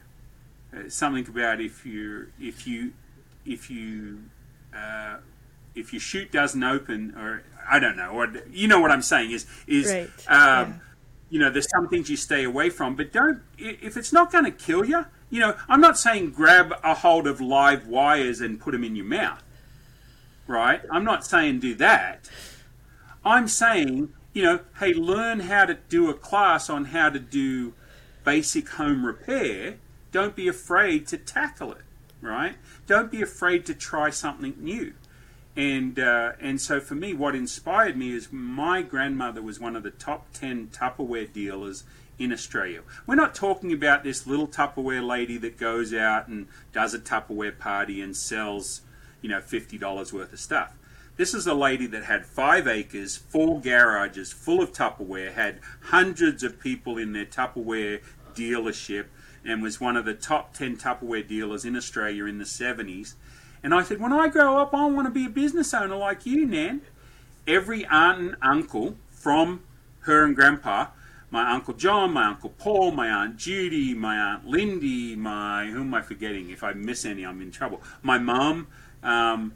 uh, 0.76 0.90
something 0.90 1.28
about 1.28 1.62
if 1.62 1.86
you 1.86 2.28
if 2.40 2.68
you 2.68 2.94
if 3.46 3.72
you 3.72 4.20
uh, 4.76 5.18
if 5.76 5.94
your 5.94 6.00
chute 6.00 6.32
doesn't 6.32 6.64
open, 6.64 7.16
or 7.18 7.44
I 7.70 7.80
don't 7.80 7.98
know, 7.98 8.10
or 8.10 8.32
you 8.52 8.68
know 8.68 8.80
what 8.80 8.92
I'm 8.92 9.02
saying 9.02 9.32
is 9.32 9.46
is 9.68 9.92
Right, 9.92 10.08
um, 10.28 10.70
yeah. 10.70 10.74
you 11.30 11.40
know 11.40 11.50
there's 11.50 11.70
some 11.70 11.88
things 11.88 12.10
you 12.10 12.18
stay 12.18 12.44
away 12.44 12.70
from, 12.70 12.96
but 12.96 13.12
don't 13.12 13.42
if 13.58 13.98
it's 13.98 14.14
not 14.14 14.32
going 14.32 14.46
to 14.46 14.52
kill 14.52 14.86
you. 14.86 15.06
You 15.30 15.40
know, 15.40 15.56
I'm 15.68 15.82
not 15.82 15.98
saying 15.98 16.32
grab 16.32 16.74
a 16.84 16.94
hold 16.94 17.26
of 17.26 17.42
live 17.42 17.88
wires 17.88 18.40
and 18.40 18.60
put 18.60 18.72
them 18.72 18.84
in 18.84 18.96
your 18.96 19.06
mouth, 19.06 19.42
right? 20.46 20.82
I'm 20.92 21.04
not 21.04 21.26
saying 21.26 21.60
do 21.60 21.74
that. 21.76 22.30
I'm 23.26 23.48
saying, 23.48 24.14
you 24.34 24.44
know, 24.44 24.60
hey, 24.80 24.94
learn 24.94 25.40
how 25.40 25.66
to 25.66 25.76
do 25.90 26.10
a 26.10 26.14
class 26.14 26.70
on 26.70 26.86
how 26.86 27.10
to 27.10 27.20
do 27.20 27.74
basic 28.24 28.70
home 28.70 29.06
repair. 29.06 29.78
Don't 30.12 30.36
be 30.36 30.48
afraid 30.48 31.08
to 31.08 31.18
tackle 31.18 31.72
it, 31.72 31.82
right? 32.22 32.56
Don't 32.86 33.10
be 33.10 33.22
afraid 33.22 33.66
to 33.66 33.74
try 33.74 34.12
something 34.12 34.54
new. 34.60 34.94
And 35.56 36.00
uh, 36.00 36.32
and 36.40 36.60
so 36.60 36.80
for 36.80 36.96
me, 36.96 37.14
what 37.14 37.36
inspired 37.36 37.96
me 37.96 38.12
is 38.12 38.30
my 38.32 38.82
grandmother 38.82 39.42
was 39.42 39.60
one 39.60 39.76
of 39.76 39.84
the 39.84 39.92
top 39.92 40.34
ten 40.34 40.68
Tupperware 40.68 41.32
dealers 41.32 41.84
in 42.18 42.32
Australia. 42.32 42.82
We're 43.06 43.16
not 43.16 43.36
talking 43.36 43.72
about 43.72 44.04
this 44.04 44.26
little 44.26 44.48
Tupperware 44.48 45.06
lady 45.06 45.38
that 45.38 45.58
goes 45.58 45.94
out 45.94 46.28
and 46.28 46.48
does 46.72 46.94
a 46.94 47.00
Tupperware 47.00 47.58
party 47.58 48.02
and 48.02 48.18
sells, 48.18 48.82
you 49.22 49.30
know, 49.30 49.42
fifty 49.42 49.78
dollars 49.78 50.12
worth 50.12 50.34
of 50.34 50.40
stuff. 50.40 50.74
This 51.16 51.36
is 51.36 51.46
a 51.46 51.54
lady 51.54 51.86
that 51.88 52.06
had 52.06 52.26
five 52.26 52.68
acres, 52.68 53.16
four 53.16 53.62
garages 53.62 54.34
full 54.34 54.64
of 54.64 54.74
Tupperware, 54.74 55.34
had 55.34 55.60
hundreds 55.82 56.42
of 56.42 56.60
people 56.60 56.98
in 56.98 57.14
their 57.14 57.26
Tupperware 57.26 58.02
dealership, 58.34 59.06
and 59.46 59.62
was 59.62 59.80
one 59.80 59.96
of 59.96 60.06
the 60.06 60.16
top 60.16 60.56
10 60.56 60.78
Tupperware 60.78 61.28
dealers 61.28 61.66
in 61.66 61.76
Australia 61.76 62.26
in 62.26 62.40
the 62.40 62.46
70s. 62.46 63.14
And 63.64 63.74
I 63.74 63.84
said, 63.84 64.00
When 64.00 64.14
I 64.14 64.28
grow 64.28 64.58
up, 64.58 64.74
I 64.74 64.86
want 64.86 65.08
to 65.08 65.12
be 65.12 65.26
a 65.26 65.30
business 65.30 65.74
owner 65.74 65.96
like 65.96 66.26
you, 66.26 66.46
Nan. 66.46 66.82
Every 67.48 67.86
aunt 67.86 68.20
and 68.20 68.36
uncle 68.42 68.96
from 69.10 69.64
her 70.02 70.26
and 70.26 70.36
grandpa 70.36 70.88
my 71.34 71.52
Uncle 71.52 71.74
John, 71.74 72.14
my 72.14 72.28
Uncle 72.28 72.52
Paul, 72.52 72.92
my 72.92 73.10
Aunt 73.10 73.38
Judy, 73.38 73.96
my 73.96 74.16
Aunt 74.16 74.46
Lindy, 74.46 75.16
my 75.16 75.66
who 75.66 75.82
am 75.82 75.92
I 75.92 76.04
forgetting? 76.04 76.52
If 76.52 76.64
I 76.64 76.74
miss 76.74 77.06
any, 77.06 77.26
I'm 77.26 77.42
in 77.42 77.50
trouble. 77.50 77.82
My 78.04 78.20
mum, 78.20 78.68
um, 79.02 79.54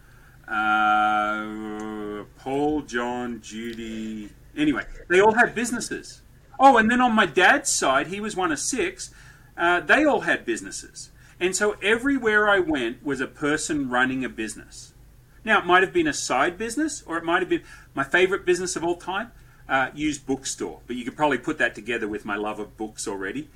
uh, 0.48 2.24
Paul, 2.40 2.82
John, 2.82 3.42
Judy. 3.42 4.32
Anyway, 4.58 4.86
they 5.08 5.22
all 5.22 5.36
had 5.36 5.54
businesses. 5.54 6.24
Oh, 6.60 6.78
and 6.78 6.90
then 6.90 7.00
on 7.00 7.14
my 7.14 7.28
dad's 7.28 7.72
side, 7.72 8.08
he 8.08 8.20
was 8.20 8.36
one 8.36 8.52
of 8.52 8.58
six. 8.58 9.14
Uh, 9.56 9.80
they 9.80 10.04
all 10.04 10.22
had 10.22 10.46
businesses, 10.46 11.12
and 11.40 11.56
so 11.56 11.78
everywhere 11.82 12.50
I 12.50 12.60
went 12.60 13.04
was 13.04 13.22
a 13.22 13.28
person 13.28 13.90
running 13.90 14.26
a 14.26 14.30
business. 14.30 14.94
Now, 15.44 15.60
it 15.60 15.66
might 15.66 15.84
have 15.84 15.94
been 15.94 16.08
a 16.08 16.14
side 16.14 16.58
business, 16.58 17.04
or 17.06 17.18
it 17.18 17.24
might 17.24 17.42
have 17.42 17.50
been 17.50 17.64
my 17.94 18.04
favorite 18.04 18.46
business 18.46 18.76
of 18.76 18.84
all 18.84 18.98
time, 18.98 19.32
uh, 19.70 19.92
used 19.94 20.26
bookstore. 20.26 20.82
But 20.88 20.96
you 20.96 21.06
could 21.06 21.16
probably 21.16 21.38
put 21.38 21.58
that 21.60 21.76
together 21.76 22.08
with 22.08 22.26
my 22.26 22.36
love 22.36 22.60
of 22.60 22.76
books 22.76 23.08
already. 23.08 23.50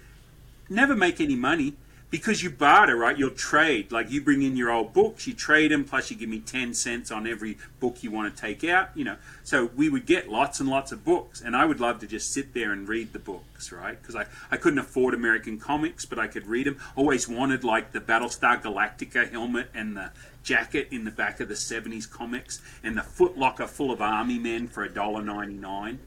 Never 0.70 0.96
make 0.96 1.20
any 1.20 1.36
money 1.36 1.74
because 2.12 2.44
you 2.44 2.50
barter, 2.50 2.98
right? 2.98 3.18
You'll 3.18 3.32
trade. 3.32 3.92
Like 3.92 4.12
you 4.12 4.22
bring 4.22 4.42
in 4.44 4.58
your 4.58 4.70
old 4.70 4.94
books, 4.94 5.26
you 5.26 5.34
trade 5.34 5.72
them, 5.72 5.86
plus 5.86 6.12
you 6.12 6.18
give 6.18 6.30
me 6.30 6.40
10 6.40 6.74
cents 6.74 7.10
on 7.10 7.26
every 7.26 7.58
book 7.80 8.04
you 8.04 8.12
want 8.12 8.36
to 8.36 8.42
take 8.42 8.66
out, 8.66 8.90
you 8.94 9.06
know. 9.06 9.16
So 9.44 9.72
we 9.76 9.90
would 9.90 10.06
get 10.06 10.30
lots 10.30 10.60
and 10.60 10.70
lots 10.70 10.92
of 10.92 11.06
books, 11.06 11.42
and 11.42 11.56
I 11.56 11.66
would 11.66 11.80
love 11.80 12.00
to 12.02 12.08
just 12.08 12.34
sit 12.34 12.54
there 12.54 12.74
and 12.74 12.88
read 12.88 13.14
the 13.14 13.20
books, 13.20 13.72
right? 13.72 14.00
Because 14.00 14.16
I, 14.16 14.26
I 14.52 14.58
couldn't 14.58 14.80
afford 14.80 15.14
American 15.14 15.58
comics, 15.58 16.06
but 16.06 16.20
I 16.20 16.28
could 16.28 16.46
read 16.48 16.68
them. 16.68 16.78
Always 16.98 17.30
wanted 17.30 17.64
like 17.64 17.94
the 17.94 18.02
Battlestar 18.02 18.62
Galactica 18.62 19.32
helmet 19.32 19.70
and 19.74 19.96
the 19.96 20.12
jacket 20.44 20.90
in 20.92 21.06
the 21.06 21.12
back 21.12 21.40
of 21.40 21.48
the 21.48 21.56
70s 21.56 22.10
comics, 22.10 22.62
and 22.84 22.98
the 22.98 23.02
footlocker 23.02 23.68
full 23.68 23.90
of 23.90 24.02
army 24.02 24.38
men 24.38 24.68
for 24.68 24.88
$1.99. 24.88 25.98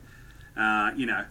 Uh, 0.56 0.94
you 0.94 1.06
know, 1.06 1.24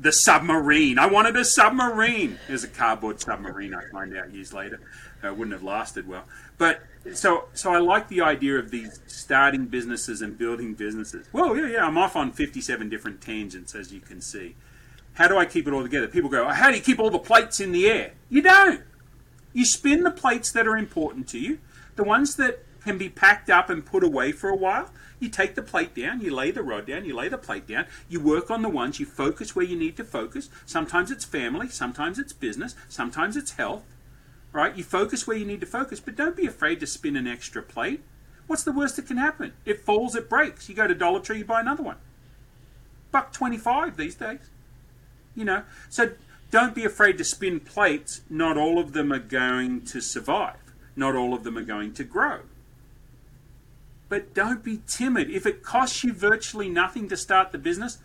the 0.00 0.12
submarine. 0.12 0.98
I 0.98 1.06
wanted 1.06 1.36
a 1.36 1.44
submarine. 1.44 2.38
There's 2.48 2.64
a 2.64 2.68
cardboard 2.68 3.20
submarine. 3.20 3.74
I 3.74 3.82
find 3.92 4.16
out 4.16 4.32
years 4.32 4.52
later. 4.52 4.80
It 5.22 5.36
wouldn't 5.36 5.52
have 5.52 5.62
lasted 5.62 6.08
well. 6.08 6.24
But 6.56 6.80
so 7.12 7.48
so 7.52 7.72
I 7.72 7.78
like 7.78 8.08
the 8.08 8.22
idea 8.22 8.58
of 8.58 8.70
these 8.70 9.00
starting 9.06 9.66
businesses 9.66 10.22
and 10.22 10.38
building 10.38 10.74
businesses. 10.74 11.28
Well, 11.32 11.54
yeah, 11.54 11.66
yeah. 11.66 11.86
I'm 11.86 11.98
off 11.98 12.16
on 12.16 12.32
57 12.32 12.88
different 12.88 13.20
tangents, 13.20 13.74
as 13.74 13.92
you 13.92 14.00
can 14.00 14.22
see. 14.22 14.56
How 15.14 15.28
do 15.28 15.36
I 15.36 15.44
keep 15.44 15.66
it 15.66 15.74
all 15.74 15.82
together? 15.82 16.08
People 16.08 16.30
go, 16.30 16.48
how 16.48 16.70
do 16.70 16.76
you 16.76 16.82
keep 16.82 16.98
all 16.98 17.10
the 17.10 17.18
plates 17.18 17.60
in 17.60 17.72
the 17.72 17.86
air? 17.88 18.12
You 18.30 18.40
don't. 18.40 18.82
You 19.52 19.66
spin 19.66 20.02
the 20.04 20.10
plates 20.10 20.50
that 20.52 20.66
are 20.66 20.76
important 20.76 21.28
to 21.28 21.38
you, 21.38 21.58
the 21.96 22.04
ones 22.04 22.36
that 22.36 22.64
can 22.82 22.96
be 22.96 23.08
packed 23.08 23.50
up 23.50 23.68
and 23.68 23.84
put 23.84 24.02
away 24.02 24.32
for 24.32 24.48
a 24.48 24.56
while. 24.56 24.90
You 25.20 25.28
take 25.28 25.54
the 25.54 25.62
plate 25.62 25.94
down, 25.94 26.22
you 26.22 26.34
lay 26.34 26.50
the 26.50 26.62
rod 26.62 26.86
down, 26.86 27.04
you 27.04 27.14
lay 27.14 27.28
the 27.28 27.38
plate 27.38 27.66
down, 27.66 27.86
you 28.08 28.20
work 28.20 28.50
on 28.50 28.62
the 28.62 28.68
ones, 28.70 28.98
you 28.98 29.06
focus 29.06 29.54
where 29.54 29.64
you 29.64 29.76
need 29.76 29.96
to 29.98 30.04
focus. 30.04 30.48
Sometimes 30.64 31.10
it's 31.10 31.24
family, 31.24 31.68
sometimes 31.68 32.18
it's 32.18 32.32
business, 32.32 32.74
sometimes 32.88 33.36
it's 33.36 33.52
health, 33.52 33.84
right? 34.52 34.74
You 34.74 34.82
focus 34.82 35.26
where 35.26 35.36
you 35.36 35.44
need 35.44 35.60
to 35.60 35.66
focus, 35.66 36.00
but 36.00 36.16
don't 36.16 36.36
be 36.36 36.46
afraid 36.46 36.80
to 36.80 36.86
spin 36.86 37.16
an 37.16 37.26
extra 37.26 37.62
plate. 37.62 38.00
What's 38.46 38.64
the 38.64 38.72
worst 38.72 38.96
that 38.96 39.06
can 39.06 39.18
happen? 39.18 39.52
It 39.64 39.84
falls, 39.84 40.16
it 40.16 40.28
breaks. 40.28 40.68
You 40.68 40.74
go 40.74 40.88
to 40.88 40.94
Dollar 40.94 41.20
Tree, 41.20 41.38
you 41.38 41.44
buy 41.44 41.60
another 41.60 41.82
one. 41.82 41.98
Buck 43.12 43.32
25 43.32 43.96
these 43.96 44.14
days. 44.14 44.40
You 45.36 45.44
know, 45.44 45.62
so 45.88 46.12
don't 46.50 46.74
be 46.74 46.84
afraid 46.84 47.18
to 47.18 47.24
spin 47.24 47.60
plates. 47.60 48.22
Not 48.28 48.56
all 48.56 48.78
of 48.78 48.92
them 48.92 49.12
are 49.12 49.20
going 49.20 49.82
to 49.82 50.00
survive. 50.00 50.56
Not 50.96 51.14
all 51.14 51.34
of 51.34 51.44
them 51.44 51.56
are 51.56 51.62
going 51.62 51.94
to 51.94 52.04
grow. 52.04 52.40
But 54.10 54.34
don't 54.34 54.62
be 54.62 54.82
timid. 54.88 55.30
If 55.30 55.46
it 55.46 55.62
costs 55.62 56.04
you 56.04 56.12
virtually 56.12 56.68
nothing 56.68 57.08
to 57.08 57.16
start 57.16 57.52
the 57.52 57.58
business, 57.58 57.98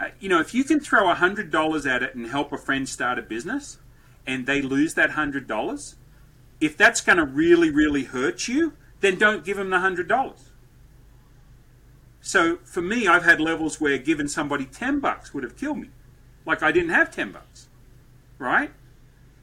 uh, 0.00 0.06
you 0.18 0.28
know, 0.28 0.40
if 0.40 0.54
you 0.54 0.64
can 0.64 0.80
throw 0.80 1.04
$100 1.14 1.86
at 1.86 2.02
it 2.02 2.14
and 2.14 2.26
help 2.26 2.52
a 2.52 2.58
friend 2.58 2.88
start 2.88 3.18
a 3.18 3.22
business 3.22 3.78
and 4.26 4.46
they 4.46 4.62
lose 4.62 4.94
that 4.94 5.10
$100, 5.10 5.94
if 6.60 6.76
that's 6.76 7.02
going 7.02 7.18
to 7.18 7.24
really, 7.24 7.70
really 7.70 8.04
hurt 8.04 8.48
you, 8.48 8.72
then 9.00 9.18
don't 9.18 9.44
give 9.44 9.58
them 9.58 9.68
the 9.68 9.76
$100. 9.76 10.34
So 12.22 12.56
for 12.64 12.80
me, 12.80 13.06
I've 13.06 13.24
had 13.24 13.38
levels 13.38 13.78
where 13.78 13.98
giving 13.98 14.28
somebody 14.28 14.64
10 14.64 15.00
bucks 15.00 15.34
would 15.34 15.44
have 15.44 15.56
killed 15.56 15.78
me. 15.78 15.90
Like 16.46 16.62
I 16.62 16.72
didn't 16.72 16.90
have 16.90 17.10
10 17.10 17.30
bucks. 17.30 17.68
Right? 18.38 18.70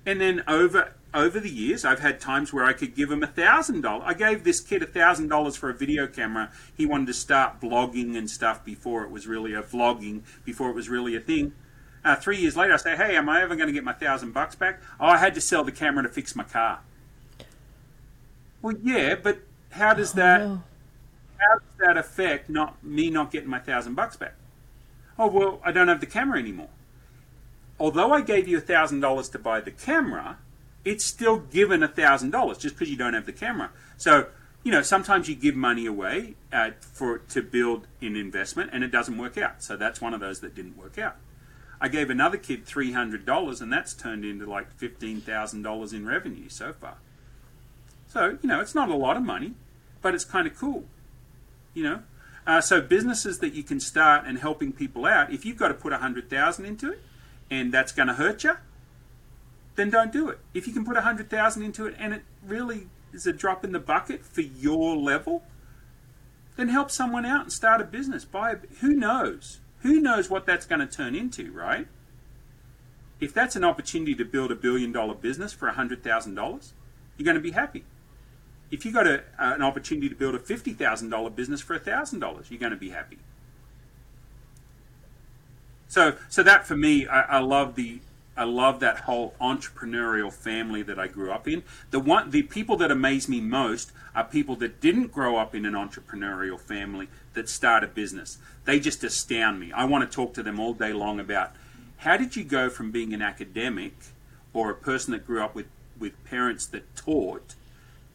And 0.07 0.19
then 0.19 0.43
over 0.47 0.93
over 1.13 1.39
the 1.39 1.49
years, 1.49 1.85
I've 1.85 1.99
had 1.99 2.19
times 2.19 2.53
where 2.53 2.65
I 2.65 2.73
could 2.73 2.95
give 2.95 3.11
him 3.11 3.23
a 3.23 3.27
thousand 3.27 3.81
dollars. 3.81 4.03
I 4.05 4.13
gave 4.13 4.43
this 4.43 4.59
kid 4.59 4.83
a 4.83 4.85
thousand 4.85 5.27
dollars 5.27 5.55
for 5.55 5.69
a 5.69 5.73
video 5.73 6.07
camera. 6.07 6.51
He 6.75 6.85
wanted 6.85 7.07
to 7.07 7.13
start 7.13 7.59
blogging 7.59 8.15
and 8.15 8.29
stuff 8.29 8.63
before 8.63 9.03
it 9.03 9.09
was 9.09 9.25
really 9.27 9.53
a 9.53 9.63
vlogging, 9.63 10.21
before 10.45 10.69
it 10.69 10.75
was 10.75 10.89
really 10.89 11.15
a 11.15 11.19
thing. 11.19 11.53
Uh, 12.05 12.15
three 12.15 12.37
years 12.37 12.55
later, 12.55 12.73
I 12.73 12.77
say, 12.77 12.95
"Hey, 12.95 13.15
am 13.15 13.27
I 13.27 13.41
ever 13.41 13.55
going 13.55 13.67
to 13.67 13.73
get 13.73 13.83
my 13.83 13.93
thousand 13.93 14.33
bucks 14.33 14.55
back?" 14.55 14.81
Oh, 14.99 15.07
I 15.07 15.17
had 15.17 15.33
to 15.35 15.41
sell 15.41 15.63
the 15.63 15.71
camera 15.71 16.03
to 16.03 16.09
fix 16.09 16.35
my 16.35 16.43
car. 16.43 16.79
Well, 18.61 18.75
yeah, 18.81 19.15
but 19.15 19.39
how 19.71 19.93
does 19.93 20.13
that? 20.13 20.41
no. 20.41 20.63
How 21.37 21.59
does 21.59 21.87
that 21.87 21.97
affect 21.97 22.49
not 22.49 22.83
me 22.83 23.09
not 23.09 23.31
getting 23.31 23.49
my 23.49 23.59
thousand 23.59 23.95
bucks 23.95 24.17
back? 24.17 24.35
Oh 25.17 25.27
well, 25.27 25.59
I 25.63 25.71
don't 25.71 25.87
have 25.87 26.01
the 26.01 26.05
camera 26.05 26.37
anymore. 26.37 26.69
Although 27.79 28.11
I 28.11 28.21
gave 28.21 28.47
you 28.47 28.57
a 28.57 28.61
thousand 28.61 28.99
dollars 28.99 29.29
to 29.29 29.39
buy 29.39 29.61
the 29.61 29.71
camera, 29.71 30.37
it's 30.85 31.03
still 31.03 31.37
given 31.37 31.83
a 31.83 31.87
thousand 31.87 32.31
dollars 32.31 32.57
just 32.57 32.75
because 32.75 32.89
you 32.89 32.97
don't 32.97 33.13
have 33.13 33.25
the 33.25 33.33
camera. 33.33 33.71
So 33.97 34.27
you 34.63 34.71
know 34.71 34.81
sometimes 34.81 35.29
you 35.29 35.35
give 35.35 35.55
money 35.55 35.85
away 35.85 36.35
uh, 36.51 36.71
for 36.79 37.19
to 37.19 37.41
build 37.41 37.87
an 38.01 38.15
investment 38.15 38.71
and 38.73 38.83
it 38.83 38.91
doesn't 38.91 39.17
work 39.17 39.37
out. 39.37 39.63
So 39.63 39.75
that's 39.75 40.01
one 40.01 40.13
of 40.13 40.19
those 40.19 40.39
that 40.41 40.55
didn't 40.55 40.77
work 40.77 40.97
out. 40.97 41.15
I 41.81 41.87
gave 41.87 42.09
another 42.09 42.37
kid 42.37 42.65
three 42.65 42.91
hundred 42.91 43.25
dollars 43.25 43.61
and 43.61 43.71
that's 43.71 43.93
turned 43.93 44.25
into 44.25 44.45
like 44.45 44.71
fifteen 44.77 45.21
thousand 45.21 45.63
dollars 45.63 45.93
in 45.93 46.05
revenue 46.05 46.49
so 46.49 46.73
far. 46.73 46.97
So 48.07 48.37
you 48.41 48.49
know 48.49 48.59
it's 48.59 48.75
not 48.75 48.89
a 48.89 48.95
lot 48.95 49.17
of 49.17 49.23
money, 49.23 49.53
but 50.01 50.13
it's 50.13 50.25
kind 50.25 50.47
of 50.47 50.57
cool. 50.57 50.85
You 51.73 51.83
know. 51.83 52.03
Uh, 52.47 52.59
so 52.59 52.81
businesses 52.81 53.39
that 53.39 53.53
you 53.53 53.61
can 53.61 53.79
start 53.79 54.25
and 54.25 54.39
helping 54.39 54.73
people 54.73 55.05
out, 55.05 55.31
if 55.31 55.45
you've 55.45 55.57
got 55.57 55.67
to 55.67 55.73
put 55.75 55.93
a 55.93 55.97
hundred 55.97 56.27
thousand 56.27 56.65
into 56.65 56.91
it, 56.91 56.99
and 57.51 57.71
that's 57.71 57.91
going 57.91 58.07
to 58.07 58.15
hurt 58.15 58.43
you, 58.43 58.53
then 59.79 59.89
don't 59.89 60.11
do 60.11 60.27
it. 60.27 60.39
If 60.53 60.67
you 60.67 60.73
can 60.73 60.83
put 60.83 60.97
a 60.97 61.01
hundred 61.01 61.29
thousand 61.29 61.63
into 61.63 61.85
it 61.85 61.95
and 61.97 62.13
it 62.13 62.23
really 62.45 62.87
is 63.13 63.25
a 63.25 63.31
drop 63.31 63.63
in 63.63 63.71
the 63.71 63.79
bucket 63.79 64.25
for 64.25 64.41
your 64.41 64.97
level, 64.97 65.43
then 66.57 66.67
help 66.67 66.91
someone 66.91 67.25
out 67.25 67.43
and 67.43 67.53
start 67.53 67.79
a 67.79 67.85
business. 67.85 68.25
Buy 68.25 68.51
a, 68.51 68.57
who 68.81 68.89
knows? 68.89 69.61
Who 69.79 70.01
knows 70.01 70.29
what 70.29 70.45
that's 70.45 70.65
going 70.65 70.79
to 70.79 70.85
turn 70.85 71.15
into, 71.15 71.53
right? 71.53 71.87
If 73.21 73.33
that's 73.33 73.55
an 73.55 73.63
opportunity 73.63 74.13
to 74.15 74.25
build 74.25 74.51
a 74.51 74.55
billion 74.55 74.91
dollar 74.91 75.13
business 75.13 75.53
for 75.53 75.69
hundred 75.69 76.03
thousand 76.03 76.35
dollars, 76.35 76.73
you're 77.17 77.25
going 77.25 77.35
to 77.35 77.41
be 77.41 77.51
happy. 77.51 77.85
If 78.71 78.85
you 78.85 78.91
got 78.91 79.07
a, 79.07 79.19
uh, 79.39 79.53
an 79.55 79.61
opportunity 79.61 80.09
to 80.09 80.15
build 80.15 80.35
a 80.35 80.39
fifty 80.39 80.73
thousand 80.73 81.09
dollar 81.09 81.29
business 81.29 81.61
for 81.61 81.79
thousand 81.79 82.19
dollars, 82.19 82.51
you're 82.51 82.59
going 82.59 82.71
to 82.71 82.77
be 82.77 82.89
happy. 82.89 83.19
So, 85.87 86.17
so 86.27 86.43
that 86.43 86.67
for 86.67 86.75
me, 86.75 87.07
I, 87.07 87.21
I 87.21 87.39
love 87.39 87.75
the 87.75 87.99
I 88.39 88.45
love 88.45 88.79
that 88.79 89.01
whole 89.01 89.35
entrepreneurial 89.41 90.31
family 90.31 90.81
that 90.83 90.97
I 90.97 91.07
grew 91.07 91.29
up 91.29 91.45
in. 91.45 91.61
The 91.91 91.99
one, 91.99 92.29
the 92.29 92.43
people 92.43 92.77
that 92.77 92.89
amaze 92.89 93.27
me 93.27 93.41
most 93.41 93.91
are 94.15 94.23
people 94.23 94.55
that 94.57 94.79
didn't 94.79 95.11
grow 95.11 95.35
up 95.35 95.53
in 95.53 95.65
an 95.65 95.73
entrepreneurial 95.73 96.57
family 96.57 97.09
that 97.33 97.49
start 97.49 97.83
a 97.83 97.87
business. 97.87 98.37
They 98.63 98.79
just 98.79 99.03
astound 99.03 99.59
me. 99.59 99.73
I 99.73 99.83
want 99.83 100.09
to 100.09 100.15
talk 100.15 100.33
to 100.35 100.43
them 100.43 100.57
all 100.57 100.73
day 100.73 100.93
long 100.93 101.19
about 101.19 101.51
how 101.97 102.15
did 102.15 102.37
you 102.37 102.45
go 102.45 102.69
from 102.69 102.91
being 102.91 103.13
an 103.13 103.21
academic 103.21 103.93
or 104.53 104.69
a 104.69 104.75
person 104.75 105.11
that 105.11 105.27
grew 105.27 105.43
up 105.43 105.53
with, 105.53 105.67
with 105.99 106.23
parents 106.23 106.65
that 106.67 106.95
taught 106.95 107.55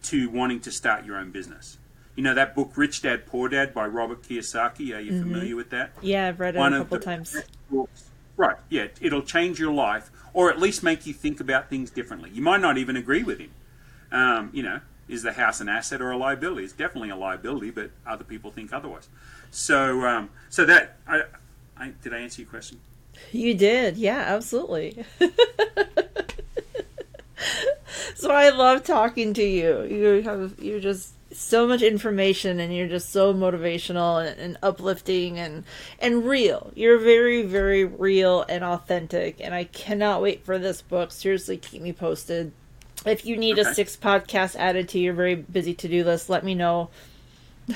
to 0.04 0.30
wanting 0.30 0.60
to 0.60 0.72
start 0.72 1.04
your 1.04 1.18
own 1.18 1.32
business. 1.32 1.76
You 2.16 2.22
know 2.22 2.34
that 2.34 2.54
book 2.54 2.72
Rich 2.76 3.02
Dad 3.02 3.26
Poor 3.26 3.50
Dad 3.50 3.74
by 3.74 3.86
Robert 3.86 4.22
Kiyosaki. 4.22 4.96
Are 4.96 5.00
you 5.00 5.12
mm-hmm. 5.12 5.22
familiar 5.22 5.56
with 5.56 5.70
that? 5.70 5.92
Yeah, 6.00 6.28
I've 6.28 6.40
read 6.40 6.54
it 6.54 6.58
One 6.58 6.72
a 6.72 6.80
of 6.80 6.82
couple 6.84 6.98
the 6.98 7.04
times. 7.04 7.32
best 7.32 7.50
books. 7.70 8.10
Right, 8.36 8.56
yeah, 8.68 8.88
it'll 9.00 9.22
change 9.22 9.60
your 9.60 9.72
life, 9.72 10.10
or 10.32 10.50
at 10.50 10.58
least 10.58 10.82
make 10.82 11.06
you 11.06 11.14
think 11.14 11.40
about 11.40 11.70
things 11.70 11.90
differently. 11.90 12.30
You 12.30 12.42
might 12.42 12.60
not 12.60 12.78
even 12.78 12.96
agree 12.96 13.22
with 13.22 13.38
him. 13.38 13.50
Um, 14.10 14.50
you 14.52 14.62
know, 14.62 14.80
is 15.08 15.22
the 15.22 15.32
house 15.32 15.60
an 15.60 15.68
asset 15.68 16.00
or 16.00 16.10
a 16.10 16.16
liability? 16.16 16.64
It's 16.64 16.72
definitely 16.72 17.10
a 17.10 17.16
liability, 17.16 17.70
but 17.70 17.90
other 18.06 18.24
people 18.24 18.50
think 18.50 18.72
otherwise. 18.72 19.08
So, 19.50 20.04
um, 20.06 20.30
so 20.48 20.64
that 20.64 20.96
I, 21.06 21.22
I 21.76 21.92
did 22.02 22.12
I 22.14 22.18
answer 22.18 22.42
your 22.42 22.50
question? 22.50 22.80
You 23.30 23.54
did, 23.54 23.96
yeah, 23.96 24.24
absolutely. 24.26 25.04
so 28.14 28.32
I 28.32 28.50
love 28.50 28.82
talking 28.82 29.34
to 29.34 29.44
you. 29.44 29.82
You 29.84 30.22
have 30.22 30.54
you're 30.58 30.80
just 30.80 31.12
so 31.34 31.66
much 31.66 31.82
information 31.82 32.60
and 32.60 32.74
you're 32.74 32.88
just 32.88 33.10
so 33.10 33.34
motivational 33.34 34.26
and, 34.26 34.38
and 34.40 34.58
uplifting 34.62 35.38
and 35.38 35.64
and 35.98 36.26
real. 36.26 36.72
You're 36.74 36.98
very 36.98 37.42
very 37.42 37.84
real 37.84 38.44
and 38.48 38.64
authentic 38.64 39.40
and 39.40 39.54
I 39.54 39.64
cannot 39.64 40.22
wait 40.22 40.44
for 40.44 40.58
this 40.58 40.82
book. 40.82 41.12
Seriously, 41.12 41.56
keep 41.56 41.82
me 41.82 41.92
posted. 41.92 42.52
If 43.04 43.26
you 43.26 43.36
need 43.36 43.58
Okay. 43.58 43.70
a 43.70 43.74
six 43.74 43.96
podcast 43.96 44.56
added 44.56 44.88
to 44.90 44.98
your 44.98 45.14
very 45.14 45.34
busy 45.34 45.74
to 45.74 45.88
do 45.88 46.04
list, 46.04 46.30
let 46.30 46.44
me 46.44 46.54
know. 46.54 46.88
so 47.68 47.74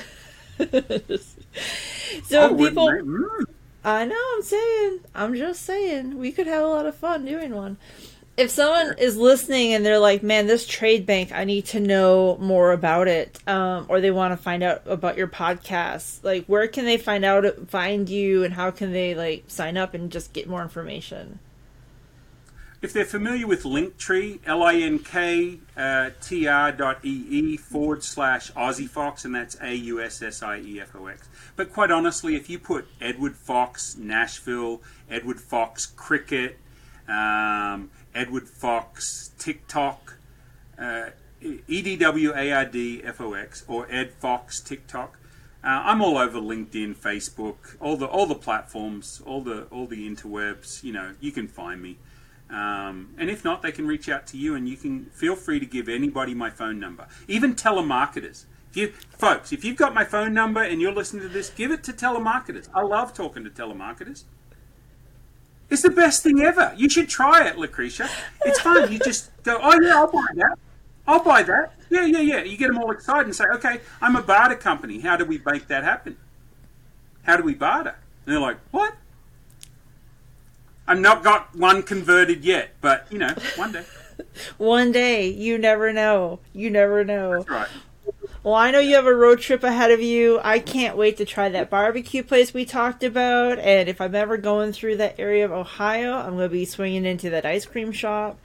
Oh, 2.33 2.55
people? 2.57 2.89
Mm. 2.89 3.45
I 3.85 4.05
know, 4.05 4.23
I'm 4.37 4.43
saying. 4.43 5.01
I'm 5.15 5.35
just 5.35 5.63
saying. 5.63 6.19
We 6.19 6.33
could 6.33 6.47
have 6.47 6.65
a 6.65 6.69
lot 6.69 6.87
of 6.87 6.95
fun 6.97 7.25
doing 7.25 7.55
one. 7.55 7.77
If 8.39 8.51
someone 8.51 8.97
is 8.99 9.17
listening 9.17 9.73
and 9.73 9.85
they're 9.85 9.99
like, 9.99 10.23
man, 10.23 10.47
this 10.47 10.65
trade 10.65 11.05
bank, 11.05 11.33
I 11.33 11.43
need 11.43 11.65
to 11.67 11.81
know 11.81 12.37
more 12.39 12.71
about 12.71 13.09
it, 13.09 13.37
um, 13.49 13.87
or 13.89 14.01
they 14.01 14.13
want 14.13 14.31
to 14.33 14.37
find 14.37 14.63
out 14.63 14.83
about 14.87 15.19
your 15.19 15.27
podcast, 15.27 16.23
like, 16.23 16.47
where 16.47 16.69
can 16.69 16.85
they 16.85 16.99
find 16.99 17.25
out, 17.25 17.45
find 17.69 18.09
you, 18.09 18.45
and 18.45 18.55
how 18.55 18.71
can 18.71 18.93
they, 18.93 19.17
like, 19.17 19.43
sign 19.49 19.77
up 19.77 19.93
and 19.93 20.13
just 20.13 20.33
get 20.33 20.49
more 20.49 20.63
information? 20.63 21.41
If 22.81 22.93
they're 22.93 23.05
familiar 23.05 23.49
with 23.49 23.65
Linktree, 23.65 24.39
L-I-N-K 24.47 25.59
uh, 25.77 26.11
dot 26.71 26.99
E-E 27.03 27.57
forward 27.57 28.05
slash 28.05 28.53
Aussie 28.53 28.89
Fox, 28.89 29.25
and 29.25 29.35
that's 29.35 29.57
A-U-S-S-I-E-F-O-X. 29.61 31.29
But 31.57 31.73
quite 31.73 31.91
honestly, 31.91 32.37
if 32.37 32.49
you 32.49 32.61
put 32.61 32.87
Edward 33.01 33.35
Fox 33.35 33.97
Nashville, 33.97 34.81
Edward 35.11 35.41
Fox 35.41 35.87
Cricket, 35.87 36.61
um, 37.09 37.91
Edward 38.15 38.49
Fox 38.49 39.33
TikTok, 39.39 40.19
uh, 40.79 41.11
E-D-W-A-R-D-F-O-X, 41.41 42.05
or 43.69 43.87
Ed 43.91 44.13
Fox 44.15 44.61
TikTok, 44.61 45.19
uh, 45.63 45.83
I'm 45.85 46.01
all 46.01 46.19
over 46.19 46.39
LinkedIn, 46.39 46.97
Facebook, 46.97 47.77
all 47.81 47.97
the 47.97 48.07
all 48.07 48.27
the 48.27 48.37
platforms, 48.37 49.21
all 49.27 49.41
the 49.41 49.65
all 49.65 49.87
the 49.87 50.09
interwebs. 50.09 50.85
You 50.85 50.93
know, 50.93 51.15
you 51.21 51.33
can 51.33 51.49
find 51.49 51.83
me. 51.83 51.99
Um, 52.49 53.15
and 53.19 53.29
if 53.29 53.45
not, 53.45 53.61
they 53.61 53.73
can 53.73 53.87
reach 53.87 54.09
out 54.09 54.27
to 54.29 54.39
you, 54.39 54.55
and 54.55 54.69
you 54.69 54.77
can 54.77 55.07
feel 55.07 55.35
free 55.35 55.59
to 55.59 55.67
give 55.67 55.89
anybody 55.89 56.33
my 56.33 56.49
phone 56.49 56.79
number, 56.79 57.09
even 57.27 57.55
telemarketers. 57.55 58.45
You, 58.73 58.93
folks, 59.11 59.53
if 59.53 59.65
you've 59.65 59.77
got 59.77 59.95
my 59.95 60.05
phone 60.05 60.33
number 60.33 60.63
and 60.63 60.81
you're 60.81 60.93
listening 60.93 61.23
to 61.23 61.29
this, 61.29 61.51
give 61.51 61.73
it 61.73 61.83
to 61.85 61.93
telemarketers. 61.93 62.69
I 62.75 62.83
love 62.83 63.13
talking 63.13 63.43
to 63.45 63.51
telemarketers. 63.51 64.25
It's 65.71 65.83
the 65.83 65.91
best 65.91 66.23
thing 66.23 66.41
ever. 66.41 66.73
You 66.77 66.89
should 66.89 67.09
try 67.09 67.47
it, 67.47 67.59
Lucretia. 67.59 68.09
It's 68.45 68.61
fun. 68.61 68.91
You 68.91 68.99
just 68.99 69.31
go, 69.43 69.59
oh 69.61 69.79
yeah, 69.81 69.97
I'll 69.97 70.11
buy 70.11 70.27
that. 70.35 70.59
I'll 71.07 71.23
buy 71.23 71.43
that. 71.43 71.75
Yeah, 71.91 72.07
yeah, 72.07 72.21
yeah. 72.21 72.43
You 72.43 72.57
get 72.57 72.69
them 72.69 72.79
all 72.79 72.91
excited 72.91 73.27
and 73.27 73.37
say, 73.37 73.45
okay, 73.55 73.81
I'm 74.01 74.17
a 74.17 74.23
barter 74.23 74.57
company. 74.57 75.01
How 75.01 75.17
do 75.17 75.25
we 75.25 75.41
make 75.45 75.69
that 75.69 75.85
happen? 75.85 76.17
How 77.23 77.37
do 77.37 77.43
we 77.43 77.55
barter? 77.55 77.97
And 78.25 78.35
they're 78.35 78.41
like, 78.41 78.59
what? 78.71 78.95
I've 80.87 81.01
not 81.01 81.23
got 81.23 81.55
one 81.55 81.83
converted 81.83 82.45
yet, 82.45 82.71
but 82.81 83.07
you 83.11 83.19
know, 83.19 83.35
one 83.57 83.73
day. 83.73 83.85
One 84.57 84.91
day, 84.91 85.29
you 85.29 85.59
never 85.59 85.93
know. 85.93 86.41
You 86.53 86.71
never 86.71 87.05
know. 87.05 87.35
That's 87.35 87.49
right. 87.49 87.69
Well, 88.43 88.55
I 88.55 88.71
know 88.71 88.79
you 88.79 88.95
have 88.95 89.07
a 89.07 89.15
road 89.15 89.41
trip 89.41 89.65
ahead 89.65 89.91
of 89.91 90.01
you. 90.01 90.41
I 90.45 90.61
can't 90.61 90.97
wait 90.97 91.17
to 91.17 91.25
try 91.25 91.49
that 91.49 91.71
barbecue 91.71 92.23
place 92.23 92.55
we 92.55 92.65
talked 92.65 93.03
about. 93.03 93.59
And 93.59 93.89
if 93.89 94.01
I'm 94.01 94.15
ever 94.15 94.37
going 94.37 94.73
through 94.73 94.97
that 94.99 95.19
area 95.19 95.45
of 95.45 95.51
Ohio, 95.51 96.15
I'm 96.15 96.37
going 96.37 96.49
to 96.49 96.53
be 96.53 96.65
swinging 96.65 97.05
into 97.05 97.31
that 97.31 97.45
ice 97.45 97.67
cream 97.67 97.91
shop. 97.91 98.39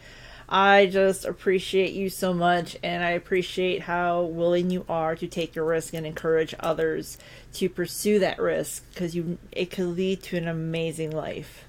I 0.50 0.88
just 0.88 1.26
appreciate 1.26 1.94
you 1.94 2.10
so 2.10 2.34
much, 2.34 2.78
and 2.84 3.04
I 3.04 3.12
appreciate 3.12 3.82
how 3.84 4.24
willing 4.24 4.70
you 4.70 4.86
are 4.90 5.16
to 5.16 5.28
take 5.28 5.56
a 5.56 5.64
risk 5.64 5.94
and 5.94 6.06
encourage 6.06 6.54
others 6.60 7.18
to 7.54 7.70
pursue 7.70 8.20
that 8.20 8.40
risk 8.40 8.84
because 8.94 9.16
you 9.16 9.38
it 9.52 9.72
could 9.72 9.86
lead 9.86 10.22
to 10.24 10.38
an 10.38 10.48
amazing 10.48 11.12
life. 11.12 11.66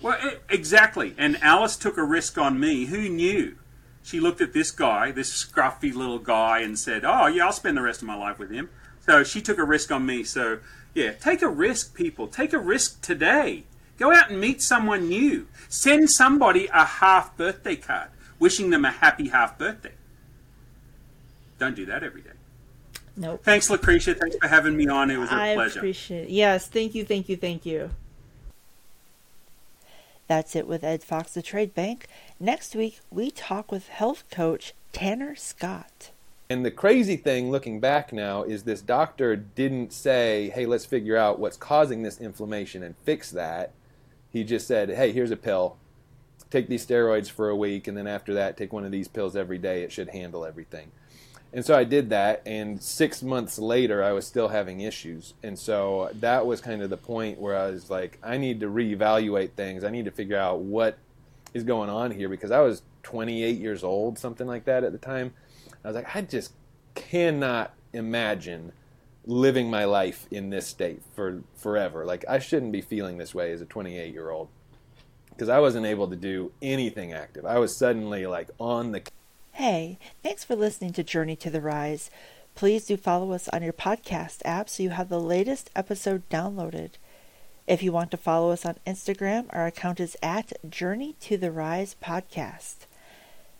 Well, 0.00 0.18
exactly. 0.48 1.14
And 1.18 1.36
Alice 1.42 1.76
took 1.76 1.98
a 1.98 2.04
risk 2.04 2.38
on 2.38 2.58
me. 2.58 2.86
Who 2.86 3.08
knew? 3.08 3.56
She 4.08 4.20
looked 4.20 4.40
at 4.40 4.54
this 4.54 4.70
guy, 4.70 5.10
this 5.10 5.30
scruffy 5.44 5.94
little 5.94 6.18
guy, 6.18 6.60
and 6.60 6.78
said, 6.78 7.04
"Oh, 7.04 7.26
yeah, 7.26 7.44
I'll 7.44 7.52
spend 7.52 7.76
the 7.76 7.82
rest 7.82 8.00
of 8.00 8.08
my 8.08 8.14
life 8.14 8.38
with 8.38 8.50
him." 8.50 8.70
So 9.04 9.22
she 9.22 9.42
took 9.42 9.58
a 9.58 9.64
risk 9.64 9.90
on 9.92 10.06
me. 10.06 10.24
So 10.24 10.60
yeah, 10.94 11.12
take 11.12 11.42
a 11.42 11.48
risk, 11.48 11.94
people. 11.94 12.26
Take 12.26 12.54
a 12.54 12.58
risk 12.58 13.02
today. 13.02 13.64
Go 13.98 14.10
out 14.10 14.30
and 14.30 14.40
meet 14.40 14.62
someone 14.62 15.10
new. 15.10 15.46
Send 15.68 16.10
somebody 16.10 16.70
a 16.72 16.86
half 16.86 17.36
birthday 17.36 17.76
card, 17.76 18.08
wishing 18.38 18.70
them 18.70 18.86
a 18.86 18.92
happy 18.92 19.28
half 19.28 19.58
birthday. 19.58 19.92
Don't 21.58 21.76
do 21.76 21.84
that 21.84 22.02
every 22.02 22.22
day. 22.22 22.30
Nope. 23.14 23.44
Thanks, 23.44 23.68
Lucretia. 23.68 24.14
Thanks 24.14 24.36
for 24.36 24.48
having 24.48 24.74
me 24.74 24.88
on. 24.88 25.10
It 25.10 25.18
was 25.18 25.28
a 25.30 25.34
I 25.34 25.54
pleasure. 25.54 25.80
I 25.80 25.80
appreciate 25.80 26.24
it. 26.24 26.30
Yes, 26.30 26.66
thank 26.66 26.94
you, 26.94 27.04
thank 27.04 27.28
you, 27.28 27.36
thank 27.36 27.66
you. 27.66 27.90
That's 30.28 30.54
it 30.54 30.66
with 30.66 30.84
Ed 30.84 31.02
Fox, 31.02 31.32
the 31.32 31.42
Trade 31.42 31.74
Bank. 31.74 32.06
Next 32.40 32.76
week, 32.76 33.00
we 33.10 33.32
talk 33.32 33.72
with 33.72 33.88
health 33.88 34.22
coach 34.30 34.72
Tanner 34.92 35.34
Scott. 35.34 36.12
And 36.48 36.64
the 36.64 36.70
crazy 36.70 37.16
thing 37.16 37.50
looking 37.50 37.80
back 37.80 38.12
now 38.12 38.44
is 38.44 38.62
this 38.62 38.80
doctor 38.80 39.34
didn't 39.34 39.92
say, 39.92 40.52
hey, 40.54 40.64
let's 40.64 40.86
figure 40.86 41.16
out 41.16 41.40
what's 41.40 41.56
causing 41.56 42.04
this 42.04 42.20
inflammation 42.20 42.84
and 42.84 42.94
fix 42.98 43.32
that. 43.32 43.72
He 44.30 44.44
just 44.44 44.68
said, 44.68 44.88
hey, 44.90 45.10
here's 45.10 45.32
a 45.32 45.36
pill. 45.36 45.78
Take 46.48 46.68
these 46.68 46.86
steroids 46.86 47.28
for 47.28 47.48
a 47.48 47.56
week, 47.56 47.88
and 47.88 47.96
then 47.96 48.06
after 48.06 48.32
that, 48.34 48.56
take 48.56 48.72
one 48.72 48.84
of 48.84 48.92
these 48.92 49.08
pills 49.08 49.34
every 49.34 49.58
day. 49.58 49.82
It 49.82 49.90
should 49.90 50.10
handle 50.10 50.44
everything. 50.44 50.92
And 51.52 51.64
so 51.64 51.74
I 51.74 51.82
did 51.82 52.08
that, 52.10 52.42
and 52.46 52.80
six 52.80 53.20
months 53.20 53.58
later, 53.58 54.04
I 54.04 54.12
was 54.12 54.28
still 54.28 54.48
having 54.48 54.80
issues. 54.80 55.34
And 55.42 55.58
so 55.58 56.10
that 56.14 56.46
was 56.46 56.60
kind 56.60 56.82
of 56.82 56.90
the 56.90 56.96
point 56.96 57.40
where 57.40 57.56
I 57.56 57.70
was 57.70 57.90
like, 57.90 58.16
I 58.22 58.36
need 58.36 58.60
to 58.60 58.68
reevaluate 58.68 59.52
things. 59.52 59.82
I 59.82 59.90
need 59.90 60.04
to 60.04 60.12
figure 60.12 60.38
out 60.38 60.60
what 60.60 60.98
is 61.54 61.64
going 61.64 61.90
on 61.90 62.10
here 62.10 62.28
because 62.28 62.50
I 62.50 62.60
was 62.60 62.82
28 63.02 63.58
years 63.58 63.82
old, 63.82 64.18
something 64.18 64.46
like 64.46 64.64
that 64.64 64.84
at 64.84 64.92
the 64.92 64.98
time. 64.98 65.32
I 65.84 65.88
was 65.88 65.94
like, 65.94 66.14
I 66.14 66.22
just 66.22 66.52
cannot 66.94 67.74
imagine 67.92 68.72
living 69.24 69.70
my 69.70 69.84
life 69.84 70.26
in 70.30 70.50
this 70.50 70.66
state 70.66 71.02
for 71.14 71.42
forever. 71.56 72.04
Like, 72.04 72.24
I 72.28 72.38
shouldn't 72.38 72.72
be 72.72 72.80
feeling 72.80 73.18
this 73.18 73.34
way 73.34 73.52
as 73.52 73.60
a 73.60 73.66
28 73.66 74.12
year 74.12 74.30
old 74.30 74.48
because 75.30 75.48
I 75.48 75.60
wasn't 75.60 75.86
able 75.86 76.08
to 76.08 76.16
do 76.16 76.52
anything 76.60 77.12
active. 77.12 77.46
I 77.46 77.58
was 77.58 77.74
suddenly 77.74 78.26
like 78.26 78.50
on 78.58 78.92
the 78.92 79.02
Hey, 79.52 79.98
thanks 80.22 80.44
for 80.44 80.54
listening 80.54 80.92
to 80.92 81.02
Journey 81.02 81.34
to 81.36 81.50
the 81.50 81.60
Rise. 81.60 82.10
Please 82.54 82.86
do 82.86 82.96
follow 82.96 83.32
us 83.32 83.48
on 83.48 83.62
your 83.62 83.72
podcast 83.72 84.42
app 84.44 84.68
so 84.68 84.82
you 84.82 84.90
have 84.90 85.08
the 85.08 85.20
latest 85.20 85.70
episode 85.76 86.28
downloaded. 86.28 86.92
If 87.68 87.82
you 87.82 87.92
want 87.92 88.10
to 88.12 88.16
follow 88.16 88.50
us 88.50 88.64
on 88.64 88.76
Instagram, 88.86 89.44
our 89.50 89.66
account 89.66 90.00
is 90.00 90.16
at 90.22 90.54
Journey 90.70 91.16
to 91.20 91.36
the 91.36 91.52
Rise 91.52 91.94
Podcast. 92.02 92.86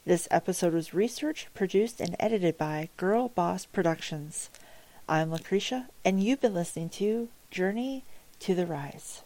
This 0.06 0.26
episode 0.30 0.72
was 0.72 0.94
researched, 0.94 1.52
produced, 1.52 2.00
and 2.00 2.16
edited 2.18 2.56
by 2.56 2.88
Girl 2.96 3.28
Boss 3.28 3.66
Productions. 3.66 4.48
I'm 5.06 5.30
Lucretia, 5.30 5.88
and 6.06 6.24
you've 6.24 6.40
been 6.40 6.54
listening 6.54 6.88
to 6.88 7.28
Journey 7.50 8.06
to 8.40 8.54
the 8.54 8.64
Rise. 8.64 9.24